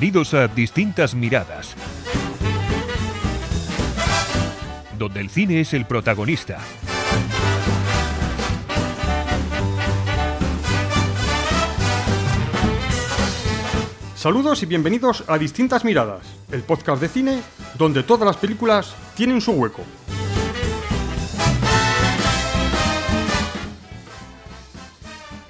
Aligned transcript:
Bienvenidos 0.00 0.32
a 0.32 0.46
Distintas 0.46 1.12
Miradas, 1.16 1.74
donde 4.96 5.18
el 5.18 5.28
cine 5.28 5.62
es 5.62 5.74
el 5.74 5.86
protagonista. 5.86 6.60
Saludos 14.14 14.62
y 14.62 14.66
bienvenidos 14.66 15.24
a 15.26 15.36
Distintas 15.36 15.84
Miradas, 15.84 16.22
el 16.52 16.62
podcast 16.62 17.02
de 17.02 17.08
cine 17.08 17.42
donde 17.76 18.04
todas 18.04 18.24
las 18.24 18.36
películas 18.36 18.94
tienen 19.16 19.40
su 19.40 19.50
hueco. 19.50 19.82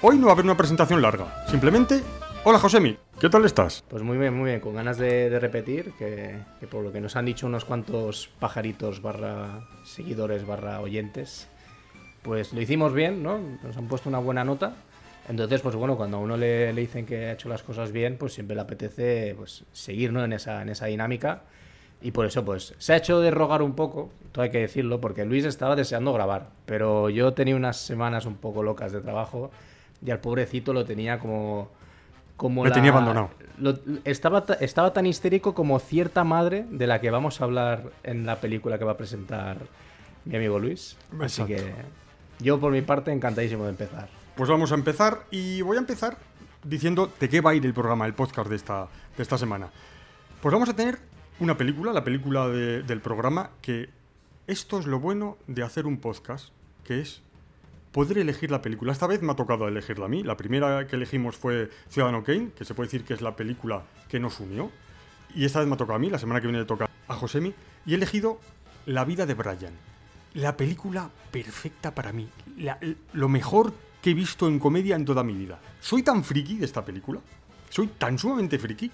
Hoy 0.00 0.16
no 0.16 0.28
va 0.28 0.32
a 0.32 0.32
haber 0.32 0.46
una 0.46 0.56
presentación 0.56 1.02
larga, 1.02 1.44
simplemente, 1.50 2.02
hola 2.48 2.58
Josemi, 2.58 2.96
¿qué 3.20 3.28
tal 3.28 3.44
estás? 3.44 3.84
Pues 3.88 4.02
muy 4.02 4.16
bien, 4.16 4.32
muy 4.32 4.48
bien, 4.48 4.60
con 4.60 4.74
ganas 4.74 4.96
de, 4.96 5.28
de 5.28 5.38
repetir, 5.38 5.92
que, 5.98 6.34
que 6.58 6.66
por 6.66 6.82
lo 6.82 6.90
que 6.90 6.98
nos 6.98 7.14
han 7.14 7.26
dicho 7.26 7.46
unos 7.46 7.66
cuantos 7.66 8.30
pajaritos 8.40 9.02
barra 9.02 9.68
seguidores 9.84 10.46
barra 10.46 10.80
oyentes, 10.80 11.46
pues 12.22 12.54
lo 12.54 12.62
hicimos 12.62 12.94
bien, 12.94 13.22
¿no? 13.22 13.38
Nos 13.62 13.76
han 13.76 13.86
puesto 13.86 14.08
una 14.08 14.18
buena 14.18 14.44
nota. 14.44 14.72
Entonces, 15.28 15.60
pues 15.60 15.74
bueno, 15.74 15.98
cuando 15.98 16.16
a 16.16 16.20
uno 16.20 16.38
le, 16.38 16.72
le 16.72 16.80
dicen 16.80 17.04
que 17.04 17.26
ha 17.26 17.32
hecho 17.32 17.50
las 17.50 17.62
cosas 17.62 17.92
bien, 17.92 18.16
pues 18.16 18.32
siempre 18.32 18.56
le 18.56 18.62
apetece 18.62 19.34
pues, 19.36 19.64
seguir 19.72 20.10
¿no? 20.10 20.24
en, 20.24 20.32
esa, 20.32 20.62
en 20.62 20.70
esa 20.70 20.86
dinámica. 20.86 21.42
Y 22.00 22.12
por 22.12 22.24
eso, 22.24 22.46
pues, 22.46 22.72
se 22.78 22.94
ha 22.94 22.96
hecho 22.96 23.20
de 23.20 23.30
rogar 23.30 23.60
un 23.60 23.74
poco, 23.74 24.08
todo 24.32 24.44
hay 24.44 24.50
que 24.50 24.60
decirlo, 24.60 25.02
porque 25.02 25.26
Luis 25.26 25.44
estaba 25.44 25.76
deseando 25.76 26.14
grabar, 26.14 26.48
pero 26.64 27.10
yo 27.10 27.34
tenía 27.34 27.56
unas 27.56 27.76
semanas 27.76 28.24
un 28.24 28.36
poco 28.36 28.62
locas 28.62 28.92
de 28.92 29.02
trabajo 29.02 29.50
y 30.02 30.10
al 30.10 30.20
pobrecito 30.20 30.72
lo 30.72 30.86
tenía 30.86 31.18
como... 31.18 31.76
como 32.38 32.64
Me 32.64 32.70
tenía 32.70 32.90
abandonado. 32.92 33.28
lo- 33.58 33.78
estaba, 34.06 34.46
ta- 34.46 34.54
estaba 34.54 34.94
tan 34.94 35.04
histérico 35.04 35.52
como 35.54 35.78
cierta 35.80 36.24
madre 36.24 36.64
de 36.70 36.86
la 36.86 37.00
que 37.02 37.10
vamos 37.10 37.42
a 37.42 37.44
hablar 37.44 37.90
en 38.04 38.24
la 38.24 38.36
película 38.40 38.78
que 38.78 38.84
va 38.86 38.92
a 38.92 38.96
presentar 38.96 39.58
mi 40.24 40.36
amigo 40.36 40.58
Luis. 40.58 40.96
Así 41.20 41.44
que 41.44 41.74
yo, 42.38 42.58
por 42.58 42.72
mi 42.72 42.80
parte, 42.80 43.12
encantadísimo 43.12 43.64
de 43.64 43.70
empezar. 43.70 44.08
Pues 44.36 44.48
vamos 44.48 44.72
a 44.72 44.76
empezar 44.76 45.24
y 45.30 45.60
voy 45.62 45.76
a 45.76 45.80
empezar 45.80 46.16
diciendo 46.64 47.12
de 47.20 47.28
qué 47.28 47.40
va 47.40 47.50
a 47.50 47.54
ir 47.54 47.66
el 47.66 47.74
programa, 47.74 48.06
el 48.06 48.14
podcast 48.14 48.48
de 48.48 48.56
esta, 48.56 48.86
de 49.16 49.22
esta 49.22 49.36
semana. 49.36 49.68
Pues 50.40 50.52
vamos 50.52 50.68
a 50.68 50.74
tener 50.76 50.98
una 51.40 51.56
película, 51.56 51.92
la 51.92 52.04
película 52.04 52.46
de- 52.48 52.82
del 52.84 53.00
programa, 53.00 53.50
que 53.60 53.90
esto 54.46 54.78
es 54.78 54.86
lo 54.86 55.00
bueno 55.00 55.36
de 55.48 55.62
hacer 55.64 55.86
un 55.86 55.98
podcast, 55.98 56.50
que 56.84 57.00
es 57.00 57.20
poder 57.92 58.18
elegir 58.18 58.50
la 58.50 58.60
película. 58.62 58.92
Esta 58.92 59.06
vez 59.06 59.22
me 59.22 59.32
ha 59.32 59.36
tocado 59.36 59.66
elegirla 59.68 60.06
a 60.06 60.08
mí. 60.08 60.22
La 60.22 60.36
primera 60.36 60.86
que 60.86 60.96
elegimos 60.96 61.36
fue 61.36 61.70
Ciudadano 61.88 62.22
Kane, 62.24 62.50
que 62.56 62.64
se 62.64 62.74
puede 62.74 62.86
decir 62.88 63.04
que 63.04 63.14
es 63.14 63.20
la 63.20 63.34
película 63.36 63.82
que 64.08 64.20
nos 64.20 64.38
unió. 64.40 64.70
Y 65.34 65.44
esta 65.44 65.58
vez 65.60 65.68
me 65.68 65.74
ha 65.74 65.78
tocado 65.78 65.96
a 65.96 65.98
mí, 65.98 66.10
la 66.10 66.18
semana 66.18 66.40
que 66.40 66.46
viene 66.46 66.60
le 66.60 66.64
toca 66.64 66.88
a 67.08 67.14
Josemi. 67.14 67.54
Y 67.86 67.92
he 67.92 67.96
elegido 67.96 68.40
La 68.86 69.04
vida 69.04 69.26
de 69.26 69.34
Brian. 69.34 69.72
La 70.34 70.56
película 70.56 71.10
perfecta 71.30 71.94
para 71.94 72.12
mí. 72.12 72.28
La- 72.58 72.78
lo 73.12 73.28
mejor 73.28 73.72
que 74.02 74.10
he 74.10 74.14
visto 74.14 74.46
en 74.48 74.58
comedia 74.58 74.96
en 74.96 75.04
toda 75.04 75.22
mi 75.24 75.34
vida. 75.34 75.58
Soy 75.80 76.02
tan 76.02 76.22
friki 76.24 76.56
de 76.58 76.64
esta 76.64 76.84
película. 76.84 77.20
Soy 77.70 77.88
tan 77.88 78.18
sumamente 78.18 78.58
friki 78.58 78.90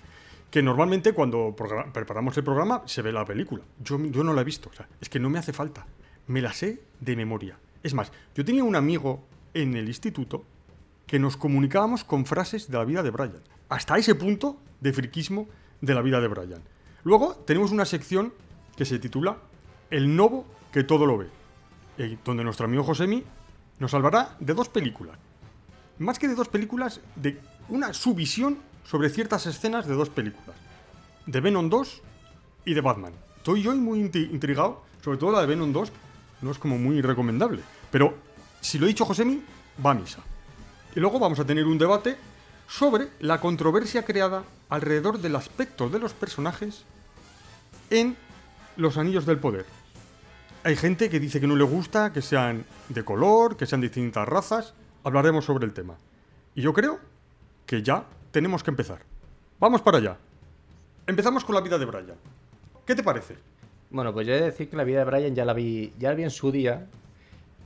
que 0.50 0.62
normalmente 0.62 1.12
cuando 1.12 1.54
preparamos 1.92 2.36
el 2.36 2.44
programa 2.44 2.82
se 2.86 3.02
ve 3.02 3.12
la 3.12 3.24
película. 3.24 3.62
Yo, 3.80 3.98
yo 4.06 4.24
no 4.24 4.32
la 4.32 4.40
he 4.40 4.44
visto. 4.44 4.70
es 5.00 5.08
que 5.08 5.18
no 5.20 5.28
me 5.30 5.38
hace 5.38 5.52
falta. 5.52 5.86
Me 6.28 6.40
la 6.40 6.52
sé 6.52 6.80
de 7.00 7.16
memoria. 7.16 7.56
Es 7.84 7.92
más, 7.92 8.10
yo 8.34 8.44
tenía 8.44 8.64
un 8.64 8.74
amigo 8.74 9.22
en 9.52 9.76
el 9.76 9.86
instituto 9.86 10.42
que 11.06 11.18
nos 11.18 11.36
comunicábamos 11.36 12.02
con 12.02 12.24
frases 12.24 12.70
de 12.70 12.78
la 12.78 12.84
vida 12.84 13.02
de 13.02 13.10
Brian. 13.10 13.42
Hasta 13.68 13.98
ese 13.98 14.14
punto 14.14 14.56
de 14.80 14.92
friquismo 14.94 15.46
de 15.82 15.94
la 15.94 16.00
vida 16.00 16.18
de 16.20 16.28
Brian. 16.28 16.62
Luego 17.04 17.34
tenemos 17.46 17.72
una 17.72 17.84
sección 17.84 18.32
que 18.74 18.86
se 18.86 18.98
titula 18.98 19.36
El 19.90 20.16
Novo 20.16 20.46
que 20.72 20.82
todo 20.82 21.04
lo 21.04 21.18
ve, 21.18 21.26
eh, 21.98 22.16
donde 22.24 22.42
nuestro 22.42 22.64
amigo 22.64 22.82
Josemi 22.82 23.22
nos 23.78 23.92
hablará 23.92 24.34
de 24.40 24.54
dos 24.54 24.70
películas. 24.70 25.18
Más 25.98 26.18
que 26.18 26.26
de 26.26 26.34
dos 26.34 26.48
películas, 26.48 27.02
de 27.16 27.38
una 27.68 27.92
subvisión 27.92 28.58
sobre 28.84 29.10
ciertas 29.10 29.44
escenas 29.44 29.86
de 29.86 29.94
dos 29.94 30.08
películas. 30.08 30.56
De 31.26 31.40
Venom 31.40 31.68
2 31.68 32.02
y 32.64 32.72
de 32.72 32.80
Batman. 32.80 33.12
Estoy 33.36 33.62
yo 33.62 33.76
muy 33.76 34.00
intrigado, 34.00 34.82
sobre 35.02 35.18
todo 35.18 35.32
la 35.32 35.42
de 35.42 35.48
Venom 35.48 35.70
2, 35.70 35.92
no 36.42 36.50
es 36.50 36.58
como 36.58 36.78
muy 36.78 37.00
recomendable. 37.00 37.62
Pero 37.90 38.14
si 38.60 38.78
lo 38.78 38.86
ha 38.86 38.88
dicho 38.88 39.04
Josemi, 39.04 39.42
va 39.84 39.90
a 39.92 39.94
misa. 39.94 40.20
Y 40.94 41.00
luego 41.00 41.18
vamos 41.18 41.38
a 41.40 41.44
tener 41.44 41.66
un 41.66 41.78
debate 41.78 42.16
sobre 42.68 43.08
la 43.20 43.40
controversia 43.40 44.04
creada 44.04 44.44
alrededor 44.68 45.18
del 45.18 45.36
aspecto 45.36 45.88
de 45.88 45.98
los 45.98 46.14
personajes 46.14 46.84
en 47.90 48.16
Los 48.76 48.96
Anillos 48.96 49.26
del 49.26 49.38
Poder. 49.38 49.66
Hay 50.64 50.76
gente 50.76 51.10
que 51.10 51.20
dice 51.20 51.40
que 51.40 51.46
no 51.46 51.56
le 51.56 51.64
gusta 51.64 52.12
que 52.12 52.22
sean 52.22 52.64
de 52.88 53.04
color, 53.04 53.56
que 53.56 53.66
sean 53.66 53.80
distintas 53.80 54.26
razas. 54.26 54.72
Hablaremos 55.02 55.44
sobre 55.44 55.66
el 55.66 55.74
tema. 55.74 55.96
Y 56.54 56.62
yo 56.62 56.72
creo 56.72 57.00
que 57.66 57.82
ya 57.82 58.04
tenemos 58.30 58.62
que 58.62 58.70
empezar. 58.70 59.02
Vamos 59.60 59.82
para 59.82 59.98
allá. 59.98 60.16
Empezamos 61.06 61.44
con 61.44 61.54
la 61.54 61.60
vida 61.60 61.78
de 61.78 61.84
Brian. 61.84 62.16
¿Qué 62.86 62.94
te 62.94 63.02
parece? 63.02 63.36
Bueno, 63.94 64.12
pues 64.12 64.26
yo 64.26 64.34
he 64.34 64.38
de 64.38 64.46
decir 64.46 64.68
que 64.68 64.76
la 64.76 64.82
vida 64.82 64.98
de 64.98 65.04
Brian 65.04 65.36
ya 65.36 65.44
la 65.44 65.52
vi, 65.52 65.92
ya 66.00 66.08
la 66.08 66.16
vi 66.16 66.24
en 66.24 66.30
su 66.30 66.50
día. 66.50 66.88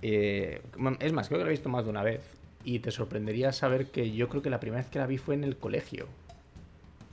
Eh, 0.03 0.61
es 1.01 1.13
más, 1.15 1.29
creo 1.29 1.39
que 1.39 1.45
la 1.45 1.49
he 1.49 1.53
visto 1.53 1.71
más 1.71 1.85
de 1.85 1.91
una 1.91 2.03
vez. 2.03 2.21
Y 2.65 2.81
te 2.81 2.91
sorprendería 2.91 3.51
saber 3.51 3.87
que 3.87 4.13
yo 4.13 4.29
creo 4.29 4.43
que 4.43 4.51
la 4.51 4.61
primera 4.61 4.83
vez 4.83 4.91
que 4.91 4.99
la 4.99 5.07
vi 5.07 5.17
fue 5.17 5.37
en 5.37 5.43
el 5.43 5.57
colegio. 5.57 6.07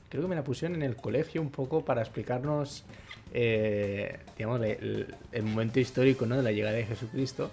Creo 0.10 0.24
que 0.24 0.28
me 0.28 0.36
la 0.36 0.44
pusieron 0.44 0.76
en 0.76 0.84
el 0.84 0.98
colegio 0.98 1.42
un 1.42 1.50
poco 1.50 1.86
para 1.86 2.02
explicarnos, 2.02 2.84
eh, 3.34 4.20
digamos, 4.38 4.60
el, 4.62 5.16
momento 5.44 5.80
histórico 5.80 6.26
¿no? 6.26 6.36
de 6.36 6.44
la 6.44 6.52
llegada 6.52 6.76
de 6.76 6.86
Jesucristo. 6.86 7.52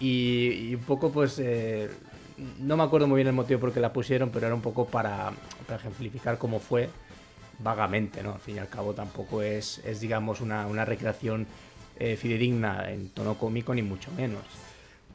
Y, 0.00 0.70
y 0.70 0.74
un 0.76 0.84
poco, 0.84 1.12
pues, 1.12 1.38
eh, 1.40 1.90
no 2.58 2.78
me 2.78 2.84
acuerdo 2.84 3.06
muy 3.06 3.16
bien 3.16 3.28
el 3.28 3.34
motivo 3.34 3.60
por 3.60 3.74
qué 3.74 3.80
la 3.80 3.92
pusieron, 3.92 4.30
pero 4.30 4.46
era 4.46 4.54
un 4.54 4.62
poco 4.62 4.86
para, 4.86 5.30
para 5.66 5.78
ejemplificar 5.78 6.38
cómo 6.38 6.58
fue 6.58 6.88
vagamente, 7.62 8.22
¿no? 8.22 8.32
Al 8.34 8.40
fin 8.40 8.56
y 8.56 8.58
al 8.58 8.68
cabo 8.68 8.92
tampoco 8.94 9.42
es, 9.42 9.78
es 9.84 10.00
digamos, 10.00 10.40
una, 10.40 10.66
una 10.66 10.84
recreación 10.84 11.46
eh, 11.98 12.16
fidedigna 12.16 12.90
en 12.90 13.10
tono 13.10 13.34
cómico, 13.38 13.74
ni 13.74 13.82
mucho 13.82 14.10
menos. 14.16 14.42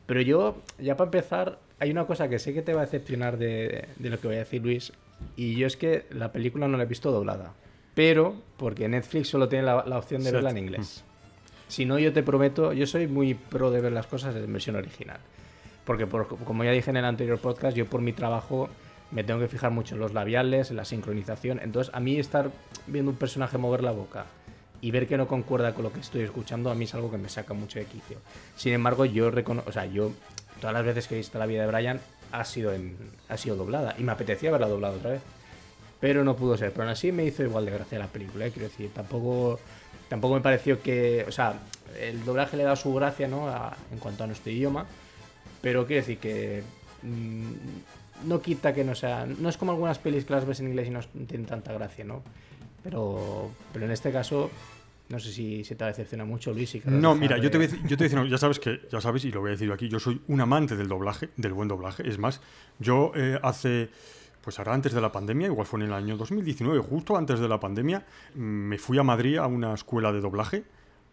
Pero 0.06 0.22
yo, 0.22 0.58
ya 0.80 0.96
para 0.96 1.08
empezar, 1.08 1.60
hay 1.80 1.90
una 1.92 2.06
cosa 2.06 2.30
que 2.30 2.38
sé 2.40 2.54
que 2.54 2.62
te 2.62 2.74
va 2.74 2.82
a 2.82 2.86
decepcionar 2.86 3.38
de, 3.38 3.86
de 3.98 4.10
lo 4.10 4.20
que 4.20 4.28
voy 4.28 4.36
a 4.36 4.40
decir 4.40 4.62
Luis, 4.62 4.94
y 5.36 5.56
yo 5.56 5.66
es 5.66 5.78
que 5.78 6.06
la 6.12 6.32
película 6.32 6.68
no 6.68 6.78
la 6.78 6.84
he 6.84 6.88
visto 6.88 7.12
doblada. 7.12 7.54
Pero, 7.96 8.36
porque 8.58 8.88
Netflix 8.88 9.30
solo 9.30 9.48
tiene 9.50 9.66
la, 9.66 9.84
la 9.88 9.98
opción 9.98 10.22
de 10.24 10.32
verla 10.32 10.50
en 10.52 10.58
inglés. 10.58 11.04
Si 11.68 11.86
no, 11.86 11.98
yo 11.98 12.14
te 12.14 12.22
prometo, 12.22 12.74
yo 12.74 12.86
soy 12.86 13.08
muy 13.08 13.34
pro 13.34 13.72
de 13.72 13.82
ver 13.82 13.94
las 13.94 14.06
cosas 14.06 14.36
en 14.36 14.52
versión 14.54 14.76
original. 14.76 15.18
Porque, 15.86 16.06
por- 16.06 16.28
como 16.28 16.64
ya 16.64 16.72
dije 16.72 16.90
en 16.92 16.98
el 16.98 17.06
anterior 17.06 17.40
podcast, 17.40 17.76
yo 17.76 17.86
por 17.88 18.02
mi 18.02 18.12
trabajo 18.14 18.70
me 19.12 19.24
tengo 19.24 19.40
que 19.40 19.48
fijar 19.48 19.72
mucho 19.72 19.96
en 19.96 20.02
los 20.02 20.14
labiales, 20.14 20.72
en 20.72 20.78
la 20.78 20.86
sincronización. 20.86 21.60
Entonces, 21.62 21.94
a 21.94 22.00
mí 22.00 22.18
estar 22.18 22.52
viendo 22.88 23.12
un 23.12 23.18
personaje 23.18 23.58
mover 23.58 23.84
la 23.84 23.92
boca 23.92 24.26
y 24.82 24.92
ver 24.92 25.08
que 25.08 25.18
no 25.18 25.28
concuerda 25.28 25.74
con 25.74 25.84
lo 25.84 25.94
que 25.94 26.00
estoy 26.00 26.24
escuchando, 26.24 26.70
a 26.70 26.76
mí 26.76 26.86
es 26.86 26.94
algo 26.94 27.10
que 27.10 27.18
me 27.18 27.30
saca 27.30 27.54
mucho 27.54 27.80
de 27.80 27.86
quicio. 27.86 28.18
Sin 28.56 28.74
embargo, 28.74 29.06
yo 29.06 29.32
reconozco, 29.32 29.70
o 29.70 29.74
sea, 29.74 29.86
yo 29.86 30.12
todas 30.60 30.74
las 30.74 30.86
veces 30.86 31.08
que 31.08 31.16
he 31.16 31.18
visto 31.18 31.40
la 31.40 31.46
vida 31.46 31.62
de 31.62 31.68
Brian 31.72 32.00
ha 32.32 32.44
sido, 32.46 32.74
en, 32.74 32.98
ha 33.30 33.38
sido 33.38 33.56
doblada 33.56 33.96
y 33.98 34.04
me 34.04 34.12
apetecía 34.12 34.52
verla 34.52 34.68
doblada 34.68 34.96
otra 34.96 35.12
vez. 35.12 35.22
Pero 36.00 36.24
no 36.24 36.36
pudo 36.36 36.58
ser. 36.58 36.72
Pero 36.72 36.84
aún 36.84 36.92
así 36.92 37.12
me 37.12 37.26
hizo 37.26 37.44
igual 37.44 37.66
de 37.66 37.72
gracia 37.72 37.98
la 37.98 38.08
película, 38.08 38.46
¿eh? 38.46 38.52
quiero 38.52 38.68
decir, 38.68 38.92
tampoco, 38.94 39.60
tampoco 40.10 40.36
me 40.36 40.42
pareció 40.42 40.82
que, 40.82 41.26
o 41.28 41.32
sea, 41.32 41.54
el 42.00 42.24
doblaje 42.26 42.58
le 42.58 42.64
da 42.64 42.76
su 42.76 42.94
gracia, 42.94 43.28
¿no? 43.28 43.50
En 43.92 44.00
cuanto 44.00 44.24
a 44.24 44.28
nuestro 44.28 44.52
idioma. 44.52 44.86
Pero 45.62 45.88
quiero 45.88 46.02
decir 46.02 46.20
que 46.20 46.64
mm, 47.02 47.54
no 48.24 48.42
quita 48.42 48.74
que 48.74 48.84
no 48.84 48.96
sea. 48.96 49.26
No 49.26 49.50
es 49.50 49.58
como 49.58 49.72
algunas 49.72 50.00
pelis 50.00 50.26
que 50.26 50.34
las 50.34 50.46
ves 50.46 50.60
en 50.62 50.68
inglés 50.70 50.88
y 50.88 50.92
no 50.92 51.02
tienen 51.28 51.46
tanta 51.46 51.74
gracia, 51.74 52.06
¿no? 52.06 52.24
Pero, 52.84 53.52
pero 53.74 53.86
en 53.86 53.92
este 53.92 54.12
caso, 54.12 54.50
no 55.10 55.20
sé 55.20 55.32
si 55.32 55.64
se 55.64 55.76
te 55.76 55.84
va 55.84 55.88
a 55.88 55.92
decepcionar 55.92 56.28
mucho, 56.28 56.54
Luis. 56.54 56.72
querrás 56.72 56.94
No, 56.94 57.16
mira, 57.16 57.38
yo 57.38 57.50
te, 57.52 57.58
voy 57.58 57.66
a 57.66 57.70
de- 57.70 57.74
decir, 57.76 57.90
yo 57.90 57.98
te 57.98 58.04
voy 58.04 58.06
a 58.06 58.10
decir, 58.10 58.20
no, 58.20 58.26
ya 58.26 58.38
sabes 58.38 58.60
que, 58.60 58.82
ya 58.92 59.02
sabes, 59.02 59.26
y 59.26 59.32
lo 59.32 59.42
voy 59.42 59.50
a 59.50 59.52
decir 59.52 59.72
aquí, 59.72 59.90
yo 59.90 60.00
soy 60.00 60.22
un 60.28 60.42
amante 60.42 60.76
del 60.76 60.88
doblaje, 60.88 61.30
del 61.38 61.54
buen 61.54 61.68
doblaje. 61.68 62.08
Es 62.08 62.18
más, 62.20 62.42
yo 62.80 63.12
eh, 63.16 63.40
hace, 63.42 63.90
pues 64.42 64.60
ahora 64.60 64.74
antes 64.74 64.94
de 64.94 65.02
la 65.02 65.12
pandemia, 65.12 65.48
igual 65.48 65.66
fue 65.68 65.80
en 65.80 65.88
el 65.88 65.94
año 65.94 66.16
2019, 66.18 66.80
justo 66.80 67.18
antes 67.18 67.40
de 67.40 67.48
la 67.48 67.60
pandemia, 67.60 68.06
mm, 68.36 68.40
me 68.40 68.78
fui 68.78 68.98
a 69.00 69.04
Madrid 69.04 69.38
a 69.38 69.48
una 69.48 69.74
escuela 69.74 70.12
de 70.12 70.22
doblaje. 70.22 70.64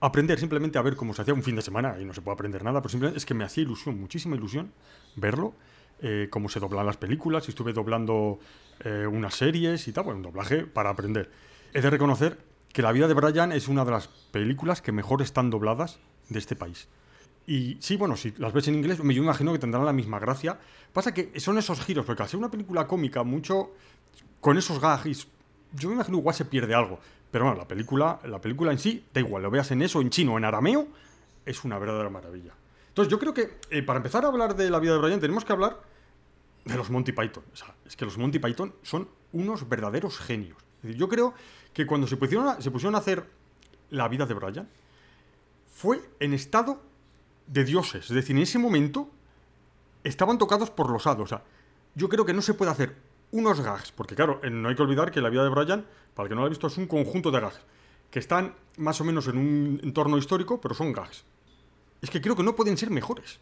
a 0.00 0.06
Aprender 0.06 0.38
simplemente 0.38 0.78
a 0.78 0.82
ver 0.82 0.96
cómo 0.96 1.14
se 1.14 1.22
hacía 1.22 1.32
un 1.32 1.43
fin 1.44 1.54
de 1.56 1.62
semana 1.62 1.96
y 2.00 2.04
no 2.04 2.12
se 2.12 2.20
puede 2.20 2.34
aprender 2.34 2.64
nada, 2.64 2.81
pero 2.82 2.90
simplemente 2.90 3.19
es 3.19 3.25
que 3.25 3.34
me 3.34 3.44
hacía 3.44 3.62
ilusión, 3.62 3.99
muchísima 4.00 4.34
ilusión 4.37 4.72
verlo, 5.14 5.54
eh, 6.02 6.28
cómo 6.31 6.49
se 6.49 6.60
doblan 6.60 6.84
las 6.84 6.96
películas, 6.99 7.46
y 7.49 7.50
estuve 7.52 7.72
doblando 7.72 8.38
eh, 8.84 9.06
unas 9.06 9.34
series 9.34 9.87
y 9.88 9.93
tal, 9.93 10.04
bueno, 10.04 10.19
un 10.19 10.22
doblaje 10.25 10.66
para 10.66 10.90
aprender. 10.90 11.31
He 11.72 11.81
de 11.81 11.88
reconocer 11.90 12.38
que 12.72 12.82
La 12.82 12.93
vida 12.93 13.06
de 13.08 13.14
Brian 13.14 13.52
es 13.52 13.69
una 13.69 13.84
de 13.84 13.90
las 13.93 14.08
películas 14.08 14.81
que 14.82 14.93
mejor 14.93 15.22
están 15.22 15.50
dobladas 15.50 15.99
de 16.28 16.38
este 16.38 16.56
país. 16.56 16.88
Y 17.46 17.76
sí, 17.81 17.96
bueno, 17.96 18.16
si 18.16 18.32
las 18.38 18.52
ves 18.52 18.69
en 18.69 18.75
inglés, 18.76 19.02
me- 19.02 19.14
yo 19.14 19.22
imagino 19.22 19.52
que 19.52 19.58
tendrán 19.58 19.84
la 19.84 19.93
misma 19.93 20.19
gracia. 20.19 20.58
Pasa 20.93 21.12
que 21.12 21.38
son 21.40 21.58
esos 21.58 21.81
giros, 21.84 22.06
porque 22.06 22.22
al 22.22 22.28
ser 22.28 22.38
una 22.38 22.50
película 22.50 22.87
cómica, 22.87 23.22
mucho 23.25 23.72
con 24.40 24.56
esos 24.58 24.81
gags 24.81 25.26
yo 25.75 25.88
me 25.88 25.94
imagino 25.94 26.19
igual 26.19 26.34
se 26.34 26.44
pierde 26.44 26.75
algo. 26.75 26.99
Pero 27.31 27.44
bueno, 27.46 27.58
la 27.58 27.66
película, 27.66 28.20
la 28.25 28.40
película 28.40 28.72
en 28.72 28.78
sí, 28.78 29.06
da 29.14 29.20
igual, 29.20 29.43
lo 29.43 29.50
veas 29.50 29.70
en 29.70 29.81
eso, 29.82 30.00
en 30.02 30.10
chino 30.10 30.37
en 30.37 30.44
arameo, 30.44 30.87
es 31.46 31.64
una 31.64 31.78
verdadera 31.78 32.10
maravilla. 32.10 32.52
Entonces 32.88 33.10
yo 33.10 33.19
creo 33.19 33.32
que 33.32 33.58
eh, 33.70 33.82
para 33.82 33.96
empezar 33.96 34.25
a 34.25 34.28
hablar 34.28 34.54
de 34.54 34.69
la 34.70 34.78
vida 34.78 34.93
de 34.93 34.99
Brian 34.99 35.19
tenemos 35.20 35.44
que 35.44 35.52
hablar 35.52 35.81
de 36.64 36.76
los 36.76 36.91
Monty 36.91 37.12
Python. 37.12 37.44
O 37.53 37.56
sea, 37.56 37.75
es 37.87 37.97
que 37.97 38.05
los 38.05 38.19
Monty 38.19 38.38
Python 38.38 38.75
son 38.82 39.09
unos 39.32 39.69
verdaderos 39.69 40.19
genios. 40.19 40.59
Es 40.82 40.97
yo 40.97 41.09
creo 41.09 41.35
que 41.73 41.87
cuando 41.87 42.06
se 42.06 42.17
pusieron 42.17 42.49
a, 42.49 42.61
se 42.61 42.70
pusieron 42.70 42.94
a 42.94 42.99
hacer 42.99 43.26
la 43.91 44.09
vida 44.09 44.26
de 44.26 44.35
Brian, 44.35 44.69
fue 45.73 46.00
en 46.20 46.35
estado 46.35 46.81
de 47.47 47.64
dioses. 47.64 48.11
Es 48.11 48.14
decir, 48.14 48.37
en 48.37 48.43
ese 48.43 48.59
momento 48.59 49.11
estaban 50.05 50.38
tocados 50.38 50.70
por 50.70 50.91
los 50.91 51.06
hados. 51.06 51.25
O 51.25 51.26
sea, 51.26 51.44
yo 51.94 52.09
creo 52.09 52.25
que 52.25 52.32
no 52.32 52.43
se 52.43 52.55
puede 52.55 52.70
hacer 52.70 52.97
unos 53.32 53.61
gags, 53.61 53.93
porque 53.93 54.14
claro, 54.14 54.41
no 54.50 54.69
hay 54.69 54.75
que 54.75 54.82
olvidar 54.82 55.11
que 55.11 55.20
la 55.20 55.31
vida 55.31 55.43
de 55.43 55.49
Brian, 55.49 55.87
para 56.14 56.26
el 56.26 56.29
que 56.29 56.35
no 56.35 56.43
lo 56.43 56.47
ha 56.47 56.50
visto, 56.50 56.67
es 56.67 56.76
un 56.76 56.87
conjunto 56.87 57.31
de 57.31 57.41
gags, 57.41 57.61
que 58.11 58.19
están 58.19 58.55
más 58.76 59.00
o 59.00 59.05
menos 59.05 59.26
en 59.29 59.38
un 59.38 59.81
entorno 59.82 60.19
histórico, 60.19 60.61
pero 60.61 60.75
son 60.75 60.93
gags. 60.93 61.25
Es 62.03 62.11
que 62.11 62.20
creo 62.20 62.37
que 62.37 62.43
no 62.43 62.55
pueden 62.55 62.76
ser 62.76 62.91
mejores. 62.91 63.41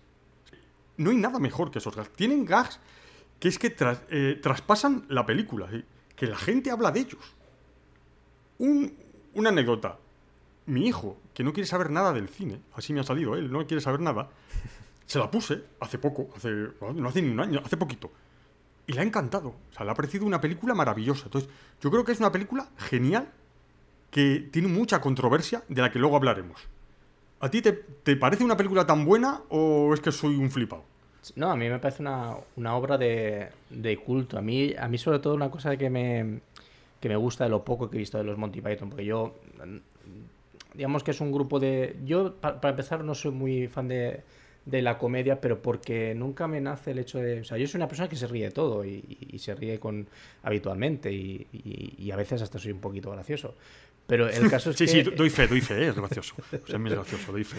No 0.96 1.11
hay 1.11 1.17
nada 1.17 1.38
mejor 1.38 1.70
que 1.70 1.78
esos 1.78 1.96
gags. 1.96 2.11
Tienen 2.11 2.44
gags 2.44 2.78
que 3.40 3.48
es 3.48 3.58
que 3.58 3.75
eh, 4.10 4.38
traspasan 4.40 5.06
la 5.08 5.26
película, 5.26 5.69
que 6.14 6.26
la 6.26 6.37
gente 6.37 6.70
habla 6.70 6.92
de 6.92 7.00
ellos. 7.00 7.34
una 8.58 9.48
anécdota. 9.48 9.98
Mi 10.66 10.87
hijo, 10.87 11.16
que 11.34 11.42
no 11.42 11.52
quiere 11.52 11.66
saber 11.66 11.90
nada 11.90 12.12
del 12.12 12.28
cine, 12.28 12.60
así 12.75 12.92
me 12.92 13.00
ha 13.00 13.04
salido, 13.04 13.34
él 13.34 13.50
no 13.50 13.66
quiere 13.66 13.81
saber 13.81 14.00
nada, 14.00 14.28
se 15.06 15.19
la 15.19 15.31
puse 15.31 15.64
hace 15.81 15.98
poco, 15.98 16.28
hace, 16.37 16.69
no 16.94 17.08
hace 17.08 17.22
ni 17.22 17.31
un 17.31 17.40
año, 17.40 17.60
hace 17.64 17.76
poquito. 17.76 18.12
Y 18.87 18.92
le 18.92 19.00
ha 19.00 19.02
encantado. 19.02 19.48
O 19.48 19.72
sea, 19.75 19.84
le 19.84 19.90
ha 19.90 19.94
parecido 19.94 20.26
una 20.26 20.40
película 20.40 20.75
maravillosa. 20.75 21.25
Entonces, 21.25 21.50
yo 21.81 21.90
creo 21.90 22.04
que 22.04 22.12
es 22.12 22.20
una 22.20 22.31
película 22.31 22.69
genial 22.76 23.32
que 24.10 24.48
tiene 24.52 24.69
mucha 24.69 25.00
controversia 25.00 25.64
de 25.69 25.81
la 25.81 25.90
que 25.90 25.98
luego 25.98 26.16
hablaremos. 26.16 26.60
¿A 27.40 27.50
ti 27.50 27.62
te, 27.62 27.72
te 27.72 28.16
parece 28.16 28.44
una 28.44 28.56
película 28.56 28.86
tan 28.86 29.04
buena 29.04 29.40
o 29.48 29.94
es 29.94 30.00
que 30.00 30.12
soy 30.12 30.36
un 30.36 30.50
flipado? 30.50 30.84
No, 31.37 31.50
a 31.50 31.56
mí 31.56 31.69
me 31.69 31.78
parece 31.78 32.02
una, 32.02 32.34
una 32.56 32.76
obra 32.76 32.96
de, 32.96 33.49
de, 33.69 33.96
culto. 33.99 34.38
A 34.38 34.40
mí, 34.40 34.75
a 34.78 34.88
mí, 34.88 34.99
sobre 34.99 35.19
todo, 35.19 35.34
una 35.34 35.50
cosa 35.50 35.76
que 35.76 35.90
me, 35.90 36.40
que 37.00 37.08
me 37.08 37.17
gusta 37.17 37.44
de 37.44 37.50
lo 37.50 37.64
poco 37.64 37.90
que 37.90 37.96
he 37.96 38.00
visto 38.00 38.19
de 38.19 38.25
los 38.25 38.38
Monty 38.38 38.61
Python, 38.61 38.88
porque 38.88 39.05
yo, 39.05 39.34
digamos 40.75 41.02
que 41.02 41.11
es 41.11 41.20
un 41.20 41.32
grupo 41.32 41.61
de... 41.61 41.96
Yo, 42.05 42.34
para, 42.37 42.70
empezar, 42.70 43.05
no 43.05 43.14
soy 43.14 43.32
muy 43.32 43.69
fan 43.69 43.88
de, 43.88 44.22
de, 44.64 44.82
la 44.82 44.96
comedia, 44.96 45.40
pero 45.40 45.61
porque 45.61 46.14
nunca 46.14 46.46
me 46.49 46.61
nace 46.61 46.93
el 46.93 46.99
hecho 46.99 47.19
de... 47.19 47.40
O 47.40 47.44
sea, 47.44 47.58
yo 47.58 47.67
soy 47.67 47.78
una 47.78 47.88
persona 47.88 48.08
que 48.08 48.17
se 48.17 48.26
ríe 48.26 48.44
de 48.44 48.52
todo 48.52 48.84
y, 48.84 49.19
y, 49.31 49.38
se 49.38 49.55
ríe 49.55 49.78
con 49.78 50.06
habitualmente 50.43 51.12
y, 51.12 51.46
y, 51.99 52.11
a 52.11 52.17
veces 52.17 52.40
hasta 52.40 52.58
soy 52.58 52.72
un 52.72 52.81
poquito 52.81 53.11
gracioso. 53.11 53.55
Pero 54.06 54.28
el 54.28 54.50
caso 54.50 54.70
es 54.70 54.76
sí, 54.76 54.87
que... 54.87 54.90
Sí, 54.90 55.02
doy 55.02 55.28
fe, 55.28 55.46
doy 55.46 55.61
fe, 55.61 55.88
es 55.88 55.94
gracioso. 55.94 56.34
O 56.38 56.67
sea, 56.67 56.78
es 56.78 56.93
gracioso, 56.93 57.32
doy 57.32 57.44
fe. 57.44 57.58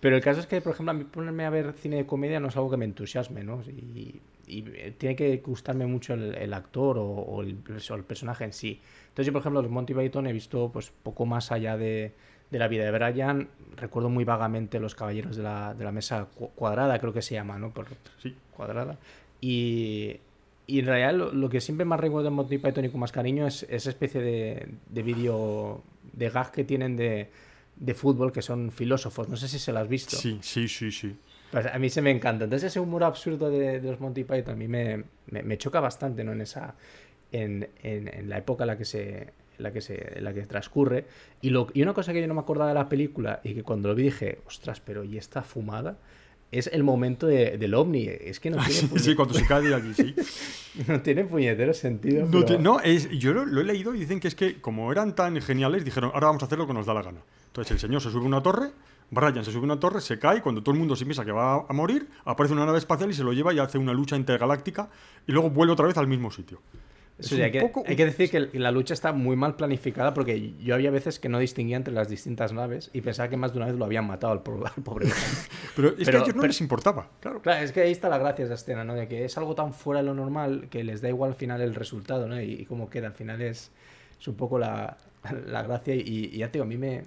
Pero 0.00 0.16
el 0.16 0.22
caso 0.22 0.40
es 0.40 0.46
que, 0.46 0.60
por 0.60 0.72
ejemplo, 0.72 0.92
a 0.92 0.94
mí 0.94 1.04
ponerme 1.04 1.44
a 1.44 1.50
ver 1.50 1.72
cine 1.72 1.96
de 1.96 2.06
comedia 2.06 2.38
no 2.38 2.48
es 2.48 2.56
algo 2.56 2.70
que 2.70 2.76
me 2.76 2.84
entusiasme, 2.84 3.42
¿no? 3.42 3.62
Y, 3.62 4.20
eh, 4.46 4.94
tiene 4.96 5.16
que 5.16 5.36
gustarme 5.38 5.86
mucho 5.86 6.14
el, 6.14 6.54
actor 6.54 6.96
o, 6.98 7.42
el, 7.42 7.56
personaje 7.56 8.44
en 8.44 8.52
sí. 8.52 8.80
Entonces 9.08 9.26
yo, 9.26 9.32
por 9.32 9.40
ejemplo, 9.40 9.60
los 9.60 9.70
Monty 9.70 9.94
Python 9.94 10.26
he 10.26 10.32
visto 10.32 10.70
pues 10.72 10.92
poco 11.02 11.26
más 11.26 11.50
allá 11.50 11.76
de, 11.76 12.12
la 12.50 12.68
vida 12.68 12.84
de 12.84 12.92
Brian. 12.92 13.48
Recuerdo 13.76 14.08
muy 14.08 14.24
vagamente 14.24 14.78
Los 14.78 14.94
Caballeros 14.94 15.36
de 15.36 15.42
la, 15.42 15.92
Mesa 15.92 16.28
Cuadrada, 16.54 16.98
creo 17.00 17.12
que 17.12 17.22
se 17.22 17.34
llama, 17.34 17.58
¿no? 17.58 17.70
Por, 17.70 17.86
sí. 18.22 18.34
Cuadrada. 18.56 18.98
Y, 19.40 20.20
en 20.68 20.86
realidad 20.86 21.32
lo, 21.32 21.48
que 21.48 21.60
siempre 21.60 21.84
más 21.84 21.98
recuerdo 21.98 22.24
de 22.24 22.30
Monty 22.30 22.58
Python 22.58 22.84
y 22.84 22.88
con 22.90 23.00
más 23.00 23.10
cariño 23.10 23.46
es 23.46 23.64
esa 23.68 23.90
especie 23.90 24.20
de, 24.20 24.68
de 24.88 25.02
vídeo, 25.02 25.82
de 26.12 26.30
gag 26.30 26.52
que 26.52 26.62
tienen 26.62 26.96
de 26.96 27.30
de 27.80 27.94
fútbol 27.94 28.32
que 28.32 28.42
son 28.42 28.70
filósofos. 28.70 29.28
No 29.28 29.36
sé 29.36 29.48
si 29.48 29.58
se 29.58 29.72
lo 29.72 29.78
has 29.78 29.88
visto. 29.88 30.16
Sí, 30.16 30.38
sí, 30.42 30.68
sí, 30.68 30.90
sí. 30.90 31.16
Pues 31.50 31.66
a 31.66 31.78
mí 31.78 31.88
se 31.88 32.02
me 32.02 32.10
encanta. 32.10 32.44
Entonces 32.44 32.70
ese 32.70 32.80
humor 32.80 33.04
absurdo 33.04 33.50
de, 33.50 33.80
los 33.80 34.00
Monty 34.00 34.24
Python 34.24 34.54
a 34.54 34.56
mí 34.56 34.68
me, 34.68 35.04
me, 35.30 35.58
choca 35.58 35.80
bastante, 35.80 36.24
¿no? 36.24 36.32
En 36.32 36.40
esa... 36.40 36.74
En, 37.30 37.68
en, 37.82 38.26
la 38.30 38.38
época 38.38 38.64
en 38.64 38.68
la 38.68 38.78
que 38.78 38.86
se, 38.86 39.34
la 39.58 39.70
que 39.70 39.82
se 39.82 40.18
la 40.22 40.32
que 40.32 40.46
transcurre 40.46 41.04
y, 41.42 41.50
lo, 41.50 41.66
y 41.74 41.82
una 41.82 41.92
cosa 41.92 42.14
que 42.14 42.22
yo 42.22 42.26
no 42.26 42.32
me 42.32 42.40
acordaba 42.40 42.70
de 42.70 42.74
la 42.74 42.88
película 42.88 43.40
y 43.44 43.52
que 43.52 43.62
cuando 43.62 43.88
lo 43.88 43.94
vi 43.94 44.04
dije 44.04 44.38
ostras 44.46 44.80
pero 44.80 45.04
y 45.04 45.18
esta 45.18 45.42
fumada 45.42 45.98
es 46.50 46.68
el 46.68 46.84
momento 46.84 47.26
de, 47.26 47.58
del 47.58 47.74
ovni 47.74 48.06
es 48.08 48.40
que 48.40 48.48
no 48.48 48.56
tiene 48.64 48.98
sí, 48.98 49.14
cuando 49.14 49.34
se 49.34 49.46
cae 49.46 49.74
allí 49.74 49.92
sí 49.92 50.14
no 50.88 51.02
tiene 51.02 51.24
puñetero 51.24 51.74
sentido 51.74 52.26
no, 52.26 52.58
no 52.58 52.80
es, 52.80 53.10
yo 53.10 53.34
lo, 53.34 53.44
lo, 53.44 53.60
he 53.60 53.64
leído 53.64 53.94
y 53.94 54.00
dicen 54.00 54.20
que 54.20 54.28
es 54.28 54.34
que 54.34 54.60
como 54.60 54.90
eran 54.90 55.14
tan 55.14 55.38
geniales 55.42 55.84
dijeron 55.84 56.12
ahora 56.14 56.28
vamos 56.28 56.42
a 56.42 56.46
hacer 56.46 56.56
lo 56.56 56.66
que 56.66 56.72
nos 56.72 56.86
da 56.86 56.94
la 56.94 57.02
gana 57.02 57.20
entonces 57.62 57.82
el 57.82 57.88
señor 57.88 58.00
se 58.00 58.10
sube 58.10 58.24
a 58.24 58.26
una 58.26 58.42
torre, 58.42 58.70
Brian 59.10 59.44
se 59.44 59.50
sube 59.50 59.62
a 59.62 59.64
una 59.64 59.80
torre, 59.80 60.00
se 60.00 60.18
cae, 60.18 60.42
cuando 60.42 60.62
todo 60.62 60.72
el 60.72 60.78
mundo 60.78 60.94
se 60.94 61.04
piensa 61.04 61.24
que 61.24 61.32
va 61.32 61.64
a 61.68 61.72
morir, 61.72 62.08
aparece 62.24 62.54
una 62.54 62.66
nave 62.66 62.78
espacial 62.78 63.10
y 63.10 63.14
se 63.14 63.24
lo 63.24 63.32
lleva 63.32 63.52
y 63.54 63.58
hace 63.58 63.78
una 63.78 63.92
lucha 63.92 64.16
intergaláctica 64.16 64.90
y 65.26 65.32
luego 65.32 65.50
vuelve 65.50 65.72
otra 65.72 65.86
vez 65.86 65.96
al 65.96 66.06
mismo 66.06 66.30
sitio. 66.30 66.60
hay, 67.18 67.50
que, 67.50 67.70
hay, 67.86 67.96
que, 67.96 68.04
decir 68.04 68.30
que 68.30 68.58
la 68.58 68.70
lucha 68.70 68.92
está 68.92 69.12
muy 69.12 69.34
mal 69.34 69.56
planificada 69.56 70.12
porque 70.12 70.52
yo 70.62 70.74
había 70.74 70.90
veces 70.90 71.18
que 71.18 71.28
no 71.28 71.38
distinguía 71.38 71.78
entre 71.78 71.94
las 71.94 72.08
distintas 72.08 72.52
naves 72.52 72.90
y 72.92 73.00
pensaba 73.00 73.28
que 73.28 73.36
más 73.36 73.52
de 73.52 73.58
una 73.58 73.66
vez 73.66 73.76
lo 73.76 73.86
habían 73.86 74.06
matado 74.06 74.32
al, 74.34 74.42
pobre. 74.42 75.08
pero 75.76 75.96
es 75.96 76.08
que 76.08 76.16
a 76.16 76.20
ellos 76.20 76.36
no 76.36 76.46
les 76.46 76.60
importaba, 76.60 77.08
claro. 77.20 77.40
Claro, 77.40 77.64
es 77.64 77.72
que 77.72 77.80
ahí 77.80 77.92
está 77.92 78.10
la 78.10 78.18
gracia 78.18 78.44
de 78.44 78.54
esa 78.54 78.62
escena, 78.62 78.84
¿no? 78.84 78.94
De 78.94 79.08
que 79.08 79.24
es 79.24 79.38
algo 79.38 79.54
tan 79.54 79.72
fuera 79.72 80.00
de 80.02 80.06
lo 80.06 80.14
normal 80.14 80.68
que 80.70 80.84
les 80.84 81.00
da 81.00 81.08
igual 81.08 81.30
al 81.30 81.36
final 81.36 81.62
el 81.62 81.74
resultado, 81.74 82.28
¿no? 82.28 82.40
Y, 82.40 82.52
y 82.52 82.64
cómo 82.66 82.90
queda. 82.90 83.06
Al 83.06 83.14
final 83.14 83.40
es, 83.40 83.72
es 84.20 84.28
un 84.28 84.34
poco 84.34 84.58
la, 84.58 84.98
la 85.46 85.62
gracia 85.62 85.94
y, 85.94 86.30
y 86.32 86.38
ya 86.38 86.48
te 86.48 86.58
digo, 86.58 86.64
a 86.64 86.68
mí 86.68 86.76
me, 86.76 87.04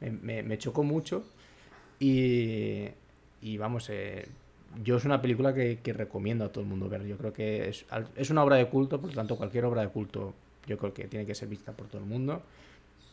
me, 0.00 0.58
chocó 0.58 0.82
mucho 0.82 1.24
y, 1.98 2.88
y 3.42 3.58
vamos, 3.58 3.88
eh, 3.90 4.28
yo 4.82 4.96
es 4.96 5.04
una 5.04 5.20
película 5.20 5.54
que, 5.54 5.80
recomiendo 5.92 6.44
a 6.44 6.52
todo 6.52 6.62
el 6.62 6.70
mundo 6.70 6.88
ver. 6.88 7.04
Yo 7.06 7.16
creo 7.16 7.32
que 7.32 7.68
es, 7.68 7.86
es, 8.16 8.30
una 8.30 8.44
obra 8.44 8.56
de 8.56 8.68
culto, 8.68 9.00
por 9.00 9.10
lo 9.10 9.16
tanto 9.16 9.36
cualquier 9.36 9.64
obra 9.64 9.82
de 9.82 9.88
culto 9.88 10.34
yo 10.66 10.76
creo 10.76 10.92
que 10.92 11.08
tiene 11.08 11.24
que 11.24 11.34
ser 11.34 11.48
vista 11.48 11.72
por 11.72 11.86
todo 11.86 12.00
el 12.00 12.06
mundo. 12.06 12.42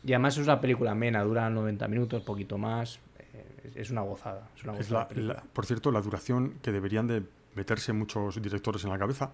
Y 0.03 0.13
además 0.13 0.37
es 0.37 0.43
una 0.43 0.61
película 0.61 0.91
amena, 0.91 1.23
dura 1.23 1.49
90 1.49 1.87
minutos, 1.87 2.21
poquito 2.21 2.57
más. 2.57 2.99
Eh, 3.17 3.71
es, 3.75 3.89
una 3.89 4.01
gozada. 4.01 4.49
Es 4.55 4.63
una 4.63 4.73
gozada 4.73 5.43
por 5.53 5.65
cierto, 5.65 5.91
la 5.91 6.01
duración 6.01 6.55
que 6.61 6.71
deberían 6.71 7.07
de 7.07 7.23
meterse 7.55 7.93
muchos 7.93 8.39
directores 8.41 8.83
en 8.83 8.91
la 8.91 8.99
cabeza 8.99 9.31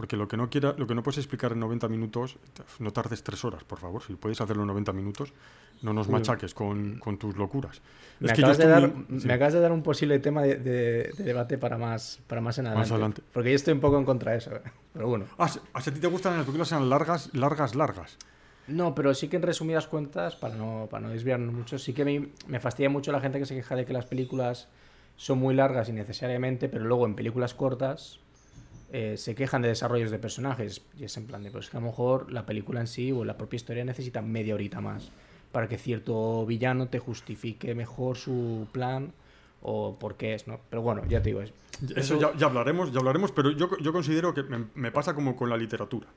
porque 0.00 0.16
lo 0.16 0.26
que 0.26 0.38
no 0.38 0.48
quiera, 0.48 0.74
lo 0.78 0.86
que 0.86 0.94
no 0.94 1.02
puedes 1.02 1.18
explicar 1.18 1.52
en 1.52 1.60
90 1.60 1.86
minutos, 1.88 2.38
no 2.78 2.90
tardes 2.90 3.22
tres 3.22 3.44
horas, 3.44 3.64
por 3.64 3.78
favor. 3.78 4.02
Si 4.02 4.14
puedes 4.14 4.40
hacerlo 4.40 4.62
en 4.62 4.68
90 4.68 4.94
minutos, 4.94 5.34
no 5.82 5.92
nos 5.92 6.08
machaques 6.08 6.54
con, 6.54 6.98
con 6.98 7.18
tus 7.18 7.36
locuras. 7.36 7.82
Me, 8.18 8.30
acabas 8.32 8.56
de 8.56 8.66
dar, 8.66 8.90
me, 9.10 9.30
acabas 9.34 9.52
de 9.52 9.60
dar, 9.60 9.72
un 9.72 9.82
posible 9.82 10.18
tema 10.18 10.40
de, 10.40 10.56
de, 10.56 11.12
debate 11.18 11.58
para 11.58 11.76
más, 11.76 12.18
para 12.26 12.40
más 12.40 12.56
en 12.56 12.68
adelante, 12.68 12.86
más 12.86 12.92
adelante. 12.92 13.22
Porque 13.30 13.50
yo 13.50 13.56
estoy 13.56 13.74
un 13.74 13.80
poco 13.80 13.98
en 13.98 14.06
contra 14.06 14.32
de 14.32 14.38
eso. 14.38 14.56
¿eh? 14.56 14.62
Pero 14.94 15.06
bueno. 15.06 15.26
Ah, 15.36 15.50
¿A 15.74 15.82
ti 15.82 15.90
te 15.90 16.06
gustan 16.06 16.34
las 16.34 16.46
películas 16.46 16.68
sean 16.68 16.88
largas, 16.88 17.34
largas, 17.34 17.74
largas? 17.74 18.16
No, 18.68 18.94
pero 18.94 19.12
sí 19.12 19.28
que 19.28 19.36
en 19.36 19.42
resumidas 19.42 19.86
cuentas, 19.86 20.34
para 20.34 20.54
no, 20.54 20.88
para 20.90 21.02
no 21.02 21.10
desviarnos 21.10 21.52
mucho, 21.52 21.78
sí 21.78 21.92
que 21.92 22.06
me, 22.06 22.28
me 22.46 22.58
fastidia 22.58 22.88
mucho 22.88 23.12
la 23.12 23.20
gente 23.20 23.38
que 23.38 23.44
se 23.44 23.54
queja 23.54 23.76
de 23.76 23.84
que 23.84 23.92
las 23.92 24.06
películas 24.06 24.68
son 25.16 25.40
muy 25.40 25.54
largas 25.54 25.90
innecesariamente, 25.90 26.70
pero 26.70 26.86
luego 26.86 27.04
en 27.04 27.14
películas 27.14 27.52
cortas 27.52 28.18
eh, 28.92 29.16
se 29.16 29.34
quejan 29.34 29.62
de 29.62 29.68
desarrollos 29.68 30.10
de 30.10 30.18
personajes. 30.18 30.82
Y 30.98 31.04
es 31.04 31.16
en 31.16 31.26
plan 31.26 31.42
de, 31.42 31.50
pues 31.50 31.70
que 31.70 31.76
a 31.76 31.80
lo 31.80 31.86
mejor 31.86 32.32
la 32.32 32.46
película 32.46 32.80
en 32.80 32.86
sí 32.86 33.12
o 33.12 33.24
la 33.24 33.36
propia 33.36 33.56
historia 33.56 33.84
necesita 33.84 34.22
media 34.22 34.54
horita 34.54 34.80
más 34.80 35.10
para 35.52 35.68
que 35.68 35.78
cierto 35.78 36.46
villano 36.46 36.88
te 36.88 36.98
justifique 36.98 37.74
mejor 37.74 38.16
su 38.16 38.68
plan 38.72 39.12
o 39.62 39.98
por 39.98 40.16
qué 40.16 40.34
es, 40.34 40.46
¿no? 40.46 40.60
Pero 40.70 40.82
bueno, 40.82 41.02
ya 41.08 41.20
te 41.22 41.30
digo. 41.30 41.42
Es, 41.42 41.52
eso, 41.94 42.18
Ya, 42.18 42.46
hablaremos, 42.46 42.92
ya 42.92 42.98
hablaremos, 42.98 43.32
pero 43.32 43.50
yo, 43.50 43.76
yo 43.78 43.92
considero 43.92 44.32
que 44.34 44.42
me, 44.42 44.90
pasa 44.90 45.14
como 45.14 45.36
con 45.36 45.50
la 45.50 45.56
literatura. 45.56 46.08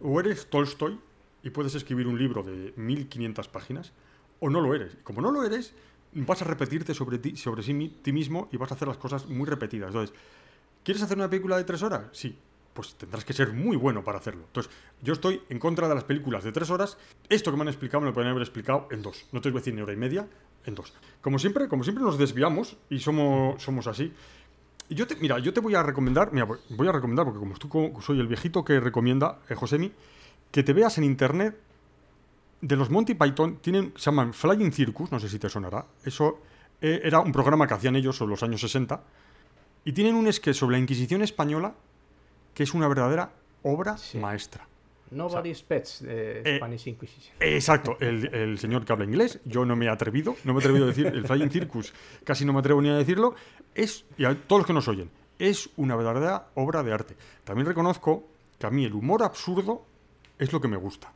O 0.00 0.18
eres 0.20 0.48
Tolstoy 0.48 0.98
y 1.42 1.50
puedes 1.50 1.74
escribir 1.74 2.06
un 2.06 2.18
libro 2.18 2.42
de 2.42 2.72
1500 2.76 3.48
páginas, 3.48 3.92
o 4.40 4.50
no 4.50 4.60
lo 4.60 4.74
eres. 4.74 4.96
Como 5.02 5.20
no 5.20 5.30
lo 5.30 5.44
eres, 5.44 5.74
vas 6.12 6.42
a 6.42 6.44
repetirte 6.44 6.94
sobre 6.94 7.18
ti, 7.18 7.36
sobre 7.36 7.62
sí, 7.62 7.72
mismo 7.74 8.48
y 8.52 8.56
vas 8.56 8.70
a 8.72 8.74
hacer 8.74 8.88
las 8.88 8.98
cosas 8.98 9.26
muy 9.26 9.46
repetidas. 9.46 9.88
Entonces, 9.88 10.14
¿Quieres 10.82 11.02
hacer 11.02 11.16
una 11.16 11.28
película 11.28 11.56
de 11.56 11.64
tres 11.64 11.82
horas? 11.82 12.02
Sí. 12.12 12.38
Pues 12.72 12.94
tendrás 12.94 13.24
que 13.24 13.32
ser 13.32 13.52
muy 13.52 13.76
bueno 13.76 14.04
para 14.04 14.18
hacerlo. 14.18 14.44
Entonces, 14.46 14.72
yo 15.02 15.12
estoy 15.12 15.42
en 15.48 15.58
contra 15.58 15.88
de 15.88 15.94
las 15.94 16.04
películas 16.04 16.44
de 16.44 16.52
tres 16.52 16.70
horas. 16.70 16.96
Esto 17.28 17.50
que 17.50 17.56
me 17.56 17.62
han 17.62 17.68
explicado 17.68 18.00
me 18.00 18.06
lo 18.06 18.14
pueden 18.14 18.30
haber 18.30 18.42
explicado 18.42 18.86
en 18.92 19.02
dos. 19.02 19.26
No 19.32 19.40
te 19.40 19.50
voy 19.50 19.58
a 19.58 19.60
decir 19.60 19.74
ni 19.74 19.82
hora 19.82 19.92
y 19.92 19.96
media, 19.96 20.28
en 20.64 20.74
dos. 20.76 20.94
Como 21.20 21.38
siempre, 21.38 21.68
como 21.68 21.82
siempre 21.82 22.04
nos 22.04 22.16
desviamos 22.16 22.76
y 22.88 23.00
somos, 23.00 23.60
somos 23.60 23.88
así. 23.88 24.12
Yo 24.88 25.06
te, 25.06 25.16
mira, 25.16 25.38
yo 25.40 25.52
te 25.52 25.60
voy 25.60 25.74
a 25.74 25.82
recomendar, 25.82 26.32
mira, 26.32 26.46
voy 26.46 26.88
a 26.88 26.92
recomendar, 26.92 27.24
porque 27.24 27.40
como 27.68 27.92
tú 27.92 28.02
soy 28.02 28.20
el 28.20 28.28
viejito 28.28 28.64
que 28.64 28.78
recomienda, 28.78 29.38
eh, 29.48 29.54
Josemi, 29.54 29.92
que 30.50 30.62
te 30.62 30.72
veas 30.72 30.96
en 30.98 31.04
internet 31.04 31.58
de 32.60 32.76
los 32.76 32.90
Monty 32.90 33.14
Python, 33.14 33.58
tienen, 33.60 33.92
se 33.96 34.10
llaman 34.10 34.32
Flying 34.32 34.72
Circus, 34.72 35.10
no 35.10 35.18
sé 35.18 35.28
si 35.28 35.38
te 35.38 35.48
sonará. 35.48 35.86
Eso 36.04 36.40
eh, 36.80 37.00
era 37.02 37.20
un 37.20 37.32
programa 37.32 37.66
que 37.66 37.74
hacían 37.74 37.96
ellos 37.96 38.20
en 38.20 38.28
los 38.28 38.42
años 38.42 38.60
60 38.60 39.02
y 39.84 39.92
tienen 39.92 40.14
un 40.14 40.30
sketch 40.32 40.56
sobre 40.56 40.76
la 40.76 40.80
Inquisición 40.80 41.22
española 41.22 41.74
que 42.54 42.62
es 42.64 42.74
una 42.74 42.88
verdadera 42.88 43.30
obra 43.62 43.96
maestra. 44.20 44.66
Nobody's 45.10 45.62
Pets 45.62 46.02
de 46.04 46.42
eh, 46.44 46.56
Spanish 46.58 46.86
Inquisition. 46.86 47.34
Exacto, 47.40 47.96
el, 48.00 48.32
el 48.32 48.58
señor 48.58 48.84
que 48.84 48.92
habla 48.92 49.04
inglés, 49.04 49.40
yo 49.44 49.64
no 49.64 49.74
me 49.74 49.86
he 49.86 49.88
atrevido, 49.88 50.36
no 50.44 50.52
me 50.54 50.60
he 50.60 50.62
atrevido 50.62 50.84
a 50.84 50.88
decir 50.88 51.06
el 51.06 51.26
Flying 51.26 51.50
Circus, 51.50 51.92
casi 52.22 52.44
no 52.44 52.52
me 52.52 52.60
atrevo 52.60 52.80
ni 52.80 52.90
a 52.90 52.94
decirlo, 52.94 53.34
es, 53.74 54.04
y 54.16 54.24
a 54.24 54.34
todos 54.34 54.60
los 54.60 54.66
que 54.68 54.72
nos 54.72 54.86
oyen, 54.86 55.10
es 55.38 55.68
una 55.76 55.96
verdadera 55.96 56.46
obra 56.54 56.82
de 56.84 56.92
arte. 56.92 57.16
También 57.42 57.66
reconozco 57.66 58.28
que 58.58 58.66
a 58.66 58.70
mí 58.70 58.84
el 58.84 58.92
humor 58.92 59.22
absurdo 59.24 59.84
es 60.38 60.52
lo 60.52 60.60
que 60.60 60.68
me 60.68 60.76
gusta. 60.76 61.12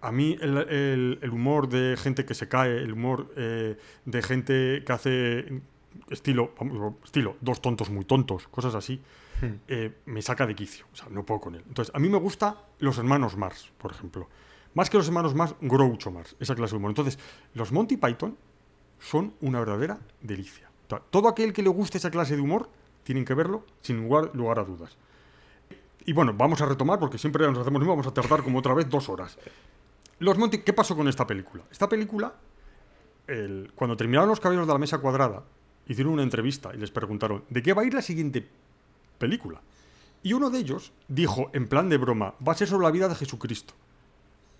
A 0.00 0.12
mí 0.12 0.36
el, 0.40 0.56
el- 0.56 1.18
el 1.20 1.30
humor 1.30 1.68
de 1.68 1.96
gente 1.98 2.24
que 2.24 2.34
se 2.34 2.48
cae, 2.48 2.78
el 2.78 2.92
humor 2.92 3.32
eh, 3.36 3.76
de 4.04 4.22
gente 4.22 4.82
que 4.86 4.92
hace 4.92 5.60
estilo, 6.10 6.52
estilo, 7.04 7.36
dos 7.40 7.60
tontos 7.60 7.90
muy 7.90 8.04
tontos, 8.04 8.48
cosas 8.48 8.74
así, 8.74 9.00
eh, 9.68 9.96
me 10.06 10.22
saca 10.22 10.46
de 10.46 10.54
quicio. 10.54 10.86
O 10.92 10.96
sea, 10.96 11.08
no 11.10 11.24
puedo 11.24 11.40
con 11.40 11.54
él. 11.54 11.62
Entonces, 11.66 11.94
a 11.94 11.98
mí 11.98 12.08
me 12.08 12.18
gusta 12.18 12.56
los 12.78 12.98
hermanos 12.98 13.36
Mars, 13.36 13.70
por 13.78 13.90
ejemplo. 13.92 14.28
Más 14.74 14.90
que 14.90 14.96
los 14.98 15.06
hermanos 15.06 15.34
Mars, 15.34 15.54
Groucho 15.60 16.10
Mars, 16.10 16.36
esa 16.40 16.54
clase 16.54 16.72
de 16.72 16.76
humor. 16.78 16.90
Entonces, 16.90 17.18
los 17.54 17.72
Monty 17.72 17.96
Python 17.96 18.36
son 18.98 19.34
una 19.40 19.58
verdadera 19.58 19.98
delicia. 20.20 20.70
O 20.86 20.88
sea, 20.90 21.00
todo 21.10 21.28
aquel 21.28 21.52
que 21.52 21.62
le 21.62 21.68
guste 21.68 21.98
esa 21.98 22.10
clase 22.10 22.36
de 22.36 22.42
humor, 22.42 22.68
tienen 23.02 23.24
que 23.24 23.34
verlo 23.34 23.64
sin 23.82 24.02
lugar, 24.02 24.30
lugar 24.34 24.58
a 24.58 24.64
dudas. 24.64 24.96
Y 26.04 26.12
bueno, 26.12 26.32
vamos 26.36 26.60
a 26.60 26.66
retomar 26.66 26.98
porque 26.98 27.18
siempre 27.18 27.46
nos 27.46 27.58
hacemos 27.58 27.84
vamos 27.86 28.06
a 28.06 28.12
tardar 28.14 28.42
como 28.42 28.58
otra 28.58 28.74
vez 28.74 28.88
dos 28.88 29.08
horas. 29.08 29.38
Los 30.18 30.38
Monty, 30.38 30.58
¿qué 30.58 30.72
pasó 30.72 30.96
con 30.96 31.08
esta 31.08 31.26
película? 31.26 31.64
Esta 31.70 31.88
película, 31.88 32.34
el- 33.26 33.72
cuando 33.74 33.96
terminaron 33.96 34.28
los 34.28 34.40
caballeros 34.40 34.66
de 34.66 34.72
la 34.72 34.78
mesa 34.78 34.98
cuadrada, 34.98 35.42
hicieron 35.86 36.12
una 36.14 36.22
entrevista 36.22 36.72
y 36.74 36.78
les 36.78 36.90
preguntaron, 36.90 37.44
¿de 37.48 37.62
qué 37.62 37.72
va 37.72 37.82
a 37.82 37.84
ir 37.84 37.94
la 37.94 38.02
siguiente 38.02 38.46
película? 39.18 39.60
Y 40.22 40.32
uno 40.32 40.50
de 40.50 40.58
ellos 40.58 40.92
dijo, 41.08 41.50
en 41.52 41.68
plan 41.68 41.88
de 41.88 41.96
broma, 41.98 42.34
va 42.46 42.52
a 42.52 42.56
ser 42.56 42.68
sobre 42.68 42.84
la 42.84 42.90
vida 42.90 43.08
de 43.08 43.14
Jesucristo. 43.14 43.74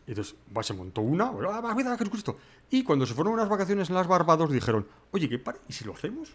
Y 0.07 0.11
entonces 0.11 0.37
va, 0.57 0.63
se 0.63 0.73
montó 0.75 1.01
una, 1.01 1.31
bueno, 1.31 1.51
"Ah, 1.51 1.61
la 1.61 1.75
vida 1.75 1.91
de 1.91 1.99
Jesucristo. 1.99 2.37
Y 2.71 2.85
cuando 2.85 3.05
se 3.07 3.15
fueron 3.15 3.33
unas 3.35 3.49
vacaciones 3.49 3.89
en 3.89 3.97
las 3.97 4.07
Barbados 4.07 4.53
dijeron, 4.53 4.87
oye, 5.11 5.29
¿qué 5.29 5.39
para? 5.41 5.59
¿Y 5.69 5.73
si 5.73 5.85
lo 5.85 5.95
hacemos? 5.95 6.31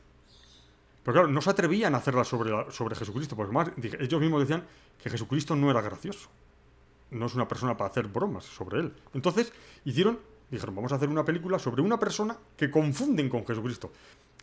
Pero 1.03 1.13
claro, 1.13 1.27
no 1.29 1.41
se 1.41 1.50
atrevían 1.50 1.95
a 1.95 2.00
hacerla 2.00 2.24
sobre, 2.25 2.51
la- 2.51 2.69
sobre 2.69 2.95
Jesucristo, 2.95 3.36
porque 3.36 3.53
más 3.53 3.71
ellos 3.77 4.19
mismos 4.21 4.41
decían 4.41 4.65
que 5.01 5.10
Jesucristo 5.10 5.55
no 5.55 5.71
era 5.71 5.81
gracioso. 5.81 6.27
No 7.12 7.25
es 7.27 7.36
una 7.36 7.48
persona 7.48 7.77
para 7.77 7.89
hacer 7.89 8.07
bromas 8.07 8.43
sobre 8.45 8.81
él. 8.81 8.93
Entonces 9.13 9.51
hicieron, 9.86 10.19
dijeron, 10.50 10.75
vamos 10.75 10.91
a 10.91 10.95
hacer 10.95 11.07
una 11.10 11.24
película 11.25 11.57
sobre 11.57 11.81
una 11.81 11.98
persona 11.98 12.38
que 12.57 12.69
confunden 12.69 13.29
con 13.29 13.45
Jesucristo. 13.45 13.91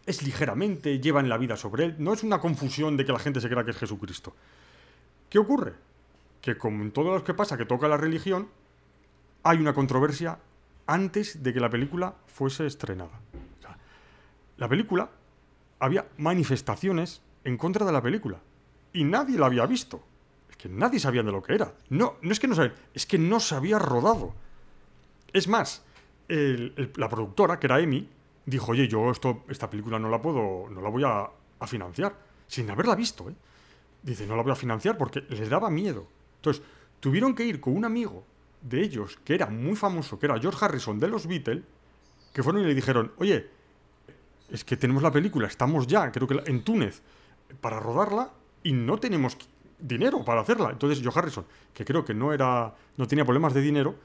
Es 0.08 0.22
ligeramente, 0.22 1.00
llevan 1.00 1.28
la 1.28 1.36
vida 1.36 1.54
sobre 1.58 1.84
él, 1.84 1.96
no 1.98 2.14
es 2.14 2.22
una 2.22 2.40
confusión 2.40 2.96
de 2.96 3.04
que 3.04 3.12
la 3.12 3.18
gente 3.18 3.42
se 3.42 3.48
crea 3.50 3.62
que 3.62 3.72
es 3.72 3.76
Jesucristo. 3.76 4.34
¿Qué 5.28 5.38
ocurre? 5.38 5.74
Que 6.40 6.56
como 6.56 6.82
en 6.82 6.92
todo 6.92 7.12
lo 7.12 7.22
que 7.22 7.34
pasa 7.34 7.58
que 7.58 7.66
toca 7.66 7.88
la 7.88 7.98
religión, 7.98 8.48
hay 9.42 9.58
una 9.58 9.74
controversia 9.74 10.38
antes 10.86 11.42
de 11.42 11.52
que 11.52 11.60
la 11.60 11.68
película 11.68 12.14
fuese 12.26 12.66
estrenada. 12.66 13.20
La 14.56 14.66
película 14.66 15.10
había 15.78 16.06
manifestaciones 16.16 17.20
en 17.44 17.58
contra 17.58 17.84
de 17.84 17.92
la 17.92 18.00
película 18.00 18.40
y 18.94 19.04
nadie 19.04 19.38
la 19.38 19.44
había 19.44 19.66
visto. 19.66 20.02
Es 20.48 20.56
que 20.56 20.70
nadie 20.70 21.00
sabía 21.00 21.22
de 21.22 21.32
lo 21.32 21.42
que 21.42 21.54
era. 21.54 21.74
No, 21.90 22.16
no 22.22 22.32
es 22.32 22.40
que 22.40 22.48
no 22.48 22.54
sabían, 22.54 22.74
es 22.94 23.04
que 23.04 23.18
no 23.18 23.40
se 23.40 23.54
había 23.54 23.78
rodado. 23.78 24.34
Es 25.34 25.48
más, 25.48 25.84
la 26.28 27.08
productora, 27.10 27.60
que 27.60 27.66
era 27.66 27.78
Emi, 27.80 28.08
dijo, 28.48 28.72
oye, 28.72 28.88
yo 28.88 29.10
esta 29.10 29.70
película 29.70 29.98
no 29.98 30.08
la 30.08 30.20
puedo, 30.20 30.68
no 30.70 30.80
la 30.80 30.88
voy 30.88 31.04
a, 31.04 31.28
a 31.58 31.66
financiar, 31.66 32.16
sin 32.46 32.70
haberla 32.70 32.94
visto, 32.94 33.28
¿eh? 33.28 33.34
Dice, 34.02 34.26
no 34.26 34.36
la 34.36 34.42
voy 34.42 34.52
a 34.52 34.56
financiar 34.56 34.96
porque 34.96 35.22
les 35.28 35.50
daba 35.50 35.70
miedo. 35.70 36.06
Entonces, 36.36 36.62
tuvieron 37.00 37.34
que 37.34 37.44
ir 37.44 37.60
con 37.60 37.76
un 37.76 37.84
amigo 37.84 38.24
de 38.62 38.80
ellos, 38.80 39.18
que 39.24 39.34
era 39.34 39.46
muy 39.46 39.76
famoso, 39.76 40.18
que 40.18 40.26
era 40.26 40.38
George 40.38 40.64
Harrison 40.64 40.98
de 40.98 41.08
los 41.08 41.26
Beatles, 41.26 41.62
que 42.32 42.42
fueron 42.42 42.62
y 42.62 42.66
le 42.66 42.74
dijeron, 42.74 43.12
oye, 43.18 43.50
es 44.50 44.64
que 44.64 44.76
tenemos 44.76 45.02
la 45.02 45.12
película, 45.12 45.46
estamos 45.46 45.86
ya, 45.86 46.10
creo 46.10 46.26
que 46.26 46.42
en 46.46 46.62
Túnez, 46.62 47.02
para 47.60 47.80
rodarla 47.80 48.30
y 48.62 48.72
no 48.72 48.98
tenemos 48.98 49.36
dinero 49.78 50.24
para 50.24 50.40
hacerla. 50.40 50.70
Entonces, 50.70 51.00
George 51.02 51.18
Harrison, 51.18 51.44
que 51.74 51.84
creo 51.84 52.04
que 52.04 52.14
no 52.14 52.32
era, 52.32 52.74
no 52.96 53.06
tenía 53.06 53.24
problemas 53.24 53.52
de 53.52 53.60
dinero, 53.60 53.96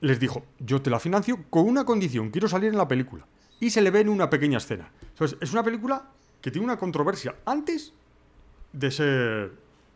les 0.00 0.20
dijo, 0.20 0.44
yo 0.58 0.80
te 0.80 0.90
la 0.90 1.00
financio 1.00 1.44
con 1.50 1.66
una 1.66 1.84
condición, 1.84 2.30
quiero 2.30 2.48
salir 2.48 2.70
en 2.70 2.78
la 2.78 2.88
película. 2.88 3.26
Y 3.60 3.70
se 3.70 3.80
le 3.80 3.90
ve 3.90 4.00
en 4.00 4.08
una 4.08 4.28
pequeña 4.28 4.58
escena. 4.58 4.90
Entonces, 5.00 5.38
es 5.40 5.52
una 5.52 5.62
película 5.62 6.10
que 6.40 6.50
tiene 6.50 6.64
una 6.64 6.78
controversia 6.78 7.36
antes 7.44 7.92
de 8.72 8.90
ser, 8.90 9.52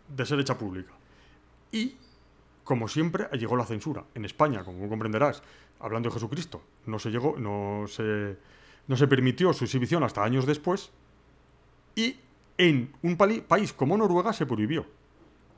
de 0.08 0.26
ser 0.26 0.40
hecha 0.40 0.56
pública. 0.56 0.92
Y, 1.70 1.96
como 2.64 2.88
siempre, 2.88 3.28
llegó 3.38 3.56
la 3.56 3.66
censura. 3.66 4.04
En 4.14 4.24
España, 4.24 4.64
como 4.64 4.88
comprenderás, 4.88 5.42
hablando 5.78 6.08
de 6.08 6.14
Jesucristo, 6.14 6.62
no 6.86 6.98
se 6.98 7.10
llegó, 7.10 7.36
no 7.38 7.86
se, 7.86 8.36
no 8.88 8.96
se 8.96 9.06
permitió 9.06 9.52
su 9.52 9.64
exhibición 9.64 10.02
hasta 10.02 10.24
años 10.24 10.46
después. 10.46 10.90
Y 11.94 12.16
en 12.58 12.92
un 13.02 13.16
país 13.16 13.72
como 13.72 13.96
Noruega 13.96 14.32
se 14.32 14.46
prohibió. 14.46 14.86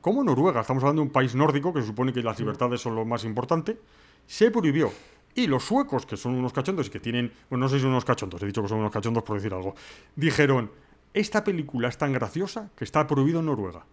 Como 0.01 0.23
Noruega, 0.23 0.61
estamos 0.61 0.83
hablando 0.83 1.01
de 1.01 1.07
un 1.07 1.13
país 1.13 1.33
nórdico 1.33 1.73
que 1.73 1.81
se 1.81 1.87
supone 1.87 2.11
que 2.11 2.21
las 2.21 2.37
libertades 2.37 2.81
son 2.81 2.95
lo 2.95 3.05
más 3.05 3.23
importante, 3.23 3.79
se 4.27 4.51
prohibió. 4.51 4.91
Y 5.35 5.47
los 5.47 5.63
suecos, 5.63 6.05
que 6.05 6.15
son 6.15 6.35
unos 6.35 6.53
cachondos 6.53 6.87
y 6.87 6.89
que 6.91 6.99
tienen, 6.99 7.31
bueno, 7.49 7.65
no 7.65 7.69
sé 7.69 7.75
si 7.77 7.81
son 7.81 7.91
unos 7.91 8.05
cachondos, 8.05 8.41
he 8.43 8.45
dicho 8.45 8.61
que 8.61 8.67
son 8.67 8.79
unos 8.79 8.91
cachondos 8.91 9.23
por 9.23 9.35
decir 9.37 9.53
algo, 9.53 9.75
dijeron, 10.15 10.71
esta 11.13 11.43
película 11.43 11.87
es 11.87 11.97
tan 11.97 12.13
graciosa 12.13 12.69
que 12.75 12.83
está 12.83 13.05
prohibido 13.07 13.39
en 13.39 13.47
Noruega. 13.47 13.85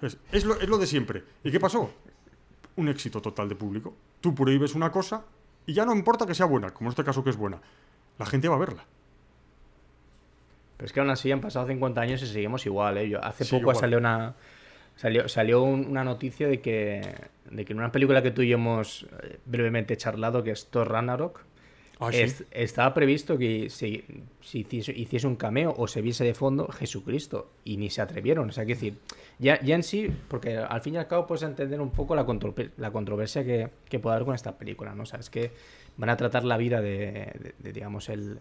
Es, 0.00 0.18
es 0.32 0.44
lo, 0.44 0.58
es 0.60 0.68
lo 0.68 0.78
de 0.78 0.86
siempre. 0.86 1.24
¿Y 1.44 1.50
qué 1.50 1.60
pasó? 1.60 1.90
Un 2.76 2.88
éxito 2.88 3.20
total 3.22 3.48
de 3.48 3.54
público. 3.54 3.94
Tú 4.20 4.34
prohíbes 4.34 4.74
una 4.74 4.90
cosa 4.90 5.24
y 5.66 5.72
ya 5.74 5.84
no 5.84 5.94
importa 5.94 6.26
que 6.26 6.34
sea 6.34 6.46
buena, 6.46 6.72
como 6.72 6.88
en 6.88 6.92
este 6.92 7.04
caso 7.04 7.22
que 7.24 7.30
es 7.30 7.36
buena. 7.36 7.60
La 8.18 8.26
gente 8.26 8.48
va 8.48 8.56
a 8.56 8.58
verla. 8.58 8.84
Pero 10.76 10.86
es 10.86 10.92
que 10.92 11.00
aún 11.00 11.10
así 11.10 11.32
han 11.32 11.40
pasado 11.40 11.66
50 11.66 12.00
años 12.00 12.22
y 12.22 12.26
seguimos 12.26 12.66
igual, 12.66 12.98
¿eh? 12.98 13.08
Yo, 13.08 13.22
hace 13.24 13.44
Sí, 13.44 13.50
poco 13.52 13.62
igual. 13.62 13.76
salió 13.76 13.98
una 13.98 14.34
salió, 14.96 15.28
salió 15.28 15.62
un- 15.62 15.86
una 15.86 16.04
noticia 16.04 16.48
de 16.48 16.60
que, 16.60 17.02
de 17.50 17.64
que 17.64 17.72
en 17.72 17.78
una 17.78 17.92
película 17.92 18.22
que 18.22 18.30
tú 18.30 18.42
y 18.42 18.48
yo 18.48 18.54
hemos 18.56 19.04
eh, 19.22 19.38
brevemente 19.46 19.96
charlado, 19.96 20.42
que 20.42 20.50
es 20.50 20.66
Thor 20.66 20.90
Ragnarok, 20.90 21.40
Ah, 21.98 22.12
sí. 22.12 22.18
es- 22.20 22.44
estaba 22.50 22.92
previsto 22.92 23.38
que 23.38 23.70
se, 23.70 24.04
se 24.42 24.58
hiciese, 24.58 24.92
hiciese 24.92 25.26
un 25.26 25.36
cameo 25.36 25.74
o 25.78 25.88
se 25.88 26.02
viese 26.02 26.24
de 26.24 26.34
fondo 26.34 26.68
Jesucristo 26.68 27.50
y 27.64 27.78
ni 27.78 27.88
se 27.88 28.02
atrevieron. 28.02 28.50
O 28.50 28.52
sea, 28.52 28.66
que 28.66 28.74
decir, 28.74 28.98
ya, 29.38 29.58
ya 29.62 29.74
en 29.76 29.82
sí, 29.82 30.08
porque 30.28 30.58
al 30.58 30.82
fin 30.82 30.94
y 30.94 30.98
al 30.98 31.06
cabo 31.08 31.26
puedes 31.26 31.42
entender 31.42 31.80
un 31.80 31.90
poco 31.90 32.14
la, 32.14 32.26
controver- 32.26 32.72
la 32.76 32.90
controversia 32.90 33.44
que, 33.44 33.70
que 33.88 33.98
puede 33.98 34.16
haber 34.16 34.26
con 34.26 34.34
esta 34.34 34.58
película, 34.58 34.94
¿no? 34.94 35.04
O 35.04 35.06
sea, 35.06 35.20
es 35.20 35.30
que 35.30 35.52
van 35.96 36.10
a 36.10 36.18
tratar 36.18 36.44
la 36.44 36.58
vida 36.58 36.82
de, 36.82 36.98
de- 37.40 37.54
de, 37.58 37.72
digamos, 37.72 38.10
el 38.10 38.40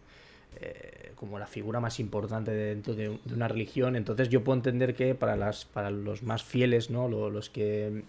eh, 0.61 1.11
como 1.15 1.39
la 1.39 1.47
figura 1.47 1.79
más 1.79 1.99
importante 1.99 2.51
dentro 2.51 2.93
de, 2.93 3.19
una 3.33 3.47
religión. 3.47 3.95
Entonces 3.95 4.29
yo 4.29 4.43
puedo 4.43 4.57
entender 4.57 4.95
que 4.95 5.15
para, 5.15 5.35
las, 5.35 5.65
para 5.65 5.89
los 5.89 6.23
más 6.23 6.43
fieles, 6.43 6.89
¿no? 6.89 7.07
Lo- 7.07 7.29
los 7.29 7.49
que 7.49 8.03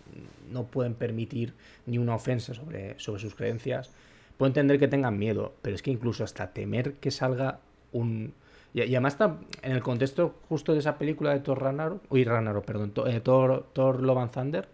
no 0.50 0.64
pueden 0.64 0.94
permitir 0.94 1.54
ni 1.86 1.98
una 1.98 2.14
ofensa 2.14 2.54
sobre, 2.54 2.98
sobre 2.98 3.20
sus 3.20 3.34
creencias, 3.34 3.90
puedo 4.36 4.48
entender 4.48 4.78
que 4.78 4.88
tengan 4.88 5.18
miedo, 5.18 5.54
pero 5.62 5.74
es 5.74 5.82
que 5.82 5.90
incluso 5.90 6.24
hasta 6.24 6.52
temer 6.52 6.94
que 6.94 7.10
salga 7.10 7.60
un... 7.92 8.34
Y, 8.74 8.82
además 8.82 9.14
está 9.14 9.38
en 9.62 9.72
el 9.72 9.82
contexto 9.82 10.34
justo 10.48 10.72
de 10.74 10.80
esa 10.80 10.98
película 10.98 11.32
de 11.32 11.40
Thor 11.40 11.62
Ragnarok, 11.62 12.02
uy, 12.10 12.24
Ragnarok, 12.24 12.64
perdón, 12.64 12.92
eh, 13.06 13.20
Thor, 13.20 13.66
Thor 13.72 14.02
Love 14.02 14.18
and 14.18 14.30
Thunder, 14.30 14.68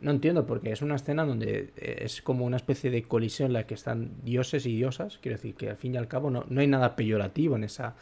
no 0.00 0.10
entiendo, 0.10 0.46
porque 0.46 0.72
es 0.72 0.82
una 0.82 0.96
escena 0.96 1.24
donde 1.24 1.72
eh, 1.76 1.98
es 2.00 2.22
como 2.22 2.44
una 2.44 2.56
especie 2.56 2.90
de 2.90 3.02
colisión 3.02 3.48
en 3.48 3.52
la 3.54 3.66
que 3.66 3.74
están 3.74 4.12
dioses 4.24 4.66
y 4.66 4.74
diosas. 4.76 5.18
Quiero 5.18 5.36
decir 5.36 5.54
que 5.54 5.70
al 5.70 5.76
fin 5.76 5.94
y 5.94 5.98
al 5.98 6.08
cabo 6.08 6.30
no, 6.30 6.44
no 6.48 6.60
hay 6.60 6.66
nada 6.66 6.96
peyorativo 6.96 7.56
en, 7.56 7.64
esa, 7.64 7.94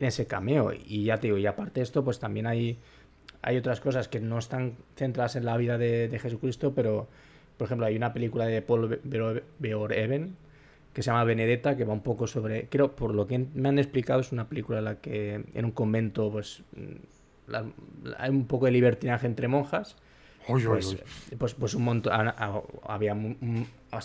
en 0.00 0.06
ese 0.06 0.26
cameo. 0.26 0.72
Y 0.72 1.04
ya 1.04 1.18
te 1.18 1.28
digo, 1.28 1.38
y 1.38 1.46
aparte 1.46 1.80
de 1.80 1.84
esto, 1.84 2.04
pues 2.04 2.18
también 2.18 2.46
hay, 2.46 2.78
hay 3.42 3.56
otras 3.56 3.80
cosas 3.80 4.08
que 4.08 4.20
no 4.20 4.38
están 4.38 4.76
centradas 4.96 5.36
en 5.36 5.44
la 5.44 5.56
vida 5.56 5.78
de, 5.78 6.18
Jesucristo, 6.20 6.74
pero 6.74 7.08
por 7.56 7.66
ejemplo 7.66 7.86
hay 7.86 7.96
una 7.96 8.12
película 8.12 8.46
de 8.46 8.60
Paul 8.62 9.00
Verhoeven 9.58 10.36
que 10.92 11.02
se 11.02 11.10
llama 11.10 11.24
Benedetta, 11.24 11.76
que 11.76 11.84
va 11.84 11.92
un 11.92 12.02
poco 12.02 12.26
sobre, 12.26 12.68
creo, 12.68 12.94
por 12.94 13.14
lo 13.14 13.26
que 13.26 13.46
me 13.54 13.68
han 13.68 13.78
explicado, 13.80 14.20
es 14.20 14.30
una 14.30 14.48
película 14.48 14.78
en 14.78 14.84
la 14.84 15.00
que 15.00 15.44
en 15.52 15.64
un 15.64 15.72
convento 15.72 16.30
pues 16.30 16.62
mm, 16.76 17.52
hay 18.16 18.30
un 18.30 18.46
poco 18.46 18.66
de 18.66 18.72
libertinaje 18.72 19.26
entre 19.26 19.48
monjas 19.48 19.96
Uy, 20.48 20.62
pues, 20.64 20.86
uy. 20.86 21.00
pues, 21.38 21.54
pues 21.54 21.74
un 21.74 21.84
montón. 21.84 22.12
a- 22.12 22.34
a- 22.36 22.62
Había, 22.94 23.16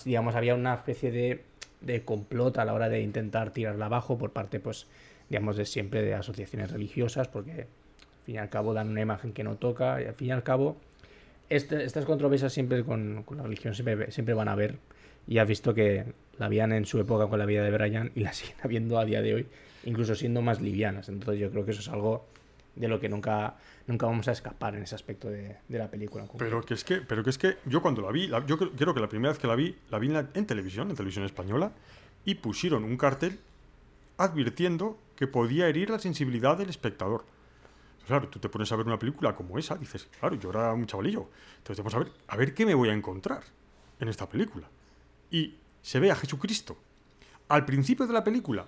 digamos, 0.05 0.35
había 0.35 0.55
una 0.55 0.73
especie 0.75 1.11
de, 1.11 1.43
de 1.81 2.03
complot 2.03 2.57
a 2.57 2.65
la 2.65 2.73
hora 2.73 2.89
de 2.89 3.01
intentar 3.01 3.51
tirarla 3.51 3.85
abajo 3.87 4.17
por 4.17 4.31
parte, 4.31 4.59
pues, 4.59 4.87
digamos, 5.29 5.57
de 5.57 5.65
siempre 5.65 6.01
de 6.01 6.13
asociaciones 6.13 6.71
religiosas, 6.71 7.27
porque 7.27 7.51
al 7.51 7.67
fin 8.25 8.35
y 8.35 8.37
al 8.37 8.49
cabo 8.49 8.73
dan 8.73 8.89
una 8.89 9.01
imagen 9.01 9.33
que 9.33 9.43
no 9.43 9.55
toca, 9.55 10.01
y 10.01 10.05
al 10.05 10.13
fin 10.13 10.27
y 10.29 10.31
al 10.31 10.43
cabo, 10.43 10.77
este- 11.49 11.83
estas 11.83 12.05
controversias 12.05 12.53
siempre 12.53 12.83
con, 12.83 13.23
con 13.23 13.37
la 13.37 13.43
religión 13.43 13.73
siempre, 13.75 14.11
siempre 14.11 14.33
van 14.33 14.47
a 14.47 14.53
haber. 14.53 14.77
Y 15.27 15.37
has 15.37 15.47
visto 15.47 15.73
que 15.73 16.05
la 16.37 16.45
habían 16.47 16.71
en 16.71 16.85
su 16.85 16.99
época 16.99 17.27
con 17.27 17.37
la 17.37 17.45
vida 17.45 17.63
de 17.63 17.71
Brian 17.71 18.11
y 18.15 18.21
la 18.21 18.33
siguen 18.33 18.55
habiendo 18.63 18.97
a 18.99 19.05
día 19.05 19.21
de 19.21 19.35
hoy, 19.35 19.47
incluso 19.83 20.15
siendo 20.15 20.41
más 20.41 20.61
livianas. 20.61 21.09
Entonces 21.09 21.39
yo 21.39 21.51
creo 21.51 21.65
que 21.65 21.71
eso 21.71 21.81
es 21.81 21.89
algo 21.89 22.25
de 22.75 22.87
lo 22.87 22.99
que 22.99 23.09
nunca, 23.09 23.57
nunca 23.87 24.05
vamos 24.05 24.27
a 24.27 24.31
escapar 24.31 24.75
en 24.75 24.83
ese 24.83 24.95
aspecto 24.95 25.29
de, 25.29 25.57
de 25.67 25.77
la 25.77 25.89
película. 25.89 26.25
Pero 26.37 26.63
que 26.63 26.73
es 26.75 26.83
que, 26.83 27.01
pero 27.01 27.23
que 27.23 27.29
es 27.29 27.37
que 27.37 27.57
yo 27.65 27.81
cuando 27.81 28.01
la 28.01 28.11
vi, 28.11 28.27
la- 28.27 28.45
yo 28.45 28.57
creo, 28.57 28.93
que 28.93 28.99
la 29.01 29.09
primera 29.09 29.31
vez 29.31 29.39
que 29.39 29.47
la 29.47 29.55
vi, 29.55 29.75
la 29.89 29.99
vi 29.99 30.07
en, 30.07 30.13
la- 30.13 30.29
en 30.33 30.45
televisión, 30.45 30.89
en 30.89 30.95
televisión 30.95 31.25
española, 31.25 31.71
y 32.25 32.35
pusieron 32.35 32.83
un 32.83 32.95
cartel 32.97 33.39
advirtiendo 34.17 34.97
que 35.15 35.27
podía 35.27 35.67
herir 35.67 35.89
la 35.89 35.99
sensibilidad 35.99 36.57
del 36.57 36.69
espectador. 36.69 37.23
Claro, 38.07 38.27
tú 38.27 38.39
te 38.39 38.49
pones 38.49 38.71
a 38.71 38.75
ver 38.75 38.85
una 38.87 38.97
película 38.97 39.35
como 39.35 39.57
esa, 39.59 39.75
dices, 39.75 40.07
claro, 40.19 40.35
yo 40.35 40.49
era 40.49 40.73
un 40.73 40.85
chavalillo. 40.85 41.29
Entonces 41.57 41.83
pones 41.83 41.95
a 41.95 41.99
ver, 41.99 42.11
a 42.27 42.37
ver 42.37 42.53
qué 42.53 42.65
me 42.65 42.73
voy 42.73 42.89
a 42.89 42.93
encontrar 42.93 43.43
en 43.99 44.07
esta 44.07 44.27
película. 44.27 44.67
Y 45.31 45.55
se 45.81 45.99
ve 45.99 46.11
a 46.11 46.15
Jesucristo 46.15 46.77
al 47.49 47.65
principio 47.65 48.07
de 48.07 48.13
la 48.13 48.23
película, 48.23 48.65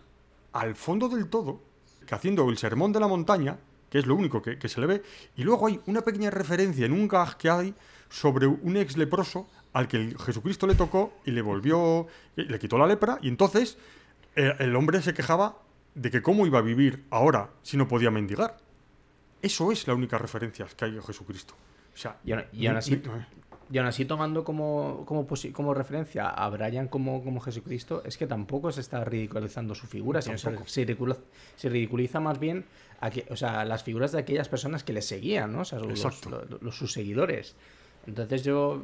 al 0.53 0.75
fondo 0.75 1.08
del 1.10 1.27
todo, 1.27 1.62
que 2.05 2.15
haciendo 2.15 2.50
el 2.50 2.58
sermón 2.58 2.91
de 2.91 3.00
la 3.00 3.08
montaña, 3.08 3.58
que 3.91 4.00
es 4.00 4.07
lo 4.07 4.15
único 4.15 4.41
que, 4.41 4.57
que 4.57 4.67
se 4.69 4.81
le 4.81 4.88
ve, 4.88 5.03
y 5.36 5.43
luego 5.43 5.67
hay 5.67 5.79
una 5.86 6.01
pequeña 6.01 6.31
referencia 6.31 6.86
en 6.88 6.93
un 6.93 7.07
gag 7.07 7.38
que 7.38 7.50
hay 7.51 7.75
sobre 8.10 8.48
un 8.48 8.75
ex 8.77 8.98
leproso 8.98 9.48
al 9.74 9.88
que 9.88 9.98
el 9.98 10.17
Jesucristo 10.17 10.65
le 10.65 10.74
tocó 10.75 11.13
y 11.25 11.31
le 11.31 11.41
volvió, 11.43 12.07
y 12.36 12.43
le 12.45 12.57
quitó 12.57 12.77
la 12.79 12.88
lepra, 12.88 13.19
y 13.21 13.27
entonces 13.27 13.77
eh, 14.36 14.53
el 14.60 14.75
hombre 14.75 15.01
se 15.01 15.13
quejaba 15.13 15.57
de 15.93 16.10
que 16.10 16.21
cómo 16.21 16.48
iba 16.48 16.60
a 16.60 16.62
vivir 16.62 17.03
ahora 17.12 17.50
si 17.63 17.75
no 17.77 17.88
podía 17.88 18.10
mendigar. 18.12 18.57
Eso 19.41 19.71
es 19.71 19.86
la 19.88 19.93
única 19.93 20.17
referencia 20.17 20.65
que 20.75 20.86
hay 20.86 20.98
a 20.98 21.01
Jesucristo. 21.01 21.53
O 21.93 21.98
sea, 21.98 22.17
Y 22.24 22.31
aún- 22.31 22.45
y 22.53 22.67
aún 22.67 22.77
así- 22.77 22.95
no- 23.05 23.15
no- 23.17 23.25
Y 23.71 23.77
aún 23.77 23.87
así, 23.87 24.03
tomando 24.05 24.43
como, 24.43 25.03
como, 25.05 25.25
como 25.53 25.73
referencia 25.73 26.27
a 26.29 26.49
Brian 26.49 26.87
como, 26.89 27.23
como 27.23 27.39
Jesucristo, 27.39 28.01
es 28.05 28.17
que 28.17 28.27
tampoco 28.27 28.71
se 28.71 28.81
está 28.81 29.03
ridiculizando 29.05 29.73
su 29.75 29.87
figura, 29.87 30.21
sino 30.21 30.37
se, 30.37 30.49
se 30.65 30.85
ridicula- 30.85 31.17
se 31.55 31.69
ridiculiza 31.69 32.19
más 32.19 32.37
bien 32.39 32.65
a 32.99 33.09
que- 33.09 33.25
o 33.29 33.35
sea, 33.37 33.63
las 33.63 33.83
figuras 33.83 34.11
de 34.11 34.19
aquellas 34.19 34.49
personas 34.49 34.83
que 34.83 34.91
le 34.93 35.01
seguían, 35.01 35.53
¿no? 35.53 35.61
O 35.61 35.65
sea, 35.65 35.79
los, 35.79 36.03
los- 36.03 36.61
los- 36.61 36.75
sus 36.75 36.91
seguidores. 36.91 37.55
Entonces 38.07 38.43
yo, 38.43 38.83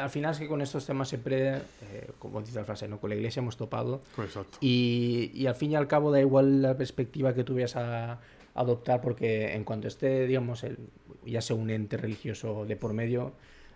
al 0.00 0.08
final 0.10 0.32
es 0.32 0.38
que 0.38 0.48
con 0.48 0.62
estos 0.62 0.86
temas 0.86 1.08
siempre, 1.08 1.56
eh, 1.56 2.10
como 2.18 2.40
dice 2.40 2.58
la 2.58 2.64
frase, 2.64 2.88
¿no? 2.88 2.98
con 3.00 3.10
la 3.10 3.16
iglesia 3.16 3.40
hemos 3.40 3.56
topado 3.56 4.00
Exacto. 4.16 4.56
y, 4.62 5.30
y 5.34 5.46
al 5.48 5.54
fin 5.56 5.72
y 5.72 5.76
al 5.76 5.86
cabo 5.88 6.10
da 6.12 6.20
igual 6.20 6.62
la 6.62 6.76
perspectiva 6.76 7.34
que 7.34 7.44
tú 7.44 7.54
vayas 7.54 7.76
a 7.76 8.20
adoptar 8.54 9.00
porque 9.02 9.54
en 9.54 9.64
cuanto 9.64 9.86
esté, 9.88 10.26
digamos, 10.26 10.62
el, 10.64 10.78
ya 11.26 11.42
sea 11.42 11.56
un 11.56 11.68
ente 11.70 11.96
religioso 11.96 12.64
de 12.64 12.76
por 12.76 12.92
medio, 12.94 13.32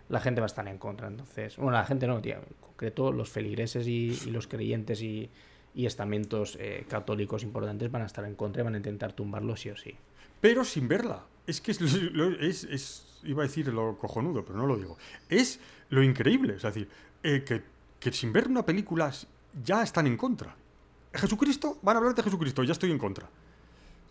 la 0.09 0.19
gente 0.19 0.41
va 0.41 0.45
a 0.45 0.47
estar 0.47 0.67
en 0.67 0.77
contra. 0.77 1.07
Entonces, 1.07 1.57
bueno, 1.57 1.71
la 1.73 1.85
gente 1.85 2.07
no, 2.07 2.21
tío, 2.21 2.35
en 2.35 2.43
concreto 2.61 3.11
los 3.11 3.29
feligreses 3.29 3.87
y, 3.87 4.17
y 4.25 4.31
los 4.31 4.47
creyentes 4.47 5.01
y, 5.01 5.29
y 5.75 5.85
estamentos 5.85 6.57
eh, 6.59 6.85
católicos 6.87 7.43
importantes 7.43 7.89
van 7.91 8.01
a 8.03 8.05
estar 8.05 8.25
en 8.25 8.35
contra 8.35 8.61
y 8.61 8.65
van 8.65 8.75
a 8.75 8.77
intentar 8.77 9.13
tumbarlo 9.13 9.55
sí 9.55 9.69
o 9.69 9.77
sí. 9.77 9.95
pero 10.41 10.63
sin 10.65 10.87
verla. 10.87 11.23
Es 11.47 11.59
que 11.59 11.71
es, 11.71 11.81
es- 11.81 12.63
es- 12.65 13.19
iba 13.23 13.43
a 13.43 13.47
decir 13.47 13.67
lo 13.67 13.97
cojonudo, 13.97 14.43
pero 14.45 14.57
no 14.57 14.65
lo 14.67 14.77
digo. 14.77 14.97
Es 15.29 15.59
lo 15.89 16.01
increíble, 16.03 16.55
es 16.55 16.61
decir, 16.61 16.87
eh, 17.23 17.43
que, 17.45 17.61
que 17.99 18.11
sin 18.13 18.31
ver 18.33 18.47
una 18.47 18.65
película 18.65 19.11
ya 19.63 19.83
están 19.83 20.07
en 20.07 20.15
contra. 20.17 20.55
Jesucristo, 21.13 21.77
van 21.81 21.95
a 21.95 21.99
hablar 21.99 22.15
de 22.15 22.23
Jesucristo, 22.23 22.63
ya 22.63 22.71
estoy 22.71 22.91
en 22.91 22.97
contra. 22.97 23.29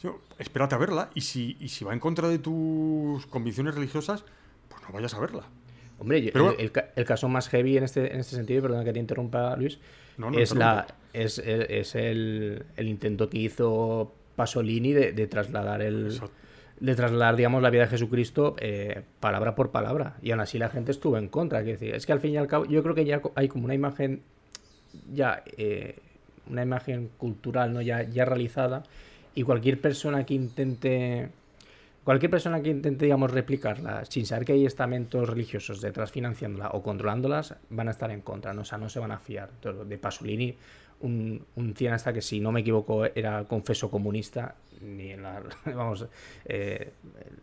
Yo, 0.03 0.21
espérate 0.39 0.75
a 0.75 0.79
verla 0.79 1.11
y 1.15 1.21
si, 1.23 1.57
y 1.61 1.69
si 1.69 1.85
va 1.85 1.93
en 1.93 2.01
contra 2.01 2.29
de 2.29 2.39
tus 2.39 3.27
convicciones 3.27 3.75
religiosas, 3.75 4.25
pues 4.69 4.83
no 4.83 4.91
vayas 4.93 5.15
a 5.15 5.21
verla. 5.21 5.45
Hombre, 5.99 6.23
yo- 6.23 6.33
Pero 6.33 6.47
el, 6.47 6.55
bueno. 6.55 6.61
el 6.65 6.73
ca- 6.73 6.91
el 6.97 7.05
caso 7.05 7.29
más 7.29 7.49
heavy 7.49 7.77
en 7.77 7.85
este, 7.85 8.13
en 8.13 8.21
este 8.21 8.37
sentido, 8.37 8.59
y 8.59 8.63
perdona 8.63 8.85
que 8.85 8.93
te 8.93 8.99
interrumpa, 8.99 9.57
Luis, 9.57 9.79
No, 10.19 10.31
no, 10.31 10.39
es, 10.39 10.55
la, 10.55 10.87
es, 11.13 11.39
el, 11.39 11.63
es 11.63 11.95
el, 11.95 12.65
el 12.77 12.89
intento 12.89 13.29
que 13.31 13.39
hizo 13.39 14.13
Pasolini 14.37 14.93
de, 14.93 15.13
de 15.13 15.27
trasladar 15.27 15.81
el, 15.83 16.07
Exacto. 16.07 16.33
de 16.81 16.95
trasladar, 16.97 17.37
digamos, 17.37 17.63
la 17.63 17.71
vida 17.71 17.83
de 17.83 17.89
Jesucristo 17.89 18.57
eh, 18.59 19.03
palabra 19.21 19.55
por 19.55 19.71
palabra. 19.71 20.17
Y 20.23 20.33
aún 20.33 20.41
así 20.41 20.59
la 20.59 20.69
gente 20.69 20.91
estuvo 20.91 21.17
en 21.19 21.29
contra. 21.29 21.63
Decir, 21.63 21.95
es 21.95 22.05
que 22.07 22.13
al 22.13 22.21
fin 22.21 22.33
y 22.33 22.37
al 22.39 22.49
cabo, 22.49 22.65
yo 22.67 22.83
creo 22.83 22.95
que 22.95 23.05
ya 23.05 23.21
hay 23.37 23.47
como 23.49 23.65
una 23.67 23.75
imagen, 23.75 24.23
ya, 25.13 25.45
eh, 25.57 25.97
una 26.51 26.63
imagen 26.63 27.09
cultural, 27.19 27.73
¿no? 27.73 27.81
Ya, 27.83 28.03
ya 28.03 28.25
realizada. 28.25 28.83
Y 29.35 29.45
cualquier 29.45 29.81
persona 29.81 30.25
que 30.27 30.35
intente. 30.35 31.29
Cualquier 32.05 32.31
persona 32.31 32.61
que 32.61 32.71
intente, 32.71 33.05
digamos, 33.05 33.31
replicarla 33.31 34.05
sin 34.05 34.27
saber 34.27 34.45
que 34.45 34.53
hay 34.55 34.67
estamentos 34.67 35.29
religiosos 35.29 35.81
detrás 35.81 36.11
financiándola 36.11 36.71
o 36.73 36.83
controlándolas, 36.83 37.55
van 37.71 37.87
a 37.89 37.93
estar 37.93 38.11
en 38.11 38.23
contra, 38.23 38.53
¿no? 38.53 38.63
O 38.63 38.65
sea, 38.65 38.79
no 38.79 38.89
se 38.89 38.99
van 38.99 39.13
a 39.13 39.19
fiar. 39.19 39.51
De 39.61 39.99
Pasolini, 39.99 40.57
un, 41.01 41.45
un 41.55 41.77
cineasta 41.77 42.13
que, 42.13 42.21
si 42.21 42.41
no 42.41 42.51
me 42.51 42.61
equivoco, 42.61 43.05
era 43.05 43.45
confeso 43.45 43.89
comunista, 43.89 44.57
ni 44.81 45.13
en 45.13 45.23
la, 45.23 45.43
vamos, 45.65 46.07
eh, 46.45 46.93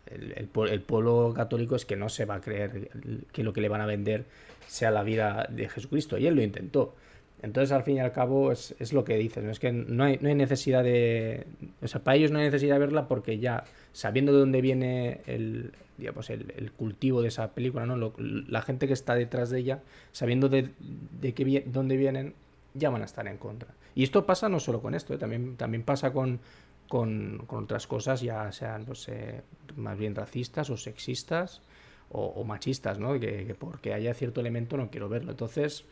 el, 0.06 0.32
el 0.32 0.68
el 0.68 0.80
pueblo 0.82 1.32
católico 1.34 1.76
es 1.76 1.86
que 1.86 1.96
no 1.96 2.10
se 2.10 2.26
va 2.26 2.34
a 2.34 2.40
creer 2.42 2.90
que 3.32 3.42
lo 3.42 3.54
que 3.54 3.62
le 3.62 3.70
van 3.70 3.80
a 3.80 3.86
vender 3.86 4.26
sea 4.66 4.90
la 4.90 5.02
vida 5.02 5.48
de 5.50 5.68
Jesucristo. 5.70 6.18
Y 6.18 6.26
él 6.26 6.34
lo 6.34 6.42
intentó. 6.42 6.94
Entonces, 7.42 7.72
al 7.72 7.82
fin 7.82 7.96
y 7.96 8.00
al 8.00 8.12
cabo, 8.12 8.52
es, 8.52 8.74
es 8.78 8.92
lo 8.92 9.04
que 9.04 9.16
dices. 9.16 9.42
¿no? 9.42 9.50
Es 9.50 9.58
que 9.60 9.72
no 9.72 10.04
hay, 10.04 10.18
no 10.20 10.28
hay 10.28 10.34
necesidad 10.34 10.84
de. 10.84 11.46
O 11.82 11.88
sea, 11.88 12.02
para 12.04 12.16
ellos 12.16 12.30
no 12.30 12.38
hay 12.38 12.44
necesidad 12.46 12.74
de 12.74 12.80
verla 12.80 13.08
porque 13.08 13.38
ya, 13.38 13.64
sabiendo 13.92 14.32
de 14.32 14.38
dónde 14.40 14.60
viene 14.60 15.20
el, 15.26 15.72
digamos, 15.96 16.28
el, 16.30 16.52
el 16.56 16.70
cultivo 16.72 17.22
de 17.22 17.28
esa 17.28 17.52
película, 17.52 17.86
¿no? 17.86 17.96
Lo- 17.96 18.14
la 18.18 18.60
gente 18.62 18.86
que 18.86 18.92
está 18.92 19.14
detrás 19.14 19.48
de 19.50 19.58
ella, 19.60 19.80
sabiendo 20.12 20.48
de, 20.48 20.70
de 21.20 21.32
qué 21.34 21.64
dónde 21.66 21.96
vienen, 21.96 22.34
ya 22.74 22.90
van 22.90 23.02
a 23.02 23.06
estar 23.06 23.26
en 23.26 23.38
contra. 23.38 23.68
Y 23.94 24.02
esto 24.04 24.26
pasa 24.26 24.48
no 24.48 24.60
solo 24.60 24.80
con 24.80 24.94
esto, 24.94 25.14
¿eh? 25.14 25.18
también, 25.18 25.56
también 25.56 25.82
pasa 25.82 26.12
con, 26.12 26.40
con, 26.88 27.42
con 27.46 27.64
otras 27.64 27.86
cosas, 27.86 28.20
ya 28.20 28.52
sean 28.52 28.84
pues, 28.84 29.08
eh, 29.08 29.42
más 29.76 29.98
bien 29.98 30.14
racistas 30.14 30.70
o 30.70 30.76
sexistas 30.76 31.62
o, 32.10 32.26
o 32.26 32.44
machistas, 32.44 32.98
¿no? 32.98 33.18
Que, 33.18 33.46
que 33.46 33.54
porque 33.54 33.92
haya 33.94 34.12
cierto 34.14 34.40
elemento 34.40 34.76
no 34.76 34.90
quiero 34.90 35.08
verlo. 35.08 35.30
Entonces, 35.32 35.84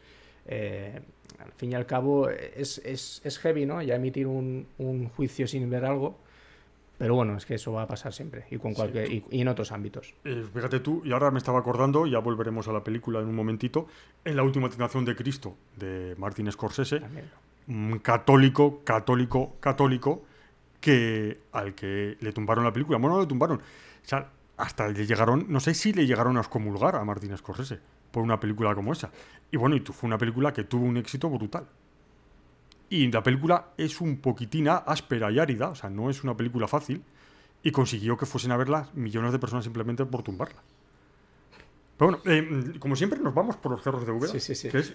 eh, 0.49 1.01
al 1.39 1.53
fin 1.53 1.73
y 1.73 1.75
al 1.77 1.87
cabo, 1.87 2.29
es, 2.31 2.79
es, 2.85 3.21
es 3.25 3.39
heavy, 3.39 3.65
¿no? 3.67 3.81
Ya 3.83 3.95
emitir 3.95 4.27
un, 4.27 4.67
un 4.79 5.09
juicio 5.11 5.47
sin 5.47 5.69
ver 5.71 5.85
algo. 5.85 6.19
Pero 6.99 7.15
bueno, 7.15 7.37
es 7.37 7.47
que 7.47 7.55
eso 7.55 7.73
va 7.73 7.83
a 7.83 7.87
pasar 7.87 8.13
siempre 8.13 8.45
y, 8.51 8.59
con 8.59 8.73
Sí, 8.73 8.77
cualquier, 8.77 9.07
tú- 9.07 9.13
y, 9.13 9.25
y 9.31 9.41
en 9.43 9.47
otros 9.47 9.71
ámbitos. 9.71 10.15
Eh, 10.25 10.45
fíjate 10.53 10.81
tú, 10.81 11.01
y 11.05 11.13
ahora 11.13 11.31
me 11.31 11.39
estaba 11.39 11.61
acordando, 11.61 12.07
ya 12.09 12.19
volveremos 12.19 12.67
a 12.67 12.73
la 12.73 12.83
película 12.83 13.21
en 13.21 13.29
un 13.29 13.37
momentito, 13.37 13.87
en 14.25 14.35
La 14.35 14.43
Última 14.43 14.69
Tentación 14.69 15.05
de 15.05 15.15
Cristo, 15.15 15.55
de 15.77 16.17
Martin 16.19 16.51
Scorsese, 16.51 16.99
También. 16.99 17.31
un 17.69 18.01
católico, 18.01 18.81
católico, 18.83 19.55
católico, 19.61 20.25
que 20.81 21.39
al 21.53 21.77
que 21.77 22.17
le 22.21 22.33
tumbaron 22.33 22.65
la 22.65 22.73
película. 22.73 22.99
Bueno, 22.99 23.15
no 23.17 23.21
le 23.23 23.29
tumbaron. 23.29 23.59
O 23.59 23.63
sea, 24.09 24.31
hasta 24.57 24.89
le 24.89 25.07
llegaron, 25.07 25.47
no 25.49 25.61
sé 25.61 25.75
si 25.75 25.93
le 25.93 26.05
llegaron 26.05 26.37
a 26.37 26.41
excomulgar 26.41 26.97
a 26.97 27.05
Martin 27.05 27.37
Scorsese 27.37 27.79
por 28.19 28.25
una 28.25 28.41
película 28.41 28.75
como 28.75 28.93
esa. 28.93 29.11
Y 29.53 29.57
bueno, 29.57 29.77
y 29.77 29.81
fue 29.81 30.09
una 30.09 30.19
película 30.19 30.53
que 30.53 30.65
tuvo 30.65 30.85
un 30.85 30.97
éxito 30.97 31.31
brutal. 31.31 31.67
Y 32.91 33.11
la 33.13 33.23
película 33.23 33.67
es 33.77 34.01
un 34.01 34.17
poquitín 34.17 34.69
áspera 34.69 35.31
y 35.31 35.39
árida, 35.39 35.69
o 35.69 35.75
sea, 35.77 35.89
no 35.89 36.11
es 36.11 36.25
una 36.25 36.37
película 36.37 36.67
fácil, 36.67 37.01
y 37.63 37.71
consiguió 37.71 38.17
que 38.17 38.27
fuesen 38.27 38.51
a 38.51 38.57
verla 38.57 38.89
millones 38.95 39.31
de 39.31 39.39
personas 39.39 39.65
simplemente 39.65 40.05
por 40.05 40.25
tumbarla. 40.25 40.61
Pero 41.97 42.11
bueno, 42.11 42.23
eh, 42.27 42.79
como 42.81 42.97
siempre 42.97 43.21
nos 43.21 43.35
vamos 43.35 43.57
por 43.57 43.71
los 43.73 43.83
cerros 43.83 44.05
de 44.05 44.11
Úbeda, 44.13 44.33
Sí, 44.33 44.41
sí, 44.41 44.55
sí. 44.57 44.69
Que, 44.69 44.79
es, 44.79 44.95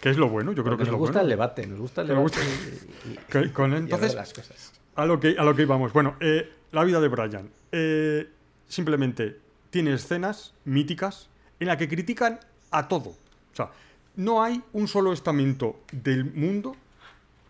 que 0.00 0.10
es 0.10 0.16
lo 0.16 0.28
bueno, 0.28 0.52
yo 0.52 0.62
creo 0.62 0.76
que 0.76 0.84
es 0.84 0.88
nos 0.88 0.92
lo 0.92 0.98
gusta 0.98 1.14
bueno. 1.14 1.24
el 1.24 1.30
debate, 1.30 1.66
nos 1.66 1.78
gusta 1.80 2.02
el 2.02 2.06
debate. 2.08 2.22
gusta. 2.22 2.40
y- 2.44 3.12
y- 3.12 3.16
Que- 3.28 3.52
con- 3.52 3.72
y 3.72 3.76
entonces, 3.76 4.14
las 4.14 4.32
cosas. 4.32 4.72
a 4.94 5.06
lo 5.06 5.18
que, 5.18 5.34
a 5.38 5.42
lo 5.42 5.56
que 5.56 5.62
íbamos. 5.62 5.92
Bueno, 5.92 6.14
eh, 6.20 6.52
la 6.70 6.84
vida 6.84 7.00
de 7.00 7.08
Brian. 7.08 7.50
Eh, 7.72 8.28
simplemente 8.68 9.38
tiene 9.70 9.92
escenas 9.92 10.54
míticas 10.64 11.28
en 11.58 11.66
la 11.68 11.76
que 11.76 11.88
critican 11.88 12.38
a 12.70 12.88
todo. 12.88 13.10
O 13.10 13.54
sea, 13.54 13.70
no 14.16 14.42
hay 14.42 14.62
un 14.72 14.88
solo 14.88 15.12
estamento 15.12 15.76
del 15.92 16.24
mundo 16.24 16.76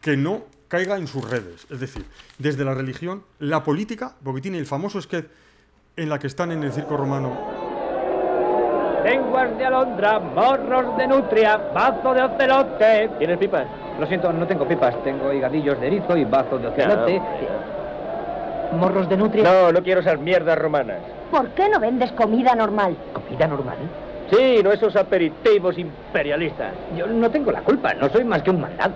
que 0.01 0.17
no 0.17 0.43
caiga 0.69 0.97
en 0.97 1.07
sus 1.07 1.29
redes. 1.29 1.67
Es 1.71 1.81
decir, 1.81 2.05
desde 2.39 2.65
la 2.65 2.75
religión, 2.75 3.25
la 3.39 3.63
política, 3.65 4.15
porque 4.23 4.41
tiene 4.41 4.59
el 4.59 4.67
famoso 4.67 5.01
sketch 5.01 5.27
en 5.97 6.09
la 6.09 6.19
que 6.19 6.29
están 6.29 6.53
en 6.53 6.63
el 6.63 6.73
circo 6.73 6.97
romano. 6.97 7.37
Lenguas 9.05 9.57
de 9.59 9.65
alondra, 9.65 10.19
morros 10.19 10.97
de 10.97 11.07
nutria, 11.07 11.57
bazo 11.57 12.15
de 12.15 12.23
ocelote. 12.23 13.11
¿Tienes 13.19 13.39
pipas? 13.39 13.67
Lo 13.99 14.07
siento, 14.07 14.33
no 14.33 14.47
tengo 14.47 14.67
pipas. 14.69 15.03
Tengo 15.03 15.33
higadillos 15.33 15.81
de 15.81 15.87
erizo 15.87 16.17
y 16.17 16.25
bazo 16.25 16.59
de 16.59 16.69
ocelote. 16.69 17.21
¿Morros 18.79 19.09
de 19.09 19.17
nutria? 19.17 19.43
No, 19.43 19.73
no 19.73 19.83
quiero 19.83 20.01
esas 20.01 20.19
mierdas 20.21 20.57
romanas. 20.59 20.99
¿Por 21.31 21.49
qué 21.51 21.69
no 21.69 21.81
vendes 21.81 22.13
comida 22.13 22.55
normal? 22.55 22.97
¿Comida 23.13 23.47
normal? 23.49 23.79
Sí, 24.31 24.61
no 24.63 24.71
esos 24.73 24.95
aperitivos 24.95 25.77
imperialistas. 25.77 26.73
Yo 26.97 27.07
no 27.07 27.31
tengo 27.31 27.51
la 27.51 27.63
culpa, 27.63 27.95
no 27.95 28.09
soy 28.11 28.25
más 28.25 28.43
que 28.43 28.51
un 28.51 28.61
mandado. 28.61 28.95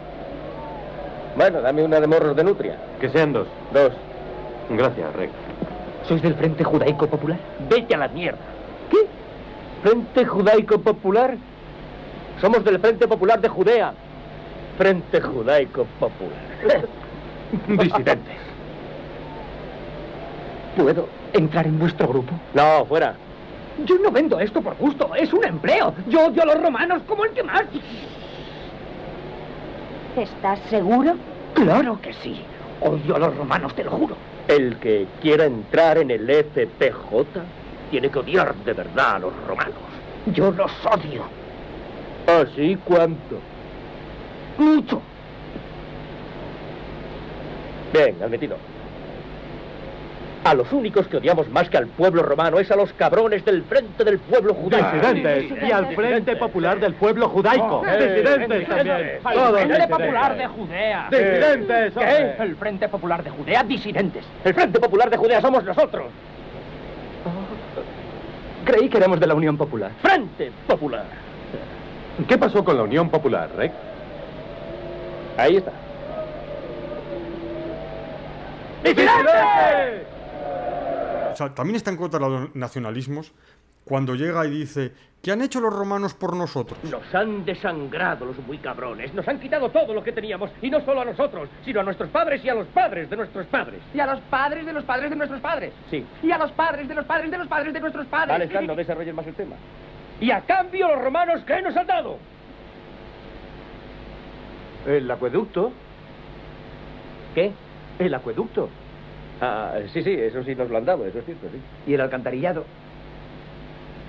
Bueno, 1.37 1.61
dame 1.61 1.83
una 1.83 1.99
de 1.99 2.07
morros 2.07 2.37
de 2.37 2.44
nutria. 2.44 2.77
Que 3.01 3.09
sean 3.11 3.33
dos. 3.33 3.49
Dos. 3.73 3.92
Gracias, 4.70 5.12
Rex. 5.14 5.33
¿Sois 6.07 6.23
del 6.23 6.35
Frente 6.35 6.62
Judaico 6.62 7.07
Popular? 7.07 7.38
Vete 7.68 7.94
a 7.94 7.99
la 7.99 8.09
mierda. 8.09 8.38
¿Qué? 8.90 8.99
¿Frente 9.83 10.25
Judaico 10.25 10.79
Popular? 10.79 11.37
Somos 12.40 12.64
del 12.64 12.79
Frente 12.79 13.09
Popular 13.09 13.40
de 13.40 13.49
Judea. 13.49 13.92
Frente 14.79 15.20
Judaico 15.20 15.87
Popular. 15.99 16.87
Disidentes. 17.68 18.37
¿Puedo 20.77 21.09
entrar 21.33 21.66
en 21.66 21.79
vuestro 21.79 22.09
grupo? 22.09 22.33
No, 22.53 22.85
fuera. 22.87 23.14
Yo 23.85 23.99
no 23.99 24.11
vendo 24.11 24.39
esto 24.39 24.63
por 24.63 24.77
gusto, 24.77 25.15
es 25.15 25.33
un 25.33 25.45
empleo. 25.45 25.95
Yo 26.09 26.27
odio 26.27 26.43
a 26.43 26.47
los 26.47 26.63
romanos 26.63 27.03
como 27.07 27.25
el 27.25 27.33
que 27.33 27.43
más. 27.43 27.65
¿Estás 30.17 30.61
seguro? 30.71 31.15
Claro 31.55 32.01
que 32.01 32.13
sí. 32.15 32.41
Odio 32.81 33.17
a 33.17 33.19
los 33.19 33.37
romanos, 33.37 33.75
te 33.75 33.83
lo 33.83 33.91
juro. 33.91 34.17
El 34.47 34.77
que 34.77 35.07
quiera 35.21 35.45
entrar 35.45 35.99
en 35.99 36.11
el 36.11 36.29
FPJ 36.29 37.41
tiene 37.91 38.11
que 38.11 38.19
odiar 38.19 38.55
de 38.55 38.73
verdad 38.73 39.17
a 39.17 39.19
los 39.19 39.33
romanos. 39.47 39.75
Yo 40.27 40.53
los 40.53 40.71
odio. 40.87 41.23
¿Así 42.27 42.79
cuánto? 42.85 43.41
Mucho. 44.59 45.03
Bien, 47.93 48.17
admitido. 48.23 48.57
A 50.45 50.53
los 50.53 50.71
únicos 50.73 51.09
que 51.09 51.17
odiamos 51.17 51.49
más 51.49 51.71
que 51.71 51.79
al 51.79 51.87
pueblo 51.87 52.23
romano 52.23 52.59
es 52.61 52.71
a 52.71 52.77
los 52.77 52.93
cabrones 52.93 53.43
del 53.47 53.63
Frente 53.63 54.05
del 54.05 54.19
Pueblo 54.19 54.53
Judaico. 54.53 54.91
Disidentes 54.93 55.63
y 55.63 55.73
al 55.73 55.95
Frente 55.95 56.37
Popular 56.37 56.79
del 56.79 56.93
Pueblo 56.95 57.31
Judaico. 57.31 57.83
Disidentes 57.83 58.69
también. 58.69 59.21
Al 59.25 59.35
Todos 59.35 59.51
Frente 59.53 59.73
disidentes. 59.73 59.89
Popular 59.89 60.37
de 60.37 60.47
Judea. 60.47 61.09
Disidentes. 61.11 61.95
¿Qué? 61.95 62.43
El 62.43 62.57
Frente 62.57 62.89
Popular 62.91 63.25
de 63.25 63.31
Judea, 63.31 63.63
disidentes. 63.63 64.25
El 64.45 64.55
Frente 64.55 64.79
Popular 64.81 65.09
de 65.09 65.17
Judea 65.17 65.41
somos 65.41 65.65
nosotros. 65.65 66.09
Creí 68.67 68.91
que 68.91 68.99
éramos 68.99 69.19
de 69.21 69.27
la 69.27 69.35
Unión 69.35 69.57
Popular. 69.57 69.93
Frente 70.03 70.53
Popular. 70.67 71.05
¿Qué 72.29 72.37
pasó 72.37 72.63
con 72.63 72.77
la 72.77 72.83
Unión 72.83 73.09
Popular, 73.09 73.49
Rex? 73.57 73.75
Ahí 75.39 75.57
está. 75.57 75.73
¡Disidentes! 78.85 80.13
O 81.35 81.37
sea, 81.37 81.55
también 81.55 81.77
está 81.77 81.90
en 81.90 81.97
contra 81.97 82.20
de 82.20 82.29
los 82.29 82.55
nacionalismos 82.55 83.33
cuando 83.85 84.14
llega 84.14 84.47
y 84.47 84.51
dice, 84.51 84.92
¿qué 85.23 85.33
han 85.33 85.42
hecho 85.42 85.61
los 85.61 85.73
romanos 85.73 86.14
por 86.14 86.35
nosotros? 86.35 86.79
Nos 86.85 87.14
han 87.14 87.44
desangrado 87.44 88.25
los 88.25 88.38
muy 88.47 88.59
cabrones. 88.59 89.12
Nos 89.12 89.27
han 89.29 89.38
quitado 89.38 89.68
todo 89.70 89.92
lo 89.92 90.03
que 90.03 90.12
teníamos. 90.12 90.51
Y 90.62 90.70
no 90.70 90.81
solo 90.85 91.03
a 91.03 91.05
nosotros, 91.05 91.49
sino 91.64 91.81
a 91.81 91.83
nuestros 91.83 92.09
padres 92.11 92.42
y 92.44 92.49
a 92.49 92.55
los 92.55 92.66
padres 92.68 93.11
de 93.11 93.16
nuestros 93.16 93.47
padres. 93.47 93.81
Y 93.92 94.01
a 94.01 94.07
los 94.07 94.20
padres 94.23 94.64
de 94.64 94.73
los 94.73 94.85
padres 94.85 95.11
de 95.11 95.16
nuestros 95.16 95.40
padres. 95.40 95.73
Sí. 95.90 96.05
Y 96.23 96.31
a 96.31 96.38
los 96.38 96.53
padres 96.53 96.88
de 96.88 96.94
los 96.94 97.05
padres 97.05 97.31
de 97.31 97.38
los 97.38 97.49
padres 97.49 97.75
de 97.75 97.81
nuestros 97.81 98.07
padres. 98.07 98.29
Vale, 98.29 98.44
Stan, 98.47 98.66
no 98.66 98.75
desarrolles 98.75 99.14
más 99.14 99.27
el 99.27 99.35
tema. 99.35 99.57
Y 100.20 100.31
a 100.31 100.40
cambio 100.42 100.88
los 100.88 101.03
romanos, 101.03 101.42
¿qué 101.47 101.61
nos 101.61 101.77
han 101.77 101.87
dado? 101.87 102.18
El 104.87 105.11
acueducto. 105.11 105.73
¿Qué? 107.35 107.53
El 107.99 108.14
acueducto. 108.14 108.70
Ah, 109.40 109.75
sí, 109.92 110.03
sí, 110.03 110.12
eso 110.12 110.42
sí 110.44 110.55
nos 110.55 110.70
lo 110.70 110.79
han 110.79 110.85
dado, 110.85 111.05
eso 111.07 111.18
es 111.18 111.25
cierto, 111.25 111.47
sí. 111.51 111.90
¿Y 111.90 111.94
el 111.94 112.01
alcantarillado? 112.01 112.64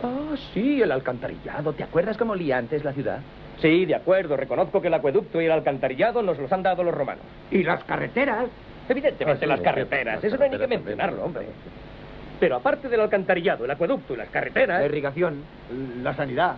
Ah, 0.04 0.36
sí, 0.54 0.82
el 0.82 0.92
alcantarillado. 0.92 1.74
¿Te 1.74 1.84
acuerdas 1.84 2.18
cómo 2.18 2.34
olía 2.34 2.58
antes 2.58 2.84
la 2.84 2.94
ciudad? 2.94 3.20
Sí, 3.62 3.86
de 3.86 3.96
acuerdo. 3.96 4.36
Reconozco 4.38 4.82
que 4.82 4.88
el 4.88 4.94
acueducto 4.94 5.42
y 5.42 5.46
el 5.46 5.52
alcantarillado 5.52 6.22
nos 6.22 6.38
los 6.38 6.52
han 6.52 6.62
dado 6.64 6.84
los 6.84 6.94
romanos. 6.94 7.24
¿Y 7.52 7.64
las 7.64 7.84
carreteras? 7.86 8.46
Evidentemente 8.88 9.32
Ah, 9.32 9.38
sí, 9.40 9.46
las 9.46 9.62
carreteras. 9.62 10.16
las 10.16 10.24
Eso 10.24 10.38
no 10.38 10.44
hay 10.44 10.50
ni 10.52 10.58
que 10.58 10.68
mencionarlo, 10.68 11.24
hombre. 11.26 11.48
Pero 12.40 12.58
aparte 12.58 12.90
del 12.90 13.00
alcantarillado, 13.00 13.66
el 13.66 13.72
acueducto 13.72 14.14
y 14.14 14.18
las 14.18 14.30
carreteras... 14.30 14.82
La 14.82 14.86
irrigación. 14.86 15.42
La 16.04 16.14
sanidad. 16.14 16.58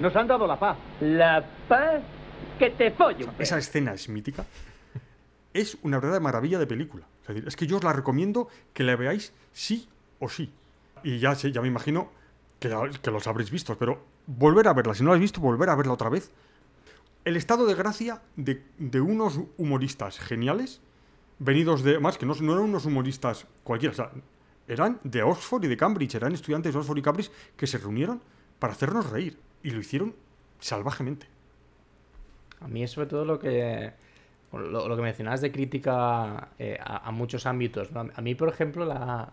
Nos 0.00 0.14
han 0.14 0.28
dado 0.28 0.46
la 0.46 0.58
paz. 0.58 0.76
La 1.00 1.44
paz 1.68 2.02
que 2.58 2.70
te 2.70 2.90
follo. 2.92 3.26
un 3.26 3.34
Esa 3.38 3.58
escena 3.58 3.94
es 3.94 4.08
mítica. 4.08 4.44
Es 5.52 5.76
una 5.82 5.98
verdadera 5.98 6.20
maravilla 6.20 6.58
de 6.58 6.66
película. 6.66 7.06
Es 7.22 7.28
decir, 7.28 7.44
es 7.48 7.56
que 7.56 7.66
yo 7.66 7.78
os 7.78 7.84
la 7.84 7.92
recomiendo 7.92 8.48
que 8.72 8.84
la 8.84 8.94
veáis 8.96 9.32
sí 9.52 9.88
o 10.20 10.28
sí. 10.28 10.52
Y 11.02 11.18
ya 11.18 11.34
sé, 11.34 11.52
ya 11.52 11.60
me 11.60 11.68
imagino 11.68 12.10
que, 12.60 12.70
que 13.02 13.10
los 13.10 13.26
habréis 13.26 13.50
visto, 13.50 13.76
pero 13.76 14.04
volver 14.26 14.68
a 14.68 14.72
verla. 14.72 14.94
Si 14.94 15.02
no 15.02 15.08
la 15.08 15.16
habéis 15.16 15.32
visto, 15.32 15.40
volver 15.40 15.68
a 15.70 15.74
verla 15.74 15.92
otra 15.92 16.10
vez. 16.10 16.30
El 17.24 17.36
estado 17.36 17.66
de 17.66 17.74
gracia 17.74 18.22
de, 18.36 18.64
de 18.78 19.00
unos 19.00 19.40
humoristas 19.56 20.18
geniales, 20.20 20.80
venidos 21.38 21.82
de. 21.82 21.98
Más 21.98 22.18
que 22.18 22.26
no, 22.26 22.34
no 22.34 22.52
eran 22.52 22.64
unos 22.64 22.86
humoristas 22.86 23.46
cualquiera, 23.64 23.92
o 23.92 23.96
sea, 23.96 24.10
eran 24.68 25.00
de 25.02 25.22
Oxford 25.22 25.64
y 25.64 25.68
de 25.68 25.76
Cambridge, 25.76 26.14
eran 26.14 26.32
estudiantes 26.32 26.72
de 26.72 26.78
Oxford 26.78 26.98
y 26.98 27.02
Cambridge 27.02 27.30
que 27.56 27.66
se 27.66 27.78
reunieron 27.78 28.20
para 28.58 28.72
hacernos 28.72 29.10
reír. 29.10 29.38
Y 29.62 29.70
lo 29.70 29.80
hicieron 29.80 30.14
salvajemente. 30.60 31.26
A 32.60 32.68
mí 32.68 32.82
es 32.82 32.90
sobre 32.90 33.08
todo 33.08 33.24
lo 33.24 33.38
que 33.38 33.92
lo, 34.52 34.88
lo 34.88 34.96
que 34.96 35.02
mencionabas 35.02 35.40
de 35.40 35.52
crítica 35.52 36.48
eh, 36.58 36.78
a, 36.80 37.08
a 37.08 37.10
muchos 37.10 37.46
ámbitos. 37.46 37.90
A 37.94 38.20
mí, 38.22 38.34
por 38.34 38.48
ejemplo, 38.48 38.84
la, 38.84 39.32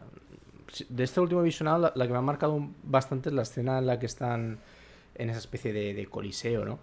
de 0.90 1.04
este 1.04 1.20
último 1.22 1.42
visionado, 1.42 1.92
la, 1.96 2.06
que 2.06 2.12
me 2.12 2.18
ha 2.18 2.22
marcado 2.22 2.68
bastante 2.84 3.30
es 3.30 3.36
la 3.36 3.44
escena 3.44 3.80
en 3.80 3.88
la 3.88 3.98
que 4.00 4.06
están 4.06 4.60
en 5.16 5.30
esa 5.30 5.40
especie 5.40 5.72
de, 5.74 6.06
coliseo, 6.08 6.66
¿no? 6.66 6.80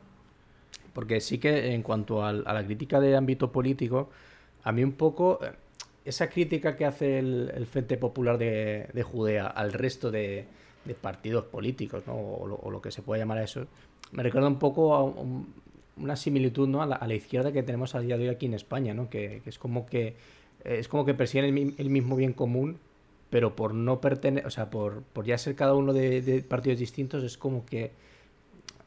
Porque 0.94 1.20
sí 1.20 1.38
que 1.38 1.74
en 1.74 1.83
cuanto 1.83 2.24
al- 2.24 2.44
a, 2.46 2.52
la 2.55 2.64
crítica 2.64 3.00
de 3.00 3.16
ámbito 3.16 3.52
político, 3.52 4.11
a 4.64 4.72
mí 4.72 4.83
un 4.83 4.92
poco 4.92 5.38
eh, 5.42 5.52
esa 6.05 6.28
crítica 6.28 6.76
que 6.76 6.87
hace 6.87 7.18
el, 7.18 7.52
el 7.55 7.66
Frente 7.66 7.96
Popular 7.96 8.38
de, 8.38 8.88
de 8.92 9.02
Judea 9.02 9.46
al 9.46 9.72
resto 9.72 10.11
de, 10.11 10.46
de 10.84 10.94
partidos 10.94 11.44
políticos, 11.44 12.04
¿no? 12.06 12.14
O 12.14 12.46
lo, 12.46 12.56
o 12.56 12.70
lo 12.70 12.80
que 12.82 12.90
se 12.90 13.02
puede 13.02 13.20
llamar 13.20 13.38
a 13.38 13.44
eso, 13.44 13.66
me 14.12 14.22
recuerda 14.22 14.48
un 14.48 14.58
poco 14.58 14.94
a 14.94 15.02
un- 15.04 15.52
una 15.96 16.16
similitud 16.16 16.66
¿no? 16.68 16.82
a, 16.82 16.86
la, 16.86 16.96
a 16.96 17.06
la 17.06 17.14
izquierda 17.14 17.52
que 17.52 17.62
tenemos 17.62 17.94
a 17.94 18.00
día 18.00 18.16
de 18.16 18.24
hoy 18.28 18.34
aquí 18.34 18.46
en 18.46 18.54
España, 18.54 18.94
¿no? 18.94 19.10
que, 19.10 19.40
que 19.44 19.50
es 19.50 19.58
como 19.58 19.86
que 19.86 20.14
es 20.64 20.88
como 20.88 21.04
que 21.04 21.12
persiguen 21.14 21.56
el, 21.58 21.74
el 21.76 21.90
mismo 21.90 22.16
bien 22.16 22.32
común, 22.32 22.78
pero 23.30 23.54
por 23.56 23.74
no 23.74 24.00
pertenecer, 24.00 24.46
o 24.46 24.50
sea, 24.50 24.70
por, 24.70 25.02
por 25.02 25.24
ya 25.24 25.36
ser 25.38 25.54
cada 25.56 25.74
uno 25.74 25.92
de, 25.92 26.22
de 26.22 26.40
partidos 26.42 26.78
distintos, 26.78 27.22
es 27.24 27.36
como 27.36 27.66
que 27.66 27.90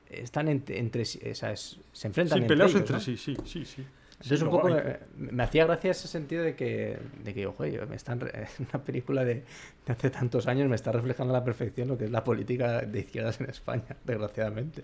están 0.10 0.47
entre, 0.47 0.79
entre 0.79 1.05
sí, 1.05 1.19
o 1.29 1.36
sea, 1.36 1.51
es- 1.51 1.77
se 1.93 2.08
enfrentan 2.08 2.39
Sí, 2.39 2.43
entre 2.43 2.55
ellos, 2.58 2.75
entre 2.81 2.93
¿no? 2.95 2.99
sí, 3.01 3.17
sí, 3.17 3.36
sí, 3.45 3.65
sí. 3.65 3.84
Entonces 4.17 4.39
Sí, 4.39 4.45
un 4.45 4.51
poco 4.51 4.67
hay. 4.67 4.73
me, 5.17 5.32
me 5.32 5.43
hacía 5.43 5.65
gracia 5.65 5.91
ese 5.91 6.08
sentido 6.08 6.43
de 6.43 6.56
que, 6.56 6.97
de 7.23 7.34
que 7.34 7.45
ojo, 7.47 7.65
yo, 7.65 7.86
me 7.88 7.95
están 7.95 8.19
re- 8.21 8.47
una 8.60 8.84
película 8.84 9.23
de, 9.25 9.43
de 9.86 9.91
hace 9.93 10.10
tantos 10.10 10.47
años 10.47 10.67
me 10.69 10.75
está 10.75 10.91
reflejando 10.91 11.34
a 11.36 11.39
la 11.39 11.43
perfección 11.45 11.88
lo 11.89 11.97
que 11.97 12.06
es 12.06 12.12
la 12.12 12.23
política 12.23 12.82
de 12.82 12.99
izquierdas 12.99 13.39
en 13.41 13.49
España, 13.49 13.95
desgraciadamente. 14.06 14.82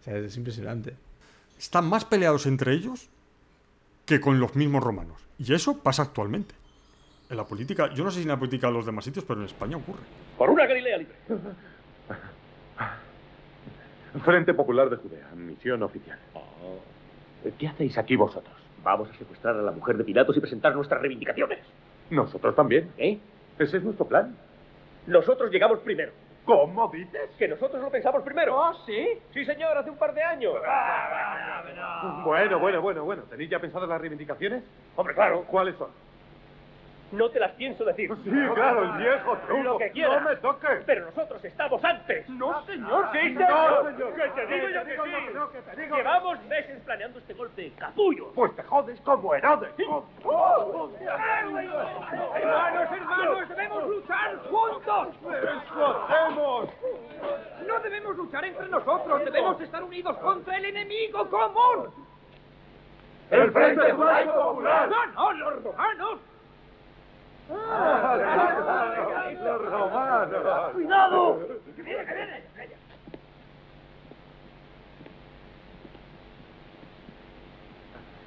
O 0.00 0.04
sea, 0.04 0.16
es 0.16 0.36
impresionante. 0.36 0.94
Están 1.58 1.86
más 1.88 2.04
peleados 2.04 2.46
entre 2.46 2.72
ellos 2.72 3.08
que 4.04 4.20
con 4.20 4.40
los 4.40 4.56
mismos 4.56 4.82
romanos. 4.82 5.22
Y 5.38 5.54
eso 5.54 5.78
pasa 5.78 6.02
actualmente. 6.02 6.54
En 7.30 7.36
la 7.36 7.44
política, 7.44 7.94
yo 7.94 8.04
no 8.04 8.10
sé 8.10 8.16
si 8.18 8.22
en 8.24 8.28
la 8.28 8.38
política 8.38 8.66
de 8.66 8.72
los 8.74 8.84
demás 8.84 9.04
sitios, 9.04 9.24
pero 9.24 9.40
en 9.40 9.46
España 9.46 9.76
ocurre. 9.76 10.00
Por 10.36 10.50
una 10.50 10.66
Galilea 10.66 10.98
libre. 10.98 11.14
Frente 14.24 14.52
Popular 14.52 14.90
de 14.90 14.96
Judea, 14.96 15.28
misión 15.34 15.82
oficial. 15.82 16.18
¿Qué 17.58 17.66
hacéis 17.68 17.96
aquí 17.96 18.16
vosotros? 18.16 18.54
Vamos 18.82 19.08
a 19.10 19.14
secuestrar 19.14 19.56
a 19.56 19.62
la 19.62 19.72
mujer 19.72 19.96
de 19.96 20.04
Pilatos 20.04 20.36
y 20.36 20.40
presentar 20.40 20.74
nuestras 20.74 21.00
reivindicaciones. 21.00 21.60
Nosotros 22.10 22.54
también. 22.54 22.90
¿Eh? 22.98 23.18
Ese 23.58 23.76
es 23.76 23.82
nuestro 23.84 24.06
plan. 24.06 24.36
Nosotros 25.06 25.50
llegamos 25.50 25.78
primero. 25.80 26.12
¿Cómo 26.44 26.88
dices? 26.88 27.30
Que 27.38 27.46
nosotros 27.46 27.80
lo 27.80 27.90
pensamos 27.90 28.22
primero. 28.24 28.56
¿Oh, 28.56 28.74
sí? 28.84 29.08
Sí, 29.32 29.44
señor, 29.44 29.78
hace 29.78 29.90
un 29.90 29.96
par 29.96 30.12
de 30.12 30.22
años. 30.22 30.54
Bueno, 32.24 32.58
bueno, 32.58 32.80
bueno, 32.80 33.04
bueno. 33.04 33.22
¿Tenéis 33.30 33.50
ya 33.50 33.60
pensadas 33.60 33.88
las 33.88 34.00
reivindicaciones? 34.00 34.64
Hombre, 34.96 35.14
claro. 35.14 35.44
¿Cuáles 35.44 35.76
son? 35.76 35.88
No 37.12 37.28
te 37.30 37.38
las 37.38 37.52
pienso 37.52 37.84
decir. 37.84 38.10
Sí, 38.24 38.30
claro, 38.54 38.82
el 38.84 38.92
viejo 38.92 39.36
truco. 39.46 39.62
Lo 39.62 39.78
que 39.78 39.90
quieras. 39.90 40.22
No 40.22 40.30
me 40.30 40.36
toques. 40.36 40.82
Pero 40.86 41.04
nosotros 41.06 41.44
estamos 41.44 41.84
antes. 41.84 42.28
No, 42.30 42.64
señor. 42.64 43.08
Sí, 43.12 43.30
No, 43.30 43.38
señor. 43.46 43.92
señor. 43.92 44.14
Que 44.14 44.28
te 44.30 44.46
digo 44.46 44.68
yo 45.34 45.52
que 45.52 45.60
sí. 45.62 45.82
Llevamos 45.94 46.42
meses 46.44 46.80
planeando 46.84 47.18
este 47.18 47.34
golpe 47.34 47.72
capullo. 47.78 48.32
Pues 48.34 48.56
te 48.56 48.62
jodes 48.62 49.00
como 49.02 49.34
Herodes. 49.34 49.70
Hermanos, 52.34 52.90
hermanos, 52.92 53.48
debemos 53.48 53.88
luchar 53.88 54.36
juntos. 54.50 55.08
¡Eso 55.22 55.86
hacemos! 55.86 56.68
No 57.66 57.80
debemos 57.80 58.16
luchar 58.16 58.44
entre 58.44 58.68
nosotros, 58.68 59.24
debemos 59.24 59.60
estar 59.60 59.82
unidos 59.84 60.16
contra 60.18 60.56
el 60.56 60.64
enemigo 60.64 61.28
común. 61.28 61.90
¡El 63.30 63.50
Frente 63.52 63.94
Popular! 63.94 64.26
No, 64.88 65.06
no, 65.14 65.32
los 65.32 65.62
romanos. 65.62 66.18
Los 69.42 69.70
romanos. 69.70 70.72
¡Cuidado! 70.72 71.40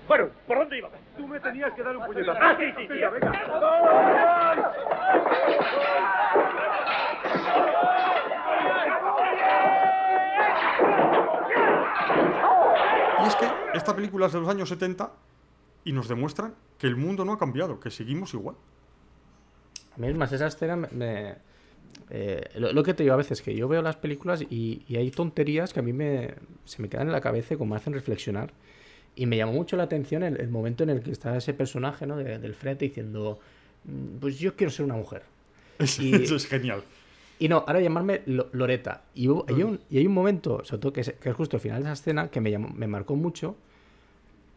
Bueno, 0.08 0.30
¿por 0.48 0.60
dónde 0.60 0.78
iba? 0.78 0.90
Tú 1.18 1.28
me 1.28 1.40
tenías 1.40 1.74
que 1.74 1.82
dar 1.82 1.98
un 1.98 2.06
puñetazo. 2.06 2.40
Ah, 2.40 2.56
sí, 2.60 2.66
sí, 2.78 2.82
sí. 2.82 2.88
Venga, 2.88 3.10
venga. 3.10 3.32
Y 13.24 13.28
es 13.28 13.36
que 13.36 13.48
esta 13.74 13.96
película 13.96 14.28
es 14.28 14.34
de 14.34 14.40
los 14.40 14.50
años 14.50 14.70
70 14.70 15.12
y 15.86 15.92
nos 15.92 16.08
demuestran 16.08 16.54
que 16.78 16.86
el 16.86 16.96
mundo 16.96 17.26
no 17.26 17.34
ha 17.34 17.40
cambiado, 17.40 17.80
que 17.80 17.90
seguimos 17.90 18.34
igual. 18.36 18.56
A 19.96 20.00
mí 20.00 20.08
es 20.08 20.16
más, 20.16 20.32
esa 20.32 20.48
escena 20.48 20.76
me... 20.76 20.88
me- 20.92 21.34
eh, 22.10 22.50
lo, 22.58 22.72
lo 22.74 22.84
que 22.84 22.94
te 22.94 23.04
digo 23.04 23.14
a 23.14 23.18
veces, 23.18 23.42
que 23.42 23.56
yo 23.56 23.68
veo 23.68 23.82
las 23.82 23.96
películas 23.96 24.42
y, 24.50 24.84
y 24.88 24.98
hay 24.98 25.10
tonterías 25.12 25.74
que 25.74 25.80
a 25.80 25.84
mí 25.84 25.94
me, 25.94 26.36
se 26.66 26.82
me 26.82 26.90
quedan 26.90 27.08
en 27.08 27.14
la 27.14 27.22
cabeza 27.22 27.54
y 27.54 27.58
como 27.58 27.72
me 27.72 27.78
hacen 27.78 27.94
reflexionar. 27.94 28.52
Y 29.16 29.26
me 29.28 29.38
llamó 29.38 29.54
mucho 29.54 29.78
la 29.78 29.84
atención 29.84 30.22
el, 30.24 30.40
el 30.40 30.50
momento 30.50 30.84
en 30.84 30.90
el 30.90 31.02
que 31.02 31.12
está 31.12 31.36
ese 31.38 31.54
personaje 31.54 32.06
¿no? 32.06 32.18
de- 32.18 32.38
del 32.38 32.54
frente 32.54 32.86
diciendo, 32.86 33.40
"Mm, 33.86 34.18
pues 34.20 34.38
yo 34.38 34.56
quiero 34.56 34.72
ser 34.72 34.86
una 34.86 34.96
mujer. 34.96 35.24
Y- 36.00 36.16
Eso 36.24 36.36
es 36.36 36.46
genial. 36.48 36.84
Y 37.40 37.48
no, 37.48 37.64
ahora 37.68 37.80
llamarme 37.82 38.22
Lo- 38.28 38.50
Loreta. 38.52 39.04
Y, 39.16 39.28
hubo- 39.30 39.46
hay 39.48 39.64
un, 39.64 39.80
y 39.90 39.98
hay 39.98 40.06
un 40.06 40.14
momento, 40.14 40.64
sobre 40.66 40.82
todo 40.82 40.94
que 40.94 41.02
es, 41.02 41.14
que 41.14 41.30
es 41.30 41.36
justo 41.36 41.58
al 41.58 41.62
final 41.62 41.78
de 41.82 41.86
esa 41.90 41.94
escena, 41.94 42.28
que 42.30 42.40
me, 42.42 42.52
llamó- 42.52 42.70
me 42.74 42.88
marcó 42.88 43.16
mucho. 43.16 43.56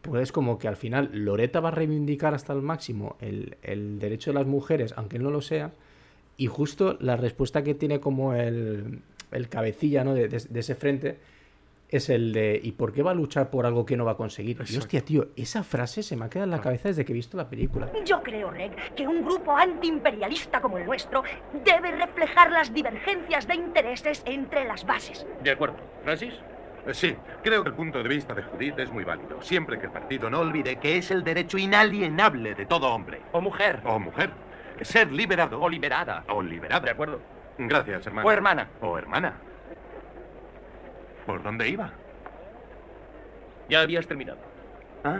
Pues 0.01 0.23
es 0.23 0.31
como 0.31 0.57
que 0.59 0.67
al 0.67 0.77
final 0.77 1.09
Loreta 1.13 1.59
va 1.59 1.69
a 1.69 1.71
reivindicar 1.71 2.33
hasta 2.33 2.53
el 2.53 2.61
máximo 2.61 3.17
el, 3.19 3.57
el 3.63 3.99
derecho 3.99 4.31
de 4.31 4.35
las 4.35 4.47
mujeres, 4.47 4.93
aunque 4.95 5.17
él 5.17 5.23
no 5.23 5.29
lo 5.31 5.41
sea. 5.41 5.71
Y 6.37 6.47
justo 6.47 6.97
la 7.01 7.17
respuesta 7.17 7.63
que 7.63 7.73
tiene 7.75 7.99
como 7.99 8.33
el, 8.33 9.01
el 9.31 9.49
cabecilla 9.49 10.03
¿no? 10.05 10.13
de, 10.13 10.29
de- 10.29 10.39
de 10.49 10.59
ese 10.61 10.75
frente 10.75 11.17
es 11.89 12.07
el 12.09 12.31
de 12.33 12.59
¿y 12.63 12.73
por 12.73 12.93
qué 12.93 13.01
va 13.01 13.11
a 13.11 13.13
luchar 13.15 13.49
por 13.49 13.65
algo 13.65 13.83
que 13.85 13.97
no 13.97 14.05
va 14.05 14.11
a 14.11 14.15
conseguir? 14.15 14.57
Y 14.69 14.77
hostia, 14.77 15.01
tío, 15.03 15.29
esa 15.35 15.63
frase 15.63 16.01
se 16.03 16.15
me 16.15 16.25
ha 16.25 16.29
quedado 16.29 16.45
en 16.45 16.51
la 16.51 16.61
cabeza 16.61 16.87
desde 16.89 17.03
que 17.03 17.11
he 17.11 17.15
visto 17.15 17.35
la 17.35 17.49
película. 17.49 17.91
Yo 18.05 18.21
creo, 18.21 18.51
Reg, 18.51 18.71
que 18.95 19.07
un 19.07 19.25
grupo 19.25 19.51
antiimperialista 19.57 20.61
como 20.61 20.77
el 20.77 20.85
nuestro 20.85 21.23
debe 21.65 21.91
reflejar 21.91 22.51
las 22.51 22.71
divergencias 22.73 23.47
de 23.47 23.55
intereses 23.55 24.21
entre 24.25 24.65
las 24.65 24.85
bases. 24.85 25.25
De 25.43 25.49
acuerdo. 25.51 25.77
¿Francis? 26.03 26.35
Eh, 26.89 26.93
Sí, 26.93 27.15
creo 27.43 27.63
que 27.63 27.69
el 27.69 27.75
punto 27.75 28.01
de 28.01 28.09
vista 28.09 28.33
de 28.33 28.41
Judith 28.43 28.77
es 28.79 28.91
muy 28.91 29.03
válido, 29.03 29.41
siempre 29.41 29.77
que 29.79 29.85
el 29.85 29.91
partido 29.91 30.29
no 30.29 30.39
olvide 30.39 30.49
olvide 30.49 30.77
que 30.77 30.97
es 30.97 31.11
el 31.11 31.23
derecho 31.23 31.57
inalienable 31.57 32.55
de 32.55 32.65
todo 32.65 32.93
hombre. 32.93 33.21
¿O 33.31 33.41
mujer? 33.41 33.79
o 33.85 33.99
mujer 33.99 34.31
ser 34.81 35.11
liberado 35.11 35.59
O 35.61 35.69
liberada. 35.69 36.23
o 36.29 36.41
liberada. 36.41 36.79
De 36.79 36.91
acuerdo. 36.91 37.19
Gracias, 37.57 38.07
hermano. 38.07 38.27
O 38.27 38.31
hermana. 38.31 38.67
O 38.81 38.97
hermana. 38.97 39.33
¿Por 41.25 41.43
dónde 41.43 41.67
iba? 41.67 41.91
Ya 43.69 43.81
habías 43.81 44.07
terminado. 44.07 44.39
Ah, 45.03 45.19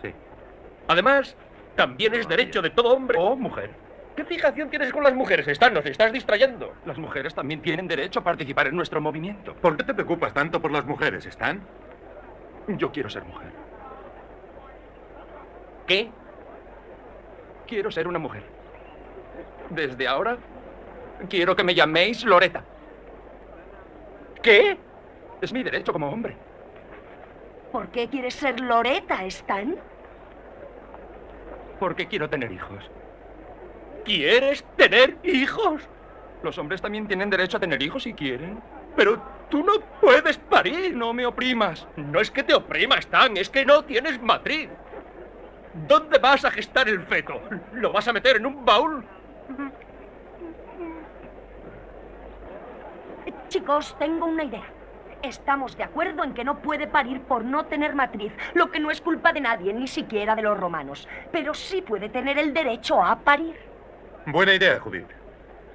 sí. 0.00 0.12
Además, 0.88 1.36
también 1.76 2.14
es 2.14 2.26
derecho 2.28 2.62
de 2.62 2.70
todo 2.70 2.94
hombre. 2.94 3.18
O 3.20 3.36
mujer. 3.36 3.70
¿Qué 4.20 4.26
fijación 4.26 4.68
tienes 4.68 4.92
con 4.92 5.02
las 5.02 5.14
mujeres? 5.14 5.48
Están, 5.48 5.72
nos 5.72 5.86
estás 5.86 6.12
distrayendo. 6.12 6.74
Las 6.84 6.98
mujeres 6.98 7.34
también 7.34 7.62
tienen 7.62 7.88
derecho 7.88 8.20
a 8.20 8.22
participar 8.22 8.66
en 8.66 8.76
nuestro 8.76 9.00
movimiento. 9.00 9.54
¿Por 9.54 9.78
qué 9.78 9.82
te 9.82 9.94
preocupas 9.94 10.34
tanto 10.34 10.60
por 10.60 10.70
las 10.70 10.84
mujeres, 10.84 11.24
Stan? 11.24 11.58
Yo 12.68 12.92
quiero 12.92 13.08
ser 13.08 13.24
mujer. 13.24 13.48
¿Qué? 15.86 16.10
Quiero 17.66 17.90
ser 17.90 18.06
una 18.06 18.18
mujer. 18.18 18.42
Desde 19.70 20.06
ahora, 20.06 20.36
quiero 21.30 21.56
que 21.56 21.64
me 21.64 21.74
llaméis 21.74 22.22
Loreta. 22.22 22.62
¿Qué? 24.42 24.76
Es 25.40 25.50
mi 25.50 25.62
derecho 25.62 25.94
como 25.94 26.10
hombre. 26.10 26.36
¿Por 27.72 27.88
qué 27.88 28.06
quieres 28.08 28.34
ser 28.34 28.60
Loreta, 28.60 29.24
Stan? 29.24 29.76
Porque 31.78 32.06
quiero 32.06 32.28
tener 32.28 32.52
hijos. 32.52 32.90
¿Quieres 34.04 34.64
tener 34.76 35.16
hijos? 35.22 35.82
Los 36.42 36.56
hombres 36.58 36.80
también 36.80 37.06
tienen 37.06 37.30
derecho 37.30 37.56
a 37.56 37.60
tener 37.60 37.82
hijos 37.82 38.02
si 38.04 38.14
quieren. 38.14 38.60
Pero 38.96 39.22
tú 39.48 39.62
no 39.62 39.80
puedes 40.00 40.38
parir. 40.38 40.96
No 40.96 41.12
me 41.12 41.26
oprimas. 41.26 41.86
No 41.96 42.20
es 42.20 42.30
que 42.30 42.42
te 42.42 42.54
oprima, 42.54 42.96
Stan, 42.96 43.36
es 43.36 43.48
que 43.48 43.64
no 43.64 43.84
tienes 43.84 44.20
matriz. 44.20 44.68
¿Dónde 45.86 46.18
vas 46.18 46.44
a 46.44 46.50
gestar 46.50 46.88
el 46.88 47.02
feto? 47.02 47.40
¿Lo 47.74 47.92
vas 47.92 48.08
a 48.08 48.12
meter 48.12 48.36
en 48.36 48.46
un 48.46 48.64
baúl? 48.64 49.04
Chicos, 53.48 53.96
tengo 53.98 54.26
una 54.26 54.44
idea. 54.44 54.64
Estamos 55.22 55.76
de 55.76 55.84
acuerdo 55.84 56.24
en 56.24 56.32
que 56.32 56.44
no 56.44 56.60
puede 56.60 56.86
parir 56.86 57.20
por 57.20 57.44
no 57.44 57.66
tener 57.66 57.94
matriz, 57.94 58.32
lo 58.54 58.70
que 58.70 58.80
no 58.80 58.90
es 58.90 59.00
culpa 59.00 59.32
de 59.32 59.40
nadie, 59.40 59.74
ni 59.74 59.86
siquiera 59.86 60.34
de 60.34 60.42
los 60.42 60.58
romanos. 60.58 61.06
Pero 61.30 61.52
sí 61.52 61.82
puede 61.82 62.08
tener 62.08 62.38
el 62.38 62.54
derecho 62.54 63.04
a 63.04 63.16
parir. 63.16 63.69
Buena 64.26 64.54
idea, 64.54 64.78
Judith. 64.80 65.06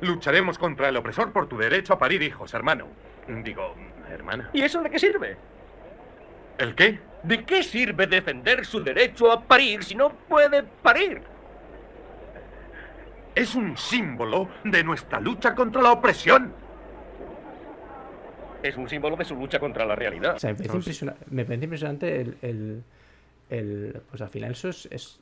Lucharemos 0.02 0.58
contra 0.58 0.90
el 0.90 0.98
opresor 0.98 1.32
por 1.32 1.48
tu 1.48 1.58
derecho 1.58 1.94
a 1.94 2.00
parir 2.00 2.22
hijos, 2.22 2.54
hermano. 2.54 2.88
Digo, 3.44 3.76
hermana. 4.12 4.50
¿Y 4.54 4.62
eso 4.62 4.82
de 4.82 4.90
qué 4.90 5.00
sirve? 5.00 5.38
¿El 6.58 6.76
qué? 6.76 7.00
¿De 7.24 7.44
qué 7.44 7.64
sirve 7.64 8.06
defender 8.08 8.66
su 8.66 8.84
derecho 8.84 9.32
a 9.32 9.42
parir 9.42 9.84
si 9.84 9.96
no 9.96 10.10
puede 10.12 10.64
parir? 10.64 11.22
Es 13.34 13.56
un 13.56 13.76
símbolo 13.78 14.48
de 14.64 14.84
nuestra 14.84 15.20
lucha 15.20 15.56
contra 15.56 15.82
la 15.82 15.92
opresión. 15.92 16.54
Es 18.64 18.78
un 18.78 18.88
símbolo 18.90 19.16
de 19.16 19.26
su 19.26 19.36
lucha 19.36 19.60
contra 19.60 19.86
la 19.86 19.96
realidad. 19.96 20.36
O 20.36 20.40
sea, 20.40 20.52
me 20.52 20.56
parece, 20.56 20.76
impresiona- 20.78 21.16
me 21.30 21.46
parece 21.46 21.64
impresionante 21.66 22.22
el, 22.22 22.38
el- 22.42 22.84
el- 23.50 24.02
Pues 24.10 24.22
al 24.22 24.30
final 24.30 24.52
eso 24.52 24.70
es, 24.70 24.88
es, 24.92 25.20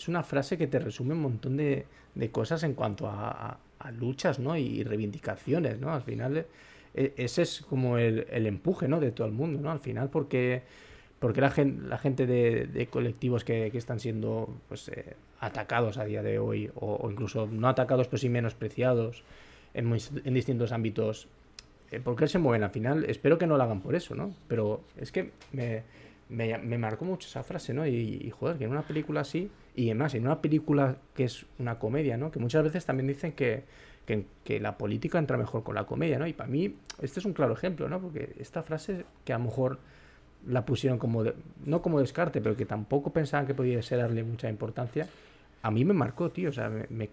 es 0.00 0.08
una 0.08 0.22
frase 0.22 0.56
que 0.58 0.66
te 0.66 0.78
resume 0.78 1.14
un 1.14 1.22
montón 1.22 1.56
de, 1.56 1.86
de 2.14 2.30
cosas 2.30 2.62
en 2.62 2.74
cuanto 2.74 3.06
a, 3.08 3.30
a- 3.30 3.58
a 3.78 3.90
luchas, 3.92 4.38
¿no? 4.38 4.56
Y 4.56 4.82
reivindicaciones, 4.84 5.78
¿no? 5.80 5.92
Al 5.92 6.02
final 6.02 6.46
e- 6.94 7.14
ese 7.16 7.42
es 7.42 7.62
como 7.62 7.96
el, 7.98 8.26
el 8.30 8.46
empuje, 8.46 8.88
¿no? 8.88 9.00
De 9.00 9.10
todo 9.10 9.26
el 9.26 9.32
mundo, 9.32 9.60
¿no? 9.60 9.70
Al 9.70 9.80
final 9.80 10.10
porque... 10.10 10.62
Porque 11.18 11.42
la 11.42 11.50
gente, 11.50 11.86
la 11.86 11.98
gente 11.98 12.26
de, 12.26 12.64
de 12.66 12.86
colectivos 12.86 13.44
que, 13.44 13.68
que 13.70 13.76
están 13.76 14.00
siendo 14.00 14.48
pues, 14.68 14.88
eh, 14.88 15.16
atacados 15.38 15.98
a 15.98 16.06
día 16.06 16.22
de 16.22 16.38
hoy, 16.38 16.70
o, 16.74 16.94
o 16.94 17.10
incluso 17.10 17.46
no 17.46 17.68
atacados, 17.68 18.08
pero 18.08 18.16
sí 18.16 18.30
menospreciados 18.30 19.22
en, 19.74 19.84
muy- 19.84 20.00
en 20.24 20.32
distintos 20.32 20.72
ámbitos, 20.72 21.28
eh, 21.90 22.00
¿por 22.00 22.16
qué 22.16 22.26
se 22.26 22.38
mueven 22.38 22.62
al 22.62 22.70
final? 22.70 23.04
Espero 23.04 23.36
que 23.36 23.46
no 23.46 23.58
lo 23.58 23.62
hagan 23.62 23.82
por 23.82 23.94
eso, 23.94 24.14
¿no? 24.14 24.34
Pero 24.48 24.80
es 24.96 25.12
que 25.12 25.32
me, 25.52 25.82
me, 26.30 26.56
me 26.56 26.78
marcó 26.78 27.04
mucho 27.04 27.28
esa 27.28 27.42
frase, 27.42 27.74
¿no? 27.74 27.86
Y, 27.86 27.92
y, 28.24 28.30
joder, 28.30 28.56
que 28.56 28.64
en 28.64 28.70
una 28.70 28.80
película 28.82 29.20
así, 29.20 29.50
y 29.74 29.86
además 29.86 30.14
en 30.14 30.26
una 30.26 30.40
película 30.40 30.96
que 31.14 31.24
es 31.24 31.46
una 31.58 31.78
comedia, 31.78 32.16
¿no? 32.16 32.30
Que 32.30 32.38
muchas 32.38 32.64
veces 32.64 32.84
también 32.84 33.06
dicen 33.06 33.32
que, 33.32 33.64
que, 34.44 34.60
la 34.60 34.76
política 34.76 35.18
entra 35.18 35.36
mejor 35.36 35.62
con 35.62 35.74
la 35.74 35.84
comedia, 35.84 36.18
¿no? 36.18 36.26
Y 36.26 36.32
para 36.32 36.50
mí 36.50 36.74
este 37.00 37.20
es 37.20 37.26
un 37.26 37.32
claro 37.32 37.52
ejemplo, 37.52 37.88
¿no? 37.88 38.00
Porque 38.00 38.34
esta 38.38 38.62
frase 38.62 39.04
que 39.24 39.32
a 39.32 39.38
lo 39.38 39.44
mejor 39.44 39.78
la 40.46 40.64
pusieron 40.64 40.98
como, 40.98 41.24
no 41.64 41.82
como 41.82 42.00
descarte, 42.00 42.40
pero 42.40 42.56
que 42.56 42.66
tampoco 42.66 43.12
pensaban 43.12 43.46
que 43.46 43.54
podía 43.54 43.80
ser 43.82 43.98
darle 43.98 44.24
mucha 44.24 44.48
importancia, 44.48 45.06
a 45.62 45.70
mí 45.70 45.84
me 45.84 45.92
marcó, 45.92 46.30
tío. 46.30 46.50
O 46.50 46.52
sea, 46.52 46.68
me, 46.70 46.86
me- 46.90 47.10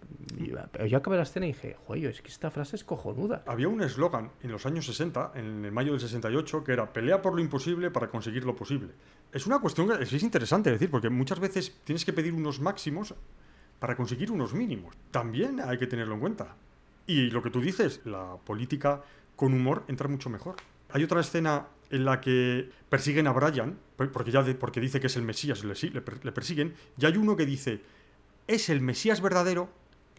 yo, 0.87 0.97
acabé 0.97 1.17
la 1.17 1.23
escena 1.23 1.45
y 1.47 1.53
dije, 1.53 1.75
joder, 1.85 2.05
es 2.11 2.21
que 2.21 2.29
esta 2.29 2.49
frase 2.51 2.75
es 2.75 2.83
cojonuda. 2.83 3.43
Había 3.47 3.67
un 3.67 3.81
eslogan 3.81 4.31
en 4.41 4.51
los 4.51 4.65
años 4.65 4.85
60, 4.85 5.31
en 5.35 5.65
el 5.65 5.71
mayo 5.71 5.91
del 5.91 5.99
68, 6.01 6.63
que 6.63 6.71
era 6.73 6.91
pelea 6.93 7.21
por 7.21 7.33
lo 7.35 7.41
imposible 7.41 7.91
para 7.91 8.09
conseguir 8.09 8.45
lo 8.45 8.55
posible. 8.55 8.89
Es 9.31 9.45
una 9.47 9.59
cuestión 9.59 9.87
que 9.89 10.03
es 10.03 10.23
interesante 10.23 10.71
decir, 10.71 10.89
porque 10.89 11.09
muchas 11.09 11.39
veces 11.39 11.75
tienes 11.83 12.05
que 12.05 12.13
pedir 12.13 12.33
unos 12.33 12.59
máximos 12.59 13.13
para 13.79 13.95
conseguir 13.95 14.31
unos 14.31 14.53
mínimos. 14.53 14.95
También 15.11 15.59
hay 15.59 15.77
que 15.77 15.87
tenerlo 15.87 16.13
en 16.15 16.19
cuenta. 16.21 16.55
Y 17.05 17.29
lo 17.29 17.43
que 17.43 17.49
tú 17.49 17.61
dices, 17.61 18.01
la 18.05 18.37
política 18.45 19.01
con 19.35 19.53
humor 19.53 19.83
entra 19.87 20.07
mucho 20.07 20.29
mejor. 20.29 20.55
Hay 20.89 21.03
otra 21.03 21.19
escena 21.21 21.67
en 21.89 22.03
la 22.05 22.19
que 22.19 22.69
persiguen 22.89 23.27
a 23.27 23.31
Brian, 23.33 23.77
por- 23.95 24.11
porque, 24.11 24.31
ya 24.31 24.41
de- 24.43 24.55
porque 24.55 24.79
dice 24.81 24.99
que 24.99 25.07
es 25.07 25.15
el 25.15 25.23
Mesías, 25.23 25.63
le, 25.63 25.73
le 26.23 26.31
persiguen, 26.31 26.73
y 26.97 27.05
hay 27.05 27.15
uno 27.17 27.35
que 27.37 27.45
dice, 27.45 27.81
es 28.47 28.69
el 28.69 28.81
Mesías 28.81 29.21
verdadero, 29.21 29.69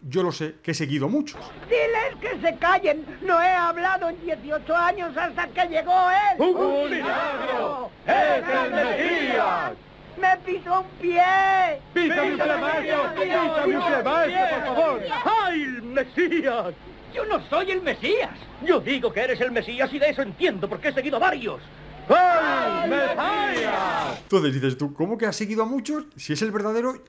yo 0.07 0.23
lo 0.23 0.31
sé, 0.31 0.55
que 0.63 0.71
he 0.71 0.73
seguido 0.73 1.07
a 1.07 1.09
muchos. 1.09 1.39
Diles 1.67 2.15
que 2.21 2.39
se 2.39 2.57
callen. 2.57 3.05
No 3.21 3.41
he 3.41 3.51
hablado 3.51 4.09
en 4.09 4.21
18 4.21 4.75
años 4.75 5.17
hasta 5.17 5.47
que 5.47 5.67
llegó 5.67 6.09
él. 6.09 6.41
¡Un 6.41 6.89
milagro! 6.89 7.91
¡Es 8.05 8.43
el 8.47 8.71
Mesías! 8.71 9.71
Me 10.19 10.37
pisó 10.45 10.81
un 10.81 10.87
pie. 11.01 11.81
¡Písame 11.93 12.33
usted 12.33 12.59
más! 12.59 12.77
¡Písame 12.77 13.77
usted 13.77 14.03
más, 14.03 14.27
por 14.27 14.75
favor! 14.75 15.01
¡Ay, 15.25 15.61
el 15.61 15.81
Mesías! 15.81 16.73
Yo 17.13 17.25
no 17.25 17.41
soy 17.49 17.71
el 17.71 17.81
Mesías. 17.81 18.31
Yo 18.63 18.79
digo 18.79 19.11
que 19.11 19.21
eres 19.21 19.41
el 19.41 19.51
Mesías 19.51 19.91
y 19.91 19.99
de 19.99 20.09
eso 20.09 20.21
entiendo 20.21 20.69
porque 20.69 20.89
he 20.89 20.93
seguido 20.93 21.17
a 21.17 21.19
varios. 21.19 21.61
¡El 22.07 22.89
Mesías! 22.89 24.19
Entonces 24.21 24.53
dices 24.53 24.77
tú, 24.77 24.93
¿cómo 24.93 25.17
que 25.17 25.25
has 25.25 25.35
seguido 25.35 25.63
a 25.63 25.65
muchos? 25.65 26.05
Si 26.15 26.33
es 26.33 26.41
el 26.41 26.51
verdadero, 26.51 27.03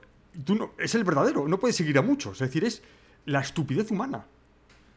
tú 0.45 0.55
no, 0.55 0.71
es 0.77 0.95
el 0.95 1.03
verdadero, 1.03 1.47
no 1.47 1.59
puedes 1.59 1.75
seguir 1.75 1.97
a 1.97 2.01
muchos. 2.01 2.41
Es 2.41 2.49
decir, 2.49 2.63
es 2.63 2.83
la 3.25 3.41
estupidez 3.41 3.91
humana. 3.91 4.25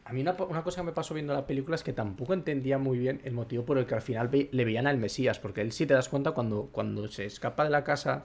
A 0.05 0.13
mí 0.13 0.21
una, 0.21 0.33
una, 0.33 0.63
cosa 0.63 0.81
que 0.81 0.85
me 0.85 0.91
pasó 0.91 1.13
viendo 1.15 1.33
la 1.33 1.47
película 1.47 1.75
es 1.75 1.83
que 1.83 1.93
tampoco 1.93 2.33
entendía 2.33 2.77
muy 2.77 2.99
bien 2.99 3.21
el 3.23 3.33
motivo 3.33 3.65
por 3.65 3.77
el 3.77 3.87
que 3.87 3.95
al 3.95 4.01
final 4.01 4.27
ve, 4.27 4.49
le 4.51 4.63
veían 4.63 4.85
al 4.85 4.97
Mesías, 4.97 5.39
porque 5.39 5.61
él 5.61 5.71
sí 5.71 5.87
te 5.87 5.95
das 5.95 6.09
cuenta 6.09 6.31
cuando, 6.31 6.69
cuando 6.71 7.07
se 7.07 7.25
escapa 7.25 7.63
de 7.63 7.71
la 7.71 7.83
casa 7.83 8.23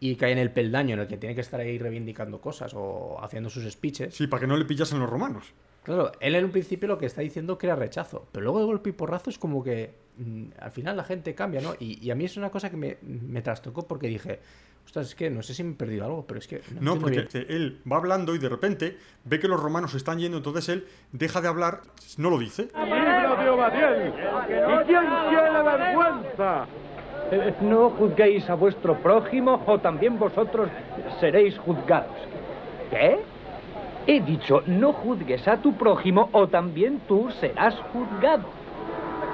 y 0.00 0.14
cae 0.14 0.32
en 0.32 0.38
el 0.38 0.52
peldaño 0.52 0.94
en 0.94 1.00
el 1.00 1.08
que 1.08 1.16
tiene 1.16 1.34
que 1.34 1.40
estar 1.40 1.58
ahí 1.58 1.76
reivindicando 1.76 2.40
cosas 2.40 2.72
o 2.74 3.18
haciendo 3.22 3.50
sus 3.50 3.68
speeches. 3.70 4.14
Sí, 4.14 4.28
para 4.28 4.40
que 4.40 4.46
no 4.46 4.56
le 4.56 4.64
pillasen 4.64 5.00
los 5.00 5.10
romanos. 5.10 5.52
Claro, 5.82 6.12
él 6.20 6.34
en 6.34 6.44
un 6.44 6.50
principio 6.50 6.88
lo 6.88 6.98
que 6.98 7.06
está 7.06 7.22
diciendo 7.22 7.56
que 7.56 7.66
era 7.66 7.76
rechazo, 7.76 8.26
pero 8.32 8.44
luego 8.44 8.60
de 8.60 8.66
golpe 8.66 8.90
y 8.90 8.92
porrazo 8.92 9.30
es 9.30 9.38
como 9.38 9.62
que 9.62 9.94
mmm, 10.18 10.46
al 10.58 10.70
final 10.70 10.96
la 10.96 11.04
gente 11.04 11.34
cambia, 11.34 11.60
¿no? 11.60 11.74
Y, 11.78 12.04
y, 12.04 12.10
a 12.10 12.14
mí 12.14 12.24
es 12.24 12.36
una 12.36 12.50
cosa 12.50 12.70
que 12.70 12.76
me, 12.76 12.98
me 13.02 13.40
trastocó 13.40 13.86
porque 13.86 14.08
dije, 14.08 14.40
ostras, 14.88 15.08
es 15.08 15.14
que 15.14 15.28
no 15.28 15.42
sé 15.42 15.52
si 15.52 15.62
me 15.62 15.72
he 15.72 15.74
perdido 15.74 16.06
algo, 16.06 16.26
pero 16.26 16.40
es 16.40 16.48
que... 16.48 16.62
No, 16.80 16.94
no 16.94 17.00
porque 17.00 17.28
bien. 17.32 17.46
él 17.48 17.82
va 17.90 17.96
hablando 17.96 18.34
y 18.34 18.38
de 18.38 18.48
repente 18.48 18.96
ve 19.24 19.38
que 19.38 19.46
los 19.46 19.60
romanos 19.60 19.94
están 19.94 20.18
yendo, 20.18 20.38
entonces 20.38 20.68
él 20.70 20.86
deja 21.12 21.42
de 21.42 21.48
hablar, 21.48 21.82
no 22.16 22.30
lo 22.30 22.38
dice. 22.38 22.62
¿Y 22.62 22.68
quién 24.86 25.04
tiene 25.30 25.62
vergüenza? 25.62 26.66
Eh, 27.30 27.54
no 27.60 27.90
juzguéis 27.90 28.48
a 28.48 28.54
vuestro 28.54 28.98
prójimo 29.02 29.62
o 29.66 29.78
también 29.78 30.18
vosotros 30.18 30.70
seréis 31.20 31.58
juzgados. 31.58 32.16
¿Qué? 32.90 33.18
He 34.10 34.20
dicho, 34.20 34.62
no 34.66 34.94
juzgues 34.94 35.46
a 35.46 35.58
tu 35.58 35.74
prójimo 35.74 36.30
o 36.32 36.48
también 36.48 36.98
tú 37.06 37.30
serás 37.40 37.74
juzgado. 37.92 38.44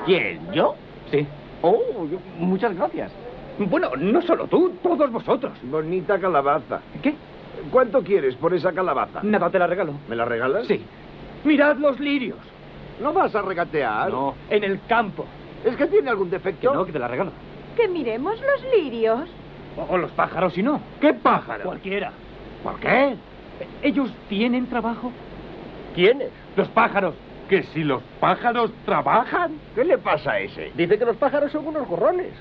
¿Quién? 0.05 0.41
¿Yo? 0.53 0.75
Sí. 1.13 1.25
Oh, 1.63 1.79
muchas 2.41 2.75
gracias. 2.75 3.13
Bueno, 3.57 3.91
no 3.97 4.21
solo 4.23 4.49
tú, 4.49 4.73
todos 4.83 5.13
vosotros. 5.13 5.53
Bonita 5.63 6.19
calabaza. 6.19 6.81
¿Qué? 7.01 7.15
¿Cuánto 7.71 8.03
quieres 8.03 8.35
por 8.35 8.53
esa 8.53 8.73
calabaza? 8.73 9.21
Nada, 9.23 9.49
te 9.49 9.61
la 9.61 9.69
regalo. 9.69 9.93
¿Me 10.09 10.17
la 10.17 10.25
regalas? 10.25 10.67
Sí. 10.67 10.83
Mirad 11.45 11.77
los 11.77 12.01
lirios. 12.01 12.39
¿No 13.01 13.13
vas 13.13 13.33
a 13.37 13.43
regatear? 13.43 14.11
No, 14.11 14.35
en 14.51 14.65
el 14.65 14.81
campo. 14.89 15.25
¿Es 15.65 15.77
que 15.77 15.87
tiene 15.87 16.11
algún 16.11 16.31
defecto? 16.31 16.73
Que 16.73 16.77
no, 16.77 16.85
que 16.85 16.91
te 16.91 16.99
la 16.99 17.07
regalo. 17.07 17.31
Que 17.77 17.87
miremos 17.87 18.35
los 18.41 18.73
lirios. 18.75 19.21
O, 19.77 19.95
o 19.95 19.99
los 19.99 20.11
pájaros, 20.11 20.53
si 20.53 20.65
no. 20.65 20.81
¿Qué 21.01 21.15
pájaros? 21.15 21.65
Cualquiera. 21.65 22.11
¿Por 22.65 22.81
qué? 22.81 23.15
¿Ellos 23.83 24.11
tienen 24.29 24.67
trabajo? 24.67 25.13
¿Quiénes? 25.95 26.31
Los 26.57 26.69
pájaros. 26.69 27.15
¿Que 27.49 27.63
si 27.63 27.85
los 27.85 28.03
pájaros 28.21 28.73
trabajan? 28.85 29.53
¿Qué 29.75 29.85
le 29.85 29.99
pasa 29.99 30.33
a 30.33 30.41
ese? 30.41 30.73
Dice 30.75 30.99
que 30.99 31.05
los 31.05 31.17
pájaros 31.17 31.53
son 31.53 31.67
unos 31.67 31.87
gorrones. 31.87 32.33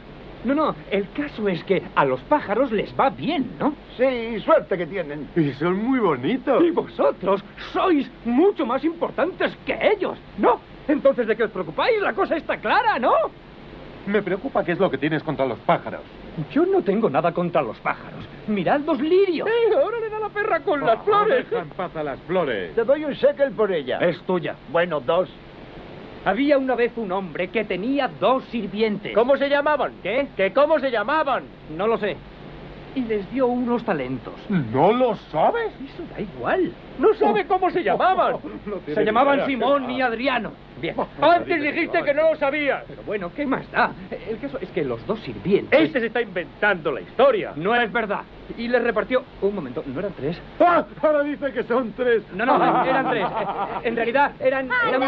No, 0.45 0.54
no, 0.56 0.76
el 0.91 1.10
caso 1.12 1.47
es 1.47 1.63
que 1.63 1.82
a 1.95 2.04
los 2.04 2.19
pájaros 2.21 2.71
les 2.71 2.93
va 2.99 3.10
bien, 3.10 3.52
¿no? 3.60 3.73
Sí, 3.97 4.39
suerte 4.41 4.78
que 4.78 4.86
tienen. 4.86 5.30
Y 5.36 5.52
son 5.54 5.82
muy 5.82 5.99
bonitos. 5.99 6.62
Y 6.63 6.71
vosotros 6.71 7.43
sois 7.71 8.10
mucho 8.26 8.65
más 8.65 8.84
importantes 8.84 9.56
que 9.65 9.78
ellos, 9.82 10.17
¿no? 10.38 10.60
Entonces, 10.88 11.28
¿de 11.28 11.36
qué 11.38 11.43
os 11.43 11.52
preocupáis? 11.52 12.02
La 12.02 12.13
cosa 12.13 12.36
está 12.36 12.58
clara, 12.58 12.99
¿no? 12.99 13.13
Me 14.06 14.21
preocupa 14.21 14.65
qué 14.65 14.73
es 14.73 14.80
lo 14.80 14.91
que 14.91 14.97
tienes 14.97 15.23
contra 15.23 15.45
los 15.45 15.60
pájaros. 15.60 16.02
Yo 16.52 16.65
no 16.65 16.82
tengo 16.82 17.10
nada 17.10 17.32
contra 17.32 17.62
los 17.62 17.78
pájaros. 17.80 18.26
Mirad 18.48 18.82
los 18.82 19.00
lirios. 19.00 19.48
¡Eh! 19.48 19.76
Ahora 19.76 20.00
le 20.00 20.10
da 20.10 20.19
la 20.19 20.30
perra 20.30 20.60
con 20.62 20.82
oh, 20.82 20.86
las 20.86 21.04
flores. 21.04 21.50
Deja 21.50 21.62
en 21.62 21.69
paz 21.69 21.96
a 21.96 22.04
las 22.04 22.19
flores. 22.22 22.74
Te 22.76 22.84
doy 22.84 23.06
un 23.06 23.13
shekel 23.13 23.52
por 23.52 23.72
ella. 23.72 24.00
Es 24.00 24.19
tuya. 24.24 24.56
Bueno, 24.72 25.00
dos. 25.00 25.30
Había 26.26 26.58
una 26.58 26.76
vez 26.76 26.93
un 26.96 27.12
hombre 27.12 27.50
que 27.50 27.65
tenía 27.65 28.08
dos 28.08 28.43
sirvientes. 28.46 29.13
¿Cómo 29.13 29.38
se 29.38 29.50
llamaban? 29.50 29.93
¿Qué? 30.02 30.30
¿Que 30.38 30.54
cómo 30.54 30.80
se 30.80 30.89
llamaban? 30.89 31.43
No 31.76 31.86
lo 31.86 31.98
sé. 31.98 32.15
Y 32.95 33.01
les 33.01 33.29
dio 33.32 33.47
unos 33.47 33.84
talentos. 33.84 34.34
¿No 34.49 34.91
lo 34.91 35.15
sabes? 35.15 35.73
Eso 35.84 36.03
da 36.13 36.21
igual. 36.21 36.71
No 36.99 37.13
sabe 37.15 37.45
cómo 37.45 37.71
se 37.71 37.84
llamaban. 37.84 38.36
No 38.65 38.93
se 38.93 39.03
llamaban 39.03 39.45
Simón 39.47 39.89
y 39.89 40.01
Adriano. 40.01 40.51
Bien. 40.79 40.95
Antes 41.21 41.62
dijiste 41.62 42.03
que 42.03 42.13
no 42.13 42.32
lo 42.32 42.36
sabías. 42.36 42.84
Pero 42.88 43.03
bueno, 43.03 43.32
¿qué 43.34 43.45
más 43.45 43.69
da? 43.71 43.91
El 44.29 44.38
caso 44.38 44.58
es 44.60 44.69
que 44.69 44.84
los 44.84 45.06
dos 45.08 45.19
sirvientes... 45.21 45.79
Este 45.79 46.01
se 46.01 46.06
está 46.08 46.21
inventando 46.21 46.91
la 46.91 47.01
historia. 47.01 47.53
No 47.56 47.73
es 47.75 47.91
verdad. 47.91 48.21
Y 48.58 48.67
les 48.67 48.84
repartió... 48.84 49.23
Un 49.41 49.56
momento, 49.56 49.82
¿no 49.86 49.99
eran 49.99 50.13
tres? 50.13 50.39
¡Ah! 50.60 50.86
Ahora 51.01 51.23
dice 51.23 51.51
que 51.53 51.63
son 51.63 51.93
tres. 51.93 52.23
No, 52.34 52.45
no, 52.45 52.56
eran 52.86 53.10
tres. 53.10 53.25
En 53.84 53.95
realidad 53.95 54.34
eran... 54.39 54.69
eran 54.88 55.01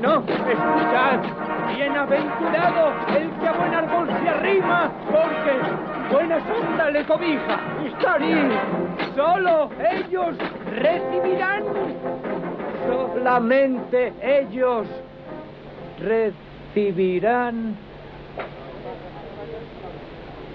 No, 0.00 0.20
escuchad. 0.20 1.20
Bienaventurado 1.74 2.92
el 3.16 3.30
que 3.30 3.48
a 3.48 3.52
buen 3.52 3.74
árbol 3.74 4.08
se 4.22 4.28
arrima, 4.28 4.90
porque 5.10 6.12
buena 6.12 6.40
sombra 6.46 6.90
le 6.90 7.04
cobija. 7.04 7.58
Sí, 8.18 8.34
solo 9.16 9.70
ellos 9.90 10.36
recibirán. 10.76 11.64
Solamente 12.86 14.12
ellos 14.22 14.86
recibirán. 16.00 17.76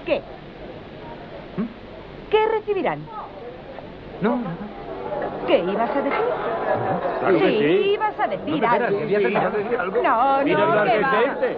¿Qué? 0.06 0.22
¿Mm? 1.58 2.30
¿Qué 2.30 2.48
recibirán? 2.48 3.00
No, 4.22 4.40
¿Qué 5.48 5.58
ibas 5.60 5.90
a 5.90 6.02
decir? 6.02 6.26
Claro 7.20 7.38
sí, 7.40 7.44
que 7.44 7.60
sí. 7.84 7.90
ibas 7.94 8.20
a 8.20 8.28
decir 8.28 8.62
No, 8.62 8.68
algo. 8.70 8.88
que 8.98 9.04
había 9.04 9.20
terminado 9.20 9.52
de 9.58 9.64
decir 9.64 9.80
algo. 9.80 9.96
No, 10.04 10.44
Mira 10.44 10.60
no, 10.60 10.84
que 10.84 11.00
va. 11.00 11.10
arbete. 11.12 11.58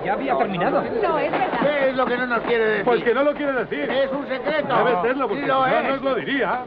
Si 0.00 0.06
ya 0.06 0.12
había 0.14 0.36
terminado. 0.38 0.82
No, 1.02 1.18
es 1.18 1.30
verdad. 1.32 1.48
¿Qué 1.62 1.88
es 1.90 1.96
lo 1.96 2.06
que 2.06 2.16
no 2.16 2.26
nos 2.26 2.40
quiere 2.42 2.64
decir? 2.64 2.84
Pues 2.84 3.04
que 3.04 3.14
no 3.14 3.22
lo 3.24 3.34
quiere 3.34 3.52
decir. 3.52 3.90
Es 3.90 4.10
un 4.12 4.26
secreto. 4.28 4.76
Debe 4.76 5.02
serlo, 5.02 5.28
porque 5.28 5.46
Lo 5.46 5.64
si 5.64 5.70
no, 5.70 5.78
es. 5.78 5.88
no 5.88 5.94
os 5.94 6.02
lo 6.02 6.14
diría. 6.16 6.60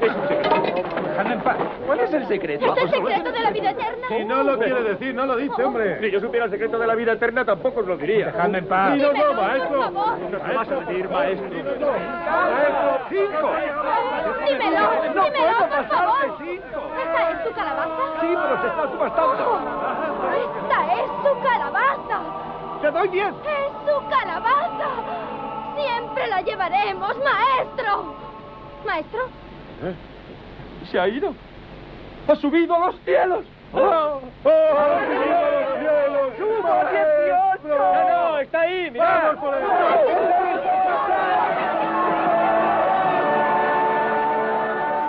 Dejadme 0.00 1.34
en 1.34 1.40
paz. 1.40 1.56
¿Cuál 1.86 2.00
es 2.00 2.12
el 2.14 2.28
secreto? 2.28 2.76
¿Es 2.76 2.82
el 2.84 2.90
secreto 2.90 3.32
de 3.32 3.40
la 3.40 3.50
vida 3.50 3.70
eterna? 3.70 4.08
Si 4.08 4.24
no 4.24 4.42
lo 4.42 4.58
quiere 4.58 4.82
decir, 4.82 5.14
no 5.14 5.26
lo 5.26 5.36
dice, 5.36 5.64
hombre. 5.64 5.98
Si 6.00 6.10
yo 6.10 6.20
supiera 6.20 6.44
el 6.46 6.50
secreto 6.50 6.78
de 6.78 6.86
la 6.86 6.94
vida 6.94 7.12
eterna, 7.12 7.44
tampoco 7.44 7.80
os 7.80 7.86
lo 7.86 7.96
diría. 7.96 8.26
Dejadme 8.26 8.58
en 8.58 8.66
paz. 8.68 8.92
Dínoslo, 8.94 9.12
Dímelo, 9.14 9.34
maestro. 9.42 9.68
por 9.80 9.92
favor. 9.92 10.18
No 10.30 10.38
te 10.38 10.54
vas 10.54 10.68
a 10.70 10.74
decir, 10.76 11.08
maestro. 11.10 11.48
Maestro, 11.48 12.98
cinco. 13.08 13.50
Dímelo, 14.46 14.80
No 15.14 15.24
dímelo, 15.24 15.30
puedo 15.32 15.68
por 15.68 15.88
favor. 15.88 16.36
cinco. 16.38 16.80
¿Esta 17.02 17.30
es 17.30 17.44
tu 17.44 17.52
calabaza? 17.52 18.02
Sí, 18.20 18.26
pero 18.42 18.60
se 18.60 18.66
está 18.68 18.90
subastando. 18.92 19.60
¡Esta 20.38 20.92
es 20.94 21.06
su 21.24 21.42
calabaza! 21.42 22.18
Te 22.80 22.90
doy 22.92 23.08
diez. 23.08 23.28
¡Es 23.28 23.72
su 23.92 24.08
calabaza! 24.08 24.88
¡Siempre 25.76 26.26
la 26.28 26.40
llevaremos, 26.42 27.16
maestro! 27.24 28.14
¿Maestro? 28.86 29.20
Se 30.90 30.98
ha 30.98 31.08
ido. 31.08 31.34
Ha 32.26 32.34
subido 32.36 32.74
a 32.74 32.78
los 32.86 32.96
cielos. 33.04 33.44
¡Oh! 33.72 34.20
¡Oh! 34.44 34.50
¡Ha 34.50 35.06
subido 35.06 35.36
a 35.36 35.50
los 35.50 35.78
cielos! 35.78 36.32
¡Subo 36.38 36.68
No, 37.68 38.08
no, 38.08 38.38
está 38.38 38.60
ahí, 38.60 38.90
mirad. 38.90 39.22
¡Vamos 39.24 39.40
por 39.40 39.54
el... 39.54 39.62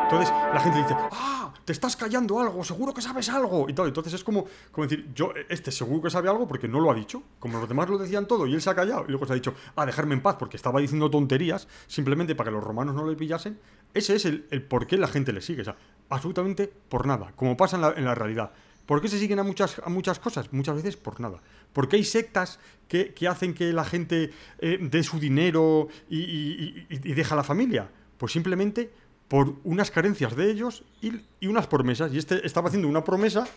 Entonces 0.04 0.34
la 0.54 0.60
gente 0.60 0.80
dice, 0.80 0.96
¡ah! 1.12 1.49
Te 1.70 1.74
estás 1.74 1.96
callando 1.96 2.40
algo, 2.40 2.64
seguro 2.64 2.96
que 2.96 3.02
sabes 3.04 3.30
algo. 3.30 3.70
Y 3.70 3.74
todo. 3.74 3.86
Entonces 3.86 4.12
es 4.16 4.24
como, 4.24 4.48
como 4.72 4.88
decir, 4.88 5.08
yo, 5.14 5.34
este 5.50 5.72
seguro 5.72 6.02
que 6.02 6.10
sabe 6.10 6.28
algo 6.28 6.48
porque 6.48 6.68
no 6.68 6.80
lo 6.80 6.90
ha 6.90 6.96
dicho. 6.96 7.22
Como 7.38 7.60
los 7.60 7.70
demás 7.70 7.88
lo 7.88 8.00
decían 8.00 8.28
todo 8.28 8.48
y 8.48 8.56
él 8.56 8.62
se 8.64 8.72
ha 8.72 8.74
callado. 8.74 9.06
Y 9.08 9.12
luego 9.12 9.28
se 9.28 9.34
ha 9.34 9.36
dicho, 9.36 9.54
ah, 9.76 9.86
dejarme 9.86 10.16
en 10.16 10.22
paz 10.24 10.38
porque 10.40 10.58
estaba 10.58 10.80
diciendo 10.80 11.12
tonterías 11.12 11.68
simplemente 11.86 12.34
para 12.34 12.50
que 12.50 12.56
los 12.56 12.64
romanos 12.64 12.96
no 12.96 13.08
le 13.08 13.16
pillasen. 13.16 13.60
Ese 13.94 14.16
es 14.16 14.26
el, 14.26 14.48
el 14.50 14.64
por 14.64 14.88
qué 14.88 14.98
la 14.98 15.08
gente 15.08 15.32
le 15.32 15.42
sigue. 15.42 15.62
O 15.62 15.64
sea, 15.64 15.76
absolutamente 16.10 16.68
por 16.90 17.06
nada. 17.06 17.34
Como 17.36 17.56
pasa 17.56 17.76
en 17.96 18.04
la, 18.04 18.16
realidad. 18.16 18.52
¿Por 18.88 19.00
qué 19.00 19.08
se 19.08 19.20
siguen 19.20 19.38
a 19.38 19.44
muchas, 19.44 19.80
a 19.86 19.90
muchas 19.90 20.18
cosas? 20.18 20.52
Muchas 20.52 20.76
veces 20.76 20.98
por 20.98 21.20
nada. 21.20 21.40
Porque 21.72 21.98
hay 21.98 22.04
sectas 22.04 22.60
que, 22.88 23.14
que 23.14 23.28
hacen 23.28 23.54
que 23.54 23.72
la 23.74 23.86
gente 23.86 24.32
eh, 24.58 24.80
dé 24.82 25.04
su 25.04 25.20
dinero 25.20 25.88
y, 26.10 26.88
deja 27.14 27.36
a 27.36 27.38
la 27.38 27.44
familia. 27.44 27.92
Pues 28.18 28.32
simplemente 28.32 28.92
por 29.30 29.54
unas 29.64 29.92
carencias 29.92 30.36
de 30.36 30.52
ellos 30.52 30.84
y, 31.02 31.22
y 31.40 31.48
unas 31.48 31.68
promesas. 31.68 32.12
Y 32.14 32.18
este 32.18 32.46
estaba 32.46 32.68
haciendo 32.68 32.88
una 32.90 33.04
promesa, 33.06 33.48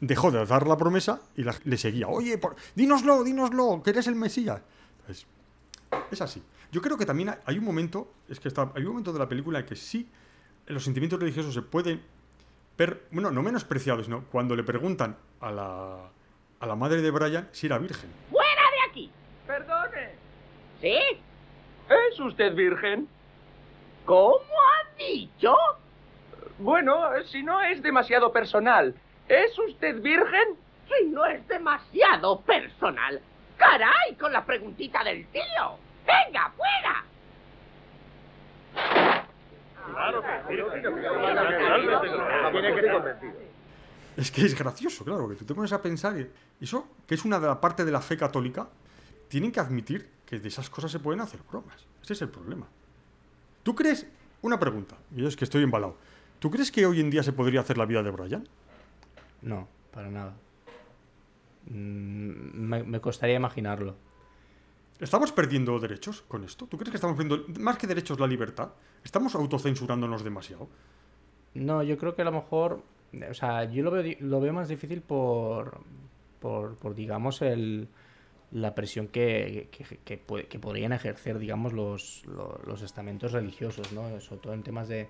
dejó 0.00 0.30
de 0.30 0.44
dar 0.44 0.66
la 0.66 0.76
promesa 0.76 1.20
y 1.36 1.44
la- 1.44 1.54
le 1.64 1.78
seguía. 1.78 2.08
Oye, 2.08 2.36
por- 2.36 2.56
dínoslo, 2.74 3.24
dínoslo, 3.24 3.80
que 3.82 3.90
eres 3.90 4.06
el 4.08 4.16
Mesías. 4.16 4.60
Es 6.10 6.20
así. 6.20 6.42
Yo 6.70 6.80
creo 6.82 6.96
que 6.98 7.06
también 7.06 7.28
hay- 7.30 7.38
hay 7.46 7.58
un 7.58 7.64
momento, 7.64 8.12
es 8.28 8.40
que 8.40 8.48
está, 8.48 8.70
hay 8.74 8.82
un 8.82 8.88
momento 8.90 9.12
de 9.12 9.18
la 9.18 9.28
película 9.28 9.60
en 9.60 9.66
que 9.66 9.76
sí 9.76 10.08
los 10.66 10.84
sentimientos 10.84 11.18
religiosos 11.20 11.52
se 11.54 11.62
pueden 11.62 12.00
ver, 12.78 13.02
bueno, 13.10 13.30
no 13.30 13.42
menospreciados, 13.42 14.06
sino 14.06 14.24
cuando 14.24 14.56
le 14.56 14.62
preguntan 14.64 15.16
a 15.40 15.50
la, 15.50 15.98
a 16.60 16.66
la 16.66 16.74
madre 16.74 17.02
de 17.02 17.10
Brian 17.10 17.48
si 17.52 17.66
era 17.66 17.78
virgen. 17.78 18.10
¡Fuera 18.30 18.62
de 18.70 18.90
aquí! 18.90 19.10
Perdone. 19.46 20.10
¿Sí? 20.80 20.96
¿Es 22.10 22.18
usted 22.20 22.54
virgen? 22.54 23.06
¿Cómo 24.04 24.38
ha 24.38 24.96
dicho? 24.96 25.54
Bueno, 26.58 27.10
si 27.30 27.42
no 27.42 27.60
es 27.62 27.82
demasiado 27.82 28.32
personal, 28.32 28.94
¿es 29.28 29.58
usted 29.58 30.00
virgen? 30.00 30.56
Si 30.88 31.08
no 31.08 31.24
es 31.24 31.46
demasiado 31.48 32.40
personal. 32.40 33.20
¡Caray! 33.56 34.16
Con 34.18 34.32
la 34.32 34.44
preguntita 34.44 35.04
del 35.04 35.26
tío. 35.28 35.78
¡Venga, 36.06 36.52
fuera! 36.56 37.04
Claro 39.92 40.22
Es 44.16 44.30
que 44.30 44.42
es 44.42 44.58
gracioso, 44.58 45.04
claro, 45.04 45.28
que 45.28 45.36
tú 45.36 45.44
te 45.44 45.54
pones 45.54 45.72
a 45.72 45.80
pensar 45.80 46.14
que 46.14 46.30
eso, 46.60 46.88
que 47.06 47.14
es 47.14 47.24
una 47.24 47.38
de 47.38 47.46
la 47.46 47.60
parte 47.60 47.84
de 47.84 47.92
la 47.92 48.00
fe 48.00 48.16
católica, 48.16 48.68
tienen 49.28 49.52
que 49.52 49.60
admitir 49.60 50.10
que 50.26 50.38
de 50.38 50.48
esas 50.48 50.68
cosas 50.70 50.90
se 50.90 50.98
pueden 50.98 51.20
hacer 51.20 51.40
bromas. 51.48 51.86
Ese 52.02 52.14
es 52.14 52.22
el 52.22 52.28
problema. 52.28 52.66
¿Tú 53.62 53.74
crees? 53.74 54.06
Una 54.42 54.58
pregunta, 54.58 54.96
y 55.14 55.22
yo 55.22 55.28
es 55.28 55.36
que 55.36 55.44
estoy 55.44 55.62
embalado. 55.62 55.96
¿Tú 56.38 56.50
crees 56.50 56.72
que 56.72 56.84
hoy 56.84 57.00
en 57.00 57.10
día 57.10 57.22
se 57.22 57.32
podría 57.32 57.60
hacer 57.60 57.78
la 57.78 57.86
vida 57.86 58.02
de 58.02 58.10
Brian? 58.10 58.48
No, 59.42 59.68
para 59.92 60.10
nada. 60.10 60.34
Mm, 61.66 62.68
Me, 62.68 62.82
me 62.82 63.00
costaría 63.00 63.36
imaginarlo. 63.36 63.94
¿Estamos 64.98 65.32
perdiendo 65.32 65.78
derechos 65.78 66.22
con 66.28 66.44
esto? 66.44 66.66
¿Tú 66.66 66.76
crees 66.76 66.90
que 66.90 66.96
estamos 66.96 67.16
perdiendo, 67.16 67.44
más 67.60 67.76
que 67.76 67.86
derechos, 67.86 68.20
la 68.20 68.26
libertad? 68.26 68.70
¿Estamos 69.04 69.34
autocensurándonos 69.34 70.22
demasiado? 70.22 70.68
No, 71.54 71.82
yo 71.82 71.98
creo 71.98 72.14
que 72.14 72.22
a 72.22 72.24
lo 72.24 72.32
mejor, 72.32 72.82
o 73.28 73.34
sea, 73.34 73.64
yo 73.64 73.82
lo 73.82 73.90
veo, 73.90 74.16
lo 74.20 74.40
veo 74.40 74.52
más 74.52 74.68
difícil 74.68 75.00
por, 75.00 75.80
por, 76.40 76.76
por, 76.76 76.94
digamos, 76.94 77.42
el, 77.42 77.88
la 78.52 78.74
presión 78.74 79.08
que, 79.08 79.68
que, 80.04 80.20
que 80.48 80.58
podrían 80.58 80.92
ejercer, 80.92 81.38
digamos, 81.38 81.72
los, 81.72 82.22
los, 82.26 82.64
los 82.66 82.82
estamentos 82.82 83.32
religiosos, 83.32 83.92
¿no? 83.92 84.20
Sobre 84.20 84.40
todo 84.42 84.52
en 84.54 84.62
temas 84.62 84.88
de, 84.88 85.08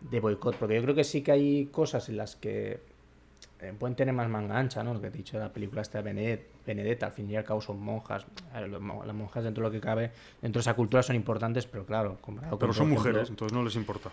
de 0.00 0.20
boicot, 0.20 0.56
porque 0.56 0.74
yo 0.76 0.82
creo 0.82 0.94
que 0.94 1.04
sí 1.04 1.22
que 1.22 1.32
hay 1.32 1.66
cosas 1.66 2.08
en 2.10 2.18
las 2.18 2.36
que 2.36 2.80
eh, 3.60 3.72
pueden 3.78 3.96
tener 3.96 4.12
más 4.14 4.28
manga 4.28 4.58
ancha, 4.58 4.84
¿no? 4.84 4.92
Lo 4.92 5.00
que 5.00 5.08
te 5.10 5.14
he 5.14 5.18
dicho 5.18 5.38
de 5.38 5.44
la 5.44 5.52
película 5.52 5.80
esta 5.80 6.02
de 6.02 6.12
Benedet- 6.12 6.44
Benedetta, 6.66 7.06
al 7.06 7.12
fin 7.12 7.30
y 7.30 7.36
al 7.36 7.44
cabo 7.44 7.60
son 7.62 7.80
monjas. 7.80 8.26
Las 8.52 9.14
monjas 9.14 9.44
dentro 9.44 9.62
de 9.64 9.68
lo 9.68 9.72
que 9.72 9.80
cabe, 9.80 10.12
dentro 10.42 10.58
de 10.60 10.62
esa 10.62 10.74
cultura 10.74 11.02
son 11.02 11.16
importantes, 11.16 11.66
pero 11.66 11.86
claro, 11.86 12.18
comparado 12.20 12.58
Pero 12.58 12.72
son 12.74 12.88
ejemplo, 12.88 13.10
mujeres, 13.10 13.30
entonces 13.30 13.54
no 13.56 13.62
les 13.64 13.76
importa. 13.76 14.10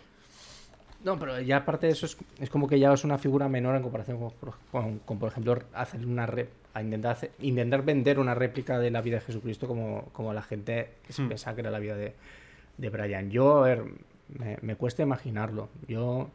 No, 1.04 1.18
pero 1.20 1.39
ya 1.41 1.58
aparte 1.58 1.88
de 1.88 1.93
eso 1.93 2.06
es, 2.06 2.18
es 2.39 2.49
como 2.49 2.68
que 2.68 2.80
ya 2.80 2.93
es 2.93 3.04
una 3.04 3.18
figura 3.18 3.49
menor 3.49 3.76
en 3.76 3.84
comparación 3.84 4.20
con, 4.20 4.32
por- 4.32 4.56
con- 4.72 4.99
con, 4.99 5.20
por 5.20 5.32
ejemplo, 5.32 5.58
hacer 5.74 6.06
una 6.06 6.30
a 6.74 6.82
intentar, 6.82 7.12
hacer- 7.14 7.32
intentar 7.39 7.84
vender 7.84 8.20
una 8.20 8.34
réplica 8.36 8.80
de 8.80 8.91
la 8.91 9.02
vida 9.02 9.16
de 9.16 9.22
Jesucristo 9.22 9.68
como, 9.68 10.06
como 10.14 10.34
la 10.34 10.41
gente 10.41 10.89
se 11.10 11.22
Hmm. 11.24 11.28
pensaba 11.30 11.56
que 11.56 11.62
era 11.62 11.72
la 11.72 11.80
vida 11.80 11.95
de, 11.95 12.14
de 12.78 12.89
Brian. 12.89 13.30
Yo, 13.32 13.64
a 13.64 13.68
ver, 13.68 13.84
me, 14.30 14.58
me 14.62 14.76
cuesta 14.76 15.04
imaginarlo. 15.04 15.70
Yo 15.88 16.30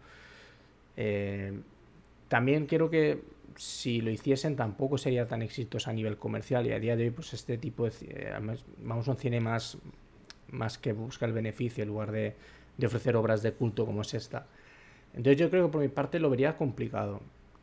eh, 0.97 1.53
también 2.29 2.67
creo 2.67 2.91
que 2.91 3.23
si 3.57 4.01
lo 4.01 4.11
hiciesen 4.11 4.57
tampoco 4.57 4.99
sería 4.99 5.27
tan 5.27 5.43
exitoso 5.43 5.89
a 5.91 5.93
nivel 5.93 6.17
comercial 6.19 6.67
y 6.67 6.73
a 6.73 6.79
día 6.79 6.97
de 6.97 7.05
hoy 7.05 7.11
pues 7.11 7.33
este 7.33 7.57
tipo 7.57 7.85
de 7.87 7.93
eh, 8.03 8.31
además, 8.33 8.65
vamos 8.83 9.09
a 9.09 9.13
un 9.13 9.17
cine 9.17 9.41
más 9.41 9.79
más 10.51 10.79
que 10.79 10.93
busca 10.93 11.27
el 11.27 11.33
beneficio 11.33 11.83
en 11.83 11.89
lugar 11.89 12.13
de, 12.13 12.35
de 12.77 12.87
ofrecer 12.87 13.17
obras 13.17 13.43
de 13.43 13.53
culto 13.53 13.87
como 13.87 14.03
es 14.03 14.15
esta. 14.15 14.47
Entonces 15.15 15.39
yo 15.39 15.51
creo 15.51 15.67
que 15.67 15.73
por 15.73 15.81
mi 15.81 15.89
parte 15.89 16.19
lo 16.21 16.31
vería 16.31 16.57
complicado. 16.57 17.21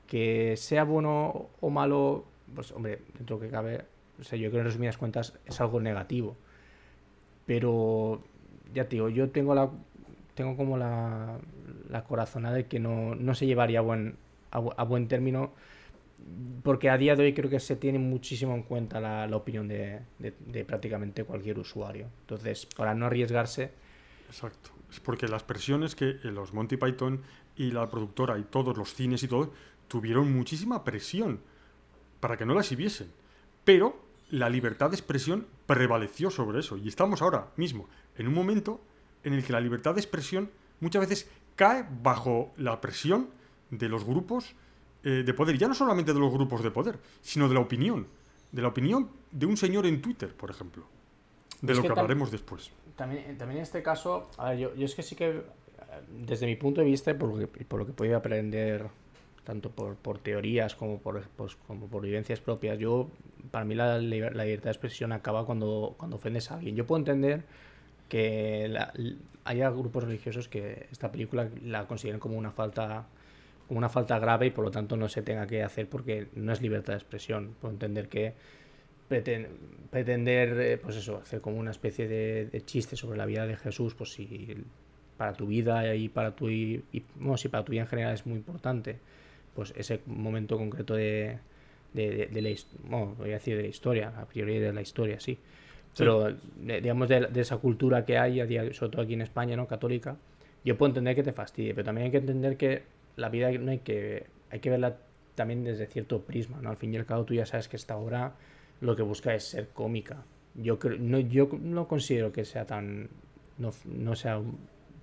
Que 0.08 0.56
sea 0.58 0.84
bueno 0.84 1.50
o 1.62 1.70
malo, 1.70 2.26
pues 2.54 2.72
hombre, 2.72 3.00
dentro 3.18 3.40
que 3.40 3.50
cabe, 3.50 3.86
o 4.20 4.24
sea, 4.24 4.38
yo 4.38 4.50
creo 4.50 4.62
en 4.62 4.68
resumidas 4.68 4.98
cuentas 4.98 5.34
es 5.46 5.60
algo 5.62 5.80
negativo. 5.80 6.36
Pero 7.46 8.22
ya 8.74 8.86
te 8.88 8.96
digo, 8.96 9.10
yo 9.10 9.30
tengo 9.30 9.54
la 9.56 9.70
tengo 10.36 10.58
como 10.58 10.78
la, 10.78 11.38
la 11.90 12.04
corazonada 12.06 12.56
de 12.56 12.66
que 12.66 12.80
no, 12.80 13.14
no 13.16 13.36
se 13.36 13.46
llevaría 13.46 13.80
a 13.80 13.82
buen, 13.84 14.16
a, 14.50 14.60
bu- 14.60 14.74
a 14.78 14.84
buen 14.84 15.08
término 15.08 15.52
porque 16.64 16.90
a 16.90 16.98
día 16.98 17.16
de 17.16 17.24
hoy 17.24 17.34
creo 17.34 17.50
que 17.50 17.60
se 17.60 17.76
tiene 17.76 18.00
muchísimo 18.00 18.56
en 18.56 18.64
cuenta 18.64 19.00
la, 19.02 19.28
la 19.28 19.36
opinión 19.36 19.68
de, 19.68 20.00
de- 20.20 20.34
de 20.48 20.66
prácticamente 20.66 21.24
cualquier 21.26 21.60
usuario. 21.60 22.08
Entonces, 22.22 22.66
para 22.66 22.96
no 22.96 23.06
arriesgarse, 23.06 23.72
Exacto. 24.28 24.72
Porque 25.00 25.28
las 25.28 25.44
presiones 25.44 25.96
que 25.96 26.10
eh, 26.10 26.20
los 26.24 26.54
Monty 26.54 26.78
Python 26.78 27.22
y 27.56 27.72
la 27.72 27.90
productora 27.90 28.38
y 28.38 28.44
todos 28.44 28.78
los 28.78 28.94
cines 28.94 29.24
y 29.24 29.28
todo 29.28 29.52
tuvieron 29.88 30.34
muchísima 30.34 30.84
presión 30.84 31.40
para 32.20 32.38
que 32.38 32.46
no 32.46 32.54
la 32.54 32.62
exhibiesen. 32.62 33.12
Pero 33.64 34.02
la 34.30 34.50
libertad 34.50 34.90
de 34.90 34.96
expresión 34.96 35.48
prevaleció 35.66 36.32
sobre 36.32 36.60
eso. 36.60 36.78
Y 36.78 36.88
estamos 36.88 37.22
ahora 37.22 37.52
mismo 37.56 37.88
en 38.18 38.28
un 38.28 38.34
momento 38.34 38.82
en 39.24 39.34
el 39.34 39.44
que 39.44 39.54
la 39.54 39.62
libertad 39.62 39.94
de 39.94 40.02
expresión 40.02 40.50
muchas 40.80 41.02
veces 41.02 41.30
cae 41.56 41.86
bajo 42.02 42.52
la 42.58 42.82
presión 42.82 43.30
de 43.70 43.90
los 43.90 44.04
grupos 44.04 44.56
eh, 45.04 45.24
de 45.26 45.34
poder. 45.34 45.58
Ya 45.58 45.68
no 45.68 45.74
solamente 45.74 46.14
de 46.14 46.20
los 46.20 46.32
grupos 46.32 46.64
de 46.64 46.72
poder, 46.72 47.00
sino 47.22 47.48
de 47.48 47.54
la 47.54 47.60
opinión. 47.60 48.08
De 48.52 48.62
la 48.62 48.68
opinión 48.68 49.10
de 49.32 49.46
un 49.46 49.58
señor 49.58 49.86
en 49.86 50.02
Twitter, 50.02 50.36
por 50.36 50.50
ejemplo. 50.50 50.88
De 51.64 51.72
Es 51.72 51.78
lo 51.78 51.84
que 51.84 51.90
hablaremos 51.90 52.30
después. 52.32 52.72
También, 52.96 53.38
también 53.38 53.58
en 53.58 53.64
este 53.64 53.82
caso, 53.82 54.30
a 54.38 54.52
ver, 54.52 54.60
yo, 54.60 54.76
yo 54.76 54.86
es 54.86 54.94
que 54.94 55.02
sí 55.02 55.16
que, 55.16 55.30
eh, 55.30 55.42
desde 56.28 56.46
mi 56.46 56.56
punto 56.56 56.82
de 56.82 56.86
vista, 56.88 57.12
y 57.12 57.14
por 57.16 57.30
lo 57.30 57.38
que, 57.38 57.62
y 57.62 57.64
por 57.64 57.80
lo 57.80 57.86
que 57.86 57.92
he 57.92 57.96
podido 57.96 58.18
aprender, 58.18 58.86
tanto 59.44 59.72
por, 59.72 59.96
por 59.96 60.20
teorías 60.20 60.76
como 60.76 61.00
por, 61.00 61.22
pues, 61.36 61.56
como 61.68 61.88
por 61.88 62.04
vivencias 62.04 62.40
propias, 62.40 62.78
yo, 62.78 63.08
para 63.50 63.66
mí 63.66 63.74
la, 63.76 63.98
la 63.98 64.44
libertad 64.46 64.66
de 64.66 64.72
expresión 64.72 65.12
acaba 65.12 65.46
cuando, 65.46 65.96
cuando 65.98 66.18
ofendes 66.18 66.52
a 66.52 66.56
alguien. 66.56 66.76
Yo 66.76 66.86
puedo 66.86 67.00
entender 67.00 67.44
que 68.10 68.68
la- 68.70 68.94
haya 69.46 69.70
grupos 69.70 70.04
religiosos 70.04 70.48
que 70.48 70.88
esta 70.92 71.12
película 71.12 71.50
la 71.64 71.88
consideren 71.88 72.20
como 72.20 72.38
una 72.38 72.52
falta 72.52 73.06
como 73.68 73.78
una 73.78 73.90
falta 73.90 74.20
grave 74.20 74.48
y 74.48 74.50
por 74.52 74.66
lo 74.66 74.72
tanto 74.72 74.98
no 74.98 75.08
se 75.08 75.22
tenga 75.22 75.48
que 75.48 75.64
hacer 75.64 75.88
porque 75.90 76.28
no 76.36 76.52
es 76.52 76.62
libertad 76.62 76.94
de 76.94 76.98
expresión. 77.00 77.56
Puedo 77.62 77.74
entender 77.74 78.10
que 78.10 78.34
preten- 79.10 79.48
pretender, 79.92 80.60
eh, 80.60 80.78
pues 80.78 80.96
eso, 80.96 81.18
hacer 81.18 81.42
como 81.42 81.58
una 81.58 81.72
especie 81.72 82.08
de, 82.08 82.46
de 82.48 82.66
chiste 82.66 82.96
sobre 82.96 83.18
la 83.18 83.26
vida 83.26 83.46
de 83.46 83.56
Jesús, 83.58 83.94
pues 83.96 84.14
si 84.14 84.56
para 85.18 85.34
tu 85.34 85.46
vida 85.48 85.94
y 85.96 86.10
para 86.10 86.36
tu 86.36 86.50
y, 86.50 86.84
y, 86.92 87.04
bueno, 87.16 87.38
si 87.38 87.48
para 87.50 87.64
tu 87.64 87.72
vida 87.72 87.82
en 87.82 87.88
general 87.88 88.14
es 88.14 88.26
muy 88.26 88.38
importante, 88.38 88.98
pues 89.56 89.74
ese 89.78 90.02
momento 90.08 90.58
concreto 90.58 90.96
de, 90.96 91.38
de, 91.94 92.10
de- 92.10 92.28
de 92.28 92.42
la 92.42 92.50
bueno, 92.86 93.16
voy 93.18 93.30
a 93.30 93.34
decir 93.34 93.56
de 93.56 93.64
la 93.64 93.70
historia, 93.70 94.14
a 94.18 94.26
priori 94.26 94.60
de 94.60 94.74
la 94.74 94.82
historia, 94.82 95.20
sí. 95.20 95.38
Pero 95.98 96.32
de- 96.56 96.82
digamos 96.82 97.08
de, 97.08 97.30
esa 97.36 97.58
cultura 97.58 98.04
que 98.06 98.18
hay, 98.18 98.40
sobre 98.74 98.92
todo 98.92 99.02
aquí 99.04 99.14
en 99.14 99.22
España, 99.22 99.56
¿no? 99.56 99.68
Católica, 99.68 100.18
yo 100.66 100.76
puedo 100.78 100.90
entender 100.90 101.16
que 101.16 101.24
te 101.24 101.34
fastidie, 101.34 101.74
pero 101.76 101.86
también 101.86 102.06
hay 102.06 102.12
que 102.12 102.18
entender 102.18 102.58
que 102.58 102.82
la 103.16 103.30
vida 103.30 103.52
no 103.52 103.70
hay 103.72 103.80
que, 103.80 104.26
hay 104.50 104.60
que 104.60 104.70
verla 104.72 104.98
también 105.36 105.64
desde 105.64 105.86
cierto 105.86 106.22
prisma, 106.22 106.60
¿no? 106.62 106.70
Al 106.70 106.78
fin 106.78 106.94
y 106.94 106.98
al 106.98 107.06
cabo 107.06 107.26
tú 107.26 107.34
ya 107.36 107.46
sabes 107.46 107.68
que 107.68 107.76
esta 107.76 107.96
obra 107.98 108.34
lo 108.84 108.96
que 108.96 109.02
busca 109.02 109.34
es 109.34 109.44
ser 109.46 109.70
cómica. 109.70 110.24
Yo 110.56 110.78
creo, 110.78 110.98
no, 111.00 111.20
yo 111.20 111.50
no 111.62 111.88
considero 111.88 112.32
que 112.32 112.46
sea 112.46 112.66
tan, 112.66 113.10
no, 113.58 113.72
no 113.86 114.16
sea 114.16 114.40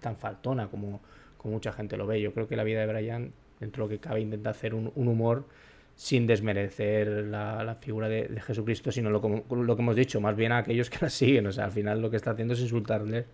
tan 0.00 0.16
faltona 0.16 0.68
como, 0.68 1.00
como 1.38 1.54
mucha 1.54 1.72
gente 1.72 1.96
lo 1.96 2.06
ve. 2.06 2.20
Yo 2.20 2.32
creo 2.32 2.46
que 2.46 2.56
la 2.56 2.64
vida 2.64 2.80
de 2.80 2.86
Brian, 2.92 3.32
dentro 3.58 3.84
de 3.86 3.94
lo 3.94 4.00
que 4.00 4.00
cabe, 4.06 4.20
intenta 4.20 4.50
hacer 4.50 4.74
un, 4.74 4.92
un 4.94 5.08
humor 5.08 5.44
sin 5.96 6.26
desmerecer 6.26 7.08
la, 7.26 7.62
la 7.64 7.74
figura 7.74 8.08
de, 8.08 8.28
de 8.28 8.40
Jesucristo, 8.40 8.90
sino 8.92 9.10
lo, 9.10 9.20
como- 9.20 9.44
lo 9.50 9.76
que 9.76 9.82
hemos 9.82 9.96
dicho, 9.96 10.20
más 10.20 10.36
bien 10.36 10.52
a 10.52 10.58
aquellos 10.58 10.88
que 10.88 10.98
la 11.00 11.10
siguen. 11.10 11.46
O 11.46 11.52
sea, 11.52 11.64
al 11.64 11.72
final 11.72 12.00
lo 12.00 12.10
que 12.10 12.16
está 12.16 12.30
haciendo 12.30 12.54
es 12.54 12.60
insultarle, 12.60 13.26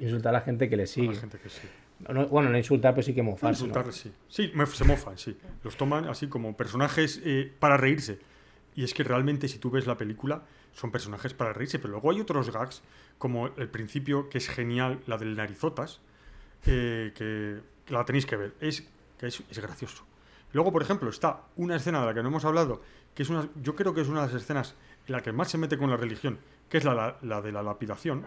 insultar 0.00 0.30
a 0.34 0.38
la 0.38 0.44
gente 0.44 0.68
que 0.68 0.76
le 0.76 0.86
sigue. 0.86 1.14
gente 1.14 1.38
que 1.38 1.48
sí. 1.48 1.66
No- 2.12 2.26
bueno, 2.28 2.50
no 2.50 2.58
insultar, 2.58 2.94
pero 2.94 3.04
sí 3.04 3.14
que 3.14 3.22
mofarse. 3.22 3.62
¿no? 3.62 3.68
Insultarles, 3.68 3.96
sí. 3.96 4.12
Sí, 4.28 4.50
me- 4.54 4.66
se 4.66 4.84
mofan, 4.84 5.16
sí. 5.18 5.36
Los 5.62 5.76
toman 5.76 6.04
así 6.06 6.26
como 6.28 6.56
personajes 6.56 7.20
eh, 7.24 7.50
para 7.58 7.76
reírse. 7.76 8.18
Y 8.76 8.84
es 8.84 8.92
que 8.94 9.04
realmente, 9.04 9.48
si 9.48 9.58
tú 9.58 9.70
ves 9.70 9.86
la 9.86 9.96
película, 9.96 10.42
son 10.72 10.90
personajes 10.90 11.32
para 11.34 11.52
reírse. 11.52 11.78
Pero 11.78 11.92
luego 11.92 12.10
hay 12.10 12.20
otros 12.20 12.50
gags, 12.50 12.82
como 13.18 13.46
el 13.48 13.68
principio, 13.68 14.28
que 14.28 14.38
es 14.38 14.48
genial, 14.48 15.00
la 15.06 15.16
del 15.16 15.36
narizotas, 15.36 16.00
eh, 16.66 17.12
que, 17.14 17.60
que 17.86 17.92
la 17.94 18.04
tenéis 18.04 18.26
que 18.26 18.36
ver. 18.36 18.54
Es, 18.60 18.88
que 19.18 19.26
es, 19.28 19.42
es 19.48 19.58
gracioso. 19.60 20.04
Luego, 20.52 20.72
por 20.72 20.82
ejemplo, 20.82 21.08
está 21.10 21.42
una 21.56 21.76
escena 21.76 22.00
de 22.00 22.06
la 22.06 22.14
que 22.14 22.22
no 22.22 22.28
hemos 22.28 22.44
hablado, 22.44 22.82
que 23.14 23.22
es 23.22 23.30
una, 23.30 23.48
yo 23.62 23.74
creo 23.76 23.94
que 23.94 24.00
es 24.00 24.08
una 24.08 24.26
de 24.26 24.32
las 24.32 24.42
escenas 24.42 24.74
en 25.06 25.12
la 25.12 25.20
que 25.20 25.32
más 25.32 25.50
se 25.50 25.58
mete 25.58 25.76
con 25.78 25.90
la 25.90 25.96
religión, 25.96 26.38
que 26.68 26.78
es 26.78 26.84
la, 26.84 26.94
la- 26.94 27.16
la 27.22 27.40
de 27.42 27.52
la 27.52 27.62
lapidación. 27.62 28.24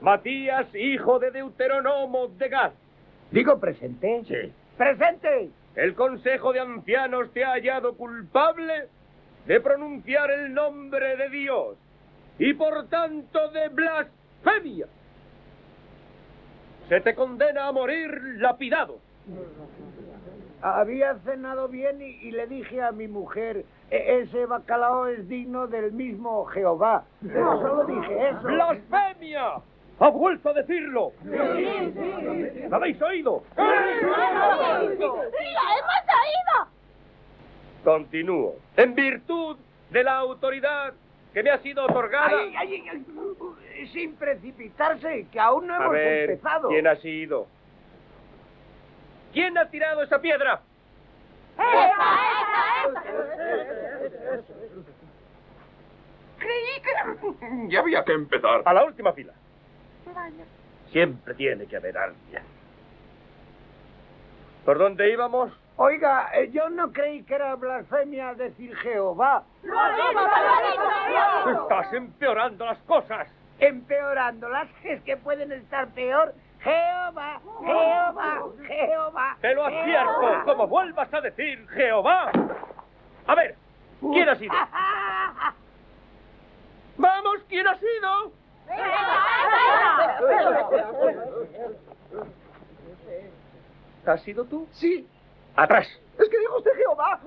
Matías, 0.00 0.66
hijo 0.74 1.18
de 1.18 1.30
Deuteronomo 1.30 2.28
de 2.28 2.48
Gad. 2.48 2.72
Digo 3.30 3.58
presente. 3.60 4.22
Sí. 4.26 4.52
¡Presente! 4.76 5.50
El 5.76 5.94
Consejo 5.94 6.52
de 6.52 6.60
Ancianos 6.60 7.30
te 7.32 7.44
ha 7.44 7.50
hallado 7.52 7.94
culpable 7.96 8.88
de 9.46 9.60
pronunciar 9.60 10.30
el 10.30 10.52
nombre 10.54 11.16
de 11.16 11.28
Dios 11.28 11.76
y 12.38 12.54
por 12.54 12.88
tanto 12.88 13.48
de 13.50 13.68
blasfemia. 13.68 14.86
Se 16.88 17.00
te 17.02 17.14
condena 17.14 17.68
a 17.68 17.72
morir 17.72 18.10
lapidado. 18.38 18.98
Había 20.62 21.14
cenado 21.20 21.68
bien 21.68 22.02
y, 22.02 22.06
y 22.26 22.30
le 22.32 22.46
dije 22.46 22.82
a 22.82 22.90
mi 22.92 23.06
mujer, 23.08 23.64
"E- 23.90 24.20
ese 24.22 24.44
bacalao 24.46 25.06
es 25.06 25.26
digno 25.28 25.66
del 25.68 25.92
mismo 25.92 26.44
Jehová. 26.46 27.04
Pero 27.22 27.60
solo 27.60 27.84
dije 27.84 28.28
eso. 28.30 28.42
¡Blasfemia! 28.42 29.52
¡Ha 30.00 30.08
vuelto 30.08 30.48
a 30.48 30.54
decirlo! 30.54 31.12
¿Lo 31.24 32.76
habéis 32.76 33.02
oído? 33.02 33.44
¡Lo 33.56 33.62
hemos 33.62 34.40
oído! 34.96 36.68
Continúo. 37.84 38.56
En 38.76 38.94
virtud 38.94 39.58
de 39.90 40.02
la 40.02 40.16
autoridad 40.16 40.94
que 41.34 41.42
me 41.42 41.50
ha 41.50 41.58
sido 41.58 41.84
otorgada. 41.84 42.28
Ay, 42.28 42.54
ay, 42.56 42.84
ay, 42.90 43.86
sin 43.92 44.14
precipitarse, 44.16 45.26
que 45.30 45.38
aún 45.38 45.66
no 45.66 45.74
a 45.74 45.76
hemos 45.76 45.92
ver, 45.92 46.30
empezado. 46.30 46.68
¿quién 46.68 46.86
ha 46.86 46.96
sido? 46.96 47.46
¿Quién 49.32 49.56
ha 49.58 49.68
tirado 49.68 50.02
esa 50.02 50.18
piedra? 50.20 50.62
Creí 56.38 56.80
que 56.82 57.68
ya 57.68 57.80
había 57.80 58.04
que 58.04 58.12
empezar. 58.12 58.62
A 58.64 58.72
la 58.72 58.84
última 58.84 59.12
fila. 59.12 59.32
Siempre 60.90 61.34
tiene 61.34 61.66
que 61.66 61.76
haber 61.76 61.96
alguien. 61.96 62.42
¿Por 64.64 64.78
dónde 64.78 65.10
íbamos? 65.12 65.52
Oiga, 65.76 66.30
eh, 66.34 66.50
yo 66.52 66.68
no 66.68 66.92
creí 66.92 67.22
que 67.22 67.34
era 67.34 67.54
blasfemia 67.54 68.34
decir 68.34 68.76
Jehová. 68.76 69.44
Estás 71.50 71.92
empeorando 71.94 72.66
las 72.66 72.78
cosas. 72.80 73.28
Empeorándolas, 73.58 74.68
es 74.84 75.02
que 75.02 75.16
pueden 75.16 75.52
estar 75.52 75.88
peor. 75.88 76.34
Jehová, 76.60 77.40
Jehová, 77.64 78.42
Jehová. 78.66 79.36
Te 79.40 79.54
lo 79.54 79.64
Jehová. 79.66 79.80
advierto. 79.82 80.44
Como 80.44 80.66
vuelvas 80.66 81.14
a 81.14 81.20
decir 81.22 81.66
Jehová. 81.70 82.30
A 83.26 83.34
ver, 83.34 83.54
¿quién 84.00 84.28
ha 84.28 84.36
sido? 84.36 84.52
Vamos, 86.98 87.38
¿quién 87.48 87.66
ha 87.66 87.78
sido? 87.78 88.32
¿Has 94.06 94.22
sido 94.22 94.44
tú? 94.44 94.66
Sí. 94.72 95.06
Atrás. 95.56 95.86
Es 96.18 96.28
que 96.28 96.38
dijo 96.38 96.58
usted 96.58 96.70
Jehová. 96.76 97.20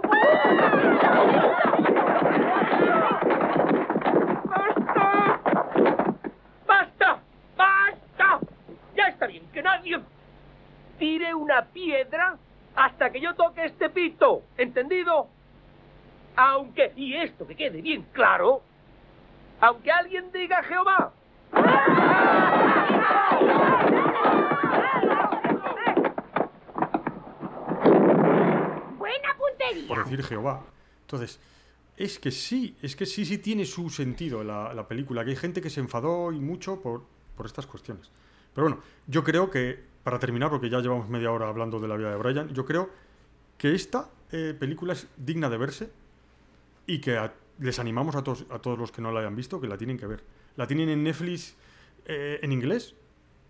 ¡Basta! 6.66 7.20
¡Basta! 7.58 8.40
Ya 8.96 9.08
está 9.08 9.28
bien, 9.28 9.48
que 9.52 9.62
nadie 9.62 10.00
tire 11.00 11.34
una 11.34 11.64
piedra 11.66 12.38
hasta 12.76 13.10
que 13.12 13.22
yo 13.22 13.34
toque 13.36 13.66
este 13.66 13.90
pito. 13.90 14.44
¿Entendido? 14.58 15.28
Aunque, 16.36 16.92
y 16.96 17.16
esto 17.16 17.46
que 17.48 17.56
quede 17.56 17.82
bien 17.82 18.04
claro, 18.12 18.62
aunque 19.62 19.92
alguien 19.92 20.32
diga 20.32 20.64
Jehová. 20.64 21.14
Por 29.88 30.04
decir 30.04 30.24
Jehová. 30.24 30.64
Entonces, 31.02 31.40
es 31.98 32.20
que 32.20 32.32
sí, 32.32 32.76
es 32.82 32.96
que 32.96 33.06
sí, 33.06 33.26
sí 33.26 33.38
tiene 33.38 33.66
su 33.66 33.90
sentido 33.90 34.44
la, 34.44 34.74
la 34.74 34.88
película, 34.88 35.24
que 35.24 35.32
hay 35.32 35.36
gente 35.36 35.62
que 35.62 35.70
se 35.70 35.80
enfadó 35.80 36.32
y 36.32 36.40
mucho 36.40 36.82
por, 36.82 37.04
por 37.36 37.46
estas 37.46 37.68
cuestiones. 37.68 38.10
Pero 38.54 38.68
bueno, 38.68 38.82
yo 39.08 39.24
creo 39.24 39.50
que, 39.50 39.84
para 40.04 40.20
terminar, 40.20 40.50
porque 40.50 40.70
ya 40.70 40.80
llevamos 40.80 41.10
media 41.10 41.32
hora 41.32 41.48
hablando 41.48 41.80
de 41.80 41.88
la 41.88 41.98
vida 41.98 42.12
de 42.12 42.18
Brian, 42.18 42.50
yo 42.54 42.66
creo 42.66 42.90
que 43.58 43.74
esta 43.74 44.10
eh, 44.32 44.56
película 44.58 44.94
es 44.94 45.08
digna 45.18 45.50
de 45.50 45.58
verse 45.58 45.92
y 46.86 47.00
que 47.00 47.30
les 47.60 47.80
animamos 47.80 48.16
a 48.16 48.24
todos, 48.24 48.46
a 48.50 48.60
todos 48.60 48.78
los 48.78 48.92
que 48.92 49.02
no 49.02 49.12
la 49.12 49.22
hayan 49.22 49.36
visto 49.36 49.62
que 49.62 49.68
la 49.68 49.78
tienen 49.78 49.98
que 49.98 50.08
ver. 50.08 50.24
La 50.56 50.68
tienen 50.68 50.90
en 50.90 51.04
Netflix 51.04 51.56
eh, 52.06 52.40
en 52.42 52.52
inglés 52.52 52.96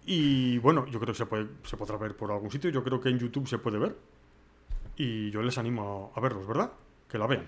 y 0.05 0.57
bueno, 0.59 0.85
yo 0.87 0.99
creo 0.99 1.13
que 1.13 1.17
se, 1.17 1.25
puede, 1.25 1.47
se 1.63 1.77
podrá 1.77 1.97
ver 1.97 2.15
por 2.15 2.31
algún 2.31 2.51
sitio, 2.51 2.69
yo 2.69 2.83
creo 2.83 2.99
que 2.99 3.09
en 3.09 3.19
YouTube 3.19 3.47
se 3.47 3.57
puede 3.57 3.77
ver 3.77 3.95
y 4.97 5.31
yo 5.31 5.41
les 5.41 5.57
animo 5.57 6.11
a, 6.15 6.19
verlos, 6.19 6.45
¿verdad? 6.47 6.71
Que 7.09 7.17
la 7.17 7.27
vean. 7.27 7.47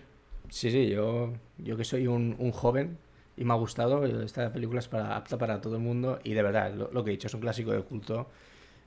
Sí, 0.49 0.71
sí, 0.71 0.89
yo, 0.89 1.33
yo 1.57 1.77
que 1.77 1.83
soy 1.83 2.07
un, 2.07 2.35
un 2.39 2.51
joven 2.51 2.97
y 3.37 3.43
me 3.43 3.53
ha 3.53 3.57
gustado, 3.57 4.05
esta 4.05 4.51
película 4.53 4.79
es 4.79 4.87
para, 4.87 5.15
apta 5.15 5.37
para 5.37 5.59
todo 5.61 5.75
el 5.75 5.81
mundo 5.81 6.19
y 6.23 6.33
de 6.33 6.43
verdad, 6.43 6.73
lo, 6.73 6.89
lo 6.91 7.03
que 7.03 7.11
he 7.11 7.13
dicho, 7.13 7.27
es 7.27 7.33
un 7.33 7.41
clásico 7.41 7.71
de 7.71 7.81
culto 7.83 8.29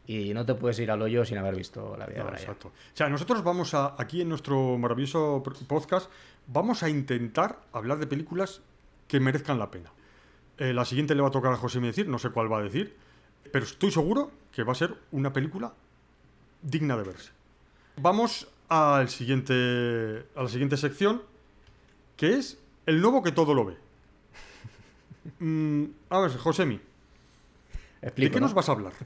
y 0.07 0.33
no 0.33 0.47
te 0.47 0.55
puedes 0.55 0.79
ir 0.79 0.91
al 0.91 1.03
hoyo 1.03 1.25
sin 1.25 1.37
haber 1.37 1.55
visto 1.55 1.95
la 1.99 2.07
vida 2.07 2.21
No, 2.21 2.25
de 2.25 2.31
Brian. 2.31 2.43
exacto. 2.43 2.69
O 2.69 2.97
sea, 2.97 3.09
nosotros 3.11 3.45
vamos 3.45 3.75
a, 3.75 3.95
aquí 3.99 4.23
en 4.23 4.29
nuestro 4.31 4.79
maravilloso 4.79 5.43
podcast, 5.66 6.11
vamos 6.47 6.83
a 6.83 6.89
intentar 6.89 7.61
hablar 7.73 7.99
de 7.99 8.07
películas 8.07 8.62
que 9.07 9.21
merezcan 9.21 9.59
la 9.59 9.71
pena. 9.71 9.93
Eh, 10.59 10.73
la 10.73 10.85
siguiente 10.85 11.15
le 11.15 11.23
va 11.23 11.29
a 11.29 11.31
tocar 11.31 11.53
a 11.53 11.57
José 11.57 11.81
me 11.81 11.87
decir, 11.89 12.09
no 12.09 12.19
sé 12.19 12.31
cuál 12.31 12.51
va 12.53 12.59
a 12.59 12.63
decir, 12.63 12.95
pero 13.53 13.65
estoy 13.65 13.91
seguro 13.91 14.31
que 14.53 14.63
va 14.65 14.73
a 14.73 14.77
ser 14.77 14.95
una 15.13 15.33
película 15.33 15.73
digna 16.63 16.97
de 16.97 17.05
verse. 17.05 17.31
Vamos 17.97 18.49
al 18.69 19.09
siguiente, 19.09 20.25
a 20.35 20.43
la 20.43 20.49
siguiente 20.49 20.77
sección, 20.77 21.23
que 22.17 22.35
es 22.35 22.59
el 22.87 23.01
nuevo 23.01 23.23
que 23.23 23.33
todo 23.33 23.55
lo 23.55 23.65
ve. 23.67 23.77
Mm, 25.39 25.85
a 26.11 26.21
ver, 26.21 26.31
Josemi, 26.37 26.81
¿de 28.03 28.13
qué 28.31 28.31
¿no? 28.31 28.41
nos 28.41 28.55
vas 28.55 28.69
a 28.69 28.73
hablar? 28.73 28.93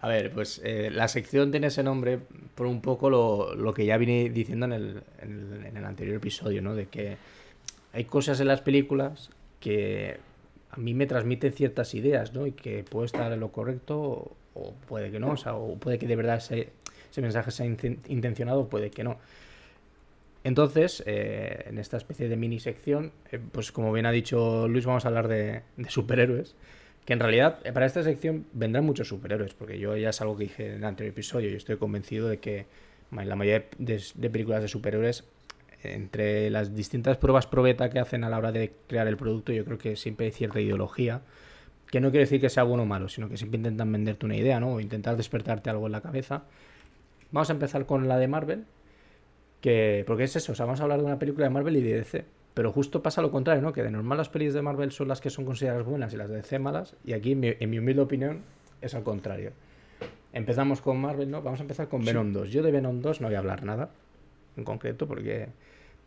A 0.00 0.08
ver, 0.08 0.32
pues 0.34 0.60
eh, 0.62 0.90
la 0.92 1.08
sección 1.08 1.50
tiene 1.50 1.68
ese 1.68 1.82
nombre 1.82 2.18
por 2.54 2.66
un 2.66 2.82
poco 2.82 3.08
lo, 3.08 3.54
lo 3.54 3.72
que 3.72 3.86
ya 3.86 3.96
vine 3.96 4.28
diciendo 4.28 4.66
en 4.66 4.72
el, 4.74 5.02
en 5.22 5.52
el- 5.54 5.66
en 5.66 5.76
el 5.78 5.84
anterior 5.86 6.16
episodio, 6.16 6.60
¿no? 6.60 6.74
De 6.74 6.88
que 6.88 7.16
hay 7.94 8.04
cosas 8.04 8.38
en 8.40 8.48
las 8.48 8.60
películas 8.60 9.30
que 9.64 10.18
a 10.70 10.76
mí 10.76 10.92
me 10.92 11.06
transmiten 11.06 11.52
ciertas 11.52 11.94
ideas, 11.94 12.34
¿no? 12.34 12.46
Y 12.46 12.52
que 12.52 12.84
puede 12.84 13.06
estar 13.06 13.32
en 13.32 13.40
lo 13.40 13.50
correcto 13.50 14.36
o, 14.54 14.74
puede 14.86 15.10
que 15.10 15.18
no, 15.18 15.32
o, 15.32 15.76
puede 15.76 15.98
que 15.98 16.06
de 16.06 16.16
verdad 16.16 16.36
ese, 16.36 16.68
mensaje 17.16 17.50
sea 17.50 17.64
inten- 17.66 17.98
intencionado 18.08 18.60
o 18.60 18.68
puede 18.68 18.90
que 18.90 19.04
no. 19.04 19.16
Entonces, 20.44 21.02
eh, 21.06 21.64
en 21.68 21.78
esta 21.78 21.96
especie 21.96 22.28
de 22.28 22.36
mini 22.36 22.60
sección, 22.60 23.12
eh, 23.32 23.40
pues 23.52 23.72
como 23.72 23.90
bien 23.92 24.04
ha 24.04 24.12
dicho 24.12 24.68
Luis, 24.68 24.84
vamos 24.84 25.06
a 25.06 25.08
hablar 25.08 25.28
de, 25.28 25.62
superhéroes. 25.88 26.54
Que 27.06 27.14
en 27.14 27.20
realidad, 27.20 27.60
eh, 27.64 27.72
para 27.72 27.86
esta 27.86 28.02
sección 28.02 28.44
vendrán 28.52 28.84
muchos 28.84 29.08
superhéroes, 29.08 29.54
porque 29.54 29.78
yo 29.78 29.96
ya 29.96 30.10
es 30.10 30.20
algo 30.20 30.36
que 30.36 30.44
dije 30.44 30.66
en 30.68 30.76
el 30.76 30.84
anterior 30.84 31.12
episodio. 31.14 31.48
Yo 31.48 31.56
estoy 31.56 31.76
convencido 31.78 32.28
de 32.28 32.38
que 32.38 32.66
ma- 33.10 33.24
la 33.24 33.36
mayoría 33.36 33.66
de, 33.78 34.02
de 34.14 34.30
películas 34.30 34.60
de 34.60 34.68
superhéroes, 34.68 35.24
entre 35.84 36.50
las 36.50 36.74
distintas 36.74 37.16
pruebas 37.16 37.46
probeta 37.46 37.90
que 37.90 37.98
hacen 37.98 38.24
a 38.24 38.30
la 38.30 38.38
hora 38.38 38.52
de 38.52 38.72
crear 38.86 39.06
el 39.06 39.16
producto, 39.16 39.52
yo 39.52 39.64
creo 39.64 39.78
que 39.78 39.96
siempre 39.96 40.26
hay 40.26 40.32
cierta 40.32 40.60
ideología. 40.60 41.22
Que 41.90 42.00
no 42.00 42.10
quiere 42.10 42.24
decir 42.24 42.40
que 42.40 42.48
sea 42.48 42.64
bueno 42.64 42.84
o 42.84 42.86
malo, 42.86 43.08
sino 43.08 43.28
que 43.28 43.36
siempre 43.36 43.58
intentan 43.58 43.92
venderte 43.92 44.26
una 44.26 44.36
idea, 44.36 44.58
¿no? 44.58 44.74
O 44.74 44.80
intentar 44.80 45.16
despertarte 45.16 45.70
algo 45.70 45.86
en 45.86 45.92
la 45.92 46.00
cabeza. 46.00 46.44
Vamos 47.30 47.50
a 47.50 47.52
empezar 47.52 47.86
con 47.86 48.08
la 48.08 48.18
de 48.18 48.26
Marvel, 48.26 48.64
que 49.60 50.02
porque 50.06 50.24
es 50.24 50.34
eso, 50.36 50.52
o 50.52 50.54
sea, 50.54 50.66
vamos 50.66 50.80
a 50.80 50.84
hablar 50.84 50.98
de 50.98 51.04
una 51.04 51.18
película 51.18 51.46
de 51.46 51.50
Marvel 51.50 51.76
y 51.76 51.82
de 51.82 51.94
DC. 51.98 52.24
Pero 52.54 52.72
justo 52.72 53.02
pasa 53.02 53.20
lo 53.22 53.30
contrario, 53.30 53.62
¿no? 53.62 53.72
Que 53.72 53.82
de 53.82 53.90
normal 53.90 54.18
las 54.18 54.28
pelis 54.28 54.54
de 54.54 54.62
Marvel 54.62 54.92
son 54.92 55.08
las 55.08 55.20
que 55.20 55.30
son 55.30 55.44
consideradas 55.44 55.84
buenas 55.84 56.12
y 56.14 56.16
las 56.16 56.30
de 56.30 56.36
DC 56.36 56.58
malas. 56.58 56.96
Y 57.04 57.12
aquí, 57.12 57.32
en 57.32 57.40
mi, 57.40 57.52
en 57.58 57.70
mi 57.70 57.78
humilde 57.78 58.02
opinión, 58.02 58.42
es 58.80 58.94
al 58.94 59.02
contrario. 59.02 59.52
Empezamos 60.32 60.80
con 60.80 61.00
Marvel, 61.00 61.30
¿no? 61.30 61.42
Vamos 61.42 61.60
a 61.60 61.62
empezar 61.62 61.88
con 61.88 62.04
Venom 62.04 62.32
2. 62.32 62.50
Yo 62.50 62.62
de 62.62 62.72
Venom 62.72 63.00
2 63.00 63.20
no 63.20 63.28
voy 63.28 63.36
a 63.36 63.38
hablar 63.38 63.64
nada 63.64 63.90
en 64.56 64.64
concreto 64.64 65.06
porque 65.06 65.48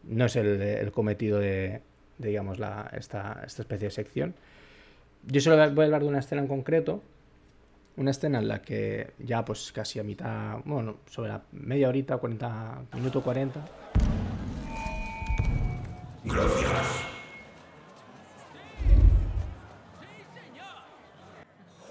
no 0.07 0.25
es 0.25 0.35
el, 0.35 0.61
el 0.61 0.91
cometido 0.91 1.39
de, 1.39 1.81
de, 2.17 2.27
digamos, 2.29 2.59
la, 2.59 2.89
esta, 2.93 3.43
esta 3.45 3.61
especie 3.61 3.87
de 3.87 3.91
sección. 3.91 4.35
Yo 5.25 5.41
solo 5.41 5.57
voy 5.71 5.83
a 5.83 5.85
hablar 5.85 6.01
de 6.01 6.07
una 6.07 6.19
escena 6.19 6.41
en 6.41 6.47
concreto. 6.47 7.01
Una 7.97 8.11
escena 8.11 8.37
en 8.39 8.47
la 8.47 8.61
que 8.61 9.11
ya 9.17 9.43
pues 9.43 9.71
casi 9.71 9.99
a 9.99 10.03
mitad, 10.03 10.59
bueno, 10.65 10.97
sobre 11.09 11.29
la 11.29 11.41
media 11.51 11.89
horita, 11.89 12.17
40, 12.17 12.83
minuto 12.93 13.23
40, 13.23 13.59
Gracias. 16.23 16.87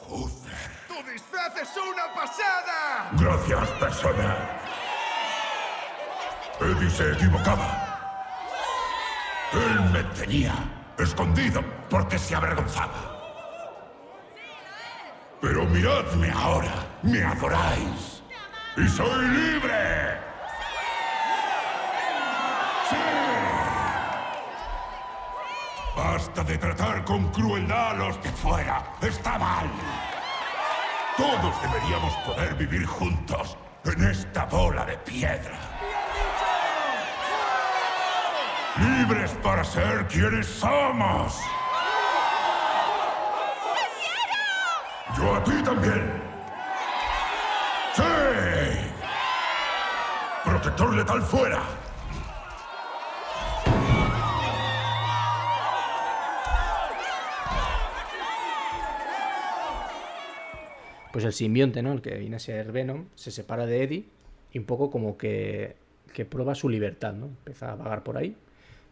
¡Tu 0.06 1.10
disfraz 1.10 1.56
es 1.62 1.70
una 1.76 2.14
pasada! 2.14 3.10
Gracias, 3.18 3.70
persona. 3.80 4.36
Eddie 6.60 6.90
se 6.90 7.12
equivocaba. 7.12 7.85
Él 9.56 9.80
me 9.90 10.02
tenía 10.14 10.54
escondido 10.98 11.62
porque 11.88 12.18
se 12.18 12.34
avergonzaba. 12.34 13.16
Pero 15.40 15.64
miradme 15.64 16.30
ahora, 16.30 16.74
me 17.02 17.22
adoráis. 17.22 18.22
Y 18.76 18.88
soy 18.88 19.28
libre. 19.28 20.18
¡Sí! 22.90 22.96
Basta 25.96 26.44
de 26.44 26.58
tratar 26.58 27.04
con 27.04 27.32
crueldad 27.32 27.90
a 27.90 27.94
los 27.94 28.22
de 28.22 28.30
fuera. 28.30 28.84
Está 29.00 29.38
mal. 29.38 29.70
Todos 31.16 31.62
deberíamos 31.62 32.14
poder 32.26 32.54
vivir 32.56 32.84
juntos 32.84 33.56
en 33.84 34.04
esta 34.04 34.44
bola 34.44 34.84
de 34.84 34.98
piedra. 34.98 35.75
Libres 38.78 39.30
para 39.42 39.64
ser 39.64 40.06
quienes 40.06 40.46
somos. 40.46 41.40
Yo 45.16 45.34
a 45.34 45.42
ti 45.42 45.62
también. 45.64 46.12
¡Sí! 47.94 48.02
Protector 50.44 50.94
letal 50.94 51.22
fuera. 51.22 51.62
Pues 61.12 61.24
el 61.24 61.32
simbionte, 61.32 61.82
¿no? 61.82 61.92
El 61.92 62.02
que 62.02 62.14
viene 62.16 62.36
a 62.36 62.38
ser 62.38 62.72
Venom, 62.72 63.06
se 63.14 63.30
separa 63.30 63.64
de 63.64 63.84
Eddie 63.84 64.04
y 64.52 64.58
un 64.58 64.66
poco 64.66 64.90
como 64.90 65.16
que, 65.16 65.76
que 66.12 66.26
prueba 66.26 66.54
su 66.54 66.68
libertad, 66.68 67.14
¿no? 67.14 67.28
Empieza 67.28 67.72
a 67.72 67.76
vagar 67.76 68.02
por 68.02 68.18
ahí 68.18 68.36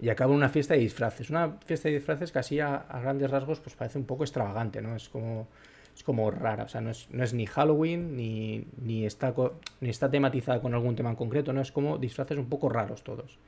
y 0.01 0.09
acaba 0.09 0.33
una 0.33 0.49
fiesta 0.49 0.75
de 0.75 0.81
disfraces. 0.81 1.31
Una 1.31 1.57
fiesta 1.65 1.89
de 1.89 1.97
disfraces 1.97 2.33
que 2.33 2.39
así 2.39 2.61
a, 2.61 2.87
grandes 3.03 3.31
rasgos 3.31 3.61
pues 3.61 3.75
parece 3.77 3.99
un 3.99 4.05
poco 4.05 4.25
extravagante, 4.25 4.83
¿no? 4.83 4.97
Es 4.97 5.09
como, 5.09 5.49
es 5.95 6.03
como 6.03 6.31
rara, 6.31 6.65
o 6.65 6.69
sea, 6.69 6.81
no 6.81 6.91
es, 6.91 7.09
no 7.11 7.23
es 7.23 7.33
ni 7.33 7.47
Halloween 7.47 8.17
ni, 8.17 8.67
ni, 8.81 9.07
está, 9.07 9.35
ni 9.81 9.91
está 9.91 10.11
tematizada 10.11 10.61
con 10.61 10.75
algún 10.75 10.97
tema 10.97 11.11
en 11.11 11.17
concreto, 11.17 11.53
¿no? 11.53 11.61
Es 11.61 11.73
como 11.73 11.99
disfraces 11.99 12.39
un 12.39 12.49
poco 12.49 12.69
raros 12.69 13.03
todos. 13.05 13.39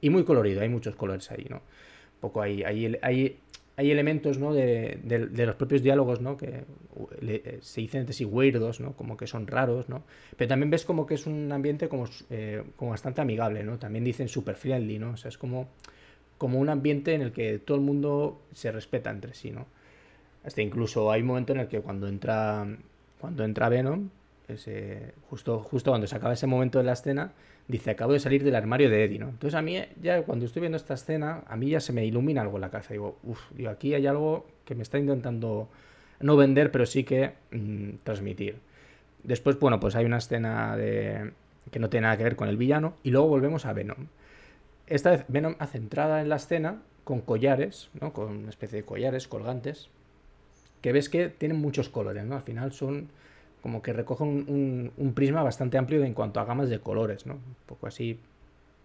Y 0.00 0.10
muy 0.10 0.24
colorido, 0.24 0.62
hay 0.62 0.68
muchos 0.68 0.96
colores 0.96 1.30
ahí, 1.30 1.46
¿no? 1.48 1.56
Un 1.56 2.20
poco 2.20 2.42
hay, 2.42 2.62
hay, 2.64 3.40
hay 3.76 3.90
elementos, 3.90 4.38
¿no? 4.38 4.52
De, 4.52 4.98
de- 5.02 5.26
de 5.28 5.46
los 5.46 5.56
propios 5.56 5.82
diálogos, 5.82 6.20
¿no? 6.20 6.36
Que 6.36 6.64
le- 7.20 7.42
eh, 7.44 7.58
se 7.62 7.80
dicen 7.80 8.00
entre 8.00 8.14
sí 8.14 8.24
weirdos, 8.24 8.80
¿no? 8.80 8.92
Como 8.94 9.16
que 9.16 9.26
son 9.26 9.46
raros, 9.46 9.88
¿no? 9.88 10.04
Pero 10.36 10.48
también 10.48 10.70
ves 10.70 10.84
como 10.84 11.06
que 11.06 11.14
es 11.14 11.26
un 11.26 11.50
ambiente 11.52 11.88
como, 11.88 12.06
eh, 12.30 12.62
como 12.76 12.90
bastante 12.92 13.20
amigable, 13.22 13.64
¿no? 13.64 13.78
También 13.78 14.04
dicen 14.04 14.28
super 14.28 14.56
friendly, 14.56 14.98
¿no? 14.98 15.12
O 15.12 15.16
sea, 15.16 15.28
es 15.30 15.38
como, 15.38 15.68
como 16.38 16.58
un 16.60 16.68
ambiente 16.68 17.14
en 17.14 17.22
el 17.22 17.32
que 17.32 17.58
todo 17.58 17.76
el 17.78 17.82
mundo 17.84 18.42
se 18.52 18.72
respeta 18.72 19.10
entre 19.10 19.34
sí, 19.34 19.50
¿no? 19.50 19.66
Hasta 20.44 20.62
incluso 20.62 21.10
hay 21.12 21.20
un 21.22 21.28
momento 21.28 21.52
en 21.52 21.60
el 21.60 21.68
que 21.68 21.80
cuando 21.80 22.08
entra, 22.08 22.66
cuando 23.20 23.44
entra 23.44 23.68
Venom, 23.68 24.08
ese- 24.48 25.14
justo, 25.30 25.60
justo 25.60 25.90
cuando 25.92 26.06
se 26.06 26.16
acaba 26.16 26.34
ese 26.34 26.46
momento 26.46 26.78
de 26.78 26.84
la 26.84 26.92
escena, 26.94 27.32
dice, 27.68 27.90
acabo 27.90 28.12
de 28.12 28.20
salir 28.20 28.44
del 28.44 28.54
armario 28.54 28.90
de 28.90 29.04
Eddie, 29.04 29.18
¿no? 29.18 29.28
Entonces 29.28 29.54
a 29.54 29.62
mí, 29.62 29.78
ya 30.00 30.22
cuando 30.22 30.44
estoy 30.44 30.60
viendo 30.60 30.76
esta 30.76 30.94
escena, 30.94 31.42
a 31.46 31.56
mí 31.56 31.70
ya 31.70 31.80
se 31.80 31.92
me 31.92 32.04
ilumina 32.04 32.42
algo 32.42 32.56
en 32.56 32.62
la 32.62 32.70
cabeza. 32.70 32.92
Digo, 32.92 33.18
uff, 33.22 33.40
aquí 33.68 33.94
hay 33.94 34.06
algo 34.06 34.46
que 34.64 34.74
me 34.74 34.82
está 34.82 34.98
intentando 34.98 35.68
no 36.20 36.36
vender, 36.36 36.70
pero 36.70 36.86
sí 36.86 37.04
que 37.04 37.32
mm, 37.50 37.90
transmitir. 38.04 38.56
Después, 39.22 39.58
bueno, 39.58 39.80
pues 39.80 39.94
hay 39.94 40.04
una 40.04 40.18
escena 40.18 40.76
de... 40.76 41.32
que 41.70 41.78
no 41.78 41.88
tiene 41.88 42.04
nada 42.04 42.16
que 42.16 42.24
ver 42.24 42.36
con 42.36 42.48
el 42.48 42.56
villano, 42.56 42.94
y 43.02 43.10
luego 43.10 43.28
volvemos 43.28 43.66
a 43.66 43.72
Venom. 43.72 44.06
Esta 44.86 45.10
vez 45.10 45.24
Venom 45.28 45.54
hace 45.58 45.78
entrada 45.78 46.20
en 46.20 46.28
la 46.28 46.36
escena 46.36 46.82
con 47.04 47.20
collares, 47.20 47.90
¿no? 48.00 48.12
Con 48.12 48.28
una 48.36 48.50
especie 48.50 48.78
de 48.78 48.84
collares 48.84 49.28
colgantes, 49.28 49.88
que 50.80 50.92
ves 50.92 51.08
que 51.08 51.28
tienen 51.28 51.60
muchos 51.60 51.88
colores, 51.88 52.24
¿no? 52.24 52.36
Al 52.36 52.42
final 52.42 52.72
son 52.72 53.08
como 53.62 53.80
que 53.80 53.92
recogen 53.92 54.90
un, 54.96 55.12
prisma 55.14 55.42
bastante 55.42 55.78
amplio 55.78 56.04
en 56.04 56.14
cuanto 56.14 56.40
a 56.40 56.44
gamas 56.44 56.68
de 56.68 56.80
colores, 56.80 57.26
¿no? 57.26 57.34
Un 57.34 57.56
poco 57.66 57.86
así, 57.86 58.18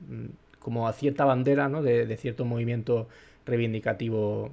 mm, 0.07 0.59
como 0.59 0.87
a 0.87 0.93
cierta 0.93 1.25
bandera, 1.25 1.67
¿no? 1.67 1.81
De, 1.81 2.15
cierto 2.17 2.45
movimiento 2.45 3.07
reivindicativo 3.45 4.51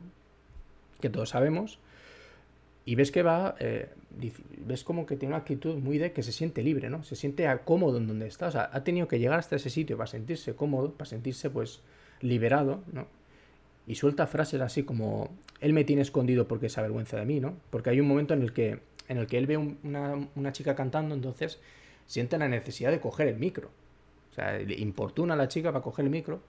que 1.00 1.10
todos 1.10 1.28
sabemos. 1.28 1.78
Y 2.86 2.94
ves 2.94 3.10
que 3.10 3.22
va, 3.22 3.54
eh, 3.60 3.90
ves 4.66 4.82
como 4.82 5.06
que 5.06 5.16
tiene 5.16 5.34
una 5.34 5.42
actitud 5.42 5.76
muy 5.76 5.98
de 5.98 6.12
que 6.12 6.22
se 6.22 6.32
siente 6.32 6.62
libre, 6.62 6.88
¿no? 6.88 7.04
Se 7.04 7.16
siente 7.16 7.46
cómodo 7.64 7.98
en 7.98 8.06
donde 8.06 8.26
está. 8.26 8.48
O 8.48 8.50
sea, 8.50 8.70
ha 8.72 8.82
tenido 8.82 9.08
que 9.08 9.18
llegar 9.18 9.38
hasta 9.38 9.56
ese 9.56 9.68
sitio 9.70 9.98
para 9.98 10.06
sentirse 10.06 10.54
cómodo, 10.54 10.92
para 10.92 11.08
sentirse, 11.08 11.50
pues, 11.50 11.80
liberado, 12.20 12.82
¿no? 12.92 13.06
Y 13.86 13.96
suelta 13.96 14.26
frases 14.26 14.62
así 14.62 14.84
como, 14.84 15.28
él 15.60 15.74
me 15.74 15.84
tiene 15.84 16.00
escondido 16.00 16.48
porque 16.48 16.70
se 16.70 16.80
avergüenza 16.80 17.18
de 17.18 17.26
mí, 17.26 17.40
¿no? 17.40 17.54
Porque 17.68 17.90
hay 17.90 18.00
un 18.00 18.08
momento 18.08 18.32
en 18.32 18.42
el 18.42 18.52
que, 18.54 18.80
en 19.08 19.18
el 19.18 19.26
que 19.26 19.38
él 19.38 19.46
ve 19.46 19.56
un- 19.56 19.78
una, 19.82 20.28
una 20.34 20.52
chica 20.52 20.74
cantando, 20.74 21.14
entonces 21.14 21.58
siente 22.06 22.38
la 22.38 22.48
necesidad 22.48 22.90
de 22.90 23.00
coger 23.00 23.28
el 23.28 23.36
micro. 23.38 23.70
O 24.32 24.34
sea, 24.34 24.58
le 24.58 24.74
importuna 24.80 25.34
a 25.34 25.36
la 25.36 25.48
chica 25.48 25.72
para 25.72 25.82
coger 25.82 26.04
el 26.06 26.10
micro 26.10 26.40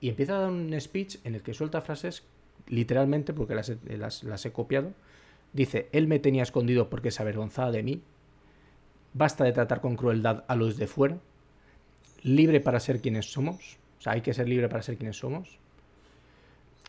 y 0.00 0.08
empieza 0.10 0.36
a 0.36 0.40
dar 0.42 0.50
un 0.50 0.78
speech 0.80 1.18
en 1.24 1.34
el 1.34 1.42
que 1.42 1.54
suelta 1.54 1.80
frases 1.80 2.22
literalmente, 2.68 3.32
porque 3.32 3.54
las, 3.54 3.72
las- 3.88 4.22
las 4.24 4.44
he 4.46 4.52
copiado. 4.52 4.92
Dice, 5.52 5.88
él 5.92 6.06
me 6.08 6.18
tenía 6.18 6.42
escondido 6.42 6.90
porque 6.90 7.10
se 7.10 7.22
avergonzaba 7.22 7.70
de 7.72 7.82
mí. 7.82 8.02
Basta 9.14 9.44
de 9.44 9.52
tratar 9.52 9.80
con 9.80 9.96
crueldad 9.96 10.44
a 10.48 10.54
los 10.56 10.76
de 10.76 10.86
fuera. 10.86 11.18
Libre 12.22 12.60
para 12.60 12.80
ser 12.80 13.00
quienes 13.00 13.30
somos. 13.32 13.78
O 13.98 14.02
sea, 14.02 14.12
hay 14.12 14.20
que 14.20 14.34
ser 14.34 14.48
libre 14.48 14.68
para 14.68 14.82
ser 14.82 14.96
quienes 14.96 15.16
somos. 15.18 15.58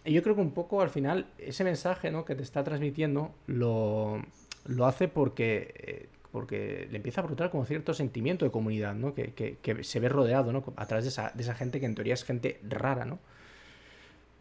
Y 0.06 0.14
yo 0.14 0.24
creo 0.24 0.36
que 0.36 0.42
un 0.42 0.52
poco 0.52 0.82
al 0.82 0.90
final 0.90 1.28
ese 1.38 1.64
mensaje 1.64 2.12
¿no? 2.12 2.26
que 2.26 2.36
te 2.36 2.44
está 2.44 2.64
transmitiendo 2.64 3.34
lo, 3.46 4.22
lo 4.68 4.86
hace 4.86 5.08
porque, 5.08 5.74
eh, 5.78 6.10
porque 6.32 6.88
le 6.92 6.98
empieza 6.98 7.22
a 7.22 7.24
brotar 7.26 7.50
como 7.50 7.66
cierto 7.66 7.94
sentimiento 7.94 8.46
de 8.46 8.52
comunidad, 8.52 8.94
¿no? 8.96 9.14
que, 9.14 9.34
que- 9.34 9.84
se 9.84 10.00
ve 10.00 10.10
rodeado 10.10 10.52
¿no? 10.52 10.64
a 10.76 10.86
través 10.86 11.06
de 11.06 11.10
esa, 11.10 11.32
de 11.34 11.42
esa 11.44 11.56
gente 11.56 11.80
que 11.80 11.86
en 11.86 11.96
teoría 11.96 12.14
es 12.14 12.24
gente 12.24 12.60
rara. 12.68 13.06
¿no? 13.06 13.20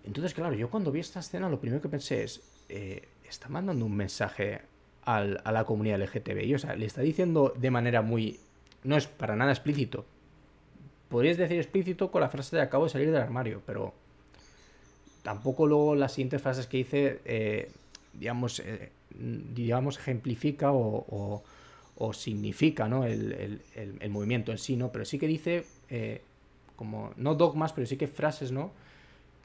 Entonces, 0.05 0.35
claro, 0.35 0.55
yo 0.55 0.68
cuando 0.70 0.93
vi 0.93 1.01
esta 1.01 1.20
escena 1.20 1.49
lo 1.49 1.61
primero 1.61 1.83
que 1.83 1.89
pensé 1.89 2.22
es, 2.24 2.41
eh, 2.68 3.03
está 3.29 3.49
mandando 3.49 3.85
un 3.85 3.97
mensaje 3.97 4.61
al- 5.05 5.41
a 5.45 5.53
la 5.53 5.64
comunidad 5.64 6.01
LGTBI, 6.01 6.55
o 6.55 6.59
sea, 6.59 6.77
le 6.77 6.87
está 6.87 7.01
diciendo 7.03 7.53
de 7.57 7.70
manera 7.70 8.03
muy... 8.03 8.39
No 8.85 8.97
es 8.97 9.07
para 9.07 9.35
nada 9.37 9.53
explícito. 9.53 10.05
Podrías 11.09 11.37
decir 11.37 11.59
explícito 11.59 12.11
con 12.11 12.20
la 12.20 12.29
frase 12.29 12.57
de 12.57 12.62
acabo 12.62 12.85
de 12.85 12.91
salir 12.91 13.11
del 13.11 13.20
armario, 13.22 13.62
pero 13.66 13.95
tampoco 15.22 15.66
luego 15.66 15.95
las 15.95 16.12
siguientes 16.12 16.43
frases 16.43 16.66
que 16.66 16.79
hice, 16.79 17.20
eh, 17.24 17.70
digamos, 18.12 18.61
digamos, 19.55 19.99
ejemplifica 19.99 20.73
o, 20.73 21.05
o- 21.09 21.43
significa 22.12 22.89
¿no? 22.89 23.05
el, 23.05 23.33
el- 23.33 23.61
el- 24.01 24.11
movimiento 24.11 24.53
en 24.53 24.59
sí, 24.59 24.77
¿no? 24.77 24.93
Pero 24.93 25.05
sí 25.05 25.19
que 25.19 25.27
dice, 25.27 25.64
eh, 25.91 26.21
como, 26.77 27.12
no 27.17 27.35
dogmas, 27.35 27.73
pero 27.73 27.87
sí 27.87 27.97
que 27.97 28.07
frases, 28.07 28.53
¿no? 28.53 28.71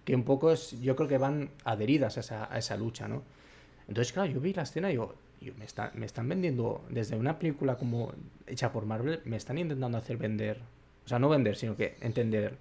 Que 0.05 0.15
un 0.15 0.23
poco 0.23 0.51
es, 0.51 0.79
yo 0.81 0.95
creo 0.95 1.07
que 1.07 1.17
van 1.17 1.49
adheridas 1.63 2.17
a 2.17 2.21
esa, 2.21 2.53
a 2.53 2.57
esa 2.57 2.77
lucha, 2.77 3.07
¿no? 3.07 3.23
Entonces, 3.87 4.13
claro, 4.13 4.31
yo 4.31 4.39
vi 4.41 4.53
la 4.53 4.63
escena 4.63 4.91
y 4.91 4.95
"Yo, 4.95 5.13
me, 5.57 5.65
está- 5.65 5.91
me 5.95 6.05
están 6.05 6.29
vendiendo, 6.29 6.83
desde 6.89 7.15
una 7.17 7.39
película 7.39 7.75
como 7.77 8.13
hecha 8.47 8.71
por 8.71 8.85
Marvel, 8.85 9.21
me 9.25 9.37
están 9.37 9.57
intentando 9.57 9.97
hacer 9.97 10.17
vender, 10.17 10.59
o 11.05 11.09
sea, 11.09 11.19
no 11.19 11.29
vender, 11.29 11.55
sino 11.57 11.75
que 11.77 11.95
entender 12.01 12.57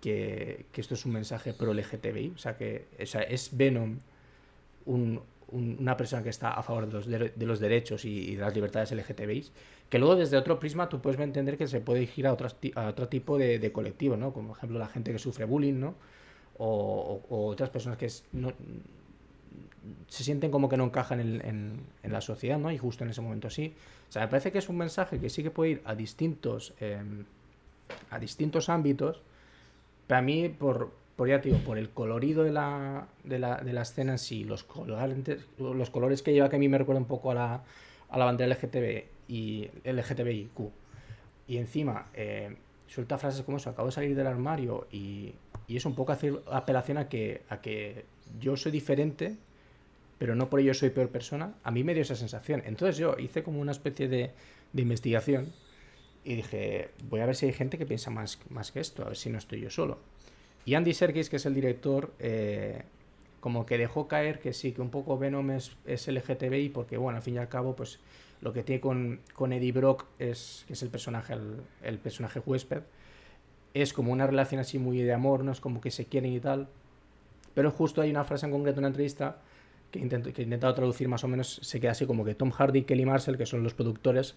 que, 0.00 0.66
que 0.72 0.80
esto 0.80 0.94
es 0.94 1.06
un 1.06 1.12
mensaje 1.12 1.52
pro 1.52 1.72
LGTBI, 1.72 2.32
o 2.34 2.38
sea, 2.38 2.56
que 2.56 2.86
o 3.00 3.06
sea, 3.06 3.22
es 3.22 3.56
Venom 3.56 3.98
un- 4.86 5.20
un- 5.52 5.76
una 5.80 5.96
persona 5.96 6.22
que 6.22 6.30
está 6.30 6.50
a 6.52 6.62
favor 6.62 6.86
de 6.86 6.92
los, 6.92 7.06
de 7.38 7.46
los 7.46 7.60
derechos 7.60 8.04
y, 8.04 8.34
de 8.36 8.40
las 8.42 8.54
libertades 8.54 8.92
LGTBI, 8.92 9.50
que 9.88 9.98
luego 9.98 10.16
desde 10.16 10.36
otro 10.36 10.58
prisma 10.58 10.88
tú 10.88 11.00
puedes 11.00 11.20
entender 11.20 11.56
que 11.58 11.66
se 11.66 11.80
puede 11.80 12.00
dirigir 12.00 12.26
a, 12.26 12.32
otras 12.32 12.56
a 12.74 12.86
otro 12.88 13.08
tipo 13.08 13.38
de, 13.38 13.58
de 13.58 13.72
colectivo, 13.72 14.16
¿no? 14.16 14.32
Como 14.32 14.48
por 14.48 14.56
ejemplo 14.58 14.78
la 14.78 14.88
gente 14.88 15.12
que 15.12 15.18
sufre 15.18 15.44
bullying, 15.44 15.78
¿no? 15.78 15.94
O, 16.58 17.20
otras 17.28 17.70
personas 17.70 17.98
que 17.98 18.06
es- 18.06 18.24
se 20.08 20.24
sienten 20.24 20.50
como 20.50 20.68
que 20.68 20.76
no 20.76 20.84
encajan 20.84 21.20
en, 21.20 21.80
la 22.02 22.20
sociedad, 22.20 22.58
¿no? 22.58 22.70
Y 22.70 22.78
justo 22.78 23.04
en 23.04 23.10
ese 23.10 23.20
momento 23.20 23.50
sí. 23.50 23.74
O 24.08 24.12
sea, 24.12 24.22
me 24.22 24.28
parece 24.28 24.52
que 24.52 24.58
es 24.58 24.68
un 24.68 24.76
mensaje 24.76 25.18
que 25.18 25.30
sí 25.30 25.42
que 25.42 25.50
puede 25.50 25.70
ir 25.72 25.82
a 25.84 25.94
distintos, 25.94 26.74
em, 26.80 27.24
a 28.10 28.18
distintos 28.18 28.68
ámbitos, 28.68 29.20
pero 30.06 30.18
a 30.18 30.22
mí, 30.22 30.48
por, 30.48 30.92
por 31.16 31.42
digo, 31.42 31.58
por 31.58 31.78
el 31.78 31.90
colorido 31.90 32.42
de 32.42 32.52
la, 32.52 33.06
de 33.24 33.38
la, 33.38 33.56
de 33.56 33.72
la 33.72 33.82
escena 33.82 34.12
en 34.12 34.18
sí, 34.18 34.44
los 34.44 34.64
colores, 34.64 35.46
los 35.58 35.90
colores 35.90 36.22
que 36.22 36.32
lleva 36.32 36.48
que 36.48 36.56
a 36.56 36.58
mí 36.58 36.68
me 36.68 36.78
recuerda 36.78 37.00
un 37.00 37.06
poco 37.06 37.30
a 37.30 37.34
la, 37.34 37.62
a 38.08 38.18
la 38.18 38.24
bandera 38.24 38.54
LGTB 38.54 39.04
y 39.28 39.68
LGTBIQ. 39.84 40.70
Y 41.48 41.58
encima, 41.58 42.06
eh, 42.14 42.56
suelta 42.86 43.18
frases 43.18 43.42
como 43.42 43.58
eso, 43.58 43.70
acabo 43.70 43.88
de 43.88 43.92
salir 43.92 44.16
del 44.16 44.26
armario 44.26 44.86
y, 44.90 45.34
y 45.66 45.76
es 45.76 45.84
un 45.84 45.94
poco 45.94 46.12
hacer 46.12 46.42
apelación 46.50 46.98
a 46.98 47.08
que, 47.08 47.42
a 47.48 47.60
que 47.60 48.04
yo 48.40 48.56
soy 48.56 48.72
diferente, 48.72 49.36
pero 50.18 50.34
no 50.34 50.48
por 50.48 50.60
ello 50.60 50.72
soy 50.72 50.90
peor 50.90 51.10
persona. 51.10 51.54
A 51.62 51.70
mí 51.70 51.84
me 51.84 51.94
dio 51.94 52.02
esa 52.02 52.16
sensación. 52.16 52.62
Entonces 52.64 52.96
yo 52.96 53.16
hice 53.18 53.42
como 53.42 53.60
una 53.60 53.72
especie 53.72 54.08
de, 54.08 54.30
de 54.72 54.82
investigación 54.82 55.52
y 56.24 56.36
dije, 56.36 56.90
voy 57.08 57.20
a 57.20 57.26
ver 57.26 57.34
si 57.34 57.46
hay 57.46 57.52
gente 57.52 57.78
que 57.78 57.86
piensa 57.86 58.10
más, 58.10 58.38
más 58.48 58.72
que 58.72 58.80
esto, 58.80 59.02
a 59.02 59.08
ver 59.08 59.16
si 59.16 59.30
no 59.30 59.38
estoy 59.38 59.60
yo 59.60 59.70
solo. 59.70 59.98
Y 60.64 60.74
Andy 60.74 60.94
Serkis, 60.94 61.28
que 61.28 61.36
es 61.36 61.46
el 61.46 61.54
director, 61.54 62.12
eh, 62.18 62.82
como 63.40 63.66
que 63.66 63.76
dejó 63.76 64.06
caer 64.06 64.38
que 64.38 64.52
sí, 64.52 64.72
que 64.72 64.80
un 64.80 64.90
poco 64.90 65.18
Venom 65.18 65.50
es, 65.50 65.76
es 65.84 66.06
LGTBI, 66.06 66.68
porque 66.68 66.96
bueno, 66.96 67.16
al 67.16 67.22
fin 67.22 67.34
y 67.34 67.38
al 67.38 67.48
cabo, 67.48 67.74
pues 67.74 67.98
lo 68.40 68.52
que 68.52 68.62
tiene 68.62 68.80
con, 68.80 69.20
con 69.34 69.52
Eddie 69.52 69.72
Brock, 69.72 70.06
es, 70.18 70.64
que 70.66 70.74
es 70.74 70.82
el 70.82 70.90
personaje, 70.90 71.34
el, 71.82 71.98
personaje 71.98 72.40
huésped, 72.44 72.82
es 73.74 73.92
como 73.92 74.12
una 74.12 74.26
relación 74.26 74.60
así 74.60 74.78
muy 74.78 74.98
de 74.98 75.12
amor, 75.12 75.44
no 75.44 75.52
es 75.52 75.60
como 75.60 75.80
que 75.80 75.90
se 75.90 76.04
quieren 76.06 76.32
y 76.32 76.40
tal. 76.40 76.68
Pero 77.54 77.70
justo 77.70 78.00
hay 78.00 78.10
una 78.10 78.24
frase 78.24 78.46
en 78.46 78.52
concreto 78.52 78.78
en 78.78 78.80
una 78.80 78.88
entrevista 78.88 79.38
que, 79.90 79.98
intento, 79.98 80.32
que 80.32 80.42
he 80.42 80.44
intentado 80.44 80.74
traducir 80.74 81.08
más 81.08 81.24
o 81.24 81.28
menos, 81.28 81.60
se 81.62 81.80
queda 81.80 81.92
así 81.92 82.06
como 82.06 82.24
que 82.24 82.34
Tom 82.34 82.50
Hardy 82.50 82.80
y 82.80 82.82
Kelly 82.82 83.06
Marshall, 83.06 83.38
que 83.38 83.46
son 83.46 83.62
los 83.62 83.74
productores, 83.74 84.36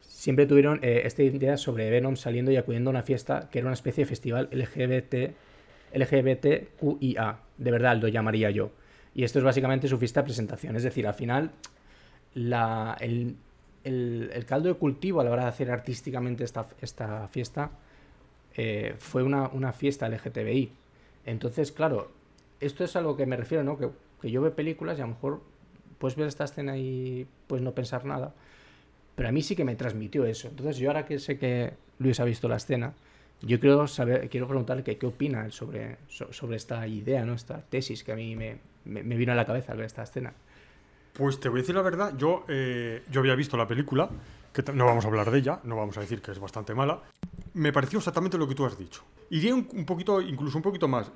siempre 0.00 0.46
tuvieron 0.46 0.80
eh, 0.82 1.02
esta 1.04 1.22
idea 1.22 1.56
sobre 1.56 1.90
Venom 1.90 2.16
saliendo 2.16 2.50
y 2.52 2.56
acudiendo 2.56 2.90
a 2.90 2.92
una 2.92 3.02
fiesta 3.02 3.48
que 3.50 3.58
era 3.58 3.66
una 3.66 3.74
especie 3.74 4.04
de 4.04 4.08
festival 4.08 4.48
LGBT, 4.52 5.34
LGBTQIA. 5.94 7.38
De 7.58 7.70
verdad 7.70 7.96
lo 7.96 8.08
llamaría 8.08 8.50
yo. 8.50 8.70
Y 9.14 9.24
esto 9.24 9.38
es 9.38 9.44
básicamente 9.44 9.88
su 9.88 9.98
fiesta 9.98 10.20
de 10.20 10.24
presentación. 10.24 10.76
Es 10.76 10.82
decir, 10.82 11.06
al 11.06 11.14
final, 11.14 11.50
el, 12.34 13.36
caldo 14.46 14.68
de 14.68 14.74
cultivo 14.74 15.20
a 15.20 15.24
la 15.24 15.30
hora 15.30 15.42
de 15.42 15.48
hacer 15.48 15.70
artísticamente 15.70 16.44
esta, 16.44 16.66
esta 16.80 17.28
fiesta 17.28 17.70
eh, 18.56 18.94
fue 18.98 19.22
una, 19.22 19.72
fiesta 19.72 20.08
LGTBI. 20.08 20.72
Entonces, 21.26 21.72
claro, 21.72 22.10
esto 22.60 22.84
es 22.84 22.96
a 22.96 23.00
lo 23.00 23.16
que 23.16 23.26
me 23.26 23.36
refiero, 23.36 23.64
¿no? 23.64 23.78
Que, 23.78 23.88
que 24.20 24.30
yo 24.30 24.40
veo 24.42 24.54
películas 24.54 24.98
y 24.98 25.02
a 25.02 25.04
lo 25.04 25.14
mejor 25.14 25.42
puedes 25.98 26.16
ver 26.16 26.28
esta 26.28 26.44
escena 26.44 26.76
y 26.76 27.26
pues 27.46 27.60
no 27.62 27.72
pensar 27.72 28.04
nada. 28.04 28.34
Pero 29.14 29.28
a 29.28 29.32
mí 29.32 29.42
sí 29.42 29.54
que 29.54 29.64
me 29.64 29.76
transmitió 29.76 30.24
eso. 30.24 30.48
Entonces, 30.48 30.78
yo 30.78 30.88
ahora 30.88 31.04
que 31.04 31.18
sé 31.18 31.38
que 31.38 31.74
Luis 31.98 32.18
ha 32.18 32.24
visto 32.24 32.48
la 32.48 32.56
escena, 32.56 32.94
yo 33.42 33.58
quiero 33.60 33.86
saber, 33.88 34.28
quiero 34.28 34.46
preguntarle 34.46 34.82
que, 34.82 34.96
qué 34.98 35.06
opina 35.06 35.50
sobre, 35.50 35.98
so- 36.08 36.32
sobre 36.32 36.56
esta 36.56 36.86
idea, 36.86 37.24
¿no? 37.24 37.34
Esta 37.34 37.60
tesis 37.62 38.02
que 38.04 38.12
a 38.12 38.16
mí 38.16 38.36
me, 38.36 38.58
me- 38.84 39.02
me 39.02 39.16
vino 39.16 39.32
a 39.32 39.34
la 39.34 39.44
cabeza 39.44 39.72
al 39.72 39.78
ver 39.78 39.86
esta 39.86 40.02
escena. 40.02 40.32
Pues 41.12 41.38
te 41.40 41.48
voy 41.48 41.58
a 41.58 41.62
decir 41.62 41.74
la 41.74 41.82
verdad, 41.82 42.14
yo, 42.16 42.44
eh, 42.48 43.02
yo 43.10 43.20
había 43.20 43.34
visto 43.34 43.56
la 43.56 43.66
película, 43.68 44.08
que 44.52 44.62
no 44.72 44.86
vamos 44.86 45.04
a 45.04 45.08
hablar 45.08 45.30
de 45.30 45.38
ella, 45.38 45.60
no 45.64 45.76
vamos 45.76 45.96
a 45.96 46.00
decir 46.00 46.22
que 46.22 46.30
es 46.32 46.38
bastante 46.38 46.74
mala. 46.74 47.02
Me 47.54 47.72
pareció 47.72 47.98
exactamente 47.98 48.38
lo 48.38 48.48
que 48.48 48.54
tú 48.54 48.64
has 48.64 48.78
dicho. 48.78 49.02
Iría 49.30 49.54
un, 49.54 49.68
un 49.72 49.84
poquito, 49.84 50.20
incluso 50.22 50.56
un 50.56 50.62
poquito 50.62 50.88
más, 50.88 51.10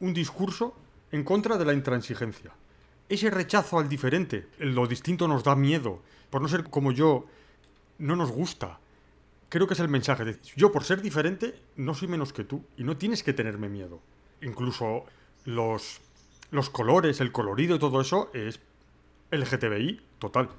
un 0.00 0.14
discurso 0.14 0.74
en 1.12 1.24
contra 1.24 1.56
de 1.58 1.64
la 1.64 1.72
intransigencia. 1.74 2.52
Ese 3.08 3.30
rechazo 3.30 3.78
al 3.78 3.88
diferente, 3.88 4.46
lo 4.58 4.86
distinto 4.86 5.26
nos 5.28 5.42
da 5.44 5.54
miedo, 5.56 6.00
por 6.30 6.40
no 6.42 6.48
ser 6.48 6.64
como 6.64 6.92
yo, 6.92 7.24
no 7.98 8.16
nos 8.16 8.30
gusta. 8.30 8.78
Creo 9.48 9.66
que 9.66 9.74
es 9.74 9.80
el 9.80 9.88
mensaje. 9.88 10.24
de, 10.24 10.38
yo 10.56 10.70
por 10.72 10.84
ser 10.84 11.00
diferente 11.00 11.58
no 11.76 11.94
soy 11.94 12.08
menos 12.08 12.32
que 12.32 12.44
tú 12.44 12.64
y 12.76 12.84
no 12.84 12.96
tienes 12.96 13.22
que 13.22 13.32
tenerme 13.32 13.68
miedo. 13.68 14.00
Incluso 14.42 15.04
los, 15.44 16.00
los 16.50 16.70
colores, 16.70 17.20
el 17.20 17.32
colorido 17.32 17.76
y 17.76 17.78
todo 17.78 18.00
eso 18.00 18.30
es 18.34 18.60
LGTBI 19.30 20.00
total. 20.18 20.50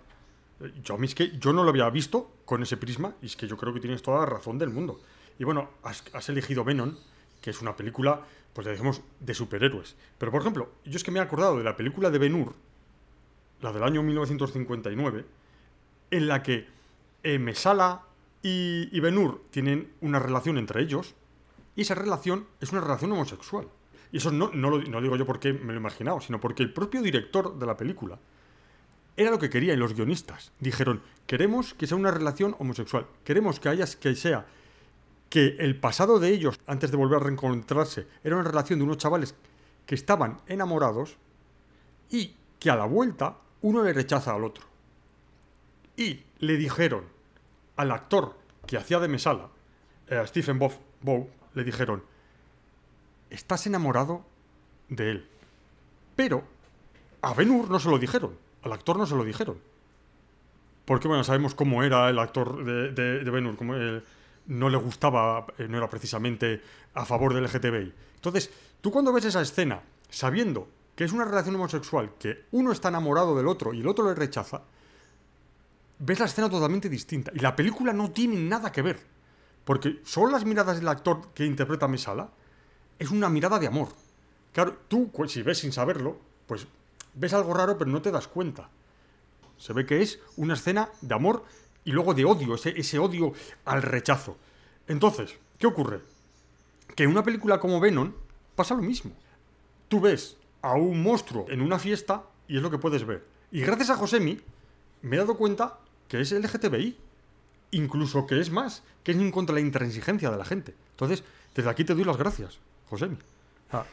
Yo, 0.84 0.96
a 0.96 0.98
mí 0.98 1.06
es 1.06 1.16
que 1.16 1.38
yo 1.38 1.54
no 1.54 1.64
lo 1.64 1.70
había 1.70 1.90
visto 1.90 2.32
con 2.46 2.64
ese 2.64 2.78
prisma 2.78 3.16
y 3.22 3.28
es 3.28 3.36
que 3.36 3.48
yo 3.48 3.58
creo 3.58 3.74
que 3.74 3.80
tienes 3.80 4.02
toda 4.02 4.20
la 4.20 4.26
razón 4.26 4.58
del 4.58 4.70
mundo. 4.70 5.00
Y 5.38 5.44
bueno, 5.44 5.70
has, 5.84 6.04
has 6.14 6.28
elegido 6.30 6.64
Venom, 6.64 6.96
que 7.42 7.52
es 7.52 7.62
una 7.62 7.76
película, 7.76 8.26
pues 8.54 8.66
ya 8.66 8.72
dijimos, 8.72 9.02
de 9.20 9.34
superhéroes. 9.34 9.96
Pero 10.18 10.32
por 10.32 10.42
ejemplo, 10.42 10.72
yo 10.84 10.98
es 10.98 11.04
que 11.04 11.12
me 11.12 11.20
he 11.20 11.22
acordado 11.22 11.58
de 11.58 11.64
la 11.64 11.78
película 11.78 12.10
de 12.10 12.18
Ben 12.18 12.34
Hur, 12.34 12.56
la 13.62 13.72
del 13.72 13.84
año 13.84 14.04
1959, 14.04 15.26
en 16.12 16.28
la 16.28 16.44
que 16.44 16.68
eh, 17.24 17.40
Mesala 17.40 18.04
y, 18.42 18.90
y 18.92 19.00
Ben 19.00 19.18
Hur 19.18 19.44
tienen 19.52 19.92
una 20.02 20.20
relación 20.20 20.58
entre 20.58 20.82
ellos 20.82 21.16
y 21.76 21.82
esa 21.82 21.96
relación 21.96 22.48
es 22.60 22.72
una 22.72 22.82
relación 22.82 23.12
homosexual. 23.12 23.68
Y 24.12 24.18
eso 24.18 24.32
no, 24.32 24.50
no 24.54 24.70
lo 24.70 24.82
no 24.82 25.02
digo 25.02 25.16
yo 25.16 25.26
porque 25.26 25.54
me 25.54 25.68
lo 25.68 25.74
he 25.74 25.78
imaginado, 25.78 26.20
sino 26.20 26.40
porque 26.40 26.64
el 26.64 26.74
propio 26.74 27.02
director 27.02 27.58
de 27.58 27.66
la 27.66 27.78
película 27.78 28.20
era 29.16 29.32
lo 29.32 29.40
que 29.40 29.50
querían 29.50 29.80
los 29.80 29.94
guionistas. 29.94 30.52
Dijeron, 30.60 31.02
queremos 31.28 31.74
que 31.74 31.88
sea 31.88 31.98
una 31.98 32.12
relación 32.12 32.56
homosexual, 32.60 33.06
queremos 33.24 33.60
que 33.60 33.70
haya 33.70 33.86
que 34.00 34.16
sea 34.16 34.46
que 35.30 35.58
el 35.60 35.80
pasado 35.80 36.20
de 36.20 36.30
ellos, 36.30 36.60
antes 36.66 36.90
de 36.90 36.98
volver 36.98 37.18
a 37.18 37.24
reencontrarse, 37.24 38.08
era 38.24 38.36
una 38.36 38.50
relación 38.50 38.80
de 38.80 38.86
unos 38.86 38.98
chavales 38.98 39.36
que 39.86 39.96
estaban 39.96 40.42
enamorados 40.48 41.18
y 42.10 42.34
que 42.60 42.72
a 42.72 42.76
la 42.76 42.86
vuelta 42.86 43.38
uno 43.62 43.84
le 43.84 43.94
rechaza 43.94 44.34
al 44.34 44.44
otro. 44.44 44.66
Y 45.96 46.24
le 46.40 46.58
dijeron 46.58 47.06
al 47.80 47.92
actor 47.92 48.36
que 48.68 48.76
hacía 48.76 49.00
de 49.00 49.08
Mesala, 49.08 49.48
eh, 50.10 50.18
a 50.18 50.28
Stephen 50.28 50.60
Bow, 50.60 51.30
le 51.54 51.64
dijeron, 51.64 52.04
estás 53.30 53.68
enamorado 53.68 54.26
de 54.90 55.12
él. 55.12 55.30
Pero 56.14 56.44
a 57.22 57.34
Ben 57.34 57.50
Hur 57.50 57.70
no 57.70 57.80
se 57.80 57.90
lo 57.90 57.98
dijeron, 57.98 58.38
al 58.64 58.74
actor 58.74 58.98
no 58.98 59.06
se 59.06 59.16
lo 59.16 59.24
dijeron. 59.24 59.60
Porque 60.84 61.08
bueno, 61.08 61.24
sabemos 61.24 61.56
cómo 61.56 61.82
era 61.82 62.10
el 62.10 62.20
actor 62.20 62.66
de, 62.66 62.92
de, 62.92 63.24
de 63.24 64.04
no 64.48 64.68
le 64.68 64.78
gustaba, 64.78 65.46
eh, 65.58 65.68
no 65.70 65.78
era 65.78 65.90
precisamente 65.90 66.62
a 66.96 67.06
favor 67.06 67.34
del 67.34 67.46
LGTBI. 67.46 67.94
Entonces, 68.16 68.52
tú 68.82 68.92
cuando 68.92 69.14
ves 69.14 69.24
esa 69.24 69.40
escena, 69.40 69.82
sabiendo 70.10 70.68
que 70.98 71.06
es 71.06 71.14
una 71.14 71.24
relación 71.24 71.56
homosexual, 71.56 72.12
que 72.20 72.44
uno 72.52 72.74
está 72.74 72.90
enamorado 72.90 73.38
del 73.38 73.48
otro 73.48 73.74
y 73.74 73.80
el 73.80 73.88
otro 73.88 74.06
le 74.06 74.16
rechaza, 74.16 74.64
ves 76.00 76.20
la 76.20 76.26
escena 76.26 76.50
totalmente 76.50 76.90
distinta. 76.90 77.32
Y 77.36 77.40
la 77.40 77.56
película 77.56 77.94
no 77.94 78.12
tiene 78.12 78.38
nada 78.38 78.72
que 78.72 78.82
ver. 78.82 79.00
Porque 79.64 80.00
son 80.04 80.32
las 80.32 80.46
miradas 80.46 80.78
del 80.78 80.88
actor 80.88 81.28
que 81.34 81.46
interpreta 81.46 81.86
a 81.86 81.90
Mesala, 81.90 82.32
es 82.98 83.12
una 83.12 83.30
mirada 83.30 83.60
de 83.60 83.68
amor. 83.68 83.90
Claro, 84.54 84.78
tú, 84.88 85.12
si 85.28 85.44
ves 85.44 85.60
sin 85.60 85.72
saberlo, 85.72 86.18
pues 86.48 86.66
ves 87.14 87.34
algo 87.34 87.54
raro, 87.54 87.78
pero 87.78 87.92
no 87.92 88.02
te 88.02 88.12
das 88.12 88.28
cuenta. 88.28 88.70
Se 89.58 89.74
ve 89.74 89.86
que 89.86 90.02
es 90.02 90.20
una 90.38 90.56
escena 90.56 90.90
de 91.02 91.14
amor 91.14 91.44
y 91.84 91.92
luego 91.92 92.14
de 92.14 92.26
odio, 92.26 92.56
ese, 92.56 92.74
ese 92.80 92.98
odio 92.98 93.34
al 93.66 93.82
rechazo. 93.82 94.38
Entonces, 94.88 95.38
¿qué 95.58 95.68
ocurre? 95.68 96.02
Que 96.96 97.04
en 97.04 97.12
una 97.12 97.24
película 97.24 97.60
como 97.60 97.80
Venom 97.80 98.14
pasa 98.56 98.74
lo 98.74 98.82
mismo. 98.82 99.12
Tú 99.88 100.02
ves 100.02 100.38
a 100.62 100.74
un 100.74 101.04
monstruo 101.04 101.46
en 101.50 101.62
una 101.62 101.80
fiesta 101.80 102.24
y 102.48 102.58
es 102.58 102.64
lo 102.64 102.72
que 102.72 102.78
puedes 102.78 103.06
ver. 103.06 103.26
Y 103.52 103.62
gracias 103.62 103.92
a 103.92 103.96
Josemi 103.96 104.40
me 105.02 105.16
he 105.16 105.20
dado 105.20 105.38
cuenta 105.38 105.80
que 106.10 106.20
es 106.20 106.32
LGTBI. 106.34 106.98
Incluso 107.72 108.26
que 108.26 108.40
es 108.40 108.52
más, 108.52 108.84
que 109.04 109.12
es 109.12 109.18
en 109.18 109.32
contra 109.32 109.56
de 109.56 109.62
la 109.62 109.68
intransigencia 109.68 110.32
de 110.32 110.38
la 110.38 110.44
gente. 110.44 110.74
Entonces, 110.92 111.24
desde 111.56 111.70
aquí 111.70 111.84
te 111.84 111.94
doy 111.94 112.04
las 112.04 112.18
gracias, 112.18 112.58
Josemi. 112.90 113.16
Sea, 113.70 113.86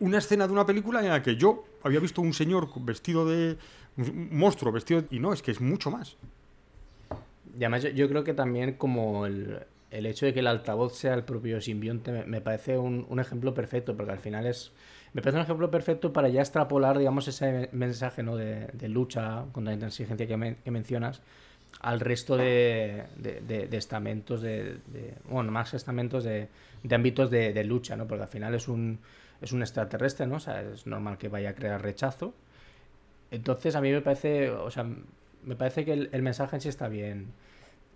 una 0.00 0.18
escena 0.18 0.46
de 0.46 0.52
una 0.52 0.66
película 0.66 1.00
en 1.00 1.08
la 1.08 1.22
que 1.22 1.36
yo 1.36 1.64
había 1.82 2.00
visto 2.00 2.20
un 2.20 2.34
señor 2.34 2.68
vestido 2.82 3.26
de. 3.26 3.56
un 3.96 4.36
monstruo 4.36 4.70
vestido. 4.70 5.04
Y 5.10 5.18
no, 5.18 5.32
es 5.32 5.42
que 5.42 5.50
es 5.50 5.60
mucho 5.60 5.90
más. 5.90 6.16
Y 7.58 7.64
además 7.64 7.84
yo, 7.94 8.08
creo 8.08 8.22
que 8.22 8.34
también 8.34 8.74
como 8.74 9.24
el, 9.24 9.60
el 9.90 10.04
hecho 10.04 10.26
de 10.26 10.34
que 10.34 10.40
el 10.40 10.46
altavoz 10.46 10.94
sea 10.94 11.14
el 11.14 11.24
propio 11.24 11.58
simbionte 11.62 12.12
me, 12.26 12.42
parece 12.42 12.76
un, 12.76 13.18
ejemplo 13.18 13.54
perfecto, 13.54 13.96
porque 13.96 14.12
al 14.12 14.18
final 14.18 14.46
es... 14.46 14.72
Me 15.14 15.22
parece 15.22 15.38
un 15.38 15.44
ejemplo 15.44 15.70
perfecto 15.70 16.12
para 16.12 16.28
ya 16.28 16.42
extrapolar, 16.42 16.98
digamos, 16.98 17.26
ese 17.28 17.70
mensaje 17.72 18.22
¿no? 18.22 18.36
de, 18.36 18.66
de 18.74 18.88
lucha 18.90 19.46
contra 19.52 19.70
la 19.70 19.74
intransigencia 19.74 20.26
que 20.26 20.36
mencionas 20.70 21.22
al 21.80 22.00
resto 22.00 22.36
de, 22.36 23.04
de- 23.16 23.40
de- 23.42 23.66
estamentos, 23.76 24.42
de, 24.42 24.78
bueno, 25.28 25.52
más 25.52 25.74
estamentos 25.74 26.24
de, 26.24 26.48
ámbitos 26.94 27.30
de, 27.30 27.52
lucha, 27.64 27.96
¿no? 27.96 28.06
Porque 28.06 28.22
al 28.24 28.28
final 28.28 28.54
es 28.54 28.68
un, 28.68 28.98
es 29.40 29.52
un 29.52 29.62
extraterrestre, 29.62 30.26
¿no? 30.26 30.36
O 30.36 30.40
sea, 30.40 30.62
es 30.62 30.86
normal 30.86 31.18
que 31.18 31.28
vaya 31.28 31.50
a 31.50 31.54
crear 31.54 31.82
rechazo. 31.82 32.34
Entonces 33.30 33.74
a 33.76 33.80
mí 33.80 33.90
me 33.90 34.00
parece, 34.00 34.50
o 34.50 34.70
sea, 34.70 34.84
me 35.44 35.56
parece 35.56 35.84
que 35.84 35.92
el, 35.92 36.08
el 36.12 36.22
mensaje 36.22 36.56
en 36.56 36.62
sí 36.62 36.68
está 36.68 36.88
bien, 36.88 37.26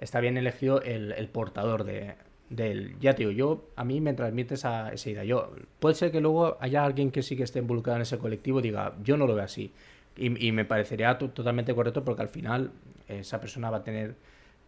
está 0.01 0.21
bien 0.21 0.37
elegido 0.37 0.83
el, 0.83 1.13
el 1.13 1.29
portador 1.29 1.85
de, 1.85 2.15
del, 2.51 2.99
ya 3.01 3.15
te 3.15 3.33
yo, 3.35 3.65
a 3.77 3.85
mí 3.85 4.01
me 4.01 4.15
transmite 4.15 4.55
esa, 4.55 4.91
esa 4.93 5.11
idea. 5.11 5.25
Yo, 5.25 5.53
puede 5.79 5.95
ser 5.95 6.11
que 6.13 6.21
luego 6.21 6.59
haya 6.61 6.85
alguien 6.85 7.11
que 7.11 7.23
sí 7.23 7.37
que 7.37 7.45
esté 7.45 7.61
involucrado 7.61 7.97
en 7.97 8.03
ese 8.03 8.19
colectivo 8.19 8.61
diga, 8.61 8.95
yo 9.05 9.17
no 9.17 9.27
lo 9.27 9.35
veo 9.35 9.45
así. 9.45 9.73
Y, 10.17 10.49
y 10.49 10.53
me 10.53 10.65
parecería 10.65 11.17
to- 11.19 11.31
totalmente 11.31 11.75
correcto 11.75 12.05
porque 12.05 12.23
al 12.23 12.29
final 12.29 12.73
esa 13.19 13.41
persona 13.41 13.71
va 13.71 13.79
a 13.79 13.83
tener, 13.85 14.15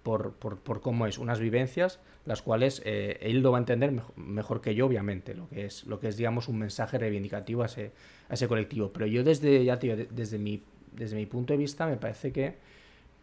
por, 0.02 0.32
por, 0.32 0.58
por 0.58 0.80
cómo 0.80 1.06
es, 1.06 1.18
unas 1.18 1.38
vivencias, 1.38 2.00
las 2.26 2.42
cuales 2.42 2.82
eh, 2.84 3.18
él 3.22 3.40
lo 3.40 3.52
va 3.52 3.58
a 3.58 3.60
entender 3.60 3.92
mejo- 3.92 4.12
mejor 4.16 4.60
que 4.60 4.74
yo, 4.74 4.86
obviamente, 4.86 5.34
lo 5.34 5.48
que 5.48 5.64
es, 5.66 5.84
lo 5.84 6.00
que 6.00 6.08
es 6.08 6.16
digamos, 6.16 6.48
un 6.48 6.58
mensaje 6.58 6.98
reivindicativo 6.98 7.62
a 7.62 7.66
ese, 7.66 7.92
a 8.28 8.34
ese 8.34 8.48
colectivo. 8.48 8.92
Pero 8.92 9.06
yo 9.06 9.22
desde, 9.22 9.64
ya 9.64 9.78
te 9.78 9.86
digo, 9.86 9.96
de- 9.96 10.08
desde 10.10 10.38
mi, 10.38 10.60
desde 10.92 11.14
mi 11.16 11.26
punto 11.26 11.52
de 11.52 11.58
vista 11.58 11.86
me 11.86 11.96
parece 11.96 12.32
que, 12.32 12.56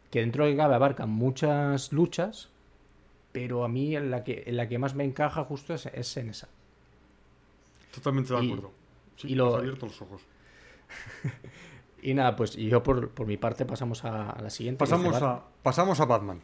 que 0.09 0.22
dentro 0.22 0.45
de 0.45 0.55
cabe 0.55 0.76
abarcan 0.76 1.09
muchas 1.09 1.91
luchas, 1.91 2.49
pero 3.32 3.63
a 3.63 3.67
mí 3.67 3.95
en 3.95 4.09
la 4.09 4.24
que, 4.24 4.43
en 4.47 4.55
la 4.57 4.67
que 4.70 4.80
más 4.80 4.95
me 4.95 5.03
encaja 5.03 5.43
justo 5.43 5.74
es, 5.74 5.86
es 5.88 6.17
en 6.17 6.30
esa. 6.30 6.47
Totalmente 7.93 8.34
de 8.34 8.43
Y- 8.43 8.47
acuerdo. 8.47 8.72
Sí, 9.17 9.28
y 9.30 9.36
lo- 9.36 9.55
abierto 9.57 9.86
los 9.86 10.01
ojos. 10.01 10.22
Y 12.02 12.14
nada, 12.14 12.36
pues 12.36 12.56
yo 12.56 12.82
por, 12.84 13.10
por 13.10 13.28
mi 13.28 13.38
parte 13.38 13.66
pasamos 13.66 14.06
a, 14.06 14.30
a 14.32 14.41
la 14.41 14.50
siguiente. 14.50 14.80
Pasamos 14.80 15.14
Bat- 15.20 15.24
a, 15.24 15.43
pasamos 15.64 16.00
a 16.00 16.06
Batman. 16.06 16.41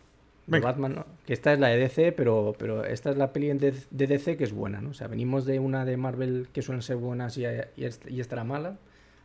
Venga. 0.48 0.68
Batman, 0.68 0.96
¿no? 0.96 1.06
Que 1.26 1.34
esta 1.34 1.54
es 1.54 1.60
la 1.60 1.70
de 1.70 1.78
DC, 1.78 2.12
pero, 2.12 2.54
pero 2.60 2.84
esta 2.84 3.10
es 3.10 3.18
la 3.18 3.34
peli 3.34 3.48
de, 3.54 3.74
de 3.90 4.08
DC 4.08 4.38
que 4.38 4.44
es 4.44 4.54
buena, 4.54 4.80
¿no? 4.82 4.90
O 4.92 4.94
sea, 4.94 5.08
venimos 5.08 5.46
de 5.46 5.58
una 5.60 5.86
de 5.86 5.98
Marvel 5.98 6.50
que 6.54 6.62
suelen 6.62 6.84
ser 6.84 6.98
buenas 6.98 7.38
y, 7.38 7.46
y, 7.78 7.86
est- 7.86 8.08
y 8.10 8.20
esta 8.20 8.36
era 8.36 8.44
mala, 8.44 8.78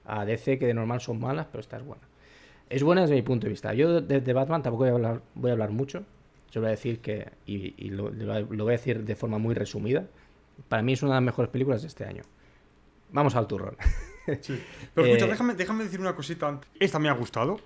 a 0.07 0.25
DC 0.25 0.59
que 0.59 0.67
de 0.67 0.73
normal 0.75 1.01
son 1.03 1.21
malas, 1.21 1.47
pero 1.51 1.61
esta 1.61 1.77
es 1.77 1.85
buena. 1.85 2.03
Es 2.71 2.83
buena 2.83 3.03
desde 3.03 3.17
mi 3.17 3.23
punto 3.23 3.45
de 3.47 3.51
vista. 3.51 3.75
Yo 3.75 4.01
de, 4.01 4.21
de 4.21 4.33
Batman 4.33 4.63
tampoco 4.63 4.85
voy 4.85 4.91
a 4.91 4.95
hablar, 4.95 5.21
voy 5.35 5.51
a 5.51 5.53
hablar 5.53 5.71
mucho. 5.73 6.05
Yo 6.53 6.61
voy 6.63 6.69
a 6.69 6.71
decir 6.71 7.01
que, 7.01 7.29
y, 7.45 7.91
lo- 7.91 8.11
lo 8.11 8.65
voy 8.65 8.69
a 8.75 8.77
decir 8.77 9.05
de 9.05 9.15
forma 9.15 9.37
muy 9.39 9.55
resumida, 9.55 10.07
para 10.69 10.83
mí 10.83 10.95
es 10.95 11.03
una 11.03 11.13
de 11.13 11.17
las 11.17 11.25
mejores 11.25 11.51
películas 11.51 11.83
de 11.83 11.89
este 11.89 12.05
año. 12.07 12.23
Vamos 13.13 13.35
al 13.37 13.47
turrón. 13.47 13.77
Sí. 14.41 14.63
Pero 14.95 15.07
escucha, 15.07 15.27
Eh, 15.27 15.29
déjame, 15.31 15.55
déjame 15.55 15.85
decir 15.85 16.01
una 16.01 16.15
cosita. 16.15 16.49
antes. 16.49 16.71
Esta 16.79 16.99
me 16.99 17.09
ha 17.09 17.13
gustado. 17.13 17.59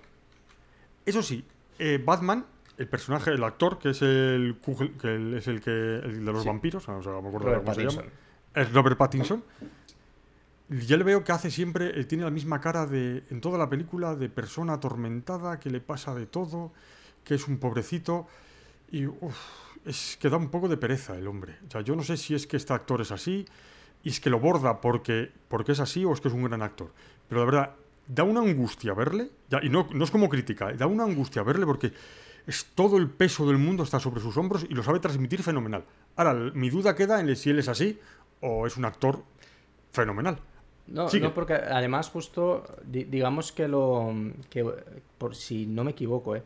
Eso 1.05 1.21
sí, 1.21 1.45
eh, 1.79 2.01
Batman 2.03 2.45
el 2.77 2.87
personaje, 2.89 3.31
el 3.31 3.43
actor, 3.43 3.79
que 3.79 3.91
es 3.91 4.01
el, 4.01 4.57
que 4.99 5.37
es 5.37 5.47
el 5.47 5.61
que 5.61 5.71
el 5.71 6.25
de 6.25 6.31
los 6.33 6.41
Sí. 6.43 6.47
vampiros, 6.49 6.83
o 6.89 7.01
sea, 7.01 7.11
no 7.11 7.21
me 7.21 7.27
acuerdo 7.29 7.47
Robert 7.47 7.63
cómo 7.63 7.73
se 7.75 7.83
llama. 7.85 8.03
Es 8.53 8.73
Robert 8.73 8.97
Pattinson. 8.97 9.43
Ya 10.69 10.97
le 10.97 11.03
veo 11.03 11.23
que 11.23 11.31
hace 11.31 11.51
siempre, 11.51 11.91
él 11.91 12.07
tiene 12.07 12.23
la 12.23 12.31
misma 12.31 12.59
cara 12.59 12.85
de, 12.87 13.23
en 13.29 13.39
toda 13.39 13.57
la 13.57 13.69
película, 13.69 14.15
de 14.15 14.29
persona 14.29 14.73
atormentada, 14.73 15.59
que 15.59 15.69
le 15.69 15.79
pasa 15.79 16.15
de 16.15 16.25
todo, 16.25 16.73
que 17.23 17.35
es 17.35 17.47
un 17.47 17.59
pobrecito. 17.59 18.27
Y 18.91 19.05
uf, 19.05 19.37
es 19.85 20.17
que 20.19 20.27
da 20.29 20.37
un 20.37 20.49
poco 20.49 20.67
de 20.67 20.75
pereza 20.77 21.15
el 21.15 21.27
hombre. 21.27 21.57
O 21.67 21.71
sea, 21.71 21.81
yo 21.81 21.95
no 21.95 22.01
sé 22.03 22.17
si 22.17 22.33
es 22.33 22.47
que 22.47 22.57
este 22.57 22.73
actor 22.73 22.99
es 23.01 23.11
así, 23.11 23.45
y 24.05 24.09
es 24.09 24.21
que 24.21 24.29
lo 24.29 24.39
borda 24.39 24.79
porque, 24.79 25.31
porque 25.49 25.73
es 25.73 25.81
así 25.81 26.05
o 26.05 26.13
es 26.13 26.21
que 26.21 26.29
es 26.29 26.33
un 26.33 26.43
gran 26.43 26.61
actor. 26.61 26.91
Pero 27.27 27.41
la 27.41 27.45
verdad, 27.45 27.71
da 28.07 28.23
una 28.23 28.39
angustia 28.39 28.93
verle, 28.93 29.29
ya, 29.49 29.59
y 29.61 29.67
no, 29.69 29.89
no 29.93 30.03
es 30.05 30.11
como 30.11 30.29
crítica, 30.29 30.71
da 30.71 30.87
una 30.87 31.03
angustia 31.03 31.43
verle 31.43 31.65
porque 31.65 31.91
es 32.47 32.67
todo 32.75 32.97
el 32.97 33.09
peso 33.09 33.45
del 33.47 33.57
mundo 33.57 33.83
está 33.83 33.99
sobre 33.99 34.21
sus 34.21 34.37
hombros 34.37 34.65
y 34.69 34.73
lo 34.75 34.83
sabe 34.83 34.99
transmitir 34.99 35.41
fenomenal. 35.43 35.83
Ahora, 36.15 36.33
mi 36.53 36.69
duda 36.69 36.95
queda 36.95 37.19
en 37.19 37.35
si 37.35 37.49
él 37.49 37.59
es 37.59 37.67
así 37.67 37.99
o 38.41 38.65
es 38.67 38.77
un 38.77 38.85
actor 38.85 39.23
fenomenal. 39.91 40.37
No, 40.87 41.09
Sigue. 41.09 41.23
no, 41.27 41.33
porque 41.33 41.53
además 41.55 42.09
justo, 42.09 42.63
di- 42.85 43.05
digamos 43.05 43.51
que 43.51 43.67
lo, 43.67 44.13
que 44.51 44.63
por 45.17 45.35
si 45.35 45.65
no 45.65 45.83
me 45.83 45.91
equivoco, 45.91 46.35
eh, 46.35 46.43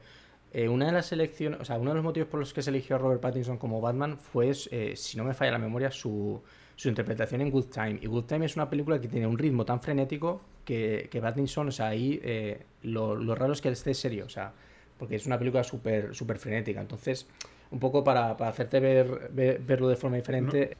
eh, 0.53 0.69
una 0.69 0.85
de 0.85 0.93
las 0.93 1.11
elecciones, 1.11 1.59
o 1.59 1.65
sea, 1.65 1.77
uno 1.77 1.89
de 1.91 1.95
los 1.95 2.03
motivos 2.05 2.29
por 2.29 2.39
los 2.39 2.53
que 2.53 2.61
se 2.61 2.69
eligió 2.69 2.95
a 2.95 2.99
Robert 2.99 3.19
Pattinson 3.19 3.57
como 3.57 3.81
Batman 3.81 4.17
fue, 4.17 4.53
eh, 4.71 4.93
si 4.95 5.17
no 5.17 5.25
me 5.25 5.33
falla 5.33 5.51
la 5.51 5.59
memoria, 5.59 5.91
su, 5.91 6.41
su 6.79 6.87
interpretación 6.87 7.41
en 7.41 7.51
Good 7.51 7.65
Time. 7.65 7.99
Y 8.01 8.07
Good 8.07 8.23
Time 8.23 8.45
es 8.45 8.55
una 8.55 8.69
película 8.69 9.01
que 9.01 9.09
tiene 9.09 9.27
un 9.27 9.37
ritmo 9.37 9.65
tan 9.65 9.81
frenético 9.81 10.39
que, 10.63 11.09
que 11.11 11.19
Pattinson, 11.19 11.67
o 11.67 11.71
sea, 11.71 11.87
ahí 11.87 12.21
eh, 12.23 12.61
lo, 12.83 13.15
lo 13.15 13.35
raro 13.35 13.51
es 13.51 13.59
que 13.59 13.67
esté 13.67 13.93
serio, 13.93 14.23
o 14.25 14.29
sea, 14.29 14.53
porque 14.97 15.15
es 15.17 15.25
una 15.25 15.37
película 15.37 15.61
súper 15.65 16.15
súper 16.15 16.39
frenética. 16.39 16.79
Entonces, 16.79 17.27
un 17.71 17.79
poco 17.79 18.01
para, 18.01 18.37
para 18.37 18.51
hacerte 18.51 18.79
ver, 18.79 19.29
ver- 19.33 19.59
verlo 19.59 19.89
de 19.89 19.97
forma 19.97 20.15
diferente. 20.15 20.77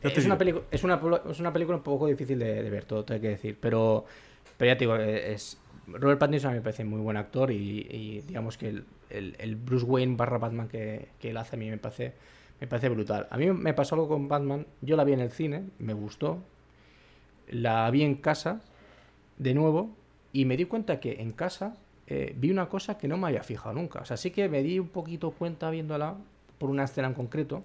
Es, 0.00 0.24
una 0.24 0.38
es, 0.70 0.84
una, 0.84 0.98
es 1.30 1.38
una 1.40 1.52
película 1.52 1.76
un 1.76 1.84
poco 1.84 2.06
difícil 2.06 2.38
de, 2.38 2.62
de 2.62 2.70
ver, 2.70 2.86
todo, 2.86 3.04
hay 3.10 3.20
que 3.20 3.28
decir. 3.28 3.58
Pero, 3.60 4.06
pero 4.56 4.72
ya 4.72 4.78
te 4.78 4.84
digo, 4.86 4.96
eh, 4.96 5.34
es, 5.34 5.58
Robert 5.86 6.18
Pattinson 6.18 6.48
a 6.48 6.52
mí 6.54 6.60
me 6.60 6.62
parece 6.62 6.82
muy 6.84 7.00
buen 7.02 7.18
actor 7.18 7.50
y, 7.50 7.86
y 7.90 8.22
digamos 8.26 8.56
que 8.56 8.68
el, 8.70 8.84
el- 9.10 9.36
el 9.38 9.56
Bruce 9.56 9.84
Wayne 9.84 10.16
barra 10.16 10.38
Batman 10.38 10.68
que, 10.68 11.08
que 11.20 11.28
él 11.28 11.36
hace 11.36 11.56
a 11.56 11.58
mí 11.58 11.68
me 11.68 11.76
parece, 11.76 12.14
me 12.62 12.68
parece 12.68 12.88
brutal. 12.90 13.26
A 13.28 13.36
mí 13.38 13.50
me 13.50 13.74
pasó 13.74 13.96
algo 13.96 14.06
con 14.06 14.28
Batman, 14.28 14.68
yo 14.82 14.94
la 14.96 15.02
vi 15.02 15.14
en 15.14 15.18
el 15.18 15.32
cine, 15.32 15.64
me 15.80 15.94
gustó, 15.94 16.38
la 17.48 17.90
vi 17.90 18.04
en 18.04 18.14
casa 18.14 18.60
de 19.36 19.52
nuevo 19.52 19.90
y 20.32 20.44
me 20.44 20.56
di 20.56 20.66
cuenta 20.66 21.00
que 21.00 21.20
en 21.20 21.32
casa 21.32 21.74
eh, 22.06 22.36
vi 22.38 22.52
una 22.52 22.68
cosa 22.68 22.98
que 22.98 23.08
no 23.08 23.16
me 23.16 23.26
había 23.26 23.42
fijado 23.42 23.74
nunca. 23.74 24.02
O 24.02 24.04
sea, 24.04 24.16
sí 24.16 24.30
que 24.30 24.48
me 24.48 24.62
di 24.62 24.78
un 24.78 24.86
poquito 24.86 25.32
cuenta 25.32 25.70
viéndola 25.70 26.14
por 26.58 26.70
una 26.70 26.84
escena 26.84 27.08
en 27.08 27.14
concreto, 27.14 27.64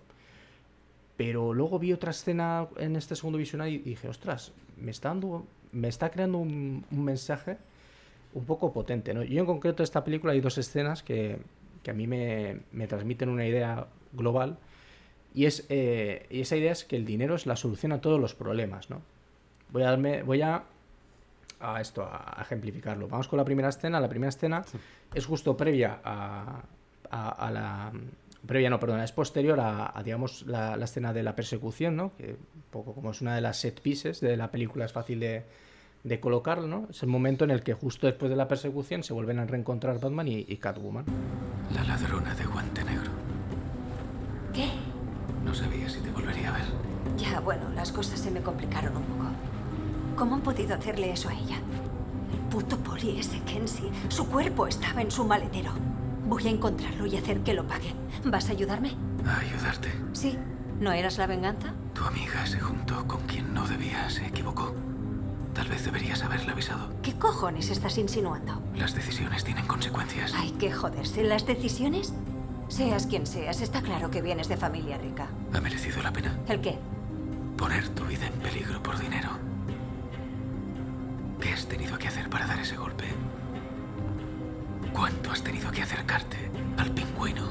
pero 1.16 1.54
luego 1.54 1.78
vi 1.78 1.94
otra 1.94 2.10
escena 2.10 2.68
en 2.78 2.96
este 2.96 3.16
segundo 3.16 3.38
visionado 3.38 3.70
y 3.70 3.78
dije, 3.78 4.10
ostras, 4.10 4.52
me 4.78 4.90
está 4.90 5.10
dando, 5.10 5.46
me 5.74 5.90
está 5.90 6.10
creando 6.10 6.40
un, 6.40 6.84
un 6.90 7.04
mensaje 7.06 7.58
un 8.34 8.46
poco 8.46 8.74
potente, 8.74 9.14
¿no? 9.14 9.22
Yo 9.22 9.42
en 9.42 9.46
concreto 9.46 9.84
esta 9.84 10.04
película 10.04 10.34
hay 10.34 10.42
dos 10.42 10.58
escenas 10.58 11.04
que, 11.04 11.38
que 11.84 11.92
a 11.92 11.94
mí 11.94 12.08
me, 12.08 12.62
me 12.72 12.88
transmiten 12.88 13.30
una 13.30 13.46
idea 13.46 13.86
global 14.12 14.58
y, 15.42 15.46
es, 15.46 15.66
eh, 15.70 16.26
y 16.30 16.42
esa 16.42 16.56
idea 16.56 16.72
es 16.72 16.84
que 16.86 16.96
el 16.96 17.06
dinero 17.06 17.36
es 17.36 17.46
la 17.46 17.56
solución 17.56 17.92
a 17.92 18.02
todos 18.02 18.20
los 18.20 18.34
problemas, 18.34 18.90
¿no? 18.90 19.02
Voy 19.72 19.84
a 19.84 19.88
darme, 19.92 20.24
voy 20.24 20.42
a, 20.42 20.64
a 21.60 21.82
esto, 21.82 22.04
a, 22.04 22.38
ejemplificarlo. 22.42 23.08
Vamos 23.08 23.28
con 23.28 23.38
la 23.38 23.46
primera 23.46 23.70
escena. 23.70 24.00
La 24.00 24.10
primera 24.10 24.30
escena 24.30 24.64
es 25.14 25.26
justo 25.26 25.56
previa 25.56 26.00
a, 26.04 26.62
a- 27.12 27.30
a 27.48 27.52
la 27.52 27.92
previa, 28.46 28.70
no, 28.70 28.80
perdona, 28.80 29.04
es 29.04 29.12
posterior 29.12 29.60
a, 29.60 29.92
a, 29.98 30.04
digamos 30.04 30.46
la, 30.48 30.78
la 30.78 30.86
escena 30.86 31.12
de 31.14 31.22
la 31.24 31.36
persecución, 31.36 31.96
¿no? 31.98 32.16
Que 32.16 32.32
un 32.32 32.62
poco 32.72 32.94
como 32.94 33.12
es 33.12 33.22
una 33.22 33.36
de 33.36 33.42
las 33.42 33.58
set 33.58 33.82
pieces 33.82 34.20
de 34.22 34.38
la 34.38 34.50
película 34.52 34.86
es 34.86 34.94
fácil 34.94 35.20
de, 35.20 35.44
de 36.04 36.20
colocarlo, 36.20 36.66
¿no? 36.68 36.88
Es 36.90 37.04
el 37.04 37.10
momento 37.10 37.44
en 37.44 37.52
el 37.52 37.62
que 37.62 37.74
justo 37.74 38.08
después 38.08 38.30
de 38.30 38.38
la 38.38 38.48
persecución 38.48 39.04
se 39.04 39.14
vuelven 39.14 39.40
a 39.40 39.46
reencontrar 39.46 40.00
Batman 40.00 40.28
y, 40.30 40.46
y 40.48 40.58
Catwoman. 40.58 41.06
La 41.74 41.84
ladrona 41.84 42.34
de 42.36 42.46
guante 42.46 42.84
negro. 42.86 43.12
No 45.48 45.56
sabía 45.56 45.88
si 45.88 46.02
te 46.02 46.12
volvería 46.12 46.50
a 46.50 46.58
ver. 46.58 46.66
Ya, 47.18 47.40
bueno, 47.40 47.70
las 47.74 47.94
cosas 47.94 48.20
se 48.20 48.30
me 48.30 48.42
complicaron 48.42 48.98
un 48.98 49.04
poco. 49.04 49.30
¿Cómo 50.18 50.36
han 50.36 50.42
podido 50.42 50.76
hacerle 50.76 51.12
eso 51.12 51.30
a 51.30 51.34
ella? 51.34 51.56
El 52.34 52.40
puto 52.50 52.78
poli 52.78 53.18
ese 53.18 53.40
Kenzie. 53.44 53.90
Su 54.10 54.28
cuerpo 54.28 54.68
estaba 54.68 55.02
en 55.02 55.10
su 55.10 55.24
maletero. 55.24 55.72
Voy 56.28 56.46
a 56.48 56.52
encontrarlo 56.52 57.06
y 57.06 57.16
hacer 57.16 57.40
que 57.44 57.54
lo 57.54 57.66
pague. 57.66 57.94
¿Vas 58.26 58.50
a 58.50 58.52
ayudarme? 58.52 58.92
A 59.26 59.40
ayudarte. 59.40 59.90
Sí. 60.12 60.38
¿No 60.82 60.92
eras 60.92 61.18
la 61.18 61.28
venganza? 61.28 61.74
Tu 61.94 62.04
amiga 62.04 62.46
se 62.46 62.60
juntó 62.60 63.08
con 63.08 63.22
quien 63.22 63.54
no 63.54 63.66
debía, 63.68 64.10
se 64.10 64.26
equivocó. 64.28 64.76
Tal 65.54 65.70
vez 65.70 65.86
deberías 65.86 66.24
haberle 66.24 66.52
avisado. 66.52 66.90
¿Qué 67.02 67.14
cojones 67.18 67.70
estás 67.70 67.98
insinuando? 67.98 68.62
Las 68.76 68.94
decisiones 68.94 69.46
tienen 69.46 69.66
consecuencias. 69.66 70.34
Hay 70.36 70.52
que 70.52 70.72
joderse. 70.72 71.24
¿Las 71.24 71.48
decisiones? 71.48 72.14
Seas 72.68 73.08
quien 73.08 73.26
seas, 73.26 73.62
está 73.62 73.82
claro 73.82 74.10
que 74.12 74.22
vienes 74.22 74.48
de 74.50 74.58
familia 74.58 74.98
rica. 74.98 75.28
¿Ha 75.54 75.62
merecido 75.62 76.02
la 76.04 76.12
pena? 76.12 76.38
¿El 76.48 76.60
qué? 76.62 76.78
Poner 77.58 77.88
tu 77.90 78.04
vida 78.06 78.28
en 78.28 78.34
peligro 78.34 78.82
por 78.84 79.00
dinero. 79.00 79.30
¿Qué 81.42 81.50
has 81.54 81.66
tenido 81.68 81.98
que 81.98 82.08
hacer 82.08 82.30
para 82.30 82.46
dar 82.46 82.60
ese 82.60 82.76
golpe? 82.76 83.06
¿Cuánto 84.94 85.32
has 85.32 85.42
tenido 85.44 85.72
que 85.72 85.82
acercarte 85.82 86.38
al 86.78 86.92
pingüino? 86.92 87.48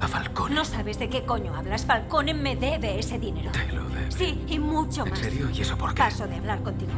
¿A 0.00 0.08
Falcone? 0.08 0.54
No 0.54 0.64
sabes 0.64 0.98
de 0.98 1.08
qué 1.08 1.24
coño 1.24 1.54
hablas. 1.54 1.86
Falcone 1.86 2.34
me 2.34 2.56
debe 2.56 2.98
ese 2.98 3.18
dinero. 3.18 3.50
Te 3.52 3.72
lo 3.72 3.88
debe. 3.88 4.12
Sí, 4.12 4.44
y 4.46 4.58
mucho 4.58 5.04
¿En 5.04 5.10
más. 5.10 5.18
serio? 5.20 5.48
¿Y 5.50 5.62
eso 5.62 5.76
por 5.78 5.94
qué? 5.94 6.02
Paso 6.02 6.26
de 6.26 6.36
hablar 6.36 6.62
contigo. 6.62 6.92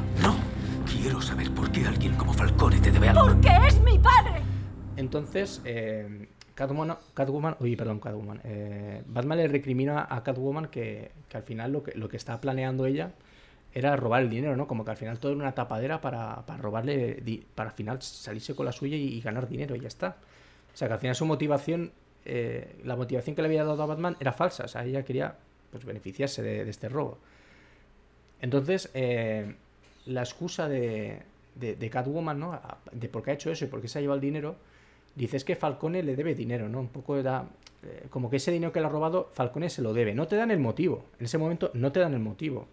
Quiero 0.90 1.20
saber 1.20 1.52
por 1.52 1.70
qué 1.70 1.86
alguien 1.86 2.14
como 2.16 2.32
Falcone 2.32 2.78
te 2.80 2.90
debe 2.90 3.08
algo. 3.10 3.26
¡Porque 3.26 3.50
es 3.68 3.80
mi 3.82 3.98
padre! 3.98 4.42
Entonces, 4.96 5.60
eh, 5.64 6.28
Catwoman, 6.56 6.96
Catwoman, 7.12 7.56
uy, 7.60 7.76
perdón, 7.76 8.00
Catwoman. 8.00 8.40
eh, 8.42 9.02
Batman 9.06 9.38
le 9.38 9.48
recrimina 9.48 10.06
a 10.08 10.24
Catwoman 10.24 10.68
que, 10.68 11.12
que 11.28 11.36
al 11.36 11.42
final 11.42 11.70
lo 11.70 11.82
que, 11.82 11.92
lo 11.94 12.08
que 12.08 12.16
está 12.16 12.40
planeando 12.40 12.86
ella 12.86 13.12
era 13.74 13.94
robar 13.94 14.22
el 14.22 14.30
dinero, 14.30 14.56
¿no? 14.56 14.66
Como 14.66 14.82
que 14.82 14.90
al 14.90 14.96
final 14.96 15.18
todo 15.18 15.32
era 15.32 15.40
una 15.42 15.52
tapadera 15.52 16.00
para, 16.00 16.46
para 16.46 16.62
robarle, 16.62 17.22
para 17.54 17.68
al 17.68 17.76
final 17.76 18.00
salirse 18.00 18.54
con 18.54 18.64
la 18.64 18.72
suya 18.72 18.96
y, 18.96 19.20
ganar 19.20 19.46
dinero 19.46 19.76
y 19.76 19.80
ya 19.80 19.88
está. 19.88 20.16
O 20.72 20.76
sea, 20.76 20.88
que 20.88 20.94
al 20.94 21.00
final 21.00 21.14
su 21.14 21.26
motivación, 21.26 21.92
eh, 22.24 22.74
la 22.84 22.96
motivación 22.96 23.36
que 23.36 23.42
le 23.42 23.48
había 23.48 23.64
dado 23.64 23.82
a 23.82 23.86
Batman 23.86 24.16
era 24.18 24.32
falsa. 24.32 24.64
O 24.64 24.68
sea, 24.68 24.82
ella 24.82 25.04
quería 25.04 25.36
pues, 25.70 25.84
beneficiarse 25.84 26.42
de, 26.42 26.66
este 26.70 26.88
robo. 26.88 27.18
Entonces, 28.40 28.90
eh, 28.94 29.56
la 30.06 30.22
excusa 30.22 30.70
de, 30.70 31.20
de, 31.54 31.76
de 31.76 31.90
Catwoman, 31.90 32.40
¿no? 32.40 32.58
De 32.92 33.10
por 33.10 33.22
qué 33.22 33.32
ha 33.32 33.34
hecho 33.34 33.50
eso 33.50 33.66
y 33.66 33.68
por 33.68 33.82
qué 33.82 33.88
se 33.88 33.98
ha 33.98 34.00
llevado 34.00 34.16
el 34.16 34.22
dinero, 34.22 34.56
dice 35.16 35.36
es 35.36 35.44
que 35.44 35.56
Falcone 35.56 36.02
le 36.02 36.14
debe 36.16 36.34
dinero, 36.34 36.68
¿no? 36.68 36.78
Un 36.80 36.88
poco 36.88 37.20
da. 37.22 37.48
eh, 37.82 38.06
como 38.10 38.30
que 38.30 38.36
ese 38.36 38.52
dinero 38.52 38.72
que 38.72 38.80
le 38.80 38.86
ha 38.86 38.88
robado, 38.88 39.30
Falcone 39.32 39.68
se 39.70 39.82
lo 39.82 39.92
debe. 39.92 40.14
No 40.14 40.26
te 40.28 40.36
dan 40.36 40.50
el 40.50 40.58
motivo. 40.60 41.04
En 41.18 41.24
ese 41.26 41.38
momento 41.38 41.70
no 41.74 41.90
te 41.92 42.00
dan 42.00 42.14
el 42.14 42.20
motivo. 42.20 42.66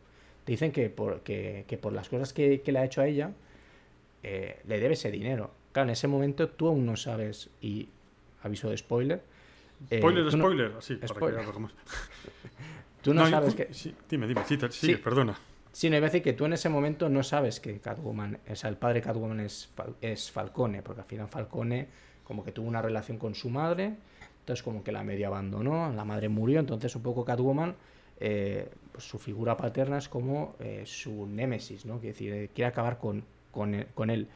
Te 0.45 0.51
dicen 0.51 0.71
que 0.71 0.89
por, 0.89 1.21
que, 1.21 1.65
que 1.67 1.77
por 1.77 1.93
las 1.93 2.09
cosas 2.09 2.33
que, 2.33 2.61
que 2.61 2.71
le 2.71 2.79
ha 2.79 2.85
hecho 2.85 3.01
a 3.01 3.07
ella, 3.07 3.31
eh, 4.23 4.59
le 4.67 4.79
debe 4.79 4.93
ese 4.95 5.09
dinero. 5.11 5.51
Claro, 5.71 5.87
en 5.89 5.93
ese 5.93 6.07
momento 6.07 6.49
tú 6.49 6.67
aún 6.67 6.85
no 6.85 6.95
sabes, 6.97 7.49
y 7.61 7.87
aviso 8.43 8.69
de 8.69 8.77
spoiler. 8.77 9.21
eh, 9.89 9.97
Spoiler, 9.99 10.23
no- 10.25 10.31
spoiler, 10.31 10.73
así, 10.77 10.95
para 10.95 11.07
que 11.07 11.13
Spoiler. 11.15 11.59
más. 11.59 11.71
Tú 13.01 13.13
no, 13.13 13.23
No, 13.23 13.29
sabes 13.29 13.55
que. 13.55 13.73
sí, 13.73 13.93
dime, 14.09 14.27
dime, 14.27 14.41
sí, 14.45 14.57
sigue, 14.69 14.97
perdona. 14.97 15.37
Sí, 15.73 15.89
no, 15.89 15.97
iba 15.97 16.05
a 16.05 16.09
decir 16.09 16.21
que 16.21 16.33
tú 16.33 16.45
en 16.45 16.53
ese 16.53 16.69
momento 16.69 17.09
no 17.09 17.23
sabes 17.23 17.59
que 17.59 17.79
Catwoman, 17.79 18.37
o 18.49 18.55
sea, 18.55 18.69
el 18.69 18.77
padre 18.77 18.95
de 18.95 19.01
Catwoman 19.01 19.39
es, 19.39 19.69
es 20.01 20.31
Falcone, 20.31 20.81
porque 20.83 21.01
al 21.01 21.07
final 21.07 21.27
Falcone 21.27 21.87
como 22.24 22.43
que 22.43 22.51
tuvo 22.51 22.67
una 22.67 22.82
relación 22.82 23.17
con 23.17 23.36
su 23.36 23.49
madre, 23.49 23.93
entonces 24.39 24.63
como 24.63 24.84
que 24.84 24.91
la 24.91 25.03
medio 25.03 25.28
abandonó, 25.28 25.91
la 25.91 26.05
madre 26.05 26.30
murió, 26.30 26.59
entonces 26.59 26.95
un 26.95 27.01
poco 27.01 27.24
Catwoman, 27.24 27.76
eh, 28.19 28.69
pues 28.91 29.05
su 29.05 29.17
figura 29.17 29.57
paterna 29.57 29.97
es 29.97 30.09
como 30.09 30.55
eh, 30.59 30.84
su 30.86 31.26
némesis, 31.28 31.86
¿no? 31.86 31.95
Quiere 31.95 32.13
decir, 32.13 32.34
eh, 32.34 32.49
quiere 32.53 32.67
acabar 32.67 32.97
con, 32.97 33.24
con, 33.51 33.74
él, 33.74 33.88
con 33.93 34.09
él. 34.09 34.28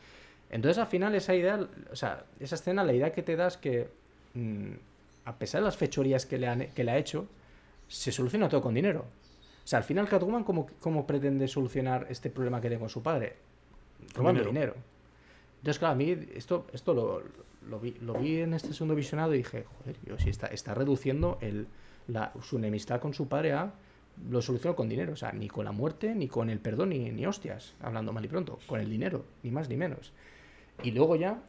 Entonces 0.50 0.78
al 0.78 0.88
final 0.88 1.14
esa 1.16 1.36
idea, 1.36 1.60
o 1.92 1.96
sea, 1.96 2.26
esa 2.40 2.56
escena, 2.56 2.84
la 2.84 2.94
idea 2.94 3.12
que 3.12 3.22
te 3.22 3.36
da 3.36 3.48
es 3.48 3.58
que 3.58 3.90
mm, 4.34 4.72
a 5.26 5.36
pesar 5.36 5.62
de 5.62 5.66
las 5.66 5.78
fechorías 5.78 6.26
que 6.26 6.38
le, 6.38 6.48
han, 6.48 6.68
que 6.68 6.84
le 6.84 6.92
ha 6.92 6.98
hecho, 6.98 7.28
se 7.88 8.12
soluciona 8.12 8.50
todo 8.50 8.62
con 8.62 8.74
dinero. 8.74 9.06
O 9.64 9.68
sea, 9.68 9.80
al 9.80 9.84
final 9.84 10.08
Catwoman, 10.08 10.46
¿cómo, 10.46 10.68
cómo 10.80 11.06
pretende 11.06 11.48
solucionar 11.50 12.08
este 12.10 12.30
problema 12.30 12.62
que 12.62 12.70
tiene 12.70 12.80
con 12.80 12.90
su 12.90 13.04
padre? 13.04 13.36
Robando 14.16 14.40
dinero. 14.40 14.52
dinero. 14.52 14.76
Entonces, 15.58 15.80
claro, 15.80 15.94
a 15.94 15.96
mí 15.98 16.18
esto, 16.34 16.68
esto 16.72 16.94
lo, 16.94 17.24
lo 17.70 17.80
vi, 17.80 17.96
lo 18.02 18.14
vi 18.14 18.40
en 18.42 18.54
este 18.54 18.74
segundo 18.74 18.96
visionado 18.96 19.34
y 19.34 19.38
dije, 19.40 19.66
joder, 19.80 19.96
yo 20.06 20.18
sí 20.18 20.30
está, 20.30 20.48
está 20.48 20.74
reduciendo 20.74 21.38
el, 21.42 21.68
su 22.42 22.58
enemistad 22.58 23.00
con 23.00 23.14
su 23.14 23.28
padre 23.28 23.54
a 23.54 23.74
lo 24.30 24.42
soluciono 24.42 24.76
con 24.76 24.90
dinero. 24.90 25.14
O 25.14 25.16
sea, 25.16 25.32
ni 25.32 25.48
con 25.48 25.66
la 25.66 25.72
muerte, 25.72 26.16
ni 26.16 26.28
con 26.28 26.50
el 26.50 26.60
perdón, 26.60 26.90
ni, 26.90 27.12
ni 27.12 27.26
hostias, 27.26 27.74
hablando 27.82 28.14
mal 28.14 28.26
y 28.26 28.28
pronto, 28.28 28.58
con 28.68 28.80
el 28.80 28.90
dinero, 28.90 29.26
ni 29.44 29.52
más 29.52 29.70
ni 29.70 29.78
menos. 29.78 30.12
Y 30.84 30.92
luego 30.92 31.16
ya, 31.16 31.40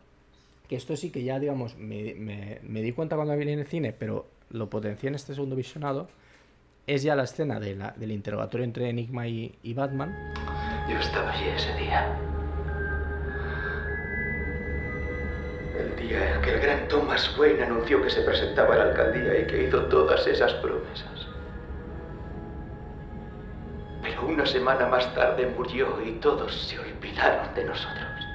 que 0.68 0.76
esto 0.76 0.96
sí 0.96 1.10
que 1.10 1.22
ya, 1.24 1.38
digamos, 1.38 1.76
me, 1.78 2.14
me- 2.14 2.82
di 2.82 2.92
cuenta 2.92 3.16
cuando 3.16 3.36
vi 3.36 3.50
en 3.50 3.58
el 3.58 3.66
cine, 3.66 3.92
pero 3.92 4.26
lo 4.50 4.68
potencié 4.68 5.08
en 5.08 5.14
este 5.14 5.34
segundo 5.34 5.56
visionado, 5.56 6.08
es 6.86 7.02
ya 7.02 7.14
la 7.16 7.24
escena 7.24 7.58
de 7.60 7.74
la- 7.76 7.92
del 7.92 8.12
interrogatorio 8.12 8.64
entre 8.64 8.88
Enigma 8.90 9.26
y 9.28 9.74
Batman. 9.74 10.14
Yo 10.90 10.98
estaba 10.98 11.30
allí 11.32 11.48
ese 11.48 11.74
día. 11.78 12.37
El 15.78 15.94
día 15.94 16.34
en 16.34 16.42
que 16.42 16.54
el 16.54 16.60
gran 16.60 16.88
Thomas 16.88 17.38
Wayne 17.38 17.62
anunció 17.62 18.02
que 18.02 18.10
se 18.10 18.22
presentaba 18.22 18.74
a 18.74 18.78
la 18.78 18.84
alcaldía 18.84 19.38
y 19.38 19.46
que 19.46 19.64
hizo 19.64 19.82
todas 19.84 20.26
esas 20.26 20.52
promesas. 20.54 21.28
Pero 24.02 24.26
una 24.26 24.44
semana 24.44 24.86
más 24.86 25.14
tarde 25.14 25.46
murió 25.56 26.02
y 26.04 26.12
todos 26.12 26.52
se 26.52 26.80
olvidaron 26.80 27.54
de 27.54 27.64
nosotros. 27.64 28.26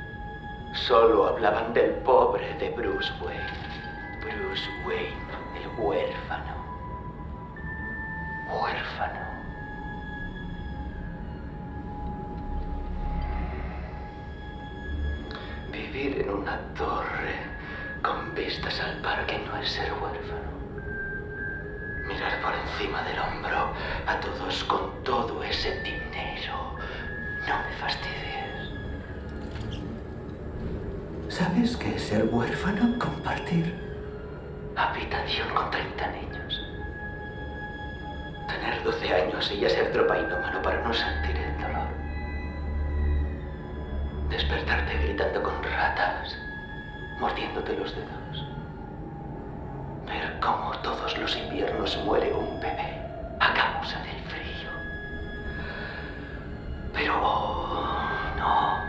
Solo 0.74 1.28
hablaban 1.28 1.74
del 1.74 1.92
pobre 2.06 2.54
de 2.60 2.70
Bruce 2.70 3.12
Wayne. 3.22 3.44
Bruce 4.22 4.70
Wayne, 4.86 5.14
el 5.62 5.68
huérfano. 5.84 6.54
Huérfano. 8.48 9.23
Vivir 15.94 16.22
en 16.22 16.30
una 16.32 16.58
torre 16.74 17.36
con 18.02 18.34
vistas 18.34 18.80
al 18.80 19.00
parque 19.04 19.40
no 19.46 19.56
es 19.58 19.70
ser 19.70 19.94
huérfano. 19.94 20.52
Mirar 22.08 22.42
por 22.42 22.52
encima 22.56 23.04
del 23.04 23.20
hombro 23.20 23.74
a 24.08 24.20
todos 24.20 24.64
con 24.64 25.04
todo 25.04 25.44
ese 25.44 25.80
dinero. 25.82 26.76
No 27.48 27.60
me 27.60 27.76
fastidies. 27.80 28.74
¿Sabes 31.30 31.78
qué 31.78 31.96
es 31.96 32.02
ser 32.02 32.26
huérfano? 32.26 32.98
Compartir 32.98 33.76
habitación 34.76 35.48
con 35.54 35.70
30 35.70 36.08
niños. 36.08 36.62
Tener 38.48 38.84
12 38.84 39.14
años 39.14 39.52
y 39.52 39.60
ya 39.60 39.70
ser 39.70 39.92
tropainómano 39.92 40.60
para 40.64 40.82
no 40.82 40.92
sentir. 40.92 41.43
Despertarte 44.34 44.98
gritando 44.98 45.44
con 45.44 45.62
ratas, 45.62 46.36
mordiéndote 47.20 47.78
los 47.78 47.96
dedos. 47.96 48.48
Ver 50.08 50.40
cómo 50.42 50.72
todos 50.82 51.16
los 51.20 51.38
inviernos 51.38 51.96
muere 52.04 52.34
un 52.34 52.60
bebé 52.60 53.00
a 53.40 53.54
causa 53.54 54.00
del 54.00 54.20
frío. 54.24 54.72
Pero 56.94 57.14
no. 58.40 58.80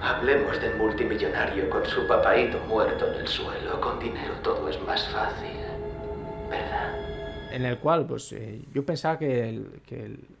Hablemos 0.00 0.60
del 0.60 0.76
multimillonario 0.76 1.68
con 1.68 1.84
su 1.84 2.06
papaíto 2.06 2.60
muerto 2.68 3.12
en 3.12 3.22
el 3.22 3.26
suelo. 3.26 3.80
Con 3.80 3.98
dinero 3.98 4.34
todo 4.44 4.68
es 4.68 4.80
más 4.82 5.08
fácil, 5.08 5.58
¿verdad? 6.48 6.94
en 7.50 7.66
el 7.66 7.78
cual 7.78 8.06
pues 8.06 8.32
eh, 8.32 8.62
yo 8.72 8.86
pensaba 8.86 9.18
que 9.18 9.62
que 9.84 10.06
el, 10.06 10.31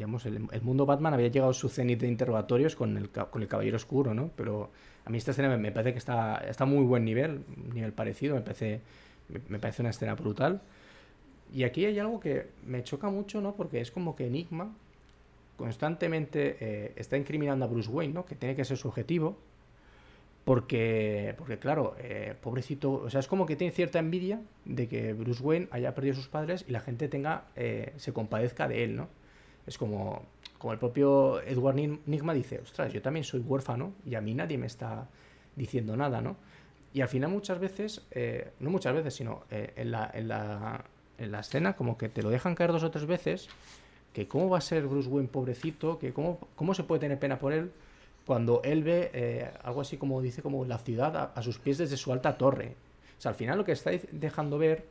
digamos 0.00 0.24
el, 0.24 0.62
mundo 0.62 0.86
Batman 0.86 1.12
había 1.12 1.28
llegado 1.28 1.50
a 1.50 1.54
su 1.54 1.68
cenit 1.68 2.00
de 2.00 2.08
interrogatorios 2.08 2.74
con 2.74 2.96
el, 2.96 3.10
con 3.10 3.42
el 3.42 3.48
Caballero 3.48 3.76
Oscuro, 3.76 4.14
¿no? 4.14 4.30
Pero 4.34 4.70
a 5.04 5.10
mí 5.10 5.18
esta 5.18 5.32
escena 5.32 5.54
me, 5.58 5.72
parece 5.72 5.92
que 5.92 5.98
está, 5.98 6.38
está 6.48 6.64
a 6.64 6.66
muy 6.66 6.86
buen 6.86 7.04
nivel, 7.04 7.44
nivel 7.74 7.92
parecido, 7.92 8.34
me 8.34 8.40
parece, 8.40 8.80
me 9.50 9.58
parece 9.58 9.82
una 9.82 9.90
escena 9.90 10.14
brutal. 10.14 10.62
Y 11.52 11.64
aquí 11.64 11.84
hay 11.84 11.98
algo 11.98 12.18
que 12.18 12.46
me 12.64 12.82
choca 12.82 13.10
mucho, 13.10 13.42
¿no? 13.42 13.54
Porque 13.56 13.82
es 13.82 13.90
como 13.90 14.16
que 14.16 14.26
Enigma 14.26 14.72
constantemente 15.58 16.56
eh, 16.60 16.92
está 16.96 17.18
incriminando 17.18 17.66
a 17.66 17.68
Bruce 17.68 17.90
Wayne, 17.90 18.14
¿no? 18.14 18.24
Que 18.24 18.36
tiene 18.36 18.56
que 18.56 18.64
ser 18.64 18.78
su 18.78 18.88
objetivo. 18.88 19.36
Porque, 20.46 21.34
porque 21.36 21.58
claro, 21.58 21.94
eh, 21.98 22.34
pobrecito, 22.40 22.92
o 22.92 23.10
sea, 23.10 23.20
es 23.20 23.28
como 23.28 23.44
que 23.44 23.54
tiene 23.54 23.70
cierta 23.70 23.98
envidia 23.98 24.40
de 24.64 24.88
que 24.88 25.12
Bruce 25.12 25.42
Wayne 25.42 25.68
haya 25.70 25.94
perdido 25.94 26.14
a 26.14 26.16
sus 26.16 26.28
padres 26.28 26.64
y 26.66 26.72
la 26.72 26.80
gente 26.80 27.08
tenga, 27.08 27.44
eh, 27.54 27.92
se 27.98 28.14
compadezca 28.14 28.66
de 28.66 28.84
él, 28.84 28.96
¿no? 28.96 29.19
Es 29.66 29.78
como, 29.78 30.22
como 30.58 30.72
el 30.72 30.78
propio 30.78 31.40
Edward 31.42 31.76
Nigma 31.76 32.34
dice, 32.34 32.60
ostras, 32.60 32.92
yo 32.92 33.02
también 33.02 33.24
soy 33.24 33.40
huérfano 33.40 33.92
y 34.04 34.14
a 34.14 34.20
mí 34.20 34.34
nadie 34.34 34.58
me 34.58 34.66
está 34.66 35.08
diciendo 35.56 35.96
nada, 35.96 36.20
¿no? 36.20 36.36
Y 36.92 37.02
al 37.02 37.08
final 37.08 37.30
muchas 37.30 37.58
veces, 37.58 38.02
eh, 38.10 38.50
no 38.58 38.70
muchas 38.70 38.94
veces, 38.94 39.14
sino 39.14 39.44
eh, 39.50 39.72
en, 39.76 39.92
la, 39.92 40.10
en, 40.12 40.28
la, 40.28 40.84
en 41.18 41.30
la 41.32 41.40
escena 41.40 41.74
como 41.74 41.96
que 41.96 42.08
te 42.08 42.22
lo 42.22 42.30
dejan 42.30 42.54
caer 42.54 42.72
dos 42.72 42.82
o 42.82 42.90
tres 42.90 43.06
veces, 43.06 43.48
que 44.12 44.26
cómo 44.26 44.48
va 44.48 44.58
a 44.58 44.60
ser 44.60 44.86
Bruce 44.86 45.08
Wayne 45.08 45.28
pobrecito, 45.28 45.98
que 45.98 46.12
cómo, 46.12 46.38
cómo 46.56 46.74
se 46.74 46.82
puede 46.82 47.00
tener 47.00 47.18
pena 47.18 47.38
por 47.38 47.52
él 47.52 47.70
cuando 48.26 48.60
él 48.64 48.82
ve 48.82 49.10
eh, 49.14 49.50
algo 49.62 49.80
así 49.80 49.96
como 49.96 50.20
dice 50.20 50.42
como 50.42 50.64
la 50.64 50.78
ciudad 50.78 51.16
a, 51.16 51.24
a 51.34 51.42
sus 51.42 51.58
pies 51.58 51.78
desde 51.78 51.96
su 51.96 52.12
alta 52.12 52.36
torre. 52.36 52.74
O 53.18 53.20
sea, 53.20 53.30
al 53.30 53.34
final 53.34 53.58
lo 53.58 53.64
que 53.64 53.72
está 53.72 53.90
dejando 54.12 54.58
ver 54.58 54.84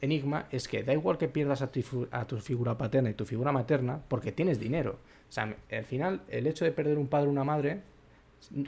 Enigma 0.00 0.46
es 0.50 0.68
que 0.68 0.82
da 0.82 0.92
igual 0.92 1.18
que 1.18 1.28
pierdas 1.28 1.62
a 1.62 1.70
tu, 1.70 2.40
figura 2.40 2.76
paterna 2.76 3.10
y 3.10 3.14
tu 3.14 3.24
figura 3.24 3.52
materna 3.52 4.00
porque 4.08 4.32
tienes 4.32 4.58
dinero. 4.58 4.98
O 5.28 5.32
sea, 5.32 5.56
al 5.70 5.84
final 5.84 6.22
el 6.28 6.46
hecho 6.46 6.64
de 6.64 6.72
perder 6.72 6.98
un 6.98 7.08
padre 7.08 7.28
o 7.28 7.30
una 7.30 7.44
madre, 7.44 7.80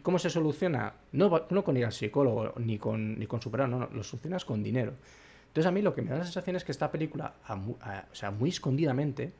¿cómo 0.03 0.19
se 0.19 0.31
soluciona? 0.31 0.95
No, 1.13 1.47
no 1.51 1.65
con 1.65 1.77
ir 1.77 1.85
al 1.85 1.93
psicólogo 1.93 2.55
ni 2.59 2.79
con, 2.79 3.19
ni 3.19 3.27
con 3.27 3.41
superar, 3.41 3.69
no, 3.69 3.79
no, 3.79 3.89
lo 3.93 4.03
solucionas 4.03 4.45
con 4.45 4.63
dinero. 4.63 4.95
Entonces 5.49 5.69
a 5.69 5.73
mí 5.73 5.83
lo 5.83 5.95
que 5.95 6.03
me 6.03 6.11
da 6.11 6.19
la 6.19 6.25
sensación 6.25 6.57
es 6.57 6.65
que 6.65 6.73
esta 6.73 6.91
película, 6.91 7.35
o 7.49 8.15
sea, 8.15 8.31
muy 8.31 8.51
escondidamente, 8.51 9.33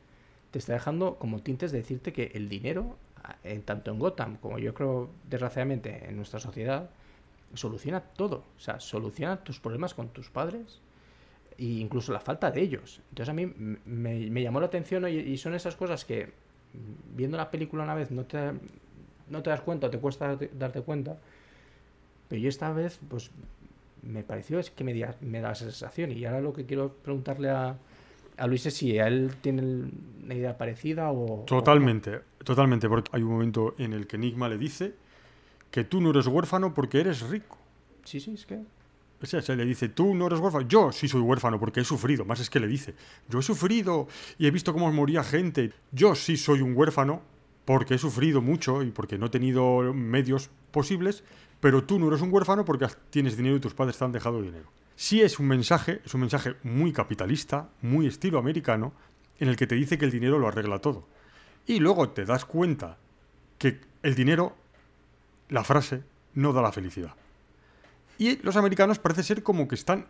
te 0.51 0.59
está 0.59 0.73
dejando 0.73 1.15
como 1.15 1.41
tintes 1.41 1.71
de 1.71 1.79
decirte 1.79 2.13
que 2.13 2.31
el 2.33 2.49
dinero, 2.49 2.97
en, 3.43 3.61
tanto 3.63 3.91
en 3.91 3.99
Gotham 3.99 4.37
como 4.37 4.57
yo 4.59 4.73
creo 4.73 5.09
desgraciadamente 5.29 6.07
en 6.07 6.15
nuestra 6.15 6.39
sociedad, 6.39 6.89
soluciona 7.53 8.01
todo. 8.01 8.43
O 8.57 8.59
sea, 8.59 8.79
soluciona 8.79 9.43
tus 9.43 9.59
problemas 9.59 9.93
con 9.93 10.09
tus 10.09 10.29
padres 10.29 10.81
e 11.57 11.63
incluso 11.65 12.11
la 12.13 12.19
falta 12.19 12.51
de 12.51 12.61
ellos. 12.61 13.01
Entonces 13.09 13.29
a 13.29 13.33
mí 13.33 13.45
me, 13.85 14.29
me 14.29 14.41
llamó 14.41 14.59
la 14.59 14.67
atención 14.67 15.01
¿no? 15.01 15.07
y, 15.07 15.17
y 15.17 15.37
son 15.37 15.53
esas 15.55 15.75
cosas 15.75 16.05
que 16.05 16.31
viendo 17.15 17.37
la 17.37 17.49
película 17.49 17.83
una 17.83 17.95
vez 17.95 18.11
no 18.11 18.25
te, 18.25 18.37
no 19.29 19.41
te 19.41 19.49
das 19.49 19.61
cuenta 19.61 19.89
te 19.89 19.97
cuesta 19.99 20.37
darte- 20.37 20.81
cuenta. 20.83 21.17
Pero 22.29 22.41
yo 22.41 22.49
esta 22.49 22.71
vez, 22.73 22.99
pues 23.09 23.31
me 24.03 24.23
pareció 24.23 24.59
es 24.59 24.69
que 24.69 24.83
me, 24.83 24.93
da- 24.93 25.15
me 25.21 25.39
da 25.41 25.51
esa 25.53 25.65
sensación. 25.65 26.11
Y 26.11 26.25
ahora 26.25 26.41
lo 26.41 26.53
que 26.53 26.65
quiero 26.65 26.93
preguntarle 26.93 27.49
a, 27.49 27.75
a 28.37 28.47
Luis 28.47 28.65
es 28.65 28.75
si 28.75 28.99
a 28.99 29.07
él 29.07 29.31
tiene 29.41 29.61
una 30.23 30.33
idea 30.33 30.57
parecida 30.57 31.09
o... 31.11 31.41
o- 31.41 31.45
Totalmente, 31.45 32.19
totalmente, 32.43 32.87
porque 32.89 33.09
hay 33.13 33.23
un 33.23 33.31
momento 33.31 33.75
en 33.77 33.93
el 33.93 34.05
que 34.07 34.17
Enigma 34.17 34.49
le 34.49 34.57
dice 34.57 34.93
que 35.71 35.83
tú 35.83 36.01
no 36.01 36.11
eres 36.11 36.27
huérfano 36.27 36.73
porque 36.73 36.99
eres 36.99 37.21
rico. 37.29 37.57
Sí, 38.03 38.19
sí, 38.19 38.33
es 38.33 38.45
que... 38.45 38.59
O 39.19 39.55
le 39.55 39.65
dice, 39.65 39.89
tú 39.89 40.13
no 40.13 40.27
eres 40.27 40.39
huérfano. 40.39 40.67
Yo 40.67 40.91
sí 40.91 41.07
soy 41.07 41.21
huérfano 41.21 41.59
porque 41.59 41.79
he 41.79 41.83
sufrido. 41.83 42.23
Más 42.23 42.39
es 42.39 42.49
que 42.49 42.59
le 42.59 42.67
dice, 42.67 42.93
yo 43.27 43.39
he 43.39 43.43
sufrido 43.43 44.07
y 44.37 44.45
he 44.45 44.51
visto 44.51 44.73
cómo 44.73 44.91
moría 44.91 45.23
gente. 45.23 45.73
Yo 45.91 46.13
sí 46.13 46.37
soy 46.37 46.61
un 46.61 46.75
huérfano 46.75 47.21
porque 47.65 47.95
he 47.95 47.97
sufrido 47.97 48.41
mucho 48.41 48.83
y 48.83 48.91
porque 48.91 49.17
no 49.17 49.25
he 49.25 49.29
tenido 49.29 49.93
medios 49.93 50.51
posibles. 50.71 51.23
Pero 51.59 51.83
tú 51.83 51.97
no 51.97 52.07
eres 52.07 52.21
un 52.21 52.31
huérfano 52.31 52.63
porque 52.63 52.87
tienes 53.09 53.35
dinero 53.35 53.55
y 53.55 53.59
tus 53.59 53.73
padres 53.73 53.97
te 53.97 54.05
han 54.05 54.11
dejado 54.11 54.41
dinero. 54.41 54.69
Sí 54.95 55.21
es 55.21 55.39
un 55.39 55.47
mensaje, 55.47 56.01
es 56.05 56.13
un 56.13 56.21
mensaje 56.21 56.55
muy 56.63 56.93
capitalista, 56.93 57.69
muy 57.81 58.07
estilo 58.07 58.37
americano, 58.37 58.93
en 59.39 59.49
el 59.49 59.55
que 59.55 59.67
te 59.67 59.75
dice 59.75 59.97
que 59.97 60.05
el 60.05 60.11
dinero 60.11 60.37
lo 60.37 60.47
arregla 60.47 60.79
todo. 60.79 61.07
Y 61.65 61.79
luego 61.79 62.09
te 62.09 62.25
das 62.25 62.45
cuenta 62.45 62.97
que 63.57 63.79
el 64.03 64.15
dinero, 64.15 64.55
la 65.49 65.63
frase, 65.63 66.03
no 66.35 66.53
da 66.53 66.61
la 66.61 66.71
felicidad. 66.71 67.13
Y 68.17 68.37
los 68.37 68.55
americanos 68.55 68.99
parece 68.99 69.23
ser 69.23 69.43
como 69.43 69.67
que 69.67 69.75
están 69.75 70.07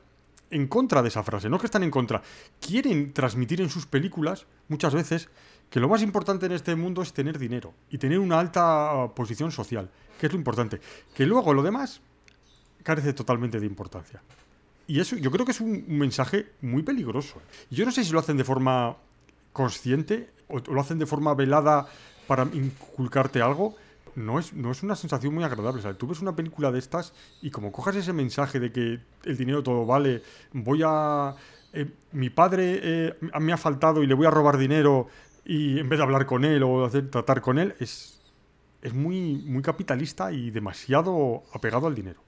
en 0.49 0.67
contra 0.67 1.01
de 1.01 1.09
esa 1.09 1.23
frase, 1.23 1.49
no 1.49 1.59
que 1.59 1.65
están 1.65 1.83
en 1.83 1.91
contra. 1.91 2.21
Quieren 2.59 3.13
transmitir 3.13 3.61
en 3.61 3.69
sus 3.69 3.85
películas 3.85 4.45
muchas 4.69 4.93
veces 4.93 5.29
que 5.69 5.79
lo 5.79 5.89
más 5.89 6.01
importante 6.01 6.45
en 6.45 6.53
este 6.53 6.75
mundo 6.75 7.01
es 7.01 7.13
tener 7.13 7.37
dinero 7.37 7.73
y 7.89 7.97
tener 7.97 8.19
una 8.19 8.39
alta 8.39 9.09
posición 9.15 9.51
social, 9.51 9.89
que 10.19 10.27
es 10.27 10.31
lo 10.31 10.37
importante. 10.37 10.79
Que 11.13 11.25
luego 11.25 11.53
lo 11.53 11.63
demás 11.63 12.01
carece 12.83 13.13
totalmente 13.13 13.59
de 13.59 13.65
importancia. 13.65 14.21
Y 14.87 15.01
eso 15.01 15.17
yo 15.17 15.29
creo 15.31 15.45
que 15.45 15.51
es 15.51 15.59
un, 15.59 15.83
mensaje 15.87 16.47
muy 16.61 16.83
peligroso. 16.83 17.41
Yo 17.69 17.85
no 17.85 17.91
sé 17.91 18.05
si 18.05 18.13
lo 18.13 18.19
hacen 18.19 18.37
de 18.37 18.45
forma 18.45 18.95
consciente 19.51 20.29
o 20.47 20.59
lo 20.59 20.79
hacen 20.79 20.97
de 20.97 21.05
forma 21.05 21.33
velada 21.33 21.87
para 22.25 22.43
inculcarte 22.53 23.41
algo. 23.41 23.75
No 24.17 24.39
es, 24.39 24.53
no 24.53 24.71
es 24.71 24.81
una 24.83 24.95
sensación 24.95 25.33
muy 25.35 25.43
agradable. 25.43 25.81
Sea, 25.81 25.93
tú 25.93 26.07
ves 26.07 26.21
una 26.21 26.35
película 26.35 26.71
de 26.71 26.79
estas 26.79 27.13
y 27.41 27.51
como 27.51 27.71
cojas 27.71 27.95
ese 27.95 28.13
mensaje 28.13 28.59
de 28.59 28.71
que 28.71 28.99
el 29.25 29.37
dinero 29.37 29.61
todo 29.63 29.85
vale, 29.85 30.23
voy 30.53 30.81
a... 30.85 31.35
eh, 31.73 31.85
mi 32.13 32.29
padre 32.29 32.79
eh, 32.83 33.15
me 33.39 33.53
ha 33.53 33.57
faltado 33.57 34.01
y 34.03 34.07
le 34.07 34.15
voy 34.15 34.25
a 34.27 34.31
robar 34.31 34.57
dinero 34.57 35.07
y 35.45 35.79
en 35.79 35.87
vez 35.89 35.99
de 35.99 36.03
hablar 36.03 36.25
con 36.25 36.45
él 36.45 36.63
o 36.63 36.85
hacer, 36.85 37.09
tratar 37.11 37.41
con 37.41 37.59
él, 37.59 37.75
es, 37.79 38.19
es 38.81 38.93
muy, 38.93 39.35
muy 39.45 39.61
capitalista 39.61 40.31
y 40.31 40.49
demasiado 40.51 41.43
apegado 41.53 41.87
al 41.87 41.95
dinero. 41.95 42.21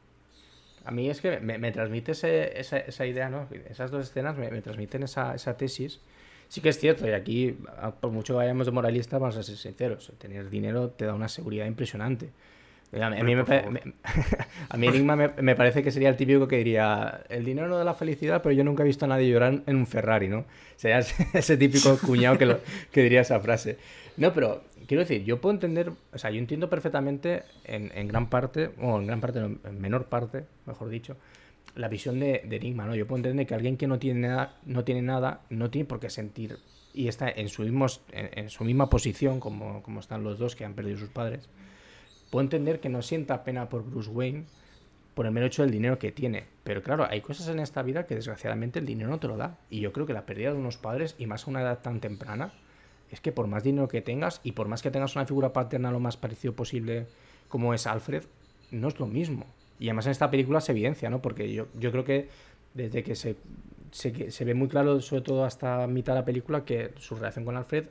A 0.85 0.91
mí 0.91 1.09
es 1.09 1.21
que 1.21 1.39
me, 1.39 1.57
me 1.57 1.71
transmite 1.71 2.13
ese- 2.13 2.59
esa, 2.59 2.77
esa 2.79 3.05
idea, 3.05 3.29
¿no? 3.29 3.47
Esas 3.69 3.91
dos 3.91 4.07
escenas 4.07 4.37
me, 4.37 4.49
me 4.49 4.61
transmiten 4.61 5.03
esa, 5.03 5.35
esa 5.35 5.57
tesis. 5.57 6.01
Sí 6.49 6.61
que 6.61 6.69
es 6.69 6.79
cierto, 6.79 7.07
y 7.07 7.11
aquí, 7.11 7.55
por 8.01 8.11
mucho 8.11 8.33
que 8.33 8.37
vayamos 8.37 8.65
de 8.65 8.71
moralistas, 8.71 9.19
vamos 9.19 9.37
a 9.37 9.43
ser 9.43 9.55
sinceros. 9.55 10.11
Tener 10.17 10.49
dinero 10.49 10.89
te 10.89 11.05
da 11.05 11.13
una 11.13 11.29
seguridad 11.29 11.67
impresionante. 11.67 12.31
A, 12.91 13.11
mí, 13.11 13.35
me, 13.35 13.43
me, 13.43 13.81
a 14.69 14.77
mí 14.77 14.87
Enigma 14.87 15.15
me, 15.15 15.27
me, 15.27 15.55
parece 15.55 15.83
que 15.83 15.91
sería 15.91 16.09
el 16.09 16.15
típico 16.15 16.47
que 16.47 16.57
diría, 16.57 17.21
el 17.29 17.45
dinero 17.45 17.67
no 17.67 17.77
da 17.77 17.83
la 17.83 17.93
felicidad, 17.93 18.41
pero 18.41 18.51
yo 18.53 18.63
nunca 18.63 18.81
he 18.81 18.85
visto 18.87 19.05
a 19.05 19.07
nadie 19.07 19.29
llorar 19.29 19.61
en 19.63 19.75
un 19.75 19.85
Ferrari, 19.85 20.27
¿no? 20.27 20.45
Sería 20.75 20.97
ese 21.33 21.55
típico 21.55 21.99
cuñado 21.99 22.39
que, 22.39 22.47
lo, 22.47 22.59
que 22.91 23.03
diría 23.03 23.21
esa 23.21 23.39
frase. 23.39 23.77
No, 24.17 24.33
pero 24.33 24.63
quiero 24.87 25.01
decir, 25.01 25.23
yo 25.23 25.39
puedo 25.39 25.53
entender, 25.53 25.91
o 26.11 26.17
sea, 26.17 26.31
yo 26.31 26.39
entiendo 26.39 26.67
perfectamente 26.67 27.43
en, 27.63 27.91
en 27.93 28.07
gran 28.07 28.27
parte, 28.27 28.71
o 28.81 28.97
en 28.97 29.05
gran 29.05 29.21
parte, 29.21 29.39
no, 29.39 29.55
en 29.63 29.79
menor 29.79 30.05
parte, 30.05 30.45
mejor 30.65 30.89
dicho, 30.89 31.15
la 31.75 31.87
visión 31.87 32.19
de, 32.19 32.41
de, 32.45 32.55
Enigma, 32.55 32.85
¿no? 32.85 32.95
Yo 32.95 33.07
puedo 33.07 33.17
entender 33.17 33.45
que 33.45 33.55
alguien 33.55 33.77
que 33.77 33.87
no 33.87 33.99
tiene 33.99 34.27
nada, 34.27 34.57
no 34.65 34.83
tiene 34.83 35.01
nada, 35.01 35.41
no 35.49 35.69
tiene 35.69 35.85
por 35.85 35.99
qué 35.99 36.09
sentir 36.09 36.57
y 36.93 37.07
está 37.07 37.29
en 37.29 37.49
su, 37.49 37.61
mismo, 37.61 37.85
en, 38.11 38.49
su 38.49 38.63
misma 38.63 38.89
posición, 38.89 39.39
como, 39.39 39.83
como 39.83 39.99
están 39.99 40.23
los 40.23 40.39
dos 40.39 40.55
que 40.55 40.65
han 40.65 40.73
perdido 40.73 40.97
sus 40.97 41.09
padres, 41.09 41.47
puedo 42.29 42.43
entender 42.43 42.79
que 42.79 42.89
no 42.89 43.01
sienta 43.01 43.43
pena 43.43 43.69
por 43.69 43.83
Bruce 43.83 44.09
Wayne 44.09 44.45
por 45.13 45.25
el 45.25 45.31
mero 45.31 45.47
hecho 45.47 45.63
del 45.63 45.71
dinero 45.71 45.99
que 45.99 46.11
tiene. 46.11 46.45
Pero 46.63 46.81
claro, 46.81 47.05
hay 47.09 47.21
cosas 47.21 47.47
en 47.49 47.59
esta 47.59 47.81
vida 47.83 48.05
que 48.05 48.15
desgraciadamente 48.15 48.79
el 48.79 48.85
dinero 48.85 49.09
no 49.09 49.19
te 49.19 49.27
lo 49.27 49.37
da. 49.37 49.57
Y 49.69 49.81
yo 49.81 49.91
creo 49.91 50.05
que 50.05 50.13
la 50.13 50.25
pérdida 50.25 50.53
de 50.53 50.59
unos 50.59 50.77
padres, 50.77 51.15
y 51.17 51.25
más 51.25 51.45
a 51.45 51.49
una 51.49 51.61
edad 51.61 51.79
tan 51.79 51.99
temprana, 51.99 52.53
es 53.11 53.19
que 53.19 53.31
por 53.31 53.47
más 53.47 53.63
dinero 53.63 53.87
que 53.87 54.01
tengas 54.01 54.39
y 54.43 54.53
por 54.53 54.67
más 54.67 54.81
que 54.81 54.91
tengas 54.91 55.15
una 55.15 55.25
figura 55.25 55.51
paterna 55.51 55.91
lo 55.91 55.99
más 55.99 56.15
parecido 56.15 56.53
posible 56.53 57.07
como 57.47 57.73
es 57.73 57.87
Alfred, 57.87 58.23
no 58.71 58.87
es 58.87 58.99
lo 58.99 59.07
mismo. 59.07 59.45
Y 59.79 59.87
además 59.87 60.05
en 60.07 60.11
esta 60.11 60.29
película 60.29 60.61
se 60.61 60.73
evidencia, 60.73 61.09
¿no? 61.09 61.21
Porque 61.21 61.51
yo, 61.51 61.67
yo 61.79 61.91
creo 61.91 62.03
que 62.03 62.27
desde 62.73 63.03
que 63.03 63.15
se, 63.15 63.35
se, 63.91 64.31
se 64.31 64.45
ve 64.45 64.53
muy 64.53 64.67
claro, 64.67 64.99
sobre 65.01 65.21
todo 65.21 65.45
hasta 65.45 65.87
mitad 65.87 66.13
de 66.13 66.19
la 66.19 66.25
película, 66.25 66.65
que 66.65 66.91
su 66.97 67.15
relación 67.15 67.45
con 67.45 67.55
Alfred 67.55 67.85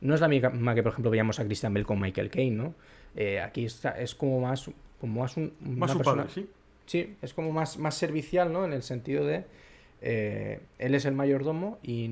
no 0.00 0.14
es 0.14 0.20
la 0.20 0.28
misma 0.28 0.74
que, 0.74 0.82
por 0.82 0.92
ejemplo, 0.92 1.10
veíamos 1.10 1.40
a 1.40 1.44
Christian 1.44 1.74
Bell 1.74 1.84
con 1.84 2.00
Michael 2.00 2.30
Caine, 2.30 2.56
¿no? 2.56 2.74
Eh, 3.16 3.40
aquí 3.40 3.64
está, 3.64 3.90
es 3.98 4.14
como 4.14 4.40
más, 4.40 4.70
como 5.00 5.20
más 5.20 5.36
un, 5.36 5.52
más 5.60 5.94
persona, 5.94 6.22
padre, 6.22 6.34
¿sí? 6.34 6.48
Sí, 6.86 7.16
es 7.20 7.34
como 7.34 7.52
más, 7.52 7.78
más 7.78 7.94
servicial, 7.94 8.52
¿no? 8.52 8.64
En 8.64 8.72
el 8.72 8.82
sentido 8.82 9.24
de 9.24 9.44
eh, 10.00 10.60
él 10.78 10.94
es 10.94 11.04
el 11.04 11.14
mayordomo 11.14 11.78
y 11.82 12.08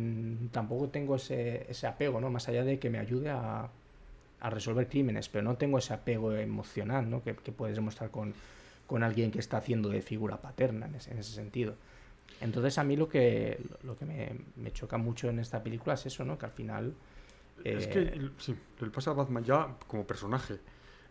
tampoco 0.50 0.88
tengo 0.88 1.16
ese, 1.16 1.66
ese, 1.68 1.86
apego, 1.86 2.20
¿no? 2.20 2.30
Más 2.30 2.48
allá 2.48 2.64
de 2.64 2.78
que 2.78 2.90
me 2.90 2.98
ayude 2.98 3.30
a, 3.30 3.68
a, 4.40 4.50
resolver 4.50 4.88
crímenes, 4.88 5.28
pero 5.28 5.44
no 5.44 5.56
tengo 5.56 5.78
ese 5.78 5.94
apego 5.94 6.32
emocional, 6.32 7.08
¿no? 7.08 7.22
Que, 7.22 7.34
que 7.36 7.52
puedes 7.52 7.76
demostrar 7.76 8.10
con, 8.10 8.34
con, 8.86 9.02
alguien 9.02 9.30
que 9.30 9.38
está 9.38 9.58
haciendo 9.58 9.88
de 9.88 10.02
figura 10.02 10.40
paterna 10.40 10.86
en 10.86 10.94
ese, 10.96 11.12
en 11.12 11.18
ese 11.18 11.32
sentido. 11.32 11.74
Entonces 12.40 12.78
a 12.78 12.84
mí 12.84 12.96
lo 12.96 13.08
que, 13.08 13.60
lo 13.82 13.96
que 13.96 14.04
me, 14.04 14.36
me, 14.56 14.72
choca 14.72 14.98
mucho 14.98 15.28
en 15.28 15.38
esta 15.38 15.62
película 15.62 15.94
es 15.94 16.06
eso, 16.06 16.24
¿no? 16.24 16.38
Que 16.38 16.46
al 16.46 16.52
final... 16.52 16.94
Eh... 17.64 17.76
Es 17.78 17.86
que, 17.86 18.30
sí, 18.38 18.54
le 18.80 18.90
pasa 18.90 19.10
a 19.10 19.14
Batman 19.14 19.44
ya 19.44 19.76
como 19.86 20.06
personaje. 20.06 20.58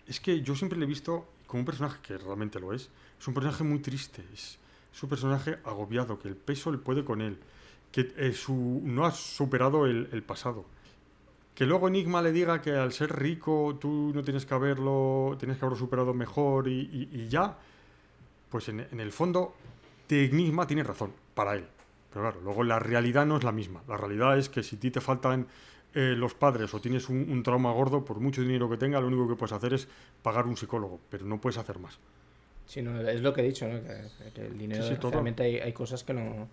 Es 0.07 0.19
que 0.19 0.41
yo 0.41 0.55
siempre 0.55 0.77
le 0.77 0.85
he 0.85 0.87
visto 0.87 1.27
como 1.47 1.61
un 1.61 1.65
personaje 1.65 1.99
que 2.01 2.17
realmente 2.17 2.59
lo 2.59 2.73
es. 2.73 2.89
Es 3.19 3.27
un 3.27 3.33
personaje 3.33 3.63
muy 3.63 3.79
triste. 3.79 4.23
Es, 4.33 4.59
es 4.93 5.03
un 5.03 5.09
personaje 5.09 5.57
agobiado, 5.63 6.19
que 6.19 6.27
el 6.27 6.35
peso 6.35 6.71
le 6.71 6.77
puede 6.77 7.03
con 7.03 7.21
él. 7.21 7.39
Que 7.91 8.13
eh, 8.17 8.33
su, 8.33 8.81
no 8.83 9.05
ha 9.05 9.11
superado 9.11 9.85
el, 9.85 10.09
el, 10.11 10.21
pasado. 10.21 10.65
Que 11.55 11.65
luego 11.65 11.87
Enigma 11.87 12.21
le 12.21 12.33
diga 12.33 12.61
que 12.61 12.71
al 12.71 12.91
ser 12.91 13.17
rico 13.17 13.77
tú 13.79 14.11
no 14.13 14.21
tienes 14.23 14.45
que 14.45 14.53
haberlo, 14.53 15.37
tienes 15.39 15.57
que 15.57 15.65
haberlo 15.65 15.79
superado 15.79 16.13
mejor 16.13 16.67
y, 16.67 16.81
y, 16.81 17.21
y 17.21 17.27
ya. 17.29 17.57
Pues 18.49 18.67
en, 18.69 18.81
en, 18.81 18.99
el 18.99 19.11
fondo, 19.11 19.55
Enigma 20.09 20.67
tiene 20.67 20.83
razón, 20.83 21.13
para 21.33 21.55
él. 21.55 21.65
Pero 22.11 22.25
claro, 22.25 22.41
luego 22.41 22.63
la 22.63 22.79
realidad 22.79 23.25
no 23.25 23.37
es 23.37 23.43
la 23.43 23.53
misma. 23.53 23.81
La 23.87 23.97
realidad 23.97 24.37
es 24.37 24.49
que 24.49 24.63
si 24.63 24.75
a 24.75 24.79
ti 24.79 24.91
te 24.91 25.01
faltan 25.01 25.47
eh, 25.93 26.13
los 26.17 26.33
padres 26.33 26.73
o 26.73 26.81
tienes 26.81 27.07
un, 27.07 27.29
un, 27.29 27.41
trauma 27.41 27.71
gordo, 27.71 28.03
por 28.03 28.19
mucho 28.19 28.41
dinero 28.41 28.69
que 28.69 28.75
tenga, 28.75 28.99
lo 28.99 29.07
único 29.07 29.29
que 29.29 29.35
puedes 29.35 29.53
hacer 29.53 29.73
es 29.73 29.87
pagar 30.21 30.45
un 30.45 30.57
psicólogo, 30.57 30.99
pero 31.09 31.25
no 31.25 31.39
puedes 31.39 31.57
hacer 31.57 31.79
más. 31.79 31.99
Sí, 32.65 32.81
no, 32.81 32.99
es 32.99 33.21
lo 33.21 33.33
que 33.33 33.41
he 33.41 33.43
dicho, 33.45 33.67
¿no? 33.67 33.81
que, 33.81 34.31
que 34.33 34.47
el 34.47 34.57
dinero 34.57 34.83
sí, 34.83 34.95
sí, 34.95 35.09
realmente 35.09 35.43
hay, 35.43 35.57
hay, 35.57 35.71
cosas 35.71 36.03
que 36.03 36.13
no, 36.13 36.49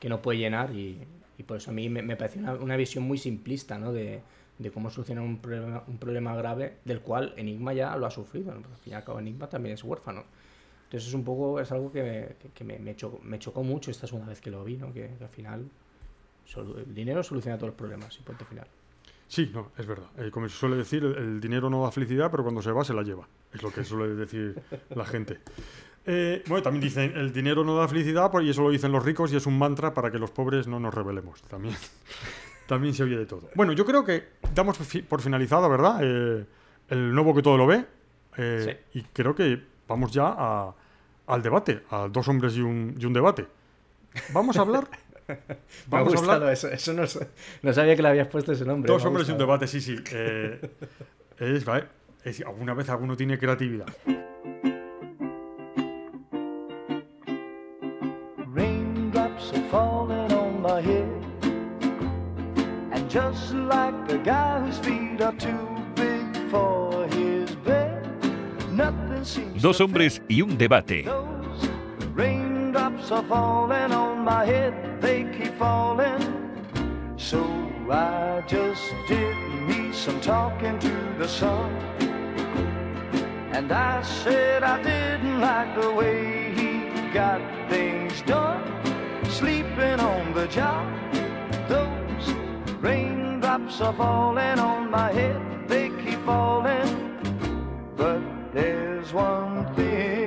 que 0.00 0.08
no 0.08 0.20
puede 0.20 0.38
llenar 0.38 0.74
y, 0.74 0.98
y 1.40 1.42
por 1.42 1.56
eso 1.56 1.70
a 1.70 1.72
mí 1.72 1.88
me, 1.88 2.02
me 2.02 2.16
parece 2.16 2.38
una, 2.38 2.76
visión 2.76 3.02
muy 3.02 3.16
simplista 3.16 3.78
¿no? 3.78 3.94
de, 3.94 4.20
de 4.58 4.70
cómo 4.70 4.90
solucionar 4.90 5.24
un 5.24 5.38
problema, 5.38 5.82
un 5.86 5.96
problema 5.96 6.36
grave 6.36 6.76
del 6.84 7.00
cual 7.00 7.32
Enigma 7.38 7.72
ya 7.72 7.96
lo 7.96 8.04
ha 8.04 8.10
sufrido. 8.10 8.52
¿no? 8.52 8.58
Al 8.58 8.76
fin 8.76 8.92
y 8.92 8.96
al 8.96 9.04
cabo 9.04 9.20
Enigma 9.20 9.48
también 9.48 9.72
es 9.72 9.82
huérfano. 9.82 10.22
Entonces 10.84 11.08
es 11.08 11.14
un 11.14 11.24
poco, 11.24 11.58
es 11.58 11.72
algo 11.72 11.90
que 11.90 12.02
me, 12.02 12.50
que 12.52 12.62
me, 12.62 12.78
me, 12.78 12.94
chocó, 12.94 13.20
me 13.22 13.38
chocó 13.38 13.62
mucho 13.62 13.90
esta 13.90 14.06
segunda 14.06 14.28
vez 14.28 14.42
que 14.42 14.50
lo 14.50 14.62
vi, 14.62 14.76
¿no? 14.76 14.92
que, 14.92 15.08
al 15.18 15.28
final 15.30 15.70
el 16.56 16.94
dinero 16.94 17.22
soluciona 17.22 17.56
todos 17.56 17.68
los 17.68 17.78
problemas 17.78 18.18
y 18.18 18.22
punto 18.22 18.44
final. 18.44 18.66
Sí, 19.26 19.50
no, 19.54 19.70
es 19.78 19.86
verdad. 19.86 20.08
Eh, 20.18 20.30
como 20.30 20.46
se 20.46 20.56
suele 20.56 20.76
decir, 20.76 21.04
el, 21.04 21.40
dinero 21.40 21.70
no 21.70 21.84
da 21.84 21.90
felicidad, 21.90 22.30
pero 22.30 22.42
cuando 22.42 22.60
se 22.60 22.70
va 22.70 22.84
se 22.84 22.92
la 22.92 23.02
lleva. 23.02 23.26
Es 23.54 23.62
lo 23.62 23.70
que 23.70 23.82
suele 23.82 24.14
decir 24.14 24.60
la 24.94 25.06
gente. 25.06 25.38
Eh, 26.06 26.42
bueno, 26.48 26.62
también 26.62 26.82
dicen, 26.82 27.12
el 27.16 27.32
dinero 27.32 27.64
no 27.64 27.76
da 27.76 27.86
felicidad, 27.86 28.30
y 28.42 28.50
eso 28.50 28.62
lo 28.62 28.70
dicen 28.70 28.90
los 28.92 29.04
ricos 29.04 29.32
y 29.32 29.36
es 29.36 29.46
un 29.46 29.58
mantra 29.58 29.92
para 29.94 30.10
que 30.10 30.18
los 30.18 30.30
pobres 30.30 30.66
no 30.66 30.80
nos 30.80 30.94
rebelemos. 30.94 31.42
También, 31.42 31.76
también 32.66 32.94
se 32.94 33.02
oye 33.04 33.16
de 33.16 33.26
todo. 33.26 33.50
Bueno, 33.54 33.72
yo 33.72 33.84
creo 33.84 34.04
que 34.04 34.28
damos 34.54 34.78
por 35.08 35.20
finalizado, 35.20 35.68
¿verdad? 35.68 36.00
Eh, 36.02 36.44
el 36.88 37.14
nuevo 37.14 37.34
que 37.34 37.42
todo 37.42 37.56
lo 37.56 37.66
ve. 37.66 37.84
Eh, 38.36 38.78
sí. 38.92 38.98
Y 39.00 39.02
creo 39.12 39.34
que 39.34 39.60
vamos 39.86 40.12
ya 40.12 40.34
a, 40.36 40.74
al 41.26 41.42
debate, 41.42 41.82
a 41.90 42.08
dos 42.08 42.26
hombres 42.28 42.56
y 42.56 42.60
un, 42.60 42.96
y 42.98 43.04
un 43.04 43.12
debate. 43.12 43.46
Vamos 44.32 44.56
a 44.56 44.62
hablar 44.62 44.88
Vamos 45.86 46.12
me 46.12 46.18
ha 46.18 46.20
gustado 46.20 46.50
eso. 46.50 46.68
Eso 46.68 46.92
no, 46.92 47.02
no, 47.62 47.72
sabía 47.72 47.96
que 47.96 48.02
le 48.02 48.08
habías 48.08 48.28
puesto 48.28 48.52
ese 48.52 48.64
nombre. 48.64 48.90
Dos 48.90 49.04
hombres 49.04 49.28
y 49.28 49.32
un 49.32 49.38
debate, 49.38 49.66
sí, 49.66 49.80
sí. 49.80 49.96
Eh, 50.12 50.60
es, 51.38 51.64
vale, 51.64 51.84
es, 52.24 52.40
alguna 52.42 52.74
vez 52.74 52.88
alguno 52.88 53.16
tiene 53.16 53.38
creatividad. 53.38 53.86
Just 63.10 63.52
like 63.52 64.08
the 64.08 64.18
guy 64.18 64.60
whose 64.60 64.78
feet 64.78 65.20
are 65.20 65.34
too 65.34 65.68
big 65.94 66.24
for 66.50 67.06
his 67.08 67.50
bed 67.56 68.06
Nothing 68.70 69.24
seems 69.24 69.62
Dos 69.62 69.80
hombres 69.80 70.22
y 70.28 70.40
un 70.42 70.56
debate 70.56 71.04
raindrops 72.14 73.10
are 73.10 73.22
falling 73.24 73.92
on 73.92 74.24
my 74.24 74.44
head, 74.44 74.74
they 75.00 75.24
keep 75.36 75.54
falling. 75.58 76.22
So 77.16 77.40
I 77.90 78.42
just 78.46 78.82
did 79.08 79.36
me 79.68 79.92
some 79.92 80.20
talking 80.20 80.78
to 80.78 80.94
the 81.18 81.28
sun. 81.28 81.70
And 83.52 83.72
I 83.72 84.02
said 84.02 84.62
I 84.62 84.82
didn't 84.82 85.40
like 85.40 85.80
the 85.80 85.92
way 85.92 86.52
he 86.54 87.12
got 87.12 87.40
things 87.68 88.22
done. 88.22 88.62
Sleeping 89.24 90.00
on 90.00 90.32
the 90.34 90.46
job, 90.48 90.86
those 91.68 91.99
raindrops. 93.50 93.80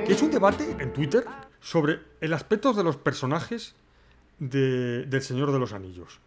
Es 0.08 0.22
un 0.22 0.30
debate 0.30 0.76
en 0.78 0.92
Twitter 0.92 1.24
sobre 1.60 2.00
el 2.20 2.32
aspecto 2.32 2.72
de 2.72 2.84
los 2.84 2.96
personajes 2.96 3.74
de, 4.38 5.04
del 5.06 5.22
Señor 5.22 5.52
de 5.52 5.58
los 5.58 5.72
Anillos. 5.72 6.20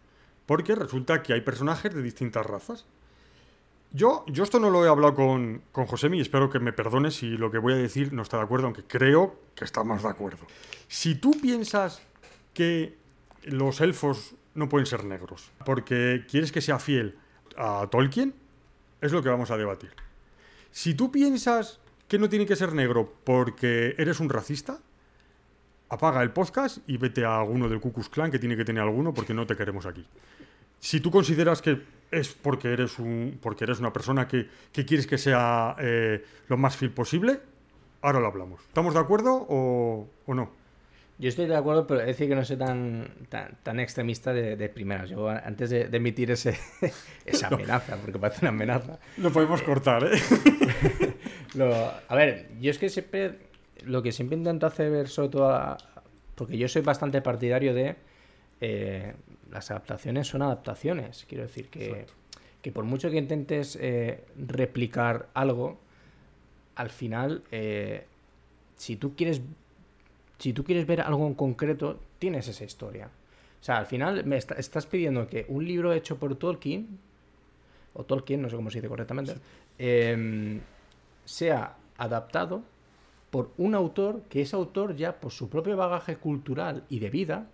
Porque 0.46 0.74
resulta 0.74 1.22
que 1.22 1.34
hay 1.34 1.42
personajes 1.42 1.94
de 1.94 2.02
distintas 2.02 2.44
razas. 2.44 2.86
Yo, 3.92 4.24
yo 4.26 4.44
esto 4.44 4.58
no 4.60 4.68
lo 4.70 4.84
he 4.84 4.88
hablado 4.88 5.14
con, 5.14 5.62
con 5.72 5.86
Josemi 5.86 6.18
y 6.18 6.20
espero 6.20 6.50
que 6.50 6.58
me 6.58 6.72
perdone 6.72 7.10
si 7.10 7.36
lo 7.36 7.50
que 7.50 7.58
voy 7.58 7.72
a 7.72 7.76
decir 7.76 8.12
no 8.12 8.22
está 8.22 8.36
de 8.38 8.42
acuerdo, 8.42 8.66
aunque 8.66 8.84
creo 8.84 9.36
que 9.54 9.64
está 9.64 9.84
más 9.84 10.02
de 10.02 10.10
acuerdo. 10.10 10.46
Si 10.88 11.14
tú 11.14 11.30
piensas 11.40 12.02
que 12.52 12.98
los 13.44 13.80
elfos 13.80 14.34
no 14.58 14.68
pueden 14.68 14.86
ser 14.86 15.04
negros 15.04 15.50
porque 15.64 16.26
quieres 16.28 16.50
que 16.52 16.60
sea 16.60 16.78
fiel 16.78 17.16
a 17.56 17.86
Tolkien, 17.90 18.34
es 19.00 19.12
lo 19.12 19.22
que 19.22 19.28
vamos 19.28 19.50
a 19.50 19.56
debatir. 19.56 19.90
Si 20.70 20.94
tú 20.94 21.10
piensas 21.10 21.80
que 22.08 22.18
no 22.18 22.28
tiene 22.28 22.44
que 22.44 22.56
ser 22.56 22.74
negro 22.74 23.14
porque 23.24 23.94
eres 23.96 24.18
un 24.20 24.28
racista, 24.28 24.80
apaga 25.88 26.22
el 26.22 26.32
podcast 26.32 26.78
y 26.86 26.96
vete 26.96 27.24
a 27.24 27.38
alguno 27.38 27.68
del 27.68 27.80
Cucus 27.80 28.08
Clan 28.08 28.30
que 28.30 28.38
tiene 28.38 28.56
que 28.56 28.64
tener 28.64 28.82
alguno 28.82 29.14
porque 29.14 29.32
no 29.32 29.46
te 29.46 29.56
queremos 29.56 29.86
aquí. 29.86 30.04
Si 30.80 31.00
tú 31.00 31.10
consideras 31.10 31.62
que 31.62 31.80
es 32.10 32.28
porque 32.28 32.72
eres, 32.72 32.98
un, 32.98 33.38
porque 33.40 33.64
eres 33.64 33.78
una 33.78 33.92
persona 33.92 34.26
que, 34.26 34.48
que 34.72 34.84
quieres 34.84 35.06
que 35.06 35.18
sea 35.18 35.76
eh, 35.78 36.24
lo 36.48 36.56
más 36.56 36.76
fiel 36.76 36.90
posible, 36.90 37.40
ahora 38.02 38.20
lo 38.20 38.26
hablamos. 38.26 38.60
¿Estamos 38.62 38.94
de 38.94 39.00
acuerdo 39.00 39.46
o, 39.48 40.08
o 40.26 40.34
no? 40.34 40.50
Yo 41.18 41.28
estoy 41.28 41.46
de 41.46 41.56
acuerdo, 41.56 41.86
pero 41.86 42.00
es 42.00 42.06
decir 42.06 42.28
que 42.28 42.36
no 42.36 42.44
soy 42.44 42.56
tan, 42.56 43.08
tan, 43.28 43.58
tan 43.62 43.80
extremista 43.80 44.32
de, 44.32 44.56
de, 44.56 44.68
primeras. 44.68 45.10
Yo 45.10 45.28
antes 45.28 45.68
de, 45.70 45.88
de 45.88 45.96
emitir 45.96 46.30
ese, 46.30 46.56
esa 47.24 47.48
amenaza, 47.48 47.96
no. 47.96 48.02
porque 48.02 48.18
parece 48.18 48.40
una 48.42 48.50
amenaza. 48.50 48.98
Lo 49.16 49.32
podemos 49.32 49.62
cortar, 49.62 50.04
¿eh? 50.04 50.18
lo, 51.54 51.74
a 51.74 52.14
ver, 52.14 52.50
yo 52.60 52.70
es 52.70 52.78
que 52.78 52.88
siempre 52.88 53.48
lo 53.84 54.02
que 54.02 54.12
siempre 54.12 54.36
intento 54.36 54.66
hacer, 54.66 55.08
sobre 55.08 55.28
todo, 55.28 55.50
a, 55.50 55.76
porque 56.34 56.56
yo 56.56 56.68
soy 56.68 56.82
bastante 56.82 57.20
partidario 57.20 57.74
de 57.74 57.96
eh, 58.60 59.14
las 59.50 59.70
adaptaciones 59.70 60.26
son 60.28 60.42
adaptaciones. 60.42 61.24
Quiero 61.28 61.44
decir 61.44 61.68
que, 61.68 62.06
que 62.62 62.72
por 62.72 62.84
mucho 62.84 63.10
que 63.10 63.16
intentes 63.16 63.76
eh, 63.80 64.24
replicar 64.36 65.28
algo, 65.34 65.78
al 66.74 66.90
final, 66.90 67.42
eh, 67.50 68.04
si 68.76 68.96
tú 68.96 69.14
quieres 69.16 69.40
si 70.38 70.52
tú 70.52 70.64
quieres 70.64 70.86
ver 70.86 71.00
algo 71.00 71.26
en 71.26 71.34
concreto, 71.34 71.98
tienes 72.18 72.48
esa 72.48 72.64
historia. 72.64 73.06
O 73.60 73.64
sea, 73.64 73.78
al 73.78 73.86
final 73.86 74.24
me 74.24 74.36
está- 74.36 74.54
estás 74.54 74.86
pidiendo 74.86 75.26
que 75.28 75.44
un 75.48 75.64
libro 75.66 75.92
hecho 75.92 76.16
por 76.16 76.34
Tolkien, 76.36 76.98
o 77.94 78.04
Tolkien, 78.04 78.40
no 78.42 78.48
sé 78.48 78.56
cómo 78.56 78.70
se 78.70 78.78
dice 78.78 78.88
correctamente, 78.88 79.34
em, 79.78 80.60
sea 81.24 81.76
adaptado 81.96 82.62
por 83.30 83.50
un 83.58 83.74
autor 83.74 84.22
que 84.30 84.40
ese 84.42 84.56
autor 84.56 84.96
ya 84.96 85.20
por 85.20 85.32
su 85.32 85.48
propio 85.50 85.76
bagaje 85.76 86.16
cultural 86.16 86.84
y 86.88 87.00
de 87.00 87.10
vida 87.10 87.46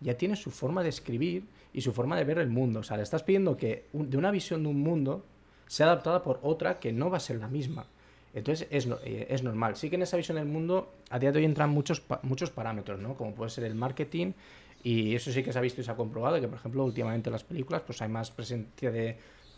ya 0.00 0.14
tiene 0.16 0.36
su 0.36 0.50
forma 0.50 0.82
de 0.82 0.88
escribir 0.90 1.44
y 1.72 1.80
su 1.80 1.92
forma 1.92 2.16
de 2.16 2.24
ver 2.24 2.38
el 2.38 2.48
mundo. 2.48 2.80
O 2.80 2.82
sea, 2.82 2.96
le 2.96 3.02
estás 3.02 3.24
pidiendo 3.24 3.56
que 3.56 3.86
un- 3.92 4.08
de 4.10 4.16
una 4.16 4.30
visión 4.30 4.62
de 4.62 4.68
un 4.68 4.80
mundo 4.80 5.24
sea 5.66 5.86
adaptada 5.86 6.22
por 6.22 6.38
otra 6.42 6.78
que 6.78 6.92
no 6.92 7.10
va 7.10 7.16
a 7.18 7.20
ser 7.20 7.38
la 7.40 7.48
misma. 7.48 7.84
Entonces 8.34 8.68
es, 8.70 8.86
eh, 9.04 9.26
es 9.30 9.42
normal. 9.42 9.76
Sí 9.76 9.88
que 9.90 9.96
en 9.96 10.02
esa 10.02 10.16
visión 10.16 10.36
del 10.36 10.46
mundo 10.46 10.92
a 11.10 11.18
día 11.18 11.32
de 11.32 11.38
hoy 11.38 11.44
entran 11.44 11.70
muchos, 11.70 12.02
muchos 12.22 12.50
parámetros, 12.50 13.00
¿no? 13.00 13.14
Como 13.14 13.34
puede 13.34 13.50
ser 13.50 13.64
el 13.64 13.74
marketing 13.74 14.32
y 14.82 15.14
eso 15.14 15.32
sí 15.32 15.42
que 15.42 15.52
se 15.52 15.58
ha 15.58 15.62
visto 15.62 15.80
y 15.80 15.84
se 15.84 15.90
ha 15.90 15.96
comprobado 15.96 16.40
que, 16.40 16.48
por 16.48 16.58
ejemplo, 16.58 16.84
últimamente 16.84 17.28
en 17.28 17.32
las 17.32 17.44
películas 17.44 17.82
pues 17.84 18.00
hay 18.02 18.08
más 18.08 18.30
presencia 18.30 18.90
de, 18.90 19.16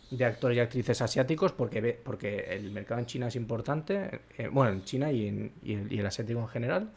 de 0.09 0.25
actores 0.25 0.57
y 0.57 0.59
actrices 0.61 1.01
asiáticos 1.01 1.51
porque, 1.51 1.99
porque 2.03 2.45
el 2.49 2.71
mercado 2.71 2.99
en 2.99 3.05
China 3.05 3.27
es 3.27 3.35
importante, 3.35 4.21
eh, 4.37 4.47
bueno, 4.51 4.71
en 4.71 4.83
China 4.83 5.11
y, 5.11 5.27
en, 5.27 5.51
y 5.63 5.73
el, 5.73 5.91
y 5.91 5.99
el 5.99 6.05
asiático 6.05 6.39
en 6.39 6.47
general, 6.47 6.89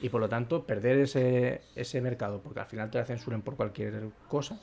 y 0.00 0.08
por 0.08 0.20
lo 0.20 0.28
tanto 0.28 0.64
perder 0.64 0.98
ese, 0.98 1.62
ese 1.74 2.00
mercado, 2.00 2.40
porque 2.40 2.60
al 2.60 2.66
final 2.66 2.90
te 2.90 2.98
la 2.98 3.04
censuren 3.04 3.42
por 3.42 3.56
cualquier 3.56 4.08
cosa, 4.28 4.60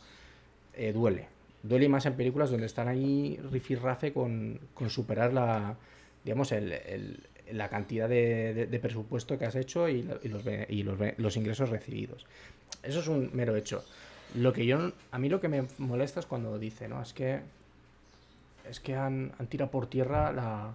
eh, 0.74 0.94
duele. 0.94 1.28
Duele 1.64 1.90
más 1.90 2.06
en 2.06 2.14
películas 2.14 2.52
donde 2.52 2.68
están 2.68 2.88
ahí 2.88 3.40
rifirrafe 3.52 4.14
con, 4.14 4.60
con 4.74 4.90
superar 4.90 5.34
la, 5.34 5.76
digamos, 6.26 6.52
el, 6.52 6.74
la 7.52 7.70
cantidad 7.70 8.10
de, 8.10 8.68
presupuesto 8.82 9.38
que 9.38 9.46
has 9.46 9.56
hecho 9.56 9.88
y, 9.88 10.02
lo- 10.04 10.20
y 10.24 10.28
los, 10.28 10.44
y 10.68 10.84
los, 10.84 10.98
los 11.18 11.38
ingresos 11.38 11.70
recibidos. 11.70 12.26
Eso 12.84 13.00
es 13.00 13.08
un 13.08 13.30
mero 13.34 13.56
hecho. 13.56 13.86
Lo 14.36 14.52
que 14.52 14.66
yo, 14.66 14.92
a 15.12 15.20
mí 15.20 15.30
lo 15.30 15.40
que 15.40 15.48
me 15.48 15.64
molesta 15.78 16.20
es 16.20 16.26
cuando 16.26 16.58
dice, 16.60 16.88
¿no? 16.88 17.02
Es 17.02 17.14
que 17.14 17.40
es 18.70 18.80
que 18.80 18.96
han, 18.96 19.32
han 19.38 19.48
tirado 19.48 19.70
por 19.70 19.88
tierra 19.88 20.32
la, 20.32 20.74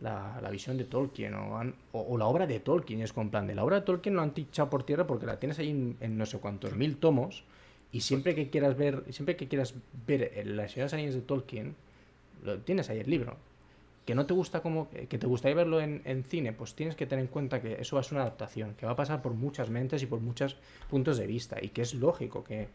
la, 0.00 0.50
visión 0.50 0.78
de 0.78 0.84
Tolkien 0.84 1.34
o, 1.34 1.58
han- 1.58 1.74
o- 1.92 2.16
la 2.16 2.26
obra 2.26 2.46
de 2.46 2.60
Tolkien. 2.60 3.00
Es 3.02 3.12
con 3.12 3.30
plan 3.30 3.46
de 3.48 3.54
la 3.56 3.64
obra 3.64 3.80
de 3.80 3.82
Tolkien 3.82 4.14
no 4.14 4.22
han 4.22 4.32
echado 4.36 4.70
por 4.70 4.84
tierra 4.86 5.06
porque 5.06 5.26
la 5.26 5.38
tienes 5.40 5.58
ahí 5.58 5.70
en, 6.00 6.16
no 6.18 6.26
sé 6.26 6.38
cuántos 6.38 6.76
mil 6.76 6.96
tomos 6.96 7.42
y 7.90 8.00
siempre 8.00 8.34
que 8.36 8.50
quieras 8.50 8.76
ver 8.76 9.02
siempre 9.10 9.36
que 9.36 9.48
quieras 9.48 9.74
ver 10.06 10.46
las 10.46 10.76
Anillos 10.92 11.14
de 11.14 11.20
Tolkien 11.22 11.74
lo 12.44 12.58
tienes 12.58 12.88
ahí 12.90 13.00
el 13.00 13.10
libro. 13.10 13.36
Que 14.04 14.14
no 14.14 14.26
te 14.26 14.34
gusta 14.34 14.60
como 14.60 14.90
que 14.90 15.18
te 15.18 15.26
gustaría 15.26 15.56
verlo 15.56 15.80
en, 15.80 16.02
en 16.04 16.24
cine, 16.24 16.52
pues 16.52 16.74
tienes 16.74 16.94
que 16.94 17.06
tener 17.06 17.24
en 17.24 17.30
cuenta 17.30 17.62
que 17.62 17.80
eso 17.80 17.96
va 17.96 18.00
a 18.00 18.02
ser 18.02 18.14
una 18.14 18.22
adaptación, 18.22 18.74
que 18.74 18.84
va 18.84 18.92
a 18.92 18.96
pasar 18.96 19.22
por 19.22 19.32
muchas 19.32 19.70
mentes 19.70 20.02
y 20.02 20.06
por 20.06 20.20
muchos 20.20 20.56
puntos 20.90 21.16
de 21.16 21.26
vista 21.26 21.56
y 21.62 21.70
que 21.70 21.80
es 21.82 21.94
lógico 21.94 22.44
que, 22.44 22.68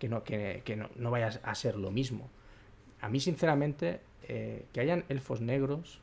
que 0.00 0.08
no, 0.08 0.24
que, 0.24 0.62
que 0.64 0.74
no, 0.74 0.88
no 0.96 1.10
vaya 1.12 1.40
a 1.44 1.54
ser 1.54 1.76
lo 1.76 1.92
mismo. 1.92 2.28
A 3.00 3.08
mí, 3.08 3.20
sinceramente, 3.20 4.00
eh, 4.28 4.64
que 4.72 4.80
hayan 4.80 5.04
elfos 5.08 5.40
negros, 5.40 6.00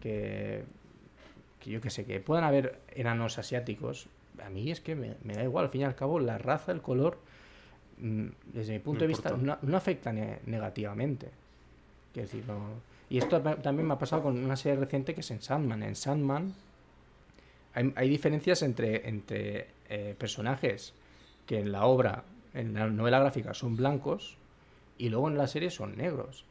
que, 0.00 0.64
que 1.60 1.70
yo 1.70 1.80
que 1.82 1.90
sé, 1.90 2.04
que 2.06 2.20
puedan 2.20 2.44
haber 2.44 2.78
enanos 2.94 3.38
asiáticos, 3.38 4.08
a 4.42 4.48
mí 4.48 4.70
es 4.70 4.80
que 4.80 4.94
me, 4.94 5.16
me 5.22 5.34
da 5.34 5.42
igual. 5.42 5.66
Al 5.66 5.70
fin 5.70 5.82
y 5.82 5.84
al 5.84 5.94
cabo, 5.96 6.18
la 6.20 6.38
raza, 6.38 6.72
el 6.72 6.80
color, 6.80 7.18
mm, 7.98 8.26
desde 8.54 8.72
mi 8.74 8.78
punto 8.78 9.00
No 9.00 9.00
de 9.00 9.06
vista, 9.08 9.30
no, 9.36 9.58
no 9.60 9.76
afecta 9.76 10.12
ne- 10.12 10.38
negativamente. 10.46 11.28
Quiero 12.14 12.26
decir, 12.28 12.44
no- 12.46 12.88
Y 13.10 13.18
esto 13.18 13.40
también 13.40 13.86
me 13.88 13.94
ha 13.94 13.98
pasado 13.98 14.22
con 14.22 14.42
una 14.42 14.56
serie 14.56 14.78
reciente 14.78 15.14
que 15.14 15.20
es 15.20 15.30
en 15.30 15.40
Sandman. 15.40 15.82
En 15.82 15.96
Sandman 15.96 16.54
hay, 17.74 17.92
hay 17.96 18.08
diferencias 18.08 18.62
entre, 18.62 19.08
entre 19.08 19.68
eh, 19.88 20.14
personajes 20.18 20.92
que 21.46 21.58
en 21.60 21.72
la 21.72 21.86
obra, 21.86 22.24
en 22.54 22.74
la 22.74 22.86
novela 22.88 23.20
gráfica, 23.20 23.54
son 23.54 23.76
blancos 23.76 24.36
y 24.98 25.08
luego 25.08 25.28
en 25.28 25.38
la 25.38 25.46
serie 25.46 25.70
son 25.70 25.96
negros. 25.96 26.44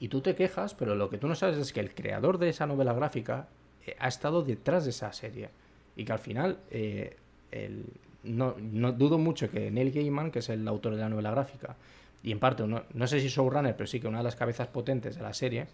Y 0.00 0.08
tú 0.08 0.20
te 0.20 0.34
quejas, 0.34 0.74
pero 0.74 0.94
lo 0.94 1.10
que 1.10 1.18
tú 1.18 1.26
no 1.28 1.34
sabes 1.34 1.58
es 1.58 1.72
que 1.72 1.80
el 1.80 1.94
creador 1.94 2.38
de 2.38 2.48
esa 2.50 2.66
novela 2.66 2.92
gráfica 2.92 3.48
eh, 3.84 3.96
ha 3.98 4.08
estado 4.08 4.42
detrás 4.42 4.84
de 4.84 4.90
esa 4.90 5.12
serie. 5.12 5.50
Y 5.96 6.04
que 6.04 6.12
al 6.12 6.20
final, 6.20 6.58
eh, 6.70 7.16
el- 7.50 7.84
no, 8.22 8.54
no 8.58 8.92
dudo 8.92 9.18
mucho 9.18 9.50
que 9.50 9.70
Neil 9.70 9.90
Gaiman, 9.92 10.30
que 10.30 10.38
es 10.40 10.48
el 10.48 10.66
autor 10.68 10.94
de 10.94 11.00
la 11.02 11.08
novela 11.08 11.30
gráfica, 11.32 11.76
y 12.22 12.32
en 12.32 12.38
parte, 12.40 12.66
no, 12.66 12.82
no 12.94 13.06
sé 13.06 13.20
si 13.20 13.28
showrunner, 13.28 13.76
pero 13.76 13.86
sí 13.86 14.00
que 14.00 14.08
una 14.08 14.18
de 14.18 14.24
las 14.24 14.36
cabezas 14.36 14.68
potentes 14.68 15.16
de 15.16 15.22
la 15.22 15.32
serie, 15.32 15.66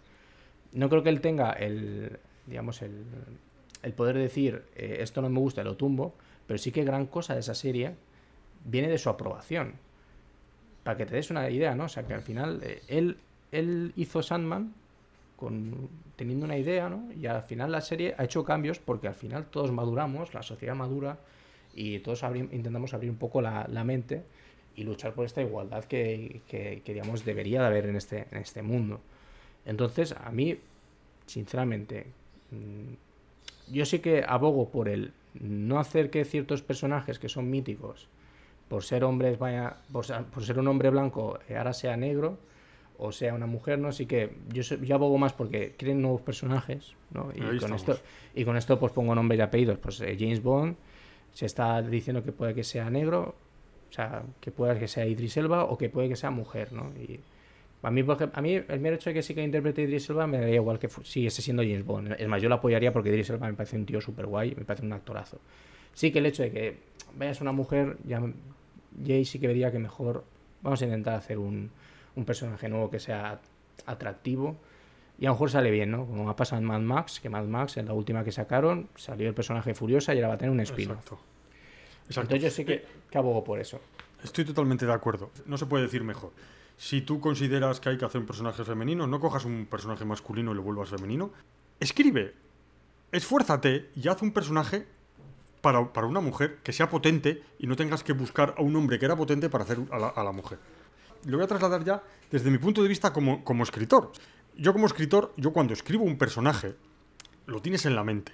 no 0.75 0.89
creo 0.89 1.03
que 1.03 1.09
él 1.09 1.21
tenga 1.21 1.51
el, 1.53 2.19
digamos, 2.45 2.81
el, 2.81 3.03
el 3.81 3.93
poder 3.93 4.15
de 4.15 4.21
decir, 4.23 4.63
eh, 4.75 4.97
esto 4.99 5.21
no 5.21 5.29
me 5.29 5.39
gusta, 5.39 5.63
lo 5.63 5.75
tumbo, 5.75 6.13
pero 6.47 6.57
sí 6.57 6.71
que 6.71 6.83
gran 6.83 7.07
cosa 7.07 7.33
de 7.33 7.39
esa 7.39 7.55
serie 7.55 7.95
viene 8.65 8.89
de 8.89 8.97
su 8.97 9.09
aprobación. 9.09 9.73
Para 10.83 10.97
que 10.97 11.05
te 11.05 11.15
des 11.15 11.31
una 11.31 11.49
idea, 11.49 11.75
¿no? 11.75 11.85
O 11.85 11.89
sea, 11.89 12.03
que 12.03 12.13
al 12.13 12.21
final 12.21 12.61
eh, 12.63 12.81
él, 12.87 13.17
él 13.51 13.93
hizo 13.95 14.21
Sandman 14.21 14.73
con, 15.35 15.89
teniendo 16.15 16.45
una 16.45 16.57
idea, 16.57 16.89
¿no? 16.89 17.11
Y 17.13 17.25
al 17.25 17.41
final 17.43 17.71
la 17.71 17.81
serie 17.81 18.13
ha 18.17 18.25
hecho 18.25 18.43
cambios 18.43 18.79
porque 18.79 19.07
al 19.07 19.15
final 19.15 19.45
todos 19.45 19.71
maduramos, 19.71 20.33
la 20.33 20.43
sociedad 20.43 20.75
madura 20.75 21.17
y 21.73 21.99
todos 21.99 22.23
intentamos 22.51 22.93
abrir 22.93 23.09
un 23.09 23.17
poco 23.17 23.41
la, 23.41 23.67
la 23.69 23.83
mente 23.83 24.23
y 24.75 24.83
luchar 24.83 25.13
por 25.13 25.25
esta 25.25 25.41
igualdad 25.41 25.85
que, 25.85 26.41
que, 26.47 26.81
que, 26.83 26.93
digamos, 26.93 27.25
debería 27.25 27.61
de 27.61 27.67
haber 27.67 27.85
en 27.87 27.95
este, 27.95 28.27
en 28.31 28.37
este 28.37 28.61
mundo. 28.61 28.99
Entonces, 29.65 30.13
a 30.23 30.31
mí, 30.31 30.57
sinceramente, 31.25 32.07
mm, 32.51 33.73
yo 33.73 33.85
sí 33.85 33.99
que 33.99 34.23
abogo 34.27 34.69
por 34.69 34.89
el 34.89 35.11
no 35.33 35.79
hacer 35.79 36.09
que 36.09 36.23
ciertos 36.25 36.61
personajes 36.61 37.19
que 37.19 37.29
son 37.29 37.49
míticos, 37.49 38.07
por 38.69 38.83
ser 38.83 39.03
hombres, 39.03 39.37
vaya, 39.37 39.77
por 39.91 40.05
ser, 40.05 40.23
por 40.25 40.43
ser 40.43 40.59
un 40.59 40.67
hombre 40.67 40.89
blanco, 40.89 41.39
eh, 41.49 41.57
ahora 41.57 41.73
sea 41.73 41.97
negro 41.97 42.37
o 42.97 43.11
sea 43.11 43.33
una 43.33 43.45
mujer, 43.45 43.79
¿no? 43.79 43.89
Así 43.89 44.05
que 44.05 44.35
yo, 44.51 44.61
yo 44.61 44.95
abogo 44.95 45.17
más 45.17 45.33
porque 45.33 45.75
creen 45.77 46.01
nuevos 46.01 46.21
personajes, 46.21 46.93
¿no? 47.11 47.29
Y 47.35 47.41
Ahí 47.41 47.45
con 47.47 47.55
estamos. 47.55 47.81
esto, 47.81 47.99
y 48.33 48.45
con 48.45 48.57
esto 48.57 48.79
pues 48.79 48.91
pongo 48.93 49.13
nombres 49.15 49.39
y 49.39 49.41
apellidos. 49.41 49.77
Pues 49.79 49.99
eh, 50.01 50.15
James 50.17 50.41
Bond 50.41 50.75
se 51.33 51.45
está 51.45 51.81
diciendo 51.81 52.23
que 52.23 52.31
puede 52.31 52.53
que 52.53 52.63
sea 52.63 52.89
negro, 52.89 53.35
o 53.89 53.93
sea, 53.93 54.23
que 54.39 54.51
puede 54.51 54.79
que 54.79 54.87
sea 54.87 55.05
Idris 55.05 55.37
Elba 55.37 55.65
o 55.65 55.77
que 55.77 55.89
puede 55.89 56.09
que 56.09 56.15
sea 56.15 56.31
mujer, 56.31 56.71
¿no? 56.71 56.91
Y 56.97 57.19
a 57.85 57.91
mí, 57.91 58.03
a 58.33 58.41
mí 58.41 58.55
el 58.55 58.79
mero 58.79 58.95
hecho 58.95 59.09
de 59.09 59.13
que 59.13 59.21
sí 59.21 59.35
que 59.35 59.43
interprete 59.43 59.83
Idris 59.83 60.09
Elba 60.09 60.25
me 60.25 60.39
daría 60.39 60.55
igual 60.55 60.79
que 60.79 60.89
siguiese 61.03 61.41
siendo 61.41 61.61
James 61.61 61.85
Bond. 61.85 62.15
Es 62.17 62.27
más, 62.27 62.41
yo 62.41 62.49
lo 62.49 62.55
apoyaría 62.55 62.91
porque 62.91 63.09
Idris 63.09 63.29
Elba 63.29 63.47
me 63.47 63.53
parece 63.53 63.75
un 63.75 63.85
tío 63.85 64.01
súper 64.01 64.25
guay, 64.25 64.55
me 64.55 64.65
parece 64.65 64.85
un 64.85 64.93
actorazo. 64.93 65.39
Sí 65.93 66.11
que 66.11 66.19
el 66.19 66.25
hecho 66.25 66.43
de 66.43 66.51
que 66.51 66.77
vayas 67.17 67.41
una 67.41 67.51
mujer, 67.51 67.97
ya 68.03 68.21
Jay 69.05 69.23
sí 69.23 69.39
que 69.39 69.47
vería 69.47 69.71
que 69.71 69.79
mejor 69.79 70.23
vamos 70.61 70.81
a 70.81 70.85
intentar 70.85 71.13
hacer 71.13 71.37
un, 71.37 71.69
un 72.15 72.25
personaje 72.25 72.67
nuevo 72.67 72.89
que 72.89 72.99
sea 72.99 73.39
atractivo 73.85 74.57
y 75.19 75.25
a 75.25 75.29
lo 75.29 75.35
mejor 75.35 75.51
sale 75.51 75.71
bien, 75.71 75.91
¿no? 75.91 76.05
Como 76.05 76.29
ha 76.29 76.35
pasado 76.35 76.61
en 76.61 76.67
Mad 76.67 76.81
Max, 76.81 77.19
que 77.19 77.29
Mad 77.29 77.45
Max 77.45 77.77
en 77.77 77.85
la 77.85 77.93
última 77.93 78.23
que 78.23 78.31
sacaron 78.31 78.89
salió 78.95 79.27
el 79.27 79.33
personaje 79.33 79.73
Furiosa 79.73 80.13
y 80.13 80.17
ahora 80.17 80.29
va 80.29 80.33
a 80.33 80.37
tener 80.37 80.51
un 80.51 80.59
espino. 80.59 80.93
Exacto. 80.93 81.19
Exacto. 82.07 82.35
Entonces 82.35 82.43
yo 82.43 82.49
sí 82.49 82.65
que, 82.65 82.85
que 83.09 83.17
abogo 83.17 83.43
por 83.43 83.59
eso. 83.59 83.79
Estoy 84.23 84.43
totalmente 84.43 84.85
de 84.85 84.93
acuerdo. 84.93 85.31
No 85.45 85.57
se 85.57 85.65
puede 85.65 85.83
decir 85.83 86.03
mejor. 86.03 86.31
Si 86.77 87.01
tú 87.01 87.19
consideras 87.19 87.79
que 87.79 87.89
hay 87.89 87.97
que 87.97 88.05
hacer 88.05 88.21
un 88.21 88.27
personaje 88.27 88.63
femenino, 88.63 89.07
no 89.07 89.19
cojas 89.19 89.45
un 89.45 89.65
personaje 89.65 90.05
masculino 90.05 90.51
y 90.51 90.55
lo 90.55 90.61
vuelvas 90.61 90.89
femenino. 90.89 91.31
Escribe, 91.79 92.33
esfuérzate 93.11 93.91
y 93.95 94.07
haz 94.07 94.21
un 94.21 94.31
personaje 94.31 94.87
para, 95.61 95.91
para 95.93 96.07
una 96.07 96.19
mujer 96.19 96.59
que 96.63 96.73
sea 96.73 96.89
potente 96.89 97.43
y 97.59 97.67
no 97.67 97.75
tengas 97.75 98.03
que 98.03 98.13
buscar 98.13 98.55
a 98.57 98.61
un 98.61 98.75
hombre 98.75 98.99
que 98.99 99.05
era 99.05 99.15
potente 99.15 99.49
para 99.49 99.63
hacer 99.63 99.79
a 99.91 100.23
la, 100.23 100.31
mujer. 100.31 100.59
Lo 101.25 101.37
voy 101.37 101.45
a 101.45 101.47
trasladar 101.47 101.83
ya 101.83 102.03
desde 102.29 102.51
mi 102.51 102.57
punto 102.57 102.83
de 102.83 102.89
vista 102.89 103.13
como, 103.13 103.43
como 103.43 103.63
escritor. 103.63 104.11
Yo 104.57 104.73
como 104.73 104.85
escritor, 104.85 105.33
yo 105.37 105.51
cuando 105.53 105.73
escribo 105.73 106.03
un 106.03 106.17
personaje, 106.17 106.75
lo 107.45 107.61
tienes 107.61 107.85
en 107.85 107.95
la 107.95 108.03
mente. 108.03 108.33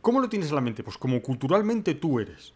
¿Cómo 0.00 0.20
lo 0.20 0.28
tienes 0.28 0.48
en 0.48 0.54
la 0.54 0.60
mente? 0.60 0.82
Pues 0.82 0.96
como 0.96 1.20
culturalmente 1.22 1.94
tú 1.94 2.20
eres. 2.20 2.54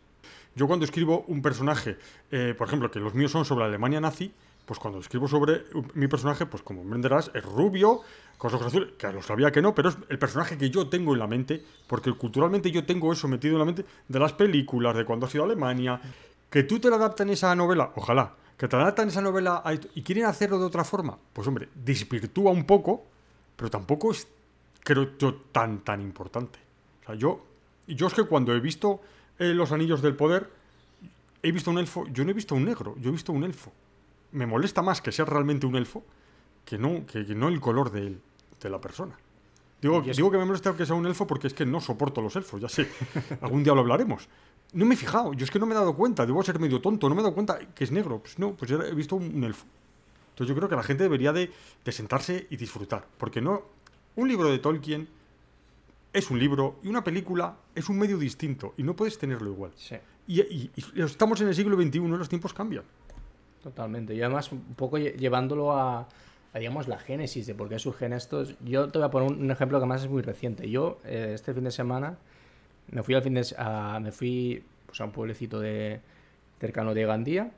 Yo 0.54 0.66
cuando 0.66 0.84
escribo 0.84 1.24
un 1.26 1.42
personaje, 1.42 1.98
eh, 2.30 2.54
por 2.56 2.68
ejemplo, 2.68 2.90
que 2.90 3.00
los 3.00 3.14
míos 3.14 3.32
son 3.32 3.44
sobre 3.44 3.64
Alemania 3.64 4.00
nazi, 4.00 4.32
pues 4.66 4.78
cuando 4.78 5.00
escribo 5.00 5.28
sobre 5.28 5.64
mi 5.94 6.08
personaje, 6.08 6.46
pues 6.46 6.62
como 6.62 6.80
comprenderás, 6.80 7.30
es 7.34 7.44
rubio, 7.44 8.00
con 8.38 8.50
los 8.50 8.60
ojos 8.60 8.72
azules, 8.72 8.92
que 8.98 9.12
lo 9.12 9.22
sabía 9.22 9.52
que 9.52 9.62
no, 9.62 9.74
pero 9.74 9.90
es 9.90 9.98
el 10.08 10.18
personaje 10.18 10.56
que 10.56 10.70
yo 10.70 10.88
tengo 10.88 11.12
en 11.12 11.18
la 11.18 11.26
mente, 11.26 11.62
porque 11.86 12.12
culturalmente 12.12 12.70
yo 12.70 12.84
tengo 12.84 13.12
eso 13.12 13.28
metido 13.28 13.54
en 13.54 13.58
la 13.58 13.64
mente 13.64 13.84
de 14.08 14.18
las 14.18 14.32
películas, 14.32 14.96
de 14.96 15.04
cuando 15.04 15.26
ha 15.26 15.30
sido 15.30 15.44
Alemania, 15.44 16.00
que 16.50 16.62
tú 16.62 16.78
te 16.78 16.88
la 16.88 16.96
adaptan 16.96 17.30
esa 17.30 17.54
novela, 17.54 17.92
ojalá, 17.94 18.34
que 18.56 18.68
te 18.68 18.76
adaptan 18.76 19.08
esa 19.08 19.20
novela 19.20 19.62
a 19.64 19.72
esto, 19.72 19.88
y 19.94 20.02
quieren 20.02 20.24
hacerlo 20.24 20.58
de 20.58 20.66
otra 20.66 20.84
forma, 20.84 21.18
pues 21.32 21.46
hombre, 21.46 21.68
desvirtúa 21.74 22.50
un 22.50 22.64
poco, 22.64 23.04
pero 23.56 23.70
tampoco 23.70 24.12
es, 24.12 24.26
creo 24.82 25.16
yo, 25.18 25.34
tan, 25.52 25.80
tan 25.80 26.00
importante. 26.00 26.58
O 27.02 27.06
sea, 27.06 27.14
yo, 27.14 27.44
yo 27.86 28.06
es 28.06 28.14
que 28.14 28.24
cuando 28.24 28.54
he 28.54 28.60
visto 28.60 29.00
eh, 29.38 29.52
Los 29.52 29.72
Anillos 29.72 30.00
del 30.00 30.16
Poder, 30.16 30.50
he 31.42 31.52
visto 31.52 31.70
un 31.70 31.78
elfo, 31.78 32.06
yo 32.08 32.24
no 32.24 32.30
he 32.30 32.34
visto 32.34 32.54
un 32.54 32.64
negro, 32.64 32.94
yo 32.98 33.10
he 33.10 33.12
visto 33.12 33.32
un 33.32 33.44
elfo. 33.44 33.70
Me 34.34 34.46
molesta 34.46 34.82
más 34.82 35.00
que 35.00 35.10
sea 35.12 35.24
realmente 35.24 35.66
un 35.66 35.76
elfo 35.76 36.04
que 36.64 36.76
no, 36.78 37.06
que, 37.06 37.24
que 37.24 37.34
no 37.34 37.48
el 37.48 37.60
color 37.60 37.90
de, 37.90 38.00
él, 38.08 38.20
de 38.60 38.68
la 38.70 38.80
persona. 38.80 39.16
Digo, 39.80 40.00
digo 40.02 40.30
que 40.30 40.38
me 40.38 40.44
molesta 40.44 40.74
que 40.76 40.86
sea 40.86 40.94
un 40.94 41.06
elfo 41.06 41.26
porque 41.26 41.46
es 41.46 41.54
que 41.54 41.66
no 41.66 41.80
soporto 41.80 42.20
los 42.22 42.34
elfos, 42.36 42.60
ya 42.60 42.68
sé. 42.68 42.88
Algún 43.42 43.62
día 43.64 43.74
lo 43.74 43.80
hablaremos. 43.80 44.28
No 44.72 44.84
me 44.86 44.94
he 44.94 44.96
fijado, 44.98 45.34
yo 45.34 45.44
es 45.44 45.50
que 45.50 45.58
no 45.58 45.66
me 45.66 45.72
he 45.72 45.78
dado 45.78 45.94
cuenta, 45.94 46.24
debo 46.26 46.42
ser 46.42 46.58
medio 46.58 46.80
tonto, 46.80 47.08
no 47.08 47.14
me 47.14 47.20
he 47.20 47.24
dado 47.24 47.34
cuenta 47.34 47.58
que 47.58 47.84
es 47.84 47.92
negro. 47.92 48.18
Pues 48.20 48.38
no, 48.38 48.54
pues 48.54 48.70
he 48.70 48.94
visto 48.94 49.16
un, 49.16 49.34
un 49.36 49.44
elfo. 49.44 49.66
Entonces 50.30 50.48
yo 50.48 50.56
creo 50.56 50.68
que 50.68 50.76
la 50.76 50.82
gente 50.82 51.02
debería 51.04 51.32
de, 51.32 51.52
de 51.84 51.92
sentarse 51.92 52.46
y 52.50 52.56
disfrutar. 52.56 53.06
Porque 53.18 53.40
no. 53.40 53.62
Un 54.16 54.28
libro 54.28 54.50
de 54.50 54.58
Tolkien 54.58 55.06
es 56.12 56.30
un 56.30 56.38
libro 56.38 56.76
y 56.82 56.88
una 56.88 57.04
película 57.04 57.56
es 57.74 57.88
un 57.88 57.98
medio 57.98 58.16
distinto 58.18 58.72
y 58.76 58.82
no 58.84 58.94
puedes 58.96 59.18
tenerlo 59.18 59.50
igual. 59.50 59.72
Sí. 59.76 59.96
Y, 60.26 60.40
y- 60.40 60.70
y 60.94 61.02
estamos 61.02 61.40
en 61.40 61.48
el 61.48 61.54
siglo 61.54 61.76
XXI, 61.80 61.98
los 62.08 62.28
tiempos 62.28 62.54
cambian. 62.54 62.84
Totalmente. 63.64 64.14
Y 64.14 64.20
además, 64.20 64.52
un 64.52 64.60
poco 64.76 64.98
lle- 64.98 65.16
llevándolo 65.16 65.72
a, 65.72 66.06
digamos, 66.54 66.86
la 66.86 66.98
génesis 66.98 67.46
de 67.46 67.54
por 67.54 67.70
qué 67.70 67.78
surgen 67.78 68.12
estos. 68.12 68.54
Yo 68.62 68.90
te 68.90 68.98
voy 68.98 69.06
a 69.06 69.10
poner 69.10 69.32
un, 69.32 69.50
ejemplo 69.50 69.78
que 69.78 69.84
además 69.84 70.02
es 70.02 70.10
muy 70.10 70.20
reciente. 70.20 70.68
Yo, 70.70 70.98
eh, 71.06 71.32
este 71.34 71.54
fin 71.54 71.64
de 71.64 71.70
semana, 71.70 72.18
me 72.92 73.02
fui 73.02 73.14
al 73.14 73.22
fin 73.22 73.32
de 73.34 73.46
a, 73.56 73.98
me 74.00 74.12
fui 74.12 74.62
pues, 74.86 75.00
a 75.00 75.04
un 75.04 75.12
pueblecito 75.12 75.58
de, 75.60 76.00
cercano 76.58 76.92
de 76.92 77.06
Gandía, 77.06 77.50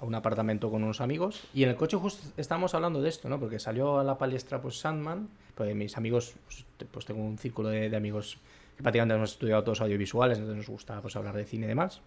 a 0.00 0.04
un 0.04 0.14
apartamento 0.16 0.70
con 0.72 0.82
unos 0.82 1.00
amigos, 1.00 1.44
y 1.54 1.62
en 1.62 1.70
el 1.70 1.76
coche 1.76 1.96
justo 1.96 2.26
estábamos 2.36 2.74
hablando 2.74 3.00
de 3.00 3.08
esto, 3.08 3.28
¿no? 3.28 3.38
Porque 3.38 3.60
salió 3.60 4.00
a 4.00 4.04
la 4.04 4.18
palestra 4.18 4.60
pues 4.60 4.80
Sandman, 4.80 5.28
pues 5.54 5.72
mis 5.76 5.96
amigos, 5.96 6.34
pues, 6.46 6.64
pues 6.90 7.06
tengo 7.06 7.22
un 7.22 7.38
círculo 7.38 7.68
de, 7.68 7.88
de 7.88 7.96
amigos 7.96 8.38
que 8.76 8.82
prácticamente 8.82 9.14
hemos 9.14 9.30
estudiado 9.30 9.62
todos 9.62 9.80
audiovisuales, 9.80 10.38
entonces 10.38 10.56
nos 10.56 10.68
gusta 10.68 11.00
pues 11.00 11.14
hablar 11.14 11.36
de 11.36 11.44
cine 11.44 11.66
y 11.66 11.68
demás. 11.68 12.00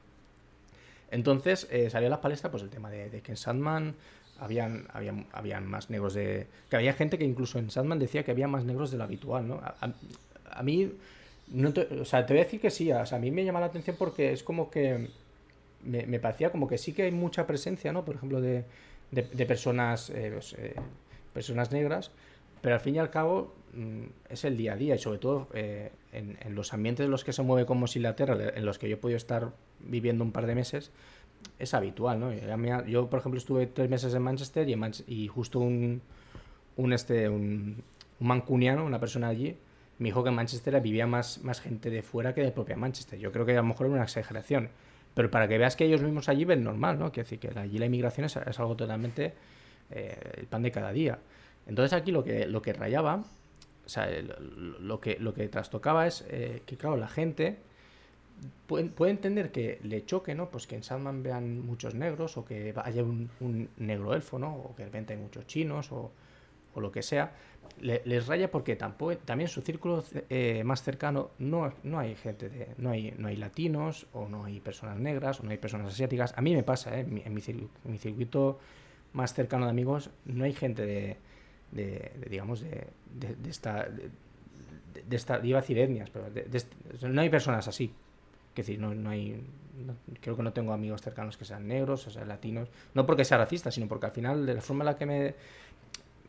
Entonces 1.11 1.67
eh, 1.71 1.89
salió 1.89 2.07
a 2.07 2.11
la 2.11 2.21
palestra 2.21 2.51
pues 2.51 2.63
el 2.63 2.69
tema 2.69 2.89
de, 2.89 3.21
que 3.21 3.31
en 3.31 3.37
Sandman 3.37 3.95
habían, 4.39 4.87
habían, 4.93 5.27
habían 5.31 5.65
más 5.67 5.89
negros 5.89 6.13
de... 6.13 6.47
Que 6.69 6.75
había 6.75 6.93
gente 6.93 7.17
que 7.17 7.25
incluso 7.25 7.59
en 7.59 7.69
Sandman 7.71 7.99
decía 7.99 8.23
que 8.23 8.31
había 8.31 8.47
más 8.47 8.65
negros 8.65 8.91
de 8.91 8.97
lo 8.97 9.03
habitual, 9.05 9.47
¿no? 9.47 9.61
A, 10.49 10.63
mí, 10.63 10.91
te- 11.73 11.99
o 12.01 12.05
sea, 12.05 12.25
te 12.25 12.33
voy 12.33 12.41
a 12.41 12.43
decir 12.45 12.59
que 12.59 12.69
sí, 12.69 12.91
o 12.91 13.05
sea, 13.05 13.17
a 13.17 13.21
mí 13.21 13.31
me 13.31 13.45
llama 13.45 13.59
la 13.59 13.67
atención 13.67 13.95
porque 13.97 14.31
es 14.33 14.43
como 14.43 14.69
que 14.69 15.09
me, 15.83 16.19
parecía 16.19 16.51
como 16.51 16.67
que 16.67 16.77
sí 16.77 16.93
que 16.93 17.03
hay 17.03 17.11
mucha 17.11 17.47
presencia, 17.47 17.91
¿no? 17.93 18.05
Por 18.05 18.15
ejemplo, 18.15 18.41
de, 18.41 18.65
de, 19.11 19.23
de 19.23 19.45
personas, 19.45 20.09
eh, 20.09 20.31
pues, 20.33 20.53
eh, 20.57 20.75
personas 21.33 21.71
negras, 21.71 22.11
pero 22.61 22.75
al 22.75 22.81
fin 22.81 22.95
y 22.95 22.99
al 22.99 23.09
cabo 23.09 23.53
mm, 23.73 24.03
es 24.29 24.43
el 24.45 24.57
día 24.57 24.73
a 24.73 24.75
día 24.77 24.95
y 24.95 24.99
sobre 24.99 25.19
todo 25.19 25.47
eh, 25.53 25.91
en, 26.17 26.55
los 26.55 26.73
ambientes 26.73 27.05
en 27.05 27.11
los 27.11 27.23
que 27.23 27.33
se 27.33 27.43
mueve 27.43 27.65
como 27.65 27.85
es 27.85 27.95
Inglaterra, 27.95 28.37
en 28.55 28.65
los 28.65 28.79
que 28.79 28.89
yo 28.89 28.95
he 28.95 28.97
podido 28.97 29.17
estar 29.17 29.51
viviendo 29.79 30.23
un 30.23 30.31
par 30.31 30.45
de 30.45 30.55
meses, 30.55 30.91
es 31.59 31.73
habitual, 31.73 32.19
¿no? 32.19 32.33
Yo, 32.85 33.09
por 33.09 33.19
ejemplo, 33.19 33.37
estuve 33.37 33.67
tres 33.67 33.89
meses 33.89 34.13
en 34.13 34.21
Manchester 34.21 34.67
y, 35.07 35.27
justo 35.27 35.59
un, 35.59 36.01
un, 36.75 36.93
este, 36.93 37.29
un, 37.29 37.83
un 38.19 38.27
mancuniano, 38.27 38.85
una 38.85 38.99
persona 38.99 39.27
allí, 39.27 39.57
me 39.99 40.09
dijo 40.09 40.23
que 40.23 40.29
en 40.29 40.35
Manchester 40.35 40.79
vivía 40.81 41.07
más, 41.07 41.43
más 41.43 41.61
gente 41.61 41.89
de 41.89 42.01
fuera 42.01 42.33
que 42.33 42.41
de 42.41 42.51
propia 42.51 42.75
Manchester. 42.75 43.17
Yo 43.19 43.31
creo 43.31 43.45
que 43.45 43.53
a 43.53 43.61
lo 43.61 43.63
mejor 43.63 43.87
era 43.87 43.95
una 43.95 44.03
exageración. 44.03 44.69
Pero 45.13 45.31
para 45.31 45.47
que 45.47 45.57
veas 45.57 45.75
que 45.75 45.85
ellos 45.85 46.03
mismos 46.03 46.29
allí 46.29 46.45
ven 46.45 46.63
normal, 46.63 46.99
¿no? 46.99 47.09
Decir 47.09 47.39
que 47.39 47.47
allí 47.57 47.79
la 47.79 47.87
inmigración 47.87 48.25
es, 48.25 48.35
es 48.35 48.59
algo 48.59 48.75
totalmente 48.75 49.33
eh, 49.89 50.15
el 50.37 50.45
pan 50.45 50.61
de 50.61 50.71
cada 50.71 50.91
día. 50.91 51.17
Entonces 51.65 51.93
aquí 51.93 52.11
lo 52.11 52.23
que, 52.23 52.45
lo 52.45 52.61
que 52.61 52.73
rayaba, 52.73 53.23
o 53.87 53.89
sea, 53.89 54.07
lo, 54.79 54.99
que, 54.99 55.17
lo 55.17 55.33
que 55.33 55.47
trastocaba 55.47 56.05
es 56.07 56.25
eh, 56.29 56.61
que, 56.65 56.75
claro, 56.75 56.97
la 56.97 57.07
gente 57.07 57.57
puede, 58.67 58.89
puede 58.89 59.11
entender 59.11 59.51
que 59.51 59.79
le 59.81 60.05
choque, 60.05 60.35
¿no? 60.35 60.49
Pues 60.49 60.67
que 60.67 60.75
en 60.75 60.83
Sandman 60.83 61.23
vean 61.23 61.65
muchos 61.65 61.95
negros 61.95 62.35
o 62.37 62.43
que 62.43 62.73
haya 62.83 63.01
un, 63.01 63.69
negro 63.77 64.13
elfo, 64.13 64.39
¿no? 64.39 64.55
O 64.55 64.75
que 64.75 64.83
de 64.83 64.87
repente 64.89 65.13
hay 65.13 65.19
muchos 65.19 65.47
chinos 65.47 65.91
o, 65.93 66.11
o 66.75 66.81
lo 66.81 66.91
que 66.91 67.01
sea. 67.01 67.31
Le- 67.79 68.01
les 68.05 68.27
raya 68.27 68.51
porque 68.51 68.75
tampoco, 68.75 69.17
también 69.17 69.47
su 69.47 69.61
círculo 69.61 70.03
eh, 70.29 70.63
más 70.65 70.83
cercano 70.83 71.31
no, 71.39 71.73
no 71.83 71.99
hay 71.99 72.15
gente 72.15 72.49
de, 72.49 72.67
no 72.77 72.89
hay, 72.91 73.13
no 73.17 73.29
hay 73.29 73.37
latinos 73.37 74.07
o 74.13 74.27
no 74.27 74.43
hay 74.45 74.59
personas 74.59 74.97
negras 74.99 75.39
o 75.39 75.43
no 75.43 75.51
hay 75.51 75.57
personas 75.57 75.93
asiáticas. 75.93 76.33
A 76.37 76.41
mí 76.41 76.53
me 76.53 76.63
pasa, 76.63 76.97
¿eh? 76.97 77.01
en, 77.01 77.13
mi, 77.13 77.23
en 77.25 77.33
mi 77.33 77.97
circuito 77.97 78.59
más 79.13 79.33
cercano 79.33 79.65
de 79.65 79.71
amigos 79.71 80.09
no 80.25 80.43
hay 80.43 80.53
gente 80.53 80.85
de, 80.85 81.17
de- 81.71 82.11
digamos, 82.29 82.61
de, 82.61 82.87
de- 83.19 83.35
de 83.35 83.49
esta, 83.49 83.87
de, 85.09 85.15
esta, 85.15 85.39
iba 85.45 85.59
a 85.59 85.61
decir 85.61 85.77
etnias, 85.79 86.09
pero 86.09 86.27
no 87.09 87.21
hay 87.21 87.29
personas 87.29 87.67
así. 87.67 87.91
Es 88.51 88.65
decir, 88.65 88.79
no, 88.79 88.93
no 88.95 89.09
hay, 89.09 89.41
no- 89.85 89.95
creo 90.21 90.35
que 90.35 90.43
no 90.43 90.53
tengo 90.53 90.73
amigos 90.73 91.01
cercanos 91.01 91.37
que 91.37 91.45
sean 91.45 91.67
negros, 91.67 92.07
o 92.07 92.11
sean 92.11 92.27
latinos, 92.27 92.69
no 92.93 93.05
porque 93.05 93.25
sea 93.25 93.37
racista, 93.37 93.71
sino 93.71 93.87
porque 93.87 94.07
al 94.07 94.11
final 94.11 94.45
de 94.45 94.55
la 94.55 94.61
forma 94.61 94.83
en 94.83 94.87
la 94.87 94.97
que 94.97 95.05
me, 95.05 95.35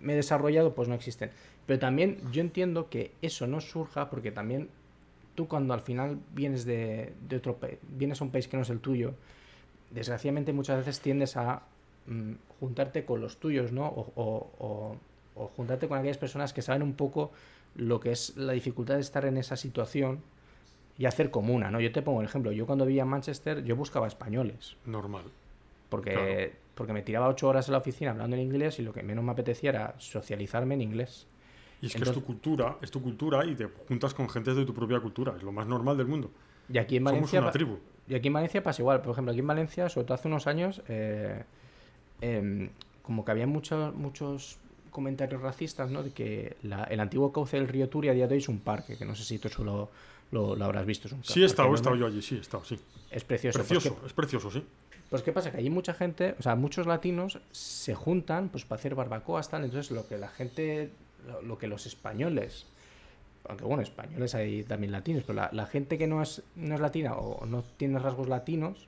me 0.00 0.12
he 0.12 0.16
desarrollado, 0.16 0.74
pues 0.74 0.88
no 0.88 0.94
existen. 0.94 1.30
Pero 1.66 1.78
también 1.78 2.18
yo 2.32 2.40
entiendo 2.40 2.88
que 2.88 3.12
eso 3.22 3.46
no 3.46 3.60
surja 3.60 4.10
porque 4.10 4.30
también 4.32 4.68
tú 5.34 5.48
cuando 5.48 5.74
al 5.74 5.80
final 5.80 6.18
vienes 6.34 6.64
de, 6.64 7.12
de 7.28 7.36
otro 7.36 7.56
país, 7.56 7.78
vienes 7.96 8.20
a 8.20 8.24
un 8.24 8.30
país 8.30 8.48
que 8.48 8.56
no 8.56 8.62
es 8.64 8.70
el 8.70 8.80
tuyo, 8.80 9.14
desgraciadamente 9.90 10.52
muchas 10.52 10.78
veces 10.78 11.00
tiendes 11.00 11.36
a 11.36 11.62
mm, 12.06 12.32
juntarte 12.60 13.04
con 13.04 13.20
los 13.20 13.38
tuyos, 13.38 13.72
¿no? 13.72 13.86
O- 13.86 14.96
o 15.38 15.48
juntarte 15.48 15.88
con 15.88 15.98
aquellas 15.98 16.18
personas 16.18 16.52
que 16.52 16.62
saben 16.62 16.82
un 16.82 16.94
poco 16.94 17.30
lo 17.76 18.00
que 18.00 18.12
es 18.12 18.36
la 18.36 18.52
dificultad 18.52 18.94
de 18.94 19.00
estar 19.00 19.24
en 19.24 19.36
esa 19.36 19.56
situación 19.56 20.20
y 20.98 21.06
hacer 21.06 21.30
comuna, 21.30 21.70
¿no? 21.70 21.80
Yo 21.80 21.92
te 21.92 22.02
pongo 22.02 22.20
el 22.20 22.26
ejemplo, 22.26 22.50
yo 22.52 22.66
cuando 22.66 22.84
vivía 22.84 23.02
en 23.02 23.08
Manchester, 23.08 23.62
yo 23.64 23.76
buscaba 23.76 24.06
españoles. 24.06 24.76
Normal. 24.84 25.24
Porque, 25.88 26.12
Claro. 26.12 26.52
porque 26.74 26.92
me 26.92 27.02
tiraba 27.02 27.28
ocho 27.28 27.48
horas 27.48 27.68
en 27.68 27.72
la 27.72 27.78
oficina 27.78 28.10
hablando 28.10 28.36
en 28.36 28.42
inglés 28.42 28.78
y 28.78 28.82
lo 28.82 28.92
que 28.92 29.02
menos 29.02 29.24
me 29.24 29.30
apetecía 29.32 29.70
era 29.70 29.94
socializarme 29.98 30.74
en 30.74 30.82
inglés. 30.82 31.26
Y 31.80 31.86
es 31.86 31.94
que 31.94 32.02
es 32.02 32.12
tu 32.12 32.24
cultura, 32.24 32.76
es 32.82 32.90
tu 32.90 33.00
cultura 33.00 33.44
y 33.46 33.54
te 33.54 33.66
juntas 33.86 34.12
con 34.12 34.28
gente 34.28 34.52
de 34.52 34.64
tu 34.64 34.74
propia 34.74 34.98
cultura, 35.00 35.34
es 35.36 35.42
lo 35.44 35.52
más 35.52 35.66
normal 35.68 35.96
del 35.96 36.08
mundo. 36.08 36.30
Y 36.68 36.76
aquí 36.78 36.96
en 36.96 37.02
Somos 37.04 37.12
Valencia. 37.12 37.38
una 37.38 37.48
pa- 37.48 37.52
tribu. 37.52 37.78
Y 38.08 38.14
aquí 38.16 38.26
en 38.26 38.32
Valencia 38.34 38.62
pasa 38.62 38.82
igual. 38.82 39.00
Por 39.00 39.12
ejemplo, 39.12 39.30
aquí 39.30 39.40
en 39.40 39.46
Valencia, 39.46 39.88
sobre 39.88 40.06
todo 40.06 40.14
hace 40.14 40.26
unos 40.28 40.46
años, 40.48 40.82
eh, 40.88 41.44
em, 42.20 42.70
como 43.02 43.24
que 43.24 43.30
había 43.30 43.46
muchos 43.46 43.94
muchos 43.94 44.58
comentarios 44.98 45.40
racistas, 45.40 45.88
¿no? 45.90 46.02
De 46.02 46.10
que 46.10 46.56
la- 46.64 46.82
el 46.84 46.98
antiguo 46.98 47.30
cauce 47.32 47.56
del 47.56 47.68
río 47.68 47.88
Turia 47.88 48.10
a 48.10 48.14
día 48.14 48.26
de 48.26 48.34
hoy 48.34 48.40
es 48.40 48.48
un 48.48 48.58
parque, 48.58 48.96
que 48.96 49.04
no 49.04 49.14
sé 49.14 49.22
si 49.22 49.38
tú 49.38 49.46
eso 49.46 49.62
lo, 49.62 49.88
lo- 50.32 50.56
lo 50.56 50.64
habrás 50.64 50.84
visto. 50.84 51.06
Es 51.06 51.12
un 51.14 51.22
Sí, 51.22 51.40
he 51.42 51.46
estado, 51.46 51.70
he 51.70 51.74
estado 51.76 51.94
yo 51.94 52.06
allí, 52.06 52.20
sí, 52.20 52.34
he 52.36 52.40
estado, 52.40 52.64
sí. 52.64 52.76
Es 53.12 53.22
precioso. 53.22 53.58
pues 53.58 53.68
Precioso, 53.68 54.00
que- 54.00 54.06
es 54.08 54.12
precioso, 54.12 54.50
sí. 54.50 54.64
Pues 55.08 55.22
qué 55.22 55.30
pasa, 55.32 55.52
que 55.52 55.58
hay 55.58 55.70
mucha 55.70 55.94
gente, 55.94 56.34
o 56.38 56.42
sea, 56.42 56.56
muchos 56.56 56.86
latinos 56.88 57.38
se 57.52 57.94
juntan 57.94 58.48
pues 58.48 58.64
para 58.64 58.80
hacer 58.80 58.94
barbacoas, 58.96 59.48
tal, 59.48 59.64
entonces 59.64 59.92
lo 59.92 60.06
que 60.08 60.18
la 60.18 60.28
gente, 60.28 60.90
lo, 61.28 61.40
lo 61.42 61.58
que 61.58 61.68
los 61.68 61.86
españoles, 61.86 62.66
aunque 63.48 63.64
bueno, 63.64 63.82
españoles 63.84 64.34
hay 64.34 64.64
también 64.64 64.90
latinos, 64.92 65.22
pero 65.26 65.36
la, 65.36 65.48
la 65.52 65.66
gente 65.66 65.96
que 65.96 66.06
no 66.08 66.20
es, 66.22 66.42
no 66.56 66.74
es 66.74 66.80
latina 66.80 67.14
o 67.14 67.46
no 67.46 67.62
tiene 67.78 67.98
rasgos 68.00 68.28
latinos, 68.28 68.86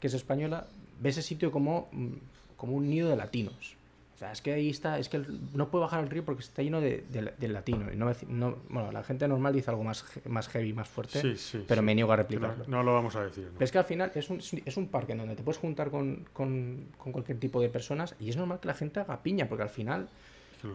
que 0.00 0.08
es 0.08 0.14
española, 0.14 0.66
ve 1.00 1.10
ese 1.10 1.22
sitio 1.22 1.50
como, 1.52 1.88
mm, 1.92 2.08
como 2.56 2.74
un 2.76 2.90
nido 2.90 3.08
de 3.08 3.16
latinos. 3.16 3.76
Sea, 4.22 4.30
es 4.30 4.40
que 4.40 4.52
ahí 4.52 4.70
está, 4.70 5.00
es 5.00 5.08
que 5.08 5.16
el- 5.16 5.40
no 5.52 5.68
puede 5.68 5.82
bajar 5.82 5.98
al 5.98 6.08
río 6.08 6.24
porque 6.24 6.42
está 6.42 6.62
lleno 6.62 6.80
de, 6.80 7.04
de- 7.10 7.32
de 7.36 7.48
latinos. 7.48 7.92
Y 7.92 7.96
no, 7.96 8.06
no- 8.28 8.56
bueno, 8.68 8.92
la 8.92 9.02
gente 9.02 9.26
normal 9.26 9.52
dice 9.52 9.68
algo 9.70 9.82
más, 9.82 10.04
más 10.26 10.46
heavy, 10.46 10.72
más 10.72 10.88
fuerte, 10.88 11.20
Sí, 11.20 11.36
sí, 11.36 11.64
pero 11.66 11.80
sí. 11.80 11.84
me 11.86 11.92
niego 11.96 12.12
a 12.12 12.16
replicarlo. 12.16 12.64
no 12.68 12.84
lo 12.84 12.94
vamos 12.94 13.16
a 13.16 13.24
decir. 13.24 13.48
es 13.58 13.72
que 13.72 13.78
al 13.78 13.84
final 13.84 14.12
es 14.14 14.30
un, 14.30 14.38
es 14.64 14.76
un 14.76 14.86
parque 14.86 15.10
en 15.10 15.18
donde 15.18 15.34
te 15.34 15.42
puedes 15.42 15.58
juntar 15.58 15.90
con, 15.90 16.24
con- 16.32 16.86
con 16.98 17.10
cualquier 17.10 17.40
tipo 17.40 17.60
de 17.60 17.68
personas 17.68 18.14
y 18.20 18.28
es 18.30 18.36
normal 18.36 18.60
que 18.60 18.68
la 18.68 18.74
gente 18.74 19.00
haga 19.00 19.20
piña, 19.24 19.48
porque 19.48 19.64
al 19.64 19.70
final, 19.70 20.08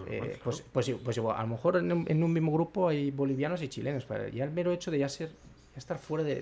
eh, 0.10 0.38
pues, 0.44 0.62
pues, 0.74 0.92
pues 1.02 1.16
igual, 1.16 1.38
a 1.38 1.42
lo 1.44 1.48
mejor 1.48 1.78
en 1.78 1.90
un, 1.90 2.06
en 2.10 2.22
un 2.22 2.34
mismo 2.34 2.52
grupo 2.52 2.90
hay 2.90 3.12
bolivianos 3.12 3.62
y 3.62 3.70
chilenos, 3.70 4.04
pero 4.04 4.28
ya 4.28 4.44
el 4.44 4.52
mero 4.52 4.74
hecho 4.74 4.92
de 4.92 5.00
ya 5.00 5.08
ser, 5.08 5.30
ya 5.30 5.78
estar 5.78 5.98
fuera 6.00 6.26
de- 6.26 6.36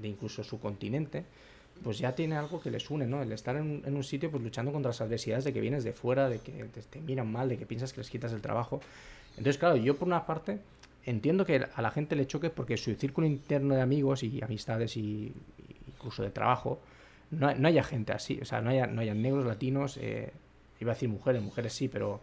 de 0.00 0.08
incluso 0.08 0.42
su 0.42 0.58
continente, 0.58 1.24
pues 1.82 1.98
ya 1.98 2.14
tiene 2.14 2.36
algo 2.36 2.60
que 2.60 2.70
les 2.70 2.90
une, 2.90 3.06
¿no? 3.06 3.22
El 3.22 3.32
estar 3.32 3.56
en, 3.56 3.82
en 3.84 3.96
un 3.96 4.04
sitio 4.04 4.30
pues 4.30 4.42
luchando 4.42 4.72
contra 4.72 4.90
las 4.90 5.00
adversidades 5.00 5.44
de 5.44 5.52
que 5.52 5.60
vienes 5.60 5.84
de 5.84 5.92
fuera, 5.92 6.28
de 6.28 6.38
que 6.40 6.52
te, 6.64 6.82
te 6.82 7.00
miran 7.00 7.30
mal, 7.30 7.48
de 7.48 7.56
que 7.56 7.66
piensas 7.66 7.92
que 7.92 8.00
les 8.00 8.10
quitas 8.10 8.32
el 8.32 8.40
trabajo. 8.40 8.80
Entonces, 9.36 9.58
claro, 9.58 9.76
yo 9.76 9.96
por 9.96 10.08
una 10.08 10.26
parte 10.26 10.58
entiendo 11.04 11.44
que 11.46 11.64
a 11.74 11.82
la 11.82 11.90
gente 11.90 12.16
le 12.16 12.26
choque 12.26 12.50
porque 12.50 12.76
su 12.76 12.94
círculo 12.94 13.26
interno 13.26 13.74
de 13.74 13.80
amigos 13.80 14.22
y 14.22 14.42
amistades 14.42 14.96
y, 14.96 15.00
y 15.00 15.34
incluso 15.94 16.22
de 16.22 16.30
trabajo 16.30 16.80
no, 17.30 17.54
no 17.54 17.68
haya 17.68 17.82
gente 17.84 18.12
así, 18.12 18.38
o 18.42 18.44
sea, 18.44 18.60
no 18.60 18.70
haya, 18.70 18.86
no 18.86 19.00
haya 19.00 19.14
negros, 19.14 19.46
latinos, 19.46 19.96
eh, 20.00 20.32
iba 20.80 20.92
a 20.92 20.94
decir 20.94 21.08
mujeres, 21.08 21.42
mujeres 21.42 21.72
sí, 21.72 21.88
pero, 21.88 22.20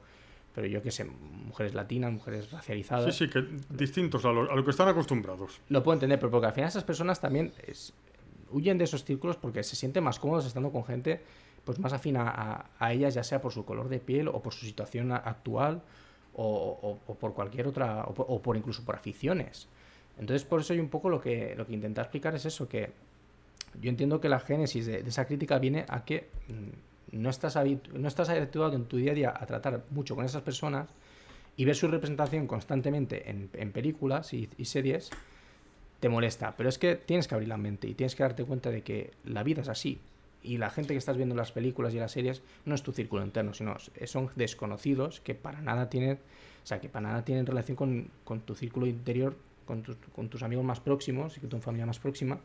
pero 0.54 0.68
yo 0.68 0.82
qué 0.82 0.92
sé, 0.92 1.06
mujeres 1.06 1.74
latinas, 1.74 2.12
mujeres 2.12 2.52
racializadas. 2.52 3.16
Sí, 3.16 3.26
sí, 3.26 3.32
que 3.32 3.44
distintos 3.70 4.26
a 4.26 4.32
lo, 4.32 4.52
a 4.52 4.56
lo 4.56 4.64
que 4.66 4.72
están 4.72 4.88
acostumbrados. 4.88 5.60
Lo 5.70 5.84
puedo 5.84 5.94
entender, 5.96 6.20
pero 6.20 6.32
porque 6.32 6.48
al 6.48 6.54
final 6.54 6.68
esas 6.70 6.84
personas 6.84 7.22
también 7.22 7.54
es- 7.68 7.94
huyen 8.56 8.78
de 8.78 8.86
esos 8.86 9.04
círculos 9.04 9.36
porque 9.36 9.64
se 9.64 9.76
sienten 9.76 10.04
más 10.04 10.18
cómodos 10.18 10.46
estando 10.46 10.72
con 10.72 10.86
gente 10.86 11.22
pues 11.66 11.80
más 11.80 11.94
afín 11.94 12.16
a, 12.18 12.70
ellas, 12.92 13.16
ya 13.16 13.24
sea 13.24 13.42
por 13.42 13.52
su 13.52 13.66
color 13.66 13.90
de 13.90 14.00
piel 14.00 14.28
o 14.28 14.42
por 14.42 14.54
su 14.54 14.66
situación 14.66 15.12
actual 15.12 15.82
o, 16.36 17.00
por 17.20 17.34
cualquier 17.34 17.68
otra, 17.68 18.04
o 18.06 18.42
por, 18.42 18.56
incluso 18.56 18.86
por 18.86 18.96
aficiones. 18.96 19.68
Entonces, 20.20 20.46
por 20.46 20.62
eso 20.62 20.74
yo 20.74 20.82
un 20.82 20.90
poco 20.90 21.10
lo 21.10 21.20
que, 21.20 21.56
lo 21.58 21.66
que 21.66 21.74
explicar 21.76 22.36
es 22.36 22.46
eso, 22.46 22.70
que 22.70 22.92
yo 23.82 23.90
entiendo 23.90 24.22
que 24.22 24.30
la 24.30 24.40
génesis 24.40 24.86
de, 24.86 25.00
esa 25.00 25.26
crítica 25.26 25.58
viene 25.58 25.86
a 25.90 26.06
que 26.06 26.30
mm, 26.48 27.20
no 27.20 27.30
estás, 27.32 27.58
no 27.94 28.08
estás 28.08 28.30
habituado 28.30 28.76
en 28.76 28.86
tu 28.86 28.98
día 28.98 29.12
a 29.12 29.16
día 29.16 29.34
a 29.36 29.46
tratar 29.48 29.86
mucho 29.90 30.16
con 30.16 30.24
esas 30.24 30.44
personas 30.44 30.88
Y 31.58 31.66
ver 31.66 31.76
su 31.76 31.88
representación 31.88 32.48
constantemente 32.48 33.30
en, 33.30 33.72
películas 33.72 34.34
y 34.34 34.66
series 34.66 35.10
te 36.00 36.10
molesta. 36.10 36.56
Pero 36.58 36.70
es 36.70 36.78
que 36.78 36.96
tienes 36.96 37.28
que 37.28 37.36
abrir 37.36 37.50
la 37.50 37.58
mente 37.58 37.88
y 37.88 37.94
tienes 37.94 38.16
que 38.16 38.24
darte 38.24 38.44
cuenta 38.44 38.70
de 38.72 38.82
que 38.82 39.12
la 39.26 39.44
vida 39.44 39.62
es 39.62 39.70
así. 39.70 40.00
Y 40.44 40.58
la 40.60 40.70
gente 40.70 40.94
que 40.94 40.98
estás 41.00 41.18
viendo 41.18 41.34
en 41.34 41.38
las 41.38 41.52
películas 41.52 41.94
y 41.94 41.98
las 41.98 42.12
series 42.12 42.42
no 42.66 42.76
es 42.76 42.84
tu 42.84 42.92
círculo 42.92 43.24
interno, 43.24 43.54
sino 43.54 43.78
son 44.06 44.30
desconocidos 44.36 45.20
que 45.22 45.34
para 45.34 45.60
nada 45.62 45.90
tienen, 45.90 46.20
o 46.64 46.68
sea, 46.68 46.80
que 46.80 46.88
para 46.88 47.08
nada 47.08 47.26
tienen 47.26 47.46
relación 47.48 47.76
con, 47.76 48.10
con 48.24 48.42
tu 48.42 48.54
círculo 48.54 48.86
interior, 48.86 49.36
con, 49.66 49.82
tus- 49.82 49.98
con 50.14 50.30
tus 50.30 50.44
amigos 50.44 50.64
más 50.64 50.80
próximos 50.80 51.36
y 51.38 51.40
con 51.40 51.50
tu 51.50 51.60
familia 51.60 51.88
más 51.88 51.98
próxima, 51.98 52.40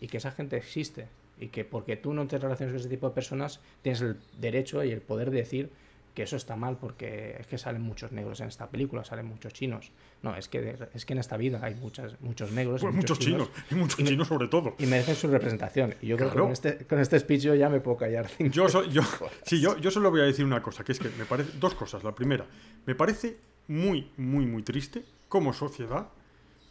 y 0.00 0.06
que 0.06 0.18
esa 0.18 0.30
gente 0.30 0.56
existe. 0.56 1.08
Y 1.40 1.48
que 1.48 1.64
porque 1.64 1.96
tú 1.96 2.14
no 2.14 2.28
te 2.28 2.38
relacionas 2.38 2.72
con 2.72 2.80
ese 2.80 2.88
tipo 2.88 3.08
de 3.08 3.14
personas, 3.14 3.58
tienes 3.82 4.00
el 4.02 4.16
derecho 4.38 4.84
y 4.84 4.92
el 4.92 5.00
poder 5.00 5.32
de 5.32 5.38
decir 5.38 5.70
que 6.14 6.22
eso 6.24 6.36
está 6.36 6.56
mal 6.56 6.76
porque 6.76 7.36
es 7.40 7.46
que 7.46 7.56
salen 7.56 7.80
muchos 7.80 8.12
negros 8.12 8.40
en 8.40 8.48
esta 8.48 8.68
película, 8.68 9.02
salen 9.02 9.26
muchos 9.26 9.52
chinos. 9.54 9.90
No, 10.22 10.36
es 10.36 10.46
que, 10.48 10.76
es 10.92 11.04
que 11.06 11.14
en 11.14 11.18
esta 11.18 11.36
vida 11.38 11.60
hay 11.62 11.74
muchas, 11.74 12.20
muchos 12.20 12.52
negros. 12.52 12.82
Pues 12.82 12.94
muchos 12.94 13.18
chinos, 13.18 13.48
y 13.70 13.74
muchos 13.74 13.98
me- 13.98 14.04
chinos 14.10 14.28
sobre 14.28 14.48
todo. 14.48 14.74
Y 14.78 14.84
merecen 14.86 15.14
su 15.16 15.28
representación. 15.28 15.94
Y 16.02 16.08
yo 16.08 16.16
creo 16.18 16.30
que 16.30 16.38
con 16.38 16.50
este, 16.52 16.78
con 16.86 16.98
este 17.00 17.18
speech 17.18 17.42
yo 17.42 17.54
ya 17.54 17.68
me 17.70 17.80
puedo 17.80 17.96
callar. 17.96 18.28
Yo, 18.38 18.68
so- 18.68 18.84
yo, 18.84 19.02
sí, 19.46 19.60
yo, 19.60 19.78
yo 19.78 19.90
solo 19.90 20.10
voy 20.10 20.20
a 20.20 20.24
decir 20.24 20.44
una 20.44 20.62
cosa, 20.62 20.84
que 20.84 20.92
es 20.92 20.98
que 20.98 21.08
me 21.18 21.24
parece, 21.24 21.56
dos 21.58 21.74
cosas. 21.74 22.04
La 22.04 22.14
primera, 22.14 22.44
me 22.84 22.94
parece 22.94 23.38
muy, 23.68 24.10
muy, 24.18 24.44
muy 24.44 24.62
triste 24.62 25.04
como 25.28 25.52
sociedad 25.54 26.08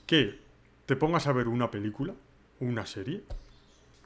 que 0.05 0.39
te 0.85 0.95
pongas 0.95 1.26
a 1.26 1.31
ver 1.34 1.47
una 1.47 1.72
película, 1.72 2.13
una 2.59 2.85
serie, 2.85 3.23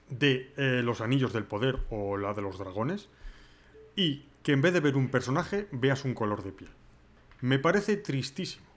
de 0.09 0.51
eh, 0.55 0.81
los 0.83 1.01
anillos 1.01 1.33
del 1.33 1.43
poder 1.45 1.79
o 1.89 2.15
la 2.15 2.33
de 2.33 2.41
los 2.41 2.57
dragones, 2.59 3.09
y 3.95 4.23
que 4.45 4.51
en 4.51 4.61
vez 4.61 4.73
de 4.73 4.79
ver 4.79 4.95
un 4.95 5.09
personaje 5.09 5.67
veas 5.71 6.05
un 6.05 6.13
color 6.13 6.43
de 6.43 6.51
piel. 6.51 6.69
Me 7.41 7.57
parece 7.57 7.97
tristísimo. 7.97 8.67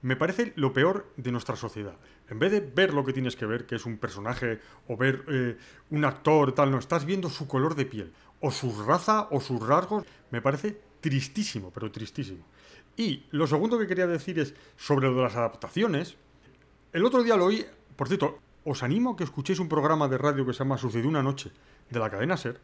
Me 0.00 0.14
parece 0.14 0.52
lo 0.54 0.72
peor 0.72 1.12
de 1.16 1.32
nuestra 1.32 1.56
sociedad. 1.56 1.96
En 2.30 2.38
vez 2.38 2.52
de 2.52 2.60
ver 2.60 2.94
lo 2.94 3.04
que 3.04 3.12
tienes 3.12 3.34
que 3.34 3.44
ver, 3.44 3.66
que 3.66 3.74
es 3.74 3.84
un 3.84 3.98
personaje, 3.98 4.60
o 4.86 4.96
ver 4.96 5.24
eh, 5.26 5.56
un 5.90 6.04
actor, 6.04 6.52
tal, 6.52 6.70
no, 6.70 6.78
estás 6.78 7.04
viendo 7.04 7.30
su 7.30 7.48
color 7.48 7.74
de 7.74 7.84
piel, 7.84 8.12
o 8.38 8.52
su 8.52 8.84
raza, 8.84 9.26
o 9.32 9.40
sus 9.40 9.60
rasgos. 9.66 10.04
Me 10.30 10.40
parece 10.40 10.80
tristísimo, 11.00 11.72
pero 11.72 11.90
tristísimo. 11.90 12.44
Y 12.96 13.26
lo 13.32 13.48
segundo 13.48 13.76
que 13.76 13.88
quería 13.88 14.06
decir 14.06 14.38
es 14.38 14.54
sobre 14.76 15.08
lo 15.08 15.16
de 15.16 15.22
las 15.22 15.34
adaptaciones. 15.34 16.16
El 16.92 17.04
otro 17.04 17.24
día 17.24 17.36
lo 17.36 17.46
oí, 17.46 17.66
por 17.96 18.06
cierto, 18.06 18.38
os 18.62 18.84
animo 18.84 19.10
a 19.10 19.16
que 19.16 19.24
escuchéis 19.24 19.58
un 19.58 19.68
programa 19.68 20.06
de 20.06 20.16
radio 20.16 20.46
que 20.46 20.52
se 20.52 20.60
llama 20.60 20.78
Sucedió 20.78 21.08
una 21.08 21.24
noche, 21.24 21.50
de 21.90 21.98
la 21.98 22.08
cadena 22.08 22.36
Ser, 22.36 22.60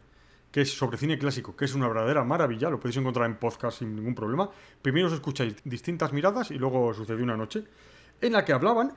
que 0.54 0.60
es 0.60 0.72
sobre 0.72 0.98
cine 0.98 1.18
clásico, 1.18 1.56
que 1.56 1.64
es 1.64 1.74
una 1.74 1.88
verdadera 1.88 2.22
maravilla, 2.22 2.70
lo 2.70 2.78
podéis 2.78 2.98
encontrar 2.98 3.28
en 3.28 3.38
podcast 3.38 3.80
sin 3.80 3.96
ningún 3.96 4.14
problema. 4.14 4.48
Primero 4.80 5.08
os 5.08 5.12
escucháis 5.12 5.56
distintas 5.64 6.12
miradas 6.12 6.52
y 6.52 6.54
luego 6.54 6.94
Sucedió 6.94 7.24
una 7.24 7.36
noche, 7.36 7.64
en 8.20 8.32
la 8.34 8.44
que 8.44 8.52
hablaban 8.52 8.92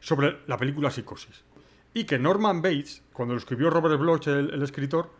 sobre 0.00 0.38
la 0.46 0.56
película 0.56 0.90
Psicosis. 0.90 1.44
Y 1.92 2.04
que 2.04 2.18
Norman 2.18 2.62
Bates, 2.62 3.02
cuando 3.12 3.34
lo 3.34 3.38
escribió 3.38 3.68
Robert 3.68 4.00
Bloch, 4.00 4.26
el, 4.28 4.48
el 4.54 4.62
escritor, 4.62 5.10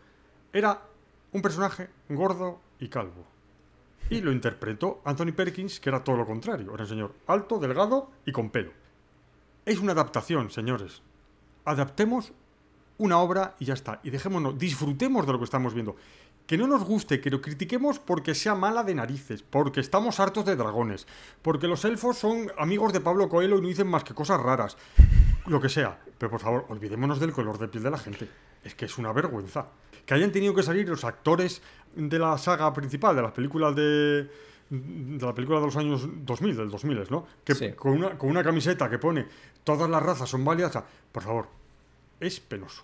era 0.55 0.81
un 1.33 1.43
personaje 1.43 1.91
gordo 2.09 2.63
y 2.79 2.89
calvo. 2.89 3.27
Y 4.09 4.23
lo 4.23 4.33
interpretó 4.33 5.03
Anthony 5.05 5.33
Perkins, 5.37 5.81
que 5.81 5.91
era 5.91 6.03
todo 6.03 6.17
lo 6.17 6.25
contrario. 6.25 6.73
Era 6.73 6.85
un 6.85 6.89
señor 6.89 7.15
alto, 7.27 7.59
delgado 7.59 8.11
y 8.25 8.33
con 8.33 8.49
pelo. 8.49 8.73
Es 9.67 9.81
una 9.81 9.93
adaptación, 9.93 10.51
señores. 10.51 11.03
Adaptemos 11.67 12.33
una 12.99 13.19
obra 13.19 13.55
y 13.59 13.67
ya 13.67 13.75
está. 13.75 14.01
Y 14.03 14.11
dejémonos, 14.11 14.59
disfrutemos 14.59 15.27
de 15.27 15.33
lo 15.33 15.39
que 15.39 15.45
estamos 15.45 15.75
viendo. 15.75 15.97
Que 16.47 16.59
no 16.59 16.67
nos 16.67 16.85
guste, 16.85 17.21
que 17.21 17.31
lo 17.31 17.41
critiquemos 17.41 17.99
porque 17.99 18.35
sea 18.35 18.55
mala 18.55 18.85
de 18.85 18.95
narices, 18.95 19.43
porque 19.43 19.81
estamos 19.81 20.21
hartos 20.21 20.45
de 20.45 20.57
dragones, 20.57 21.07
porque 21.41 21.67
los 21.67 21.85
elfos 21.87 22.19
son 22.19 22.53
amigos 22.59 22.93
de 22.93 23.01
Pablo 23.01 23.29
Coelho 23.31 23.59
y 23.59 23.63
no 23.63 23.69
dicen 23.69 23.89
más 23.89 24.05
que 24.05 24.13
cosas 24.13 24.41
raras. 24.41 24.77
Lo 25.47 25.61
que 25.61 25.69
sea. 25.69 25.99
Pero 26.19 26.31
por 26.31 26.41
favor, 26.41 26.67
olvidémonos 26.69 27.21
del 27.21 27.33
color 27.33 27.59
de 27.59 27.69
piel 27.69 27.83
de 27.85 27.91
la 27.91 27.99
gente. 27.99 28.29
Es 28.63 28.75
que 28.75 28.85
es 28.85 28.99
una 28.99 29.13
vergüenza. 29.13 29.69
Que 30.07 30.15
hayan 30.15 30.33
tenido 30.33 30.55
que 30.55 30.63
salir 30.63 30.89
los 30.89 31.05
actores 31.05 31.63
de 31.95 32.19
la 32.19 32.37
saga 32.39 32.73
principal, 32.73 33.17
de 33.17 33.23
las 33.23 33.33
películas 33.33 33.75
de. 33.75 34.31
de 34.71 35.27
la 35.27 35.35
película 35.35 35.61
de 35.61 35.67
los 35.67 35.77
años 35.77 36.07
2000, 36.25 36.57
del 36.57 36.71
2000, 36.71 37.07
¿no? 37.11 37.27
Que 37.43 37.75
con, 37.75 37.93
una, 37.93 38.19
con 38.19 38.31
una 38.31 38.43
camiseta 38.43 38.89
que 38.89 38.99
pone 38.99 39.27
todas 39.65 39.89
las 39.89 40.03
razas 40.03 40.29
son 40.29 40.45
válidas. 40.45 40.71
o 40.71 40.73
sea, 40.73 40.85
Por 41.13 41.23
favor, 41.23 41.49
es 42.27 42.41
penoso. 42.41 42.83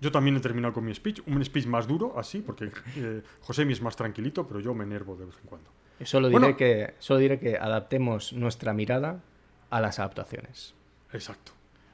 Yo 0.00 0.10
también 0.10 0.36
he 0.36 0.40
terminado 0.40 0.72
con 0.72 0.84
mi 0.84 0.94
speech, 0.94 1.20
un 1.26 1.44
speech 1.44 1.66
más 1.66 1.86
duro, 1.86 2.18
así, 2.18 2.40
porque 2.40 2.70
eh, 2.96 3.22
José 3.42 3.70
es 3.70 3.82
más 3.82 3.96
tranquilito, 3.96 4.46
pero 4.46 4.60
yo 4.60 4.74
me 4.74 4.84
enervo 4.84 5.14
de 5.16 5.26
vez 5.26 5.34
en 5.42 5.48
cuando. 5.48 5.70
Solo 6.04 6.28
diré, 6.28 6.40
Bueno. 6.40 6.56
que, 6.56 6.94
solo 6.98 7.20
diré 7.20 7.38
que 7.38 7.58
adaptemos 7.58 8.32
nuestra 8.32 8.72
mirada 8.72 9.20
a 9.68 9.80
las 9.82 9.98
adaptaciones. 9.98 10.74
Exacto. 11.12 11.52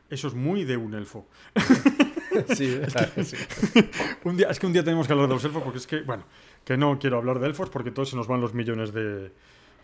Eso 0.09 0.29
es 0.29 0.35
muy 0.35 0.65
de 0.65 0.77
un 0.77 0.95
elfo. 0.95 1.27
Sí, 2.55 2.79
Es 2.83 2.95
que 2.95 3.25
sí. 3.25 3.37
un 4.25 4.37
día, 4.37 4.51
es 4.51 4.59
que 4.61 4.67
un 4.67 4.73
día 4.75 4.85
tenemos 4.85 5.07
que 5.07 5.15
hablar 5.15 5.27
de 5.27 5.35
los 5.35 5.45
elfos 5.47 5.63
porque 5.63 5.79
es 5.79 5.87
que, 5.87 6.03
bueno, 6.03 6.25
que 6.67 6.77
no 6.77 6.99
quiero 6.99 7.17
hablar 7.17 7.39
de 7.39 7.47
elfos 7.47 7.71
porque 7.71 7.91
todos 7.91 8.11
se 8.11 8.17
nos 8.17 8.29
van 8.29 8.43
los 8.43 8.53
millones 8.53 8.93
de, 8.93 9.33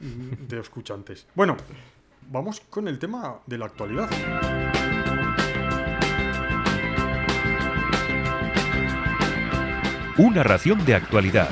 de 0.01 0.61
escuchantes. 0.61 1.27
Bueno, 1.35 1.57
vamos 2.31 2.61
con 2.61 2.89
el 2.89 2.99
tema 2.99 3.39
de 3.47 3.57
la 3.57 3.65
actualidad. 3.65 4.62
Una 10.19 10.43
ración 10.43 10.85
de 10.85 10.95
actualidad. 10.95 11.49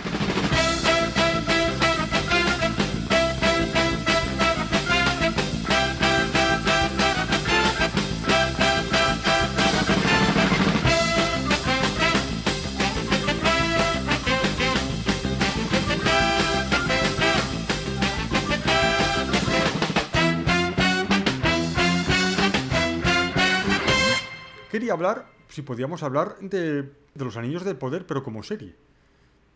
Quería 24.71 24.93
hablar, 24.93 25.40
si 25.51 25.63
podíamos 25.63 26.03
hablar, 26.03 26.37
de, 26.41 26.83
de 26.83 27.25
los 27.25 27.37
Anillos 27.37 27.65
del 27.65 27.77
Poder, 27.77 28.07
pero 28.07 28.23
como 28.23 28.43
serie. 28.43 28.75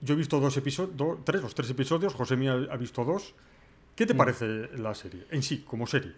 Yo 0.01 0.15
he 0.15 0.17
visto 0.17 0.39
dos 0.41 0.57
episodios, 0.57 1.19
tres, 1.25 1.41
los 1.43 1.55
tres 1.55 1.71
episodios, 1.71 2.13
José 2.15 2.37
Mía 2.37 2.53
ha 2.71 2.77
visto 2.77 3.05
dos. 3.05 3.35
¿Qué 3.97 4.07
te 4.07 4.15
Mm. 4.15 4.17
parece 4.17 4.47
la 4.77 4.95
serie? 4.95 5.25
En 5.31 5.43
sí, 5.43 5.65
como 5.67 5.87
serie. 5.87 6.13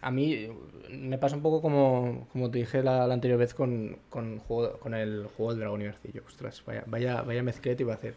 A 0.00 0.10
mí 0.10 0.48
me 0.90 1.18
pasa 1.18 1.34
un 1.36 1.42
poco 1.42 1.60
como, 1.60 2.26
como 2.32 2.50
te 2.50 2.58
dije 2.58 2.82
la, 2.82 3.06
la 3.06 3.14
anterior 3.14 3.38
vez 3.38 3.52
con, 3.52 3.98
con, 4.08 4.38
juego- 4.38 4.78
con 4.78 4.94
el 4.94 5.26
juego 5.36 5.50
del 5.52 5.60
dragón 5.60 5.82
Ibercillo. 5.82 6.22
Ostras, 6.26 6.62
vaya, 6.64 6.84
vaya, 6.86 7.22
vaya 7.22 7.42
mezclete 7.42 7.82
iba 7.82 7.92
a 7.94 7.96
hacer. 7.96 8.14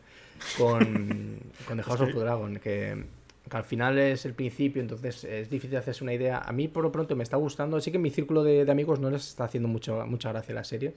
Con, 0.58 1.40
con 1.68 1.78
The 1.78 1.84
House 1.84 2.02
of 2.02 2.14
the 2.14 2.20
Dragon, 2.20 2.58
que, 2.60 3.04
que 3.52 3.58
al 3.58 3.66
final 3.66 4.00
es 4.00 4.26
el 4.26 4.34
principio, 4.34 4.82
entonces 4.82 5.26
es 5.26 5.50
difícil 5.52 5.78
hacerse 5.78 6.04
una 6.06 6.14
idea. 6.14 6.40
A 6.40 6.54
mí 6.54 6.70
por 6.70 6.84
lo 6.84 6.92
pronto 6.92 7.16
me 7.18 7.24
está 7.24 7.38
gustando. 7.38 7.80
Sí 7.82 7.92
que 7.92 8.00
mi 8.00 8.10
círculo 8.10 8.44
de, 8.44 8.70
amigos 8.72 9.00
no 9.02 9.12
les 9.12 9.28
está 9.28 9.44
haciendo 9.46 9.68
mucho, 9.70 10.06
mucha 10.08 10.32
gracia 10.32 10.56
la 10.56 10.64
serie. 10.64 10.96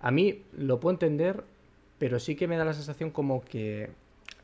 A 0.00 0.10
mí 0.10 0.42
lo 0.58 0.80
puedo 0.80 0.94
entender, 0.94 1.44
pero 1.98 2.18
sí 2.18 2.36
que 2.36 2.48
me 2.48 2.56
da 2.56 2.64
la 2.64 2.74
sensación 2.74 3.10
como 3.10 3.44
que 3.44 3.90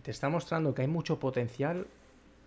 te 0.03 0.11
está 0.13 0.29
mostrando 0.29 0.75
que 0.75 0.83
hay 0.83 0.89
mucho 0.89 1.19
potencial 1.19 1.87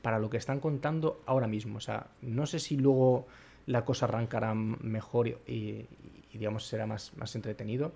para 0.02 0.20
lo 0.20 0.30
que 0.30 0.38
están 0.38 0.60
contando 0.62 1.22
ahora 1.26 1.48
mismo. 1.48 1.78
O 1.78 1.82
sea, 1.82 2.08
no 2.22 2.46
sé 2.46 2.60
si 2.60 2.78
luego 2.78 3.28
la 3.68 3.84
cosa 3.86 4.06
arrancará 4.06 4.54
mejor 4.54 5.28
y, 5.28 5.32
y- 5.48 5.88
y, 6.34 6.38
digamos 6.38 6.68
será 6.68 6.86
más, 6.86 7.12
más 7.18 7.36
entretenido, 7.36 7.94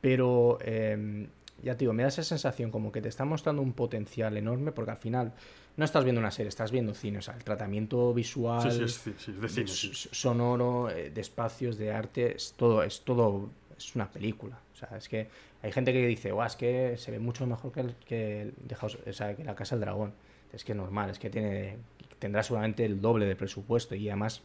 pero 0.00 0.58
eh, 0.62 1.26
ya 1.62 1.74
te 1.74 1.80
digo, 1.80 1.92
me 1.92 2.02
da 2.02 2.08
esa 2.08 2.22
sensación 2.22 2.70
como 2.70 2.92
que 2.92 3.00
te 3.02 3.08
está 3.08 3.24
mostrando 3.24 3.62
un 3.62 3.72
potencial 3.72 4.36
enorme 4.36 4.72
porque 4.72 4.90
al 4.92 4.96
final 4.98 5.32
no 5.76 5.84
estás 5.84 6.04
viendo 6.04 6.20
una 6.20 6.30
serie, 6.30 6.48
estás 6.48 6.70
viendo 6.70 6.94
cine, 6.94 7.18
o 7.18 7.22
sea, 7.22 7.34
el 7.34 7.44
tratamiento 7.44 8.12
visual, 8.14 8.70
Sí, 8.70 8.88
sí, 8.88 9.12
sí, 9.18 9.32
de 9.32 9.48
cine, 9.48 9.66
sonoro, 10.12 10.86
de 10.86 11.20
espacios, 11.20 11.76
de 11.78 11.92
arte, 11.92 12.36
es 12.36 12.54
todo, 12.56 12.82
es 12.82 13.02
todo, 13.02 13.50
es 13.76 13.94
una 13.94 14.10
película. 14.10 14.58
O 14.72 14.76
sea, 14.76 14.96
es 14.96 15.08
que 15.08 15.28
hay 15.62 15.72
gente 15.72 15.92
que 15.92 16.06
dice, 16.06 16.32
"Guau, 16.32 16.46
es 16.46 16.56
que 16.56 16.96
se 16.96 17.10
ve 17.10 17.18
mucho 17.18 17.46
mejor 17.46 17.72
que, 17.72 17.80
el, 17.80 17.94
que, 18.06 18.42
el 18.42 18.52
The 18.66 18.74
House- 18.76 18.98
o 19.06 19.12
sea, 19.12 19.34
que 19.36 19.44
la 19.44 19.54
Casa 19.54 19.74
del 19.76 19.82
Dragón. 19.82 20.12
Es 20.52 20.64
que 20.64 20.72
es 20.72 20.78
normal, 20.78 21.10
es 21.10 21.18
que 21.18 21.28
tiene, 21.28 21.76
tendrá 22.18 22.42
seguramente 22.42 22.84
el 22.84 23.00
doble 23.00 23.26
de 23.26 23.36
presupuesto 23.36 23.94
y 23.94 24.08
además 24.08 24.42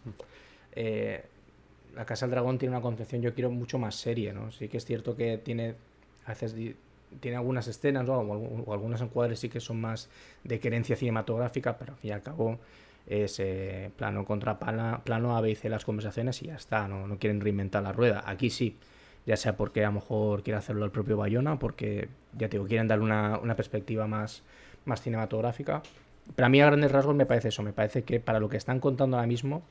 eh, 0.73 1.23
la 1.95 2.05
Casa 2.05 2.25
del 2.25 2.31
Dragón 2.31 2.57
tiene 2.57 2.75
una 2.75 2.81
concepción, 2.81 3.21
yo 3.21 3.33
quiero 3.33 3.51
mucho 3.51 3.77
más 3.77 3.95
serie, 3.95 4.33
¿no? 4.33 4.51
Sí 4.51 4.67
que 4.67 4.77
es 4.77 4.85
cierto 4.85 5.15
que 5.15 5.37
tiene, 5.37 5.75
a 6.25 6.29
veces 6.29 6.53
tiene 7.19 7.37
algunas 7.37 7.67
escenas 7.67 8.05
¿no? 8.05 8.19
o, 8.19 8.63
o 8.65 8.73
algunos 8.73 9.01
encuadres 9.01 9.39
sí 9.39 9.49
que 9.49 9.59
son 9.59 9.81
más 9.81 10.09
de 10.43 10.59
querencia 10.59 10.95
cinematográfica, 10.95 11.77
pero 11.77 11.93
al 11.93 11.99
fin 11.99 12.09
y 12.09 12.13
al 12.13 12.21
cabo 12.21 12.59
es 13.07 13.39
eh, 13.39 13.91
plano 13.97 14.25
contra 14.25 14.59
plana- 14.59 15.01
plano 15.03 15.35
A, 15.35 15.41
B 15.41 15.51
y 15.51 15.55
C 15.55 15.69
las 15.69 15.85
conversaciones 15.85 16.41
y 16.43 16.47
ya 16.47 16.55
está, 16.55 16.87
no, 16.87 17.07
no 17.07 17.17
quieren 17.17 17.41
reinventar 17.41 17.83
la 17.83 17.91
rueda. 17.91 18.23
Aquí 18.25 18.49
sí, 18.49 18.77
ya 19.25 19.35
sea 19.35 19.57
porque 19.57 19.83
a 19.83 19.87
lo 19.87 19.93
mejor 19.93 20.43
quiere 20.43 20.57
hacerlo 20.57 20.85
el 20.85 20.91
propio 20.91 21.17
Bayona, 21.17 21.59
porque 21.59 22.09
ya 22.37 22.47
te 22.47 22.57
digo, 22.57 22.67
quieren 22.67 22.87
dar 22.87 23.01
una, 23.01 23.37
una 23.39 23.55
perspectiva 23.55 24.07
más, 24.07 24.43
más 24.85 25.01
cinematográfica. 25.01 25.81
Pero 26.35 26.45
a 26.45 26.49
mí 26.49 26.61
a 26.61 26.67
grandes 26.67 26.91
rasgos 26.91 27.15
me 27.15 27.25
parece 27.25 27.49
eso, 27.49 27.63
me 27.63 27.73
parece 27.73 28.03
que 28.03 28.19
para 28.19 28.39
lo 28.39 28.47
que 28.49 28.57
están 28.57 28.79
contando 28.79 29.17
ahora 29.17 29.27
mismo 29.27 29.63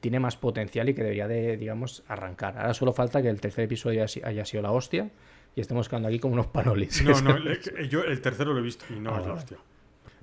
tiene 0.00 0.20
más 0.20 0.36
potencial 0.36 0.88
y 0.88 0.94
que 0.94 1.02
debería 1.02 1.26
de, 1.26 1.56
digamos, 1.56 2.04
arrancar. 2.06 2.58
Ahora 2.58 2.74
solo 2.74 2.92
falta 2.92 3.22
que 3.22 3.28
el 3.28 3.40
tercer 3.40 3.64
episodio 3.64 4.04
haya 4.24 4.44
sido 4.44 4.62
la 4.62 4.70
hostia 4.70 5.10
y 5.56 5.60
estemos 5.60 5.88
quedando 5.88 6.06
aquí 6.08 6.20
como 6.20 6.34
unos 6.34 6.46
panolis. 6.46 7.02
No, 7.02 7.20
no, 7.20 7.36
le- 7.38 7.88
yo 7.88 8.04
el 8.04 8.20
tercero 8.20 8.52
lo 8.52 8.60
he 8.60 8.62
visto 8.62 8.84
y 8.90 9.00
no 9.00 9.10
Ah, 9.10 9.14
es 9.18 9.22
la 9.22 9.28
vale. 9.32 9.40
hostia. 9.40 9.58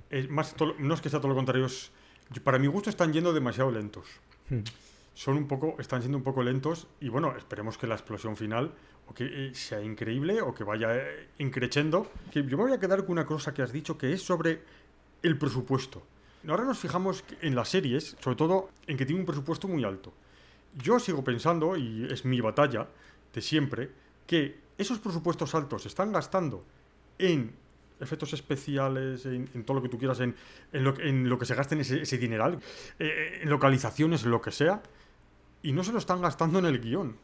Es 0.08 0.30
más, 0.30 0.54
todo- 0.54 0.74
no 0.78 0.94
es 0.94 1.00
que 1.02 1.10
sea 1.10 1.18
todo 1.20 1.28
lo 1.30 1.34
contrario, 1.34 1.66
es- 1.66 1.90
para 2.42 2.58
mi 2.58 2.68
gusto 2.68 2.88
están 2.88 3.12
yendo 3.12 3.32
demasiado 3.34 3.70
lentos. 3.70 4.06
Hmm. 4.48 4.60
Son 5.12 5.36
un 5.36 5.46
poco, 5.46 5.76
están 5.78 6.00
siendo 6.00 6.16
un 6.18 6.24
poco 6.24 6.42
lentos 6.42 6.86
y 7.00 7.08
bueno, 7.08 7.36
esperemos 7.36 7.76
que 7.78 7.86
la 7.86 7.94
explosión 7.94 8.36
final 8.36 8.72
o 9.06 9.14
que 9.14 9.48
eh, 9.48 9.54
sea 9.54 9.80
increíble 9.82 10.40
o 10.40 10.54
que 10.54 10.64
vaya 10.64 10.96
eh, 10.96 11.28
increciendo. 11.38 12.10
Que 12.32 12.42
yo 12.44 12.56
me 12.56 12.64
voy 12.64 12.72
a 12.72 12.80
quedar 12.80 13.00
con 13.02 13.10
una 13.12 13.26
cosa 13.26 13.52
que 13.52 13.62
has 13.62 13.72
dicho 13.72 13.98
que 13.98 14.12
es 14.12 14.22
sobre 14.22 14.62
el 15.22 15.36
presupuesto. 15.38 16.02
Ahora 16.48 16.64
nos 16.64 16.78
fijamos 16.78 17.24
en 17.40 17.54
las 17.54 17.68
series, 17.70 18.16
sobre 18.20 18.36
todo 18.36 18.70
en 18.86 18.96
que 18.96 19.06
tiene 19.06 19.20
un 19.20 19.26
presupuesto 19.26 19.66
muy 19.68 19.82
alto. 19.84 20.12
Yo 20.76 20.98
sigo 20.98 21.22
pensando, 21.24 21.76
y 21.76 22.06
es 22.10 22.24
mi 22.24 22.40
batalla 22.40 22.88
de 23.32 23.40
siempre, 23.40 23.90
que 24.26 24.58
esos 24.78 24.98
presupuestos 24.98 25.54
altos 25.54 25.82
se 25.82 25.88
están 25.88 26.12
gastando 26.12 26.64
en 27.18 27.52
efectos 28.00 28.32
especiales, 28.32 29.24
en, 29.26 29.46
todo 29.64 29.76
lo 29.76 29.82
que 29.82 29.88
tú 29.88 29.98
quieras, 29.98 30.20
en, 30.20 30.34
en 30.72 30.84
lo, 30.84 30.94
que- 30.94 31.08
en 31.08 31.28
lo 31.28 31.38
que 31.38 31.46
se 31.46 31.54
gaste 31.54 31.74
en 31.74 31.80
ese, 31.82 32.02
ese 32.02 32.18
dineral, 32.18 32.58
eh, 32.98 33.40
en 33.42 33.48
localizaciones, 33.50 34.24
lo 34.24 34.40
que 34.42 34.50
sea, 34.50 34.82
y 35.62 35.72
no 35.72 35.84
se 35.84 35.92
lo 35.92 35.98
están 35.98 36.20
gastando 36.20 36.58
en 36.58 36.66
el 36.66 36.80
guion. 36.80 37.16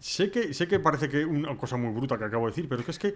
Sé 0.00 0.30
que, 0.30 0.54
sé 0.54 0.66
que 0.66 0.80
parece 0.80 1.08
que 1.08 1.24
una 1.24 1.56
cosa 1.56 1.76
muy 1.76 1.92
bruta 1.92 2.16
que 2.18 2.24
acabo 2.24 2.46
de 2.46 2.52
decir, 2.52 2.68
pero 2.68 2.80
es 2.80 2.84
que 2.86 2.90
es 2.92 2.98
que 2.98 3.14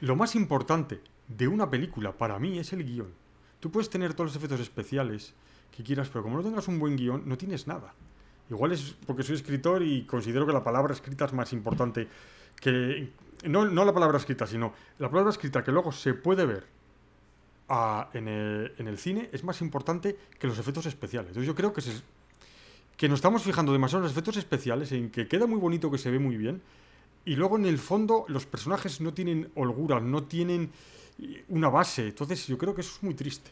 lo 0.00 0.16
más 0.16 0.34
importante 0.34 1.00
de 1.28 1.46
una 1.46 1.68
película 1.68 2.12
para 2.16 2.38
mí 2.38 2.58
es 2.58 2.72
el 2.72 2.84
guion. 2.84 3.12
Tú 3.60 3.70
puedes 3.70 3.90
tener 3.90 4.14
todos 4.14 4.30
los 4.30 4.36
efectos 4.36 4.60
especiales 4.60 5.34
que 5.76 5.82
quieras, 5.84 6.08
pero 6.08 6.22
como 6.22 6.36
no 6.38 6.42
tengas 6.42 6.66
un 6.68 6.78
buen 6.78 6.96
guion, 6.96 7.22
no 7.26 7.36
tienes 7.36 7.66
nada. 7.66 7.94
Igual 8.50 8.72
es 8.72 8.94
porque 9.06 9.22
soy 9.22 9.36
escritor 9.36 9.82
y 9.82 10.02
considero 10.04 10.44
que 10.46 10.52
la 10.52 10.64
palabra 10.64 10.92
escrita 10.92 11.24
es 11.24 11.32
más 11.32 11.52
importante 11.52 12.08
que... 12.60 13.10
No, 13.44 13.64
no 13.64 13.84
la 13.84 13.92
palabra 13.94 14.18
escrita, 14.18 14.46
sino 14.46 14.74
la 14.98 15.08
palabra 15.08 15.30
escrita 15.30 15.64
que 15.64 15.72
luego 15.72 15.92
se 15.92 16.12
puede 16.14 16.44
ver 16.44 16.66
a- 17.68 18.10
en, 18.12 18.28
el, 18.28 18.72
en 18.76 18.88
el 18.88 18.98
cine 18.98 19.30
es 19.32 19.44
más 19.44 19.60
importante 19.62 20.16
que 20.38 20.46
los 20.46 20.58
efectos 20.58 20.84
especiales. 20.86 21.28
Entonces 21.30 21.46
yo 21.46 21.54
creo 21.54 21.72
que, 21.72 21.80
se- 21.80 22.02
que 22.96 23.08
nos 23.08 23.18
estamos 23.18 23.42
fijando 23.42 23.72
demasiado 23.72 24.00
en 24.00 24.04
los 24.04 24.12
efectos 24.12 24.36
especiales, 24.36 24.92
en 24.92 25.10
que 25.10 25.26
queda 25.28 25.46
muy 25.46 25.58
bonito, 25.58 25.90
que 25.90 25.96
se 25.98 26.10
ve 26.10 26.18
muy 26.18 26.36
bien, 26.36 26.60
y 27.24 27.36
luego 27.36 27.56
en 27.56 27.64
el 27.66 27.78
fondo 27.78 28.24
los 28.28 28.44
personajes 28.46 29.00
no 29.00 29.14
tienen 29.14 29.50
holgura, 29.54 30.00
no 30.00 30.24
tienen 30.24 30.70
una 31.48 31.68
base. 31.68 32.08
Entonces 32.08 32.46
yo 32.46 32.58
creo 32.58 32.74
que 32.74 32.80
eso 32.82 32.92
es 32.96 33.02
muy 33.02 33.14
triste. 33.14 33.50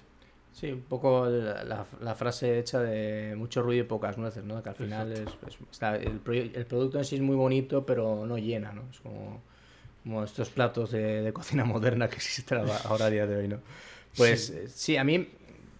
Sí, 0.59 0.73
un 0.73 0.83
poco 0.83 1.27
la, 1.27 1.63
la- 1.63 1.87
la 2.01 2.15
frase 2.17 2.59
hecha 2.59 2.81
de 2.81 3.35
mucho 3.37 3.63
ruido 3.63 3.85
y 3.85 3.87
pocas 3.87 4.19
nueces, 4.19 4.43
¿no? 4.45 4.61
Que 4.61 4.71
al 4.71 4.75
final 4.75 5.13
es, 5.13 5.21
es- 5.21 5.59
está- 5.71 5.95
el, 5.95 6.19
producto 6.19 6.99
en 6.99 7.05
sí 7.05 7.15
es 7.15 7.23
muy 7.23 7.37
bonito, 7.37 7.87
pero 7.87 8.27
no 8.27 8.39
llena, 8.39 8.73
¿no? 8.73 8.83
Es 8.91 8.99
como, 8.99 9.41
como 10.03 10.25
estos 10.25 10.51
platos 10.51 10.91
de, 10.91 11.23
de 11.23 11.33
cocina 11.33 11.65
moderna 11.65 12.09
que 12.09 12.17
existen 12.17 12.59
ahora- 12.59 13.05
a 13.07 13.11
día 13.11 13.27
de 13.27 13.37
hoy, 13.37 13.47
¿no? 13.49 13.59
Pues 14.17 14.47
Sí. 14.47 14.53
eh, 14.57 14.69
sí, 14.69 14.97
a 14.97 15.05
mí, 15.05 15.29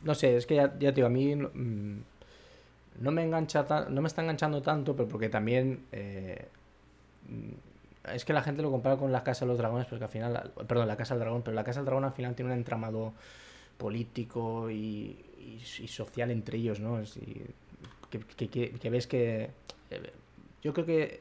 no 0.05 0.15
sé, 0.15 0.37
es 0.37 0.47
que 0.47 0.55
ya, 0.55 0.67
ya 0.79 0.91
te 0.91 0.97
digo, 0.97 1.09
a 1.09 1.11
mí 1.11 1.35
mm, 1.35 2.03
no 3.01 3.11
me 3.11 3.25
engancha 3.25 3.67
ta- 3.67 3.89
no 3.89 4.01
me 4.01 4.07
está 4.07 4.23
enganchando 4.23 4.63
tanto, 4.63 4.95
pero 4.95 5.09
porque 5.09 5.29
también 5.29 5.87
eh, 5.91 6.47
es 8.13 8.25
que 8.25 8.33
la 8.33 8.43
gente 8.43 8.63
lo 8.63 8.71
compara 8.71 8.97
con 8.97 9.11
la 9.11 9.25
Casa 9.25 9.45
de 9.45 9.49
los 9.49 9.59
Dragones, 9.59 9.87
porque 9.89 10.05
al 10.05 10.11
final, 10.11 10.53
perdón, 10.69 10.87
la 10.89 10.97
Casa 10.97 11.15
del 11.15 11.21
Dragón, 11.23 11.43
pero 11.43 11.55
la 11.57 11.65
Casa 11.65 11.81
del 11.81 11.87
Dragón 11.87 12.05
al 12.05 12.13
final 12.13 12.35
tiene 12.37 12.53
un 12.53 12.59
entramado 12.59 13.13
político 13.79 14.71
y, 14.71 15.17
y- 15.39 15.89
social 15.89 16.31
entre 16.31 16.59
ellos, 16.59 16.81
¿no? 16.81 17.01
Es- 17.01 17.17
y 17.17 17.43
que, 18.11 18.49
que- 18.49 18.91
ves 18.91 19.07
que 19.07 19.51
yo 20.63 20.73
creo 20.73 20.87
que 20.87 21.21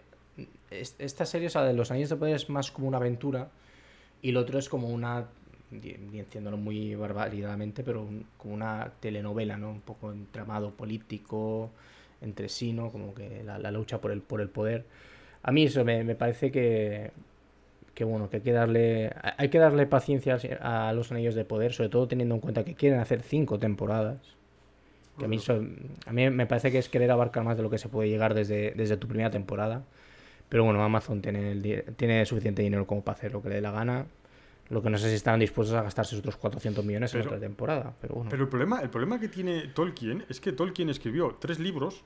es- 0.72 0.96
esta 1.00 1.26
serie, 1.26 1.48
o 1.48 1.50
sea, 1.50 1.64
de 1.64 1.74
los 1.74 1.92
Anillos 1.92 2.10
de 2.10 2.16
Poder 2.18 2.36
es 2.36 2.50
más 2.50 2.72
como 2.72 2.88
una 2.88 2.98
aventura 2.98 3.50
y 4.22 4.32
lo 4.32 4.42
otro 4.42 4.60
es 4.60 4.70
como 4.70 4.88
una, 4.90 5.28
di- 5.72 5.98
diciéndolo 6.12 6.58
muy 6.58 6.96
barbaridadamente, 6.96 7.84
pero 7.84 8.08
como 8.38 8.54
una 8.54 8.92
telenovela, 9.00 9.58
¿no? 9.58 9.70
Un 9.70 9.82
poco 9.82 10.12
entramado 10.12 10.72
político, 10.72 11.70
entre 12.22 12.50
sí, 12.50 12.74
¿no? 12.74 12.92
Como 12.92 13.14
que 13.14 13.44
la, 13.44 13.60
la 13.60 13.72
lucha 13.72 14.02
por 14.02 14.12
el, 14.12 14.22
por 14.22 14.42
el 14.42 14.50
poder. 14.50 14.86
A 15.44 15.52
mí 15.52 15.64
eso 15.66 15.86
me, 15.86 16.04
me 16.04 16.16
parece 16.16 16.52
que, 16.52 17.12
que 17.98 18.04
bueno, 18.04 18.30
que 18.30 18.38
hay 18.38 18.44
que 18.44 18.52
darle, 18.52 19.12
hay 19.40 19.50
que 19.50 19.58
darle 19.58 19.88
paciencia 19.88 20.38
a 20.62 20.94
los 20.94 21.12
Anillos 21.12 21.34
de 21.34 21.46
Poder, 21.46 21.74
sobre 21.74 21.90
todo 21.90 22.08
teniendo 22.08 22.36
en 22.36 22.42
cuenta 22.42 22.64
que 22.64 22.76
quieren 22.76 23.00
hacer 23.00 23.24
cinco 23.24 23.58
temporadas. 23.58 24.20
Que 25.18 25.26
a 25.26 25.28
mí, 25.28 25.40
a 26.06 26.14
mí 26.14 26.30
me 26.30 26.46
parece 26.46 26.72
que 26.72 26.78
es 26.78 26.90
querer 26.90 27.10
abarcar 27.10 27.44
más 27.44 27.58
de 27.58 27.64
lo 27.64 27.72
que 27.72 27.80
se 27.80 27.90
puede 27.90 28.08
llegar 28.08 28.36
desde, 28.36 28.70
desde 28.76 28.98
tu 28.98 29.08
primera 29.08 29.32
temporada. 29.32 29.82
Pero 30.48 30.64
bueno, 30.64 30.84
Amazon 30.84 31.24
tiene, 31.24 31.54
el 31.54 31.86
tiene 31.96 32.24
suficiente 32.28 32.62
dinero 32.62 32.86
como 32.86 33.04
para 33.04 33.18
hacer 33.18 33.32
lo 33.34 33.42
que 33.42 33.50
le 33.50 33.56
dé 33.56 33.62
la 33.62 33.72
gana. 33.72 34.06
Lo 34.70 34.84
que 34.84 34.92
no 34.92 35.00
sé 35.00 35.10
si 35.10 35.16
están 35.16 35.40
dispuestos 35.40 35.76
a 35.76 35.82
gastarse 35.82 36.16
otros 36.18 36.38
400 36.38 36.86
millones 36.86 37.12
en 37.16 37.22
Pero- 37.22 37.32
otra 37.32 37.40
temporada. 37.40 37.94
Pero 38.00 38.14
bueno. 38.14 38.30
Pero 38.30 38.44
el 38.44 38.50
problema, 38.50 38.80
el 38.82 38.92
problema 38.92 39.20
que 39.20 39.28
tiene 39.28 39.70
Tolkien 39.70 40.24
es 40.30 40.40
que 40.40 40.52
Tolkien 40.52 40.90
escribió 40.92 41.36
tres 41.40 41.58
libros 41.58 42.04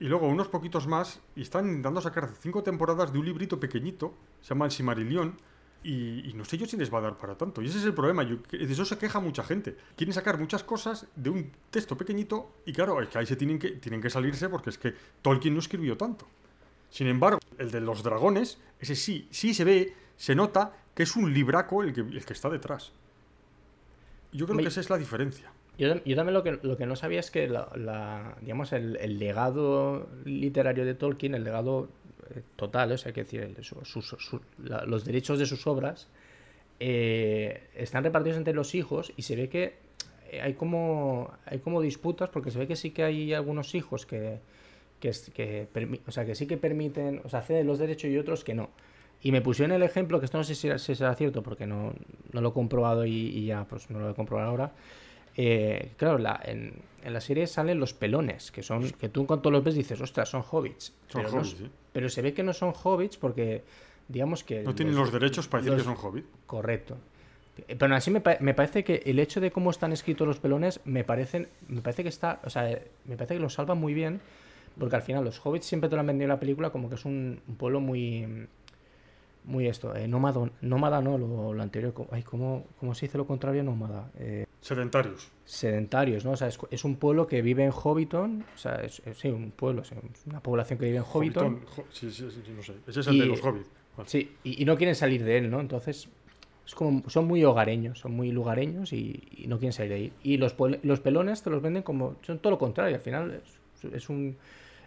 y 0.00 0.06
luego 0.06 0.26
unos 0.26 0.48
poquitos 0.48 0.86
más 0.86 1.20
y 1.36 1.42
están 1.42 1.66
intentando 1.68 2.00
sacar 2.00 2.30
cinco 2.40 2.62
temporadas 2.62 3.12
de 3.12 3.18
un 3.18 3.26
librito 3.26 3.60
pequeñito, 3.60 4.14
se 4.40 4.48
llama 4.50 4.64
El 4.64 4.70
Simarillion, 4.72 5.36
y, 5.82 6.28
y 6.28 6.34
no 6.34 6.44
sé 6.44 6.58
yo 6.58 6.66
si 6.66 6.76
les 6.76 6.92
va 6.92 6.98
a 6.98 7.02
dar 7.02 7.16
para 7.16 7.36
tanto. 7.38 7.62
Y 7.62 7.66
ese 7.66 7.78
es 7.78 7.84
el 7.84 7.94
problema, 7.94 8.22
yo- 8.22 8.36
de 8.50 8.64
eso 8.70 8.84
se 8.84 8.98
queja 8.98 9.18
mucha 9.20 9.42
gente. 9.44 9.76
Quieren 9.96 10.12
sacar 10.12 10.38
muchas 10.38 10.62
cosas 10.64 11.06
de 11.16 11.30
un 11.30 11.50
texto 11.70 11.96
pequeñito 11.96 12.50
y 12.66 12.72
claro, 12.72 13.00
es 13.00 13.08
que 13.08 13.18
ahí 13.18 13.26
se 13.26 13.36
tienen 13.36 13.58
que, 13.58 13.70
tienen 13.72 14.00
que 14.02 14.10
salirse 14.10 14.48
porque 14.48 14.70
es 14.70 14.78
que 14.78 14.94
Tolkien 15.22 15.54
no 15.54 15.60
escribió 15.60 15.96
tanto. 15.96 16.26
Sin 16.90 17.06
embargo, 17.06 17.38
el 17.58 17.70
de 17.70 17.80
los 17.80 18.02
dragones, 18.02 18.58
ese 18.78 18.94
sí, 18.96 19.28
sí 19.30 19.54
se 19.54 19.64
ve, 19.64 19.94
se 20.16 20.34
nota 20.34 20.72
que 20.94 21.04
es 21.04 21.14
un 21.16 21.32
libraco 21.32 21.82
el 21.82 21.92
que, 21.94 22.00
el 22.00 22.24
que 22.26 22.32
está 22.32 22.50
detrás. 22.50 22.92
Yo 24.32 24.46
creo 24.46 24.56
Me- 24.56 24.62
que 24.62 24.68
esa 24.68 24.80
es 24.80 24.90
la 24.90 24.98
diferencia. 24.98 25.50
Yo, 25.80 25.94
yo 26.04 26.14
también 26.16 26.34
lo 26.34 26.42
que, 26.42 26.58
lo 26.62 26.76
que 26.76 26.84
no 26.86 26.94
sabía 26.94 27.20
es 27.20 27.30
que 27.30 27.48
la, 27.48 27.68
la- 27.74 28.36
digamos, 28.42 28.72
el, 28.72 28.96
el 28.96 29.18
legado 29.18 30.08
literario 30.26 30.84
de 30.84 30.94
Tolkien, 30.94 31.34
el 31.34 31.42
legado 31.44 31.88
eh, 32.34 32.42
total, 32.56 32.92
o 32.92 32.98
sea, 32.98 33.12
que 33.12 33.22
decir, 33.24 33.56
su- 33.62 33.82
sus- 33.86 34.16
su- 34.18 34.42
la- 34.62 34.84
los 34.84 35.06
derechos 35.06 35.38
de 35.38 35.46
sus 35.46 35.66
obras 35.66 36.08
eh, 36.80 37.68
están 37.76 38.04
repartidos 38.04 38.38
entre 38.38 38.54
los 38.54 38.74
hijos 38.74 39.12
y 39.16 39.22
se 39.22 39.36
ve 39.36 39.48
que 39.48 39.74
eh, 40.30 40.40
hay 40.42 40.54
como, 40.54 41.32
hay 41.46 41.60
como 41.60 41.80
disputas 41.82 42.30
porque 42.30 42.50
se 42.50 42.58
ve 42.58 42.66
que 42.68 42.76
sí 42.76 42.90
que 42.92 43.04
hay 43.04 43.34
algunos 43.34 43.74
hijos 43.74 44.06
que, 44.06 44.40
que, 45.00 45.12
que, 45.34 45.68
o 46.06 46.10
sea, 46.12 46.24
que 46.26 46.34
sí 46.34 46.46
que 46.46 46.56
permiten, 46.58 47.22
o 47.24 47.28
sea, 47.30 47.42
ceden 47.42 47.66
los 47.66 47.78
derechos 47.78 48.10
y 48.10 48.18
otros 48.18 48.44
que 48.44 48.54
no. 48.54 48.70
Y 49.22 49.32
me 49.32 49.42
pusieron 49.42 49.72
el 49.74 49.82
ejemplo, 49.82 50.18
que 50.20 50.26
esto 50.26 50.38
no 50.38 50.44
sé 50.44 50.54
si, 50.54 50.70
si 50.78 50.94
será 50.94 51.14
cierto 51.14 51.42
porque 51.42 51.66
no, 51.66 51.94
no 52.32 52.40
lo 52.40 52.50
he 52.50 52.52
comprobado 52.52 53.04
y, 53.06 53.12
y 53.12 53.46
ya 53.46 53.64
pues 53.68 53.90
no 53.90 53.98
lo 53.98 54.06
voy 54.06 54.12
a 54.12 54.16
comprobar 54.16 54.46
ahora. 54.46 54.72
Eh, 55.42 55.92
claro, 55.96 56.18
la- 56.18 56.38
en, 56.44 56.74
en 57.02 57.12
la 57.14 57.20
serie 57.20 57.46
salen 57.46 57.80
los 57.80 57.94
pelones, 57.94 58.50
que 58.50 58.62
son 58.62 58.90
que 58.90 59.08
tú 59.08 59.26
cuando 59.26 59.50
los 59.50 59.64
ves 59.64 59.74
dices, 59.74 59.98
ostras, 60.00 60.28
son 60.28 60.42
hobbits. 60.48 60.92
Son 61.08 61.22
pero, 61.22 61.38
hobbits, 61.38 62.12
se 62.14 62.20
ve 62.22 62.34
que 62.34 62.42
no 62.42 62.52
son 62.52 62.74
hobbits 62.82 63.16
porque, 63.16 63.62
digamos 64.08 64.44
que... 64.44 64.62
No 64.62 64.74
tienen 64.74 64.94
los 64.94 65.10
derechos 65.10 65.48
para 65.48 65.62
decir 65.62 65.78
que 65.78 65.84
son 65.84 65.96
hobbit. 65.96 66.26
Correcto. 66.46 66.96
Eh, 67.56 67.64
Pero 67.68 67.86
aún 67.86 67.94
así 67.94 68.10
me, 68.10 68.22
me 68.40 68.52
parece 68.54 68.84
que 68.84 69.02
el 69.06 69.18
hecho 69.18 69.40
de 69.40 69.50
cómo 69.50 69.70
están 69.70 69.92
escritos 69.92 70.26
los 70.26 70.38
pelones 70.38 70.80
me 70.84 71.04
parecen 71.04 71.48
me 71.68 71.80
parece 71.80 72.02
que 72.02 72.10
está, 72.10 72.40
o 72.44 72.50
sea, 72.50 72.70
eh, 72.70 72.86
me 73.06 73.16
parece 73.16 73.34
que 73.34 73.40
lo 73.40 73.48
salvan 73.48 73.78
muy 73.78 73.94
bien 73.94 74.20
porque 74.78 74.96
al 74.96 75.02
final 75.02 75.24
los 75.24 75.40
hobbits 75.44 75.66
siempre 75.66 75.88
te 75.88 75.96
lo 75.96 76.00
han 76.00 76.06
vendido 76.06 76.24
en 76.24 76.30
la 76.30 76.40
película 76.40 76.70
como 76.70 76.88
que 76.88 76.94
es 76.96 77.04
un, 77.04 77.40
un 77.48 77.56
pueblo 77.56 77.80
muy 77.80 78.46
muy 79.50 79.66
esto, 79.66 79.94
eh, 79.94 80.08
nómada, 80.08 80.50
nómada 80.62 81.00
no, 81.02 81.18
lo, 81.18 81.52
lo 81.52 81.62
anterior, 81.62 81.92
ay, 82.10 82.22
¿cómo, 82.22 82.64
cómo 82.78 82.94
se 82.94 83.06
dice 83.06 83.18
lo 83.18 83.26
contrario 83.26 83.62
nómada? 83.62 84.10
Eh, 84.18 84.44
Sedentarios. 84.60 85.28
sedentarios, 85.44 86.24
¿no? 86.24 86.32
O 86.32 86.36
sea, 86.36 86.48
es, 86.48 86.58
es 86.70 86.84
un 86.84 86.96
pueblo 86.96 87.26
que 87.26 87.42
vive 87.42 87.64
en 87.64 87.70
Hobbiton, 87.70 88.44
o 88.54 88.56
sea, 88.58 88.76
es, 88.76 89.00
es- 89.06 89.18
sí, 89.18 89.28
un 89.28 89.50
pueblo, 89.50 89.82
es 89.82 89.90
una 90.26 90.40
población 90.40 90.78
que 90.78 90.84
vive 90.86 90.98
en 90.98 91.04
Hobbiton. 91.04 91.54
Hobbiton, 91.54 91.66
jo- 91.66 91.86
sí, 91.90 92.10
sí, 92.10 92.28
sí, 92.30 92.42
no 92.54 92.62
sé. 92.62 92.74
Ese 92.86 93.00
es 93.00 93.06
el 93.08 93.18
de 93.18 93.26
los 93.26 93.42
hobbits. 93.42 93.68
Vale. 93.96 94.08
Sí, 94.08 94.36
y, 94.44 94.62
y 94.62 94.64
no 94.64 94.76
quieren 94.76 94.94
salir 94.94 95.24
de 95.24 95.38
él, 95.38 95.50
¿no? 95.50 95.60
Entonces, 95.60 96.08
es 96.66 96.74
como, 96.74 97.08
son 97.08 97.26
muy 97.26 97.42
hogareños, 97.44 97.98
son 97.98 98.12
muy 98.12 98.30
lugareños 98.30 98.92
y, 98.92 99.20
y 99.32 99.46
no 99.48 99.58
quieren 99.58 99.72
salir 99.72 99.90
de 99.90 99.96
ahí. 99.96 100.12
Y 100.22 100.36
los, 100.36 100.54
los 100.82 101.00
pelones 101.00 101.42
te 101.42 101.50
los 101.50 101.60
venden 101.62 101.82
como, 101.82 102.16
son 102.22 102.38
todo 102.38 102.52
lo 102.52 102.58
contrario, 102.58 102.94
al 102.94 103.02
final 103.02 103.42
es, 103.82 103.92
es 103.94 104.08
un, 104.08 104.36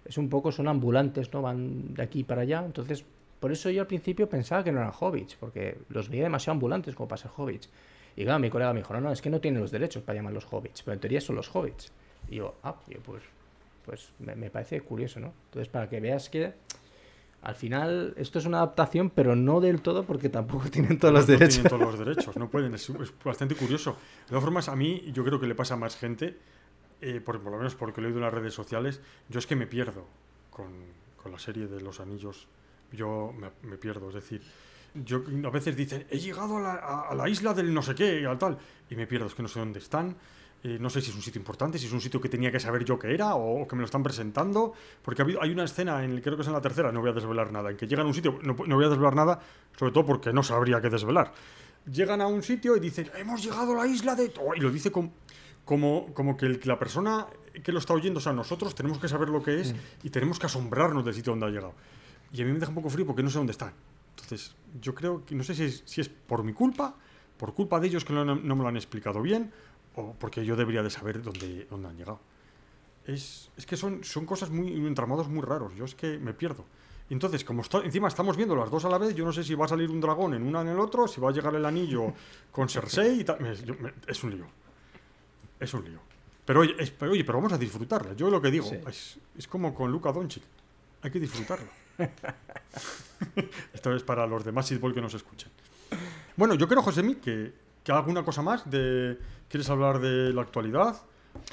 es 0.05 0.17
un 0.17 0.29
poco, 0.29 0.51
son 0.51 0.67
ambulantes, 0.67 1.33
¿no? 1.33 1.41
Van 1.41 1.93
de 1.95 2.03
aquí 2.03 2.23
para 2.23 2.43
allá, 2.43 2.63
entonces, 2.65 3.03
por 3.43 3.51
eso 3.51 3.69
yo 3.69 3.81
al 3.81 3.87
principio 3.87 4.29
pensaba 4.29 4.63
que 4.63 4.71
no 4.71 4.79
eran 4.79 4.93
hobbits, 4.97 5.35
porque 5.35 5.77
los 5.89 6.07
veía 6.07 6.23
demasiado 6.23 6.53
ambulantes 6.53 6.95
como 6.95 7.09
para 7.09 7.21
ser 7.21 7.31
hobbits. 7.35 7.69
Y 8.15 8.23
claro, 8.23 8.39
mi 8.39 8.49
colega 8.49 8.71
me 8.71 8.79
dijo, 8.79 8.93
no, 8.93 9.01
no, 9.01 9.11
es 9.11 9.21
que 9.21 9.29
no 9.29 9.41
tienen 9.41 9.59
los 9.59 9.69
derechos 9.69 10.01
para 10.01 10.15
llamarlos 10.15 10.47
hobbits, 10.49 10.81
pero 10.81 10.93
en 10.93 11.01
teoría 11.01 11.19
son 11.19 11.35
los 11.35 11.53
hobbits. 11.53 11.91
Y 12.29 12.37
yo, 12.37 12.55
ah, 12.63 12.77
yo, 12.87 13.01
pues, 13.01 13.21
pues 13.85 14.13
me, 14.19 14.33
me 14.35 14.49
parece 14.49 14.79
curioso, 14.79 15.19
¿no? 15.19 15.33
Entonces, 15.47 15.67
para 15.67 15.89
que 15.89 15.99
veas 15.99 16.29
que 16.29 16.53
al 17.41 17.55
final 17.55 18.13
esto 18.15 18.39
es 18.39 18.45
una 18.45 18.59
adaptación, 18.59 19.09
pero 19.09 19.35
no 19.35 19.59
del 19.59 19.81
todo 19.81 20.05
porque 20.05 20.29
tampoco 20.29 20.69
tienen 20.71 20.97
todos 20.97 21.13
los 21.13 21.27
no 21.27 21.33
derechos. 21.33 21.55
tienen 21.55 21.69
todos 21.69 21.81
los 21.81 21.99
derechos, 21.99 22.37
no 22.37 22.49
pueden, 22.49 22.73
es, 22.75 22.89
es 22.89 23.13
bastante 23.25 23.55
curioso. 23.55 23.97
De 24.21 24.29
todas 24.29 24.43
formas, 24.45 24.69
a 24.69 24.75
mí 24.77 25.03
yo 25.11 25.25
creo 25.25 25.37
que 25.37 25.47
le 25.47 25.55
pasa 25.55 25.73
a 25.73 25.77
más 25.77 25.97
gente, 25.97 26.37
eh, 27.01 27.19
por, 27.19 27.41
por 27.41 27.51
lo 27.51 27.57
menos 27.57 27.75
porque 27.75 27.99
lo 27.99 28.07
he 28.07 28.11
oído 28.11 28.19
en 28.19 28.23
las 28.23 28.33
redes 28.33 28.53
sociales, 28.53 29.01
yo 29.27 29.39
es 29.39 29.47
que 29.47 29.57
me 29.57 29.67
pierdo 29.67 30.05
con, 30.49 30.71
con 31.21 31.33
la 31.33 31.39
serie 31.39 31.67
de 31.67 31.81
Los 31.81 31.99
Anillos, 31.99 32.47
yo 32.93 33.33
me, 33.37 33.49
me 33.69 33.77
pierdo, 33.77 34.07
es 34.09 34.15
decir, 34.15 34.41
yo 34.93 35.23
a 35.45 35.49
veces 35.49 35.75
dicen, 35.75 36.05
he 36.09 36.19
llegado 36.19 36.57
a 36.57 36.61
la, 36.61 36.73
a- 36.75 37.09
a 37.09 37.15
la 37.15 37.27
isla 37.27 37.53
del 37.53 37.73
no 37.73 37.81
sé 37.81 37.95
qué, 37.95 38.25
al 38.25 38.37
tal, 38.37 38.57
y 38.89 38.95
me 38.95 39.07
pierdo, 39.07 39.25
es 39.27 39.33
que 39.35 39.41
no 39.41 39.47
sé 39.47 39.59
dónde 39.59 39.79
están. 39.79 40.15
eh, 40.65 40.77
no 40.79 40.89
sé 40.89 41.01
si 41.01 41.09
es 41.09 41.15
un 41.17 41.21
sitio 41.21 41.39
importante, 41.39 41.77
si 41.77 41.87
es 41.87 41.91
un 41.91 41.99
sitio 41.99 42.21
que 42.21 42.29
tenía 42.29 42.49
que 42.49 42.59
saber 42.59 42.85
yo 42.85 42.97
que 42.97 43.13
era 43.13 43.35
o, 43.35 43.63
o 43.63 43.67
que 43.67 43.75
me 43.75 43.81
lo 43.81 43.85
están 43.85 44.01
presentando. 44.03 44.71
Porque 45.01 45.21
ha 45.21 45.25
habido, 45.25 45.41
hay 45.41 45.51
una 45.51 45.65
escena, 45.65 46.03
en, 46.05 46.21
creo 46.21 46.35
que 46.37 46.41
es 46.43 46.47
en 46.47 46.53
la 46.53 46.61
tercera, 46.61 46.89
no 46.91 47.01
voy 47.01 47.09
a 47.09 47.13
desvelar 47.13 47.51
nada, 47.51 47.69
en 47.71 47.75
que 47.75 47.85
llegan 47.85 48.05
a 48.05 48.07
un 48.07 48.13
sitio, 48.13 48.39
no, 48.43 48.55
no 48.65 48.75
voy 48.77 48.85
a 48.85 48.89
desvelar 48.89 49.13
nada, 49.15 49.39
sobre 49.77 49.91
todo 49.91 50.05
porque 50.05 50.31
no 50.31 50.41
sabría 50.43 50.79
qué 50.79 50.89
desvelar. 50.89 51.33
Llegan 51.91 52.21
a 52.21 52.27
un 52.27 52.41
sitio 52.43 52.77
y 52.77 52.79
dicen, 52.79 53.09
hemos 53.17 53.43
llegado 53.43 53.73
a 53.73 53.83
la 53.85 53.87
isla 53.91 54.15
de... 54.15 54.31
y 54.55 54.59
lo 54.61 54.71
dice 54.71 54.89
com- 54.89 55.11
como, 55.65 56.13
como 56.13 56.37
que, 56.37 56.45
el- 56.45 56.61
la 56.63 56.79
persona 56.79 57.25
que 57.61 57.71
lo 57.73 57.79
está 57.79 57.93
oyendo, 57.93 58.19
o 58.19 58.21
sea, 58.21 58.31
nosotros 58.31 58.73
tenemos 58.73 58.99
que 58.99 59.09
saber 59.09 59.27
lo 59.29 59.43
que 59.43 59.59
es 59.59 59.75
y 60.03 60.09
tenemos 60.11 60.39
que 60.39 60.45
asombrarnos 60.45 61.03
del 61.03 61.13
sitio 61.13 61.31
donde 61.33 61.47
ha 61.47 61.49
llegado. 61.49 61.73
Y 62.33 62.41
a 62.41 62.45
mí 62.45 62.51
me 62.51 62.59
deja 62.59 62.69
un 62.69 62.75
poco 62.75 62.89
frío 62.89 63.05
porque 63.05 63.23
no 63.23 63.29
sé 63.29 63.37
dónde 63.37 63.51
están. 63.51 63.73
Entonces, 64.15 64.55
yo 64.81 64.93
creo 64.93 65.23
que 65.25 65.35
no 65.35 65.43
sé 65.43 65.53
si 65.55 65.63
es, 65.63 65.83
si 65.85 66.01
es 66.01 66.09
por 66.09 66.43
mi 66.43 66.53
culpa, 66.53 66.95
por 67.37 67.53
culpa 67.53 67.79
de 67.79 67.87
ellos 67.87 68.03
que 68.03 68.13
no, 68.13 68.25
no 68.25 68.55
me 68.55 68.61
lo 68.63 68.67
han 68.67 68.75
explicado 68.75 69.21
bien, 69.21 69.51
o 69.95 70.13
porque 70.19 70.43
yo 70.43 70.55
debería 70.55 70.81
de 70.83 70.89
saber 70.89 71.21
dónde, 71.21 71.67
dónde 71.69 71.89
han 71.89 71.97
llegado. 71.97 72.19
Es, 73.05 73.49
es 73.57 73.65
que 73.65 73.75
son, 73.77 74.03
son 74.03 74.25
cosas 74.25 74.49
muy 74.49 74.73
entramados 74.87 75.27
muy 75.29 75.41
raros. 75.41 75.75
Yo 75.75 75.85
es 75.85 75.93
que 75.93 76.17
me 76.17 76.33
pierdo. 76.33 76.65
Entonces, 77.09 77.43
como 77.43 77.61
esto- 77.61 77.83
encima 77.83 78.07
estamos 78.07 78.37
viendo 78.37 78.55
las 78.55 78.71
dos 78.71 78.85
a 78.85 78.89
la 78.89 78.97
vez, 78.97 79.13
yo 79.13 79.25
no 79.25 79.33
sé 79.33 79.43
si 79.43 79.53
va 79.55 79.65
a 79.65 79.67
salir 79.67 79.89
un 79.91 79.99
dragón 79.99 80.33
en 80.33 80.41
una 80.43 80.61
en 80.61 80.69
el 80.69 80.79
otro, 80.79 81.07
si 81.07 81.19
va 81.19 81.29
a 81.29 81.33
llegar 81.33 81.53
el 81.53 81.65
anillo 81.65 82.13
con 82.51 82.69
Cersei 82.69 83.19
y 83.19 83.23
tal. 83.23 83.39
Me- 83.41 83.55
yo- 83.55 83.75
me- 83.75 83.93
es 84.07 84.23
un 84.23 84.31
lío. 84.31 84.45
Es 85.59 85.73
un 85.73 85.83
lío. 85.85 85.99
Pero 86.45 86.61
oye, 86.61 86.75
es- 86.79 86.91
pero 86.91 87.11
oye, 87.11 87.23
pero 87.23 87.37
vamos 87.37 87.53
a 87.53 87.57
disfrutarla. 87.57 88.13
Yo 88.13 88.29
lo 88.29 88.41
que 88.41 88.49
digo, 88.49 88.65
Sí. 88.69 88.77
es, 88.87 89.19
es 89.37 89.47
como 89.47 89.73
con 89.75 89.91
Luka 89.91 90.11
Doncic. 90.11 90.43
Hay 91.01 91.11
que 91.11 91.19
disfrutarlo. 91.19 91.67
Esto 93.73 93.93
es 93.95 94.03
para 94.03 94.27
los 94.27 94.43
demás 94.43 94.77
Ball 94.79 94.93
que 94.93 95.01
nos 95.01 95.13
escuchen. 95.13 95.49
Bueno, 96.35 96.55
yo 96.55 96.67
creo, 96.67 96.81
Josemi, 96.81 97.15
que, 97.15 97.53
que 97.83 97.91
alguna 97.91 98.23
cosa 98.23 98.41
más 98.41 98.69
de... 98.69 99.17
¿Quieres 99.49 99.69
hablar 99.69 99.99
de 99.99 100.33
la 100.33 100.41
actualidad? 100.41 100.95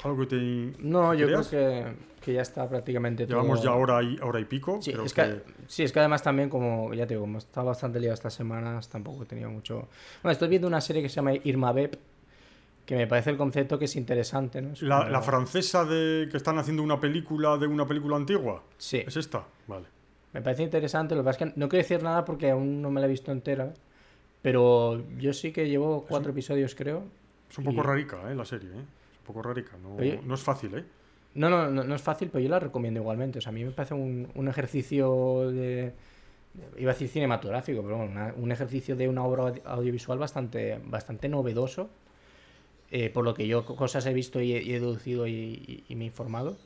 ¿Algo 0.03 0.19
que 0.21 0.25
te 0.27 0.73
No, 0.79 1.13
yo 1.13 1.27
creas? 1.27 1.47
creo 1.49 1.83
que, 1.83 1.95
que 2.21 2.33
ya 2.33 2.41
está 2.41 2.67
prácticamente 2.67 3.25
todo. 3.27 3.37
Llevamos 3.41 3.61
ya 3.63 3.73
hora 3.73 4.01
y, 4.01 4.17
hora 4.21 4.39
y 4.39 4.45
pico. 4.45 4.79
Sí 4.81 4.91
creo 4.91 5.05
es 5.05 5.13
que, 5.13 5.43
sí, 5.67 5.83
es 5.83 5.91
que 5.91 5.99
además 5.99 6.23
también, 6.23 6.49
como 6.49 6.93
ya 6.93 7.05
te 7.05 7.13
digo, 7.13 7.21
como 7.21 7.37
estaba 7.37 7.67
bastante 7.67 7.99
liado 7.99 8.13
estas 8.15 8.33
semanas, 8.33 8.89
tampoco 8.89 9.23
he 9.23 9.25
tenido 9.27 9.49
mucho. 9.51 9.87
Bueno, 10.23 10.31
estoy 10.33 10.47
viendo 10.49 10.67
una 10.67 10.81
serie 10.81 11.01
que 11.03 11.09
se 11.09 11.15
llama 11.15 11.33
Irma 11.35 11.71
Beb, 11.73 11.97
que 12.85 12.95
me 12.95 13.05
parece 13.07 13.29
el 13.31 13.37
concepto 13.37 13.77
que 13.77 13.85
es 13.85 13.95
interesante, 13.95 14.61
¿no? 14.63 14.73
Es 14.73 14.81
La, 14.81 14.99
como- 14.99 15.09
la 15.11 15.21
francesa 15.21 15.85
de 15.85 16.27
que 16.29 16.37
están 16.37 16.57
haciendo 16.57 16.81
una 16.81 16.99
película 16.99 17.57
de 17.57 17.67
una 17.67 17.85
película 17.85 18.15
antigua. 18.15 18.63
Sí. 18.79 19.03
¿Es 19.05 19.15
esta? 19.17 19.45
Vale. 19.67 19.85
Me 20.33 20.41
parece 20.41 20.63
interesante, 20.63 21.15
lo 21.15 21.21
que 21.21 21.25
pasa 21.25 21.45
es 21.45 21.51
que 21.53 21.59
no 21.59 21.67
quiero 21.67 21.83
decir 21.83 22.03
nada 22.03 22.23
porque 22.25 22.51
aún 22.51 22.81
no 22.81 22.89
me 22.89 23.01
la 23.01 23.07
he 23.07 23.09
visto 23.09 23.31
entera, 23.31 23.73
pero 24.41 25.03
yo 25.17 25.33
sí 25.33 25.51
que 25.51 25.67
llevo 25.67 26.05
cuatro 26.07 26.31
episodios, 26.31 26.73
creo. 26.75 27.03
Es 27.49 27.57
un 27.57 27.65
poco 27.65 27.77
y- 27.77 27.83
rarica, 27.83 28.31
¿eh? 28.31 28.35
La 28.35 28.45
serie, 28.45 28.69
¿eh? 28.69 28.75
Un 28.75 29.25
poco 29.25 29.41
rarica. 29.41 29.77
No, 29.77 29.95
Oye. 29.95 30.19
no 30.25 30.33
es 30.35 30.41
fácil, 30.41 30.73
¿eh? 30.75 30.85
No, 31.35 31.49
no, 31.49 31.69
no, 31.69 31.83
no 31.83 31.95
es 31.95 32.01
fácil, 32.01 32.29
pero 32.31 32.43
yo 32.43 32.49
la 32.49 32.59
recomiendo 32.59 32.99
igualmente. 32.99 33.39
O 33.39 33.41
sea, 33.41 33.51
a 33.51 33.53
mí 33.53 33.63
me 33.63 33.71
parece 33.71 33.93
un, 33.93 34.27
un 34.35 34.47
ejercicio 34.47 35.49
de... 35.51 35.93
Iba 36.77 36.91
a 36.91 36.93
decir 36.93 37.07
cinematográfico, 37.07 37.81
pero 37.81 37.97
bueno, 37.97 38.11
una- 38.11 38.33
un 38.35 38.51
ejercicio 38.51 38.95
de 38.97 39.07
una 39.07 39.23
obra 39.23 39.43
audi- 39.43 39.61
audiovisual 39.65 40.17
bastante, 40.17 40.79
bastante 40.85 41.29
novedoso, 41.29 41.89
eh, 42.91 43.09
por 43.09 43.23
lo 43.23 43.33
que 43.33 43.47
yo 43.47 43.65
co- 43.65 43.77
cosas 43.77 44.05
he 44.05 44.13
visto 44.13 44.41
y 44.41 44.53
he, 44.53 44.61
y 44.61 44.71
he 44.73 44.79
deducido 44.81 45.27
y, 45.27 45.31
y- 45.33 45.83
y 45.87 45.95
me 45.95 46.03
he 46.03 46.07
informado. 46.07 46.57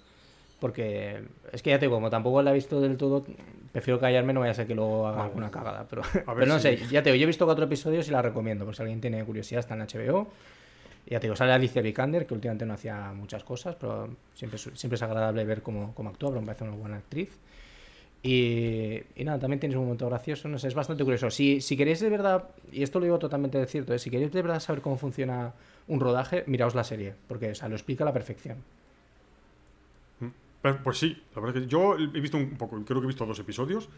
Porque 0.66 1.22
es 1.52 1.62
que 1.62 1.70
ya 1.70 1.78
te 1.78 1.86
digo, 1.86 1.96
como 1.98 2.10
tampoco 2.10 2.42
la 2.42 2.50
he 2.50 2.54
visto 2.56 2.82
del 2.82 2.98
todo, 2.98 3.24
prefiero 3.72 4.00
callarme, 4.00 4.34
no 4.34 4.40
vaya 4.40 4.54
a 4.54 4.56
ser 4.56 4.66
que 4.66 4.74
luego 4.74 5.06
haga 5.08 5.26
alguna 5.26 5.52
cagada. 5.52 5.86
Pero, 5.88 6.02
pero 6.26 6.48
no 6.48 6.56
si- 6.56 6.62
sé, 6.62 6.78
ya 6.90 7.04
te 7.04 7.12
digo, 7.12 7.20
yo 7.20 7.26
he 7.26 7.28
visto 7.28 7.46
cuatro 7.46 7.66
episodios 7.66 8.08
y 8.08 8.12
la 8.12 8.24
recomiendo, 8.24 8.66
por 8.66 8.76
si 8.76 8.82
alguien 8.82 9.00
tiene 9.00 9.24
curiosidad, 9.24 9.60
está 9.60 9.76
en 9.76 9.82
HBO. 9.82 10.28
Ya 11.06 11.20
te 11.20 11.28
digo, 11.28 11.36
sale 11.36 11.52
Alicia 11.52 11.84
Vikander, 11.84 12.26
que 12.26 12.34
últimamente 12.34 12.66
no 12.66 12.74
hacía 12.74 13.12
muchas 13.14 13.44
cosas, 13.44 13.76
pero 13.76 14.10
siempre, 14.34 14.56
es- 14.56 14.72
siempre 14.74 14.96
es 14.96 15.04
agradable 15.04 15.46
ver 15.46 15.62
cómo, 15.62 15.94
cómo 15.94 16.10
actúa, 16.10 16.30
pero 16.32 16.42
me 16.42 16.48
parece 16.48 16.64
una 16.64 16.74
buena 16.76 16.98
actriz. 16.98 17.30
Y, 18.24 19.04
y 19.16 19.24
nada, 19.24 19.38
también 19.38 19.60
tienes 19.60 19.78
un 19.78 19.84
momento 19.84 20.08
gracioso, 20.10 20.48
no 20.48 20.58
sé, 20.58 20.68
es 20.68 20.74
bastante 20.74 21.04
curioso. 21.04 21.30
Si, 21.30 21.62
si 21.62 21.78
queréis 21.78 22.00
de 22.00 22.10
verdad, 22.10 22.46
y 22.72 22.82
esto 22.82 23.00
lo 23.00 23.06
digo 23.06 23.20
totalmente 23.20 23.60
de 23.60 23.68
cierto, 23.68 23.94
¿eh? 23.94 24.00
si 24.00 24.10
queréis 24.10 24.32
de 24.32 24.42
verdad 24.42 24.60
saber 24.60 24.82
cómo 24.82 24.98
funciona 24.98 25.54
un 25.88 26.00
rodaje, 26.00 26.44
miraos 26.48 26.74
la 26.74 26.84
serie, 26.84 27.14
porque 27.28 27.52
o 27.52 27.56
sea, 27.56 27.68
lo 27.70 27.76
explica 27.76 28.04
a 28.04 28.06
la 28.06 28.14
perfección. 28.14 28.58
Pues, 30.74 30.98
sí, 30.98 31.22
la 31.36 31.42
verdad 31.42 31.62
que 31.62 31.68
yo 31.68 31.96
he 31.98 32.20
visto 32.20 32.38
un 32.38 32.52
poco, 32.58 32.82
creo 32.84 33.00
que 33.00 33.06
he 33.06 33.08
visto 33.08 33.26
dos 33.26 33.40
episodios. 33.40 33.90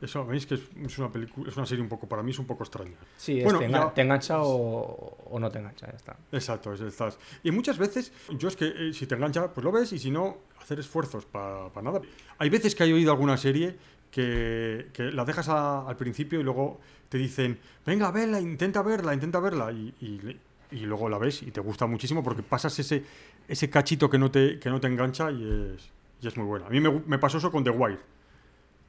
Eso, 0.00 0.26
veis 0.26 0.46
que 0.46 0.54
es, 0.56 0.62
es 0.84 0.98
una 0.98 1.10
película, 1.12 1.48
es 1.48 1.56
una 1.56 1.64
serie 1.64 1.80
un 1.80 1.88
poco, 1.88 2.08
para 2.08 2.24
mí 2.24 2.32
es 2.32 2.38
un 2.40 2.44
poco 2.46 2.64
extraña. 2.64 2.96
Sí, 3.16 3.38
es 3.38 3.44
Bueno, 3.44 3.60
te, 3.60 3.68
engan- 3.68 3.86
ya- 3.88 3.94
te 3.94 4.00
engancha 4.02 4.42
o, 4.42 5.16
o 5.30 5.38
no 5.38 5.48
te 5.48 5.60
engancha, 5.60 5.86
ya 5.88 5.96
está. 5.96 6.16
Exacto, 6.32 6.72
es, 6.72 6.80
estás. 6.80 7.18
Y 7.44 7.52
muchas 7.52 7.78
veces, 7.78 8.12
yo 8.36 8.48
es 8.48 8.56
que 8.56 8.66
eh, 8.66 8.92
si 8.92 9.06
te 9.06 9.14
engancha, 9.14 9.52
pues 9.52 9.62
lo 9.64 9.70
ves, 9.70 9.92
y 9.92 10.00
si 10.00 10.10
no, 10.10 10.38
hacer 10.60 10.80
esfuerzos 10.80 11.24
para 11.24 11.70
nada. 11.82 12.00
Hay 12.38 12.50
veces 12.50 12.74
que 12.74 12.82
he 12.82 12.92
oído 12.92 13.12
alguna 13.12 13.36
serie 13.36 13.76
que, 14.10 14.88
que 14.92 15.04
la 15.12 15.24
dejas 15.24 15.48
a- 15.48 15.86
al 15.88 15.96
principio 15.96 16.40
y 16.40 16.42
luego 16.42 16.80
te 17.08 17.16
dicen, 17.16 17.60
venga, 17.86 18.10
verla, 18.10 18.40
intenta 18.40 18.82
verla, 18.82 19.14
intenta 19.14 19.38
verla, 19.38 19.70
y, 19.70 19.94
y 20.00 20.36
y 20.72 20.86
luego 20.86 21.06
la 21.10 21.18
ves 21.18 21.42
y 21.42 21.50
te 21.50 21.60
gusta 21.60 21.84
muchísimo 21.86 22.24
porque 22.24 22.42
pasas 22.42 22.78
ese, 22.78 23.04
ese 23.46 23.68
cachito 23.68 24.08
que 24.08 24.16
no 24.16 24.30
te, 24.30 24.58
que 24.58 24.70
no 24.70 24.80
te 24.80 24.86
engancha 24.86 25.30
y 25.30 25.44
es, 25.76 25.90
y 26.22 26.28
es 26.28 26.36
muy 26.36 26.46
buena. 26.46 26.66
A 26.66 26.70
mí 26.70 26.80
me, 26.80 27.18
pasó 27.18 27.38
eso 27.38 27.50
con 27.50 27.64
The 27.64 27.70
Wire. 27.70 27.98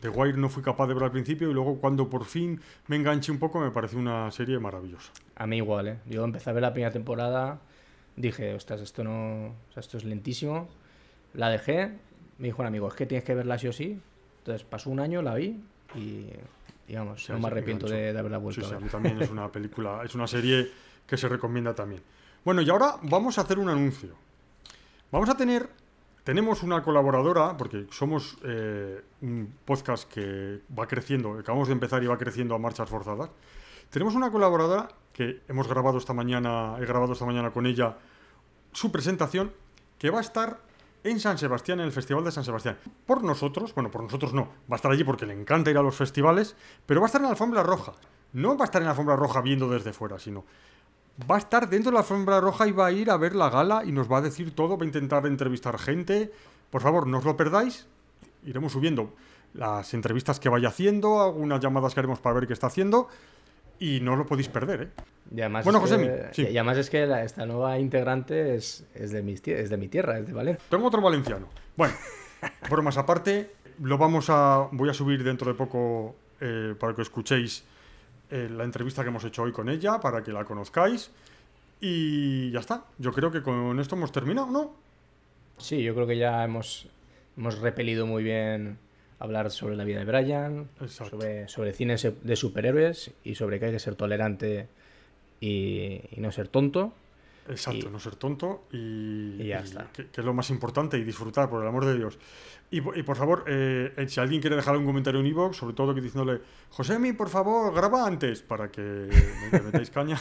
The 0.02 0.10
Wire 0.10 0.38
no 0.38 0.50
fui 0.50 0.62
capaz 0.62 0.88
de 0.88 0.94
ver 0.94 1.04
al 1.04 1.12
principio 1.12 1.50
y 1.50 1.54
luego 1.54 1.80
cuando 1.80 2.10
por 2.10 2.26
fin 2.26 2.62
me 2.88 2.96
enganché 2.96 3.32
un 3.32 3.40
poco 3.40 3.60
me 3.60 3.72
pareció 3.72 3.98
una 4.00 4.30
serie 4.32 4.60
maravillosa. 4.60 5.12
A 5.36 5.48
mí 5.48 5.58
igual, 5.58 5.88
¿eh? 5.88 5.98
Yo 6.06 6.24
empecé 6.24 6.50
a 6.50 6.54
ver 6.54 6.62
la 6.62 6.74
primera 6.74 6.92
temporada, 6.92 7.60
dije, 8.16 8.54
ostras, 8.54 8.82
esto 8.82 9.04
no. 9.04 9.48
O 9.48 9.74
sea, 9.74 9.82
esto 9.82 9.98
es 9.98 10.04
lentísimo. 10.04 10.70
La 11.34 11.50
dejé, 11.50 11.98
me 12.38 12.48
dijo 12.48 12.62
un 12.62 12.68
amigo, 12.68 12.88
es 12.88 12.94
que 12.94 13.06
tienes 13.06 13.24
que 13.24 13.34
verla 13.34 13.58
sí 13.58 13.68
o 13.68 13.74
sí. 13.74 14.00
Entonces 14.40 14.64
pasó 14.64 14.90
un 14.90 15.00
año, 15.00 15.22
la 15.22 15.34
vi 15.36 15.60
y. 15.96 16.28
Sí, 16.86 17.32
no 17.32 17.40
me 17.40 17.48
arrepiento 17.48 17.88
de, 17.88 18.14
de 18.14 18.20
haberla 18.20 18.38
vuelto 18.38 18.62
Sí, 18.62 18.66
a 18.66 18.70
sí, 18.70 18.74
ver. 18.76 18.82
a 18.82 18.86
mí 18.86 18.92
también 18.92 19.22
es 19.22 19.32
una 19.32 19.52
película, 19.52 20.02
es 20.06 20.14
una 20.14 20.28
serie 20.28 20.70
que 21.08 21.18
se 21.18 21.28
recomienda 21.28 21.74
también. 21.74 22.02
Bueno, 22.44 22.62
y 22.62 22.70
ahora 22.70 22.98
vamos 23.04 23.38
a 23.38 23.42
hacer 23.42 23.58
un 23.58 23.70
anuncio. 23.70 24.10
Vamos 25.12 25.30
a 25.30 25.38
tener, 25.38 25.70
tenemos 26.24 26.64
una 26.64 26.82
colaboradora, 26.82 27.58
porque 27.58 27.86
somos 27.92 28.38
eh, 28.44 29.04
un 29.22 29.54
podcast 29.66 30.12
que 30.12 30.62
va 30.78 30.88
creciendo, 30.88 31.34
acabamos 31.34 31.68
de 31.68 31.74
empezar 31.74 32.02
y 32.04 32.08
va 32.08 32.18
creciendo 32.18 32.56
a 32.56 32.60
marchas 32.60 32.90
forzadas. 32.90 33.30
Tenemos 33.90 34.16
una 34.16 34.32
colaboradora 34.32 34.88
que 35.12 35.42
hemos 35.48 35.68
grabado 35.68 35.98
esta 35.98 36.14
mañana, 36.14 36.78
he 36.80 36.86
grabado 36.86 37.14
esta 37.14 37.26
mañana 37.26 37.52
con 37.52 37.66
ella 37.66 37.98
su 38.72 38.92
presentación, 38.92 39.52
que 40.00 40.10
va 40.10 40.20
a 40.20 40.22
estar 40.22 40.62
en 41.04 41.20
San 41.20 41.38
Sebastián, 41.38 41.80
en 41.82 41.86
el 41.88 41.92
Festival 41.92 42.24
de 42.24 42.32
San 42.32 42.46
Sebastián. 42.46 42.78
Por 43.06 43.24
nosotros, 43.24 43.76
bueno, 43.76 43.92
por 43.92 44.02
nosotros 44.02 44.34
no, 44.34 44.46
va 44.72 44.76
a 44.76 44.76
estar 44.78 44.92
allí 44.92 45.04
porque 45.04 45.26
le 45.26 45.34
encanta 45.34 45.70
ir 45.70 45.78
a 45.78 45.84
los 45.84 45.96
festivales, 45.96 46.56
pero 46.86 47.02
va 47.02 47.06
a 47.06 47.08
estar 47.08 47.20
en 47.20 47.26
la 47.26 47.32
alfombra 47.32 47.64
roja. 47.64 47.94
No 48.32 48.58
va 48.58 48.64
a 48.64 48.66
estar 48.66 48.82
en 48.82 48.86
la 48.86 48.92
alfombra 48.92 49.16
roja 49.16 49.42
viendo 49.42 49.70
desde 49.70 49.94
fuera, 49.94 50.18
sino 50.18 50.46
va 51.30 51.36
a 51.36 51.40
estar 51.40 51.70
dentro 51.70 51.92
de 51.92 51.96
la 51.96 52.00
alfombra 52.02 52.40
roja 52.42 52.68
y 52.68 52.72
va 52.72 52.88
a 52.88 52.92
ir 52.92 53.10
a 53.12 53.18
ver 53.18 53.36
la 53.36 53.50
gala 53.50 53.84
y 53.86 53.92
nos 53.92 54.12
va 54.12 54.18
a 54.18 54.22
decir 54.22 54.56
todo, 54.56 54.78
va 54.78 54.84
a 54.84 54.88
intentar 54.88 55.26
entrevistar 55.26 55.78
gente. 55.78 56.32
Por 56.70 56.82
favor, 56.82 57.06
no 57.08 57.20
os 57.20 57.26
lo 57.26 57.38
perdáis. 57.38 57.88
Iremos 58.46 58.72
subiendo 58.74 59.14
las 59.54 59.94
entrevistas 59.94 60.40
que 60.40 60.50
vaya 60.50 60.70
haciendo, 60.70 61.22
algunas 61.22 61.60
llamadas 61.60 61.94
que 61.94 62.00
haremos 62.00 62.20
para 62.20 62.36
ver 62.36 62.48
qué 62.48 62.54
está 62.54 62.68
haciendo 62.68 63.08
y 63.80 64.00
no 64.02 64.16
lo 64.16 64.26
podéis 64.26 64.48
perder, 64.50 64.82
¿eh? 64.82 64.90
Y 65.36 65.42
además 65.42 65.64
Bueno, 65.66 65.84
es 65.86 65.92
que- 65.92 66.30
sí. 66.34 66.42
y 66.52 66.58
además 66.58 66.78
es 66.78 66.90
que 66.90 67.06
la- 67.06 67.24
esta 67.24 67.46
nueva 67.46 67.78
integrante 67.80 68.56
es, 68.56 68.86
es, 68.94 69.12
de 69.12 69.22
mis 69.22 69.44
tie- 69.44 69.56
es 69.58 69.70
de 69.70 69.78
mi 69.78 69.88
tierra, 69.88 70.18
es 70.20 70.28
de 70.28 70.34
Valencia. 70.34 70.64
Tengo 70.70 70.88
otro 70.88 71.02
valenciano. 71.02 71.48
Bueno, 71.78 71.94
bromas 72.70 72.98
aparte, 72.98 73.52
lo 73.82 73.98
vamos 73.98 74.30
a. 74.30 74.68
Voy 74.72 74.90
a 74.90 74.94
subir 74.94 75.24
dentro 75.24 75.48
de 75.52 75.58
poco 75.58 76.16
eh, 76.42 76.76
para 76.80 76.94
que 76.96 77.02
escuchéis 77.02 77.64
eh, 78.30 78.50
la 78.50 78.64
entrevista 78.64 79.04
que 79.04 79.10
hemos 79.10 79.24
hecho 79.24 79.44
hoy 79.44 79.52
con 79.52 79.70
ella, 79.70 80.00
para 80.00 80.24
que 80.24 80.32
la 80.32 80.46
conozcáis. 80.46 81.12
Y 81.80 82.52
ya 82.52 82.60
está. 82.60 82.86
Yo 82.98 83.12
creo 83.12 83.32
que 83.32 83.42
con 83.42 83.80
esto 83.80 83.96
hemos 83.96 84.12
terminado, 84.12 84.48
¿no? 84.48 84.74
Sí, 85.58 85.84
yo 85.84 85.94
creo 85.94 86.08
que 86.08 86.18
ya 86.18 86.44
hemos, 86.44 86.88
hemos 87.38 87.60
repelido 87.60 88.08
muy 88.08 88.24
bien 88.24 88.78
hablar 89.20 89.52
sobre 89.52 89.76
la 89.76 89.84
vida 89.84 90.00
de 90.00 90.06
Brian, 90.06 90.70
sobre, 90.88 91.48
sobre 91.48 91.74
cine 91.74 91.96
de 91.96 92.36
superhéroes 92.36 93.12
y 93.24 93.36
sobre 93.36 93.60
que 93.60 93.66
hay 93.66 93.72
que 93.72 93.80
ser 93.80 93.96
tolerante 93.96 94.68
y, 95.40 96.02
y 96.12 96.20
no 96.20 96.32
ser 96.32 96.48
tonto. 96.48 96.94
Exacto, 97.50 97.88
Y- 97.88 97.92
no 97.92 98.00
ser 98.00 98.16
tonto 98.16 98.64
y, 98.72 98.78
y 99.42 99.48
ya 99.48 99.60
y 99.60 99.64
está. 99.64 99.88
Que, 99.92 100.08
que 100.08 100.22
es 100.22 100.26
lo 100.26 100.34
más 100.34 100.50
importante 100.50 100.98
y 100.98 101.04
disfrutar, 101.04 101.50
por 101.50 101.62
el 101.62 101.68
amor 101.68 101.86
de 101.86 101.96
Dios. 101.98 102.18
Y, 102.72 102.82
po- 102.82 102.96
y 102.96 103.04
por 103.04 103.18
favor, 103.18 103.44
eh, 103.48 103.94
eh, 103.98 104.08
si 104.08 104.20
alguien 104.20 104.40
quiere 104.42 104.56
dejar 104.56 104.78
un 104.78 104.86
comentario 104.86 105.20
en 105.20 105.28
iVoox, 105.28 105.58
sobre 105.58 105.74
todo 105.76 105.94
que 105.94 106.02
diciéndole, 106.02 106.42
Josemi, 106.70 107.14
por 107.14 107.30
favor, 107.30 107.74
graba 107.74 108.06
antes 108.08 108.42
para 108.42 108.72
que 108.72 108.82
me, 108.82 109.52
me 109.52 109.62
metáis 109.66 109.90
caña. 109.92 110.18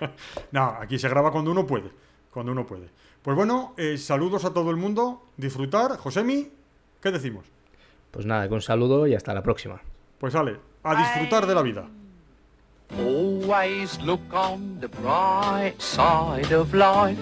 no, 0.52 0.64
aquí 0.80 0.98
se 0.98 1.08
graba 1.08 1.30
cuando 1.30 1.50
uno 1.50 1.66
puede. 1.66 1.90
Cuando 2.30 2.52
uno 2.52 2.66
puede. 2.66 2.88
Pues 3.22 3.36
bueno, 3.36 3.74
eh, 3.78 3.96
saludos 3.96 4.44
a 4.44 4.52
todo 4.52 4.70
el 4.70 4.76
mundo, 4.76 5.28
disfrutar. 5.36 5.96
Josemi, 5.96 6.50
¿qué 7.00 7.10
decimos? 7.12 7.46
Pues 8.10 8.26
nada, 8.26 8.48
que 8.48 8.54
un 8.54 8.60
saludo 8.62 9.06
y 9.06 9.14
hasta 9.14 9.32
la 9.32 9.42
próxima. 9.42 9.80
Pues 10.18 10.32
sale, 10.32 10.58
a 10.82 10.96
disfrutar 10.96 11.46
de 11.46 11.54
la 11.54 11.62
vida. 11.62 11.88
Always 13.44 14.00
look 14.00 14.32
on 14.32 14.78
the 14.80 14.88
bright 14.88 15.74
side 15.78 16.50
of 16.50 16.72
life. 16.72 17.18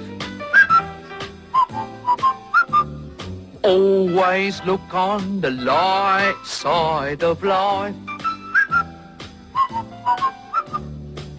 Always 3.63 4.63
look 4.63 4.95
on 4.95 5.41
the 5.41 5.51
light 5.51 6.37
side 6.45 7.25
of 7.25 7.43
life. 7.43 7.97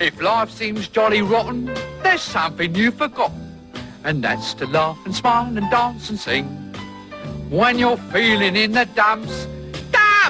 If 0.01 0.22
life 0.22 0.51
seems 0.51 0.89
jolly 0.89 1.22
rotten, 1.22 1.73
there's 2.03 2.22
something 2.22 2.76
you've 2.76 2.95
forgotten, 2.95 3.72
and 4.03 4.22
that's 4.22 4.53
to 4.55 4.65
laugh 4.68 4.99
and 5.05 5.15
smile 5.15 5.57
and 5.57 5.72
dance 5.72 6.10
and 6.10 6.19
sing. 6.19 6.45
When 7.49 7.80
you're 7.80 8.03
feeling 8.11 8.57
in 8.57 8.73
the 8.73 8.84
dumps, 8.84 9.47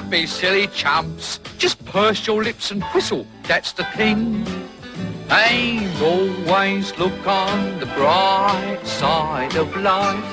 don't 0.04 0.10
be 0.10 0.26
silly 0.26 0.66
chumps. 0.68 1.40
Just 1.56 1.82
purse 1.86 2.26
your 2.26 2.42
lips 2.42 2.70
and 2.70 2.82
whistle, 2.94 3.26
that's 3.44 3.72
the 3.72 3.84
thing. 3.96 4.46
And 5.30 6.02
always 6.02 6.96
look 6.98 7.26
on 7.26 7.80
the 7.80 7.86
bright 7.86 8.80
side 8.84 9.56
of 9.56 9.74
life. 9.76 10.24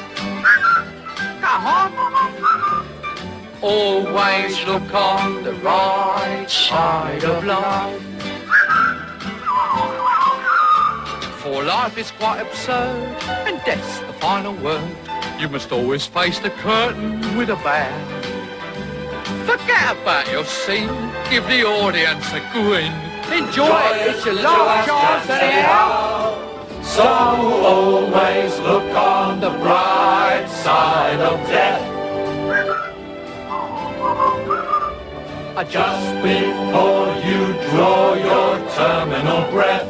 Always 3.62 4.66
look 4.66 4.94
on 4.94 5.44
the 5.44 5.54
right 5.54 6.48
side 6.50 7.24
of 7.24 7.46
life. 7.46 8.02
For 11.42 11.64
life 11.64 11.98
is 11.98 12.12
quite 12.12 12.42
absurd, 12.42 13.16
and 13.48 13.62
death's 13.66 14.00
the 14.00 14.14
final 14.14 14.54
word. 14.56 14.96
You 15.40 15.48
must 15.50 15.72
always 15.72 16.06
face 16.06 16.40
the 16.40 16.50
curtain 16.50 17.38
with 17.38 17.50
a 17.50 17.56
bow. 17.56 18.21
Forget 19.46 19.98
about 19.98 20.32
your 20.32 20.46
scene, 20.46 20.88
give 21.30 21.46
the 21.48 21.64
audience 21.64 22.32
a 22.34 22.40
grin. 22.54 22.92
Enjoy 23.32 23.66
it, 23.66 24.16
it's 24.16 24.26
your 24.26 24.36
last 24.36 24.88
chance 24.88 25.30
anyhow. 25.30 26.84
So 26.84 27.04
always 27.04 28.60
look 28.60 28.96
on 28.96 29.40
the 29.40 29.50
bright 29.50 30.48
side 30.48 31.20
of 31.20 31.40
death. 31.48 31.88
Just 35.70 36.16
before 36.24 37.08
you 37.26 37.54
draw 37.70 38.14
your 38.14 38.70
terminal 38.72 39.50
breath. 39.52 39.88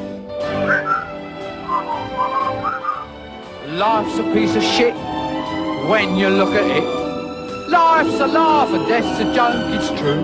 Life's 3.67 4.17
a 4.17 4.23
piece 4.33 4.55
of 4.55 4.63
shit 4.63 4.93
when 5.89 6.15
you 6.15 6.29
look 6.29 6.53
at 6.53 6.65
it. 6.69 7.00
Life's 7.71 8.19
a 8.19 8.27
laugh 8.27 8.73
and 8.73 8.85
death's 8.85 9.17
a 9.21 9.33
joke, 9.33 9.55
it's 9.75 9.89
true. 9.97 10.23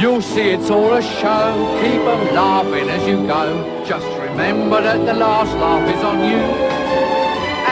You'll 0.00 0.22
see 0.22 0.48
it's 0.56 0.70
all 0.70 0.94
a 0.94 1.02
show, 1.02 1.78
keep 1.82 2.00
'em 2.12 2.34
laughing 2.34 2.88
as 2.88 3.06
you 3.06 3.26
go. 3.26 3.44
Just 3.84 4.06
remember 4.18 4.80
that 4.80 5.04
the 5.04 5.12
last 5.12 5.52
laugh 5.58 5.86
is 5.94 6.02
on 6.02 6.18
you. 6.30 6.42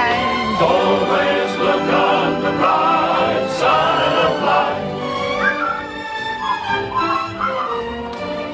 And 0.07 0.63
Always 0.63 1.51
look 1.67 1.89
on 2.11 2.43
the 2.45 2.53
bright 2.61 3.47
side 3.61 4.17
of 4.27 4.35
life. 4.53 4.89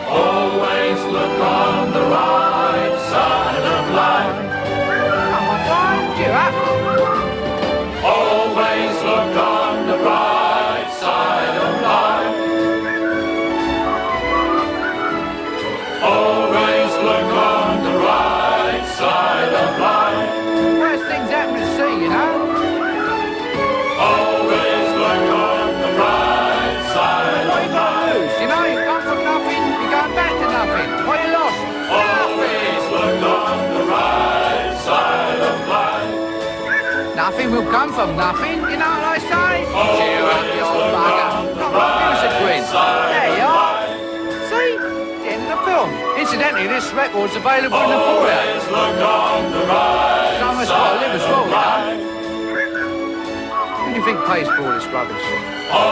Always 0.08 1.00
look 1.16 1.40
on 1.40 1.92
the 1.94 2.04
right 2.14 2.43
Will 37.54 37.70
come 37.70 37.92
from 37.92 38.16
nothing, 38.16 38.58
you 38.66 38.74
know 38.82 38.90
what 38.98 39.14
I 39.14 39.18
say? 39.22 39.62
Cheer 39.62 40.26
up, 40.26 40.42
you 40.42 40.66
old 40.66 40.90
bugger. 40.90 41.54
Come 41.54 41.70
on, 41.70 41.86
give 42.02 42.18
us 42.18 42.34
grin. 42.42 42.66
There 42.66 43.30
you 43.38 43.46
are. 43.46 43.78
See? 44.50 44.74
The 45.22 45.30
end 45.38 45.46
of 45.46 45.54
the 45.54 45.62
film. 45.62 45.86
Incidentally, 46.18 46.66
this 46.66 46.90
record's 46.90 47.38
available 47.38 47.78
in 47.78 47.94
the 47.94 48.00
foyer. 48.10 48.34
Always 48.34 48.66
look 48.74 48.98
on 49.06 49.54
the 49.54 49.62
right 49.70 50.34
Someone's 50.42 50.66
got 50.66 50.82
to 50.82 50.98
live 50.98 51.14
as 51.14 51.22
well, 51.30 51.46
you 51.46 51.54
know. 51.54 51.94
Who 53.70 53.86
do 53.86 54.02
you 54.02 54.02
think 54.02 54.18
pays 54.26 54.50
for 54.50 54.58
all 54.58 54.74
this 54.74 54.90
rubbish? 54.90 55.22
Oh, 55.70 55.86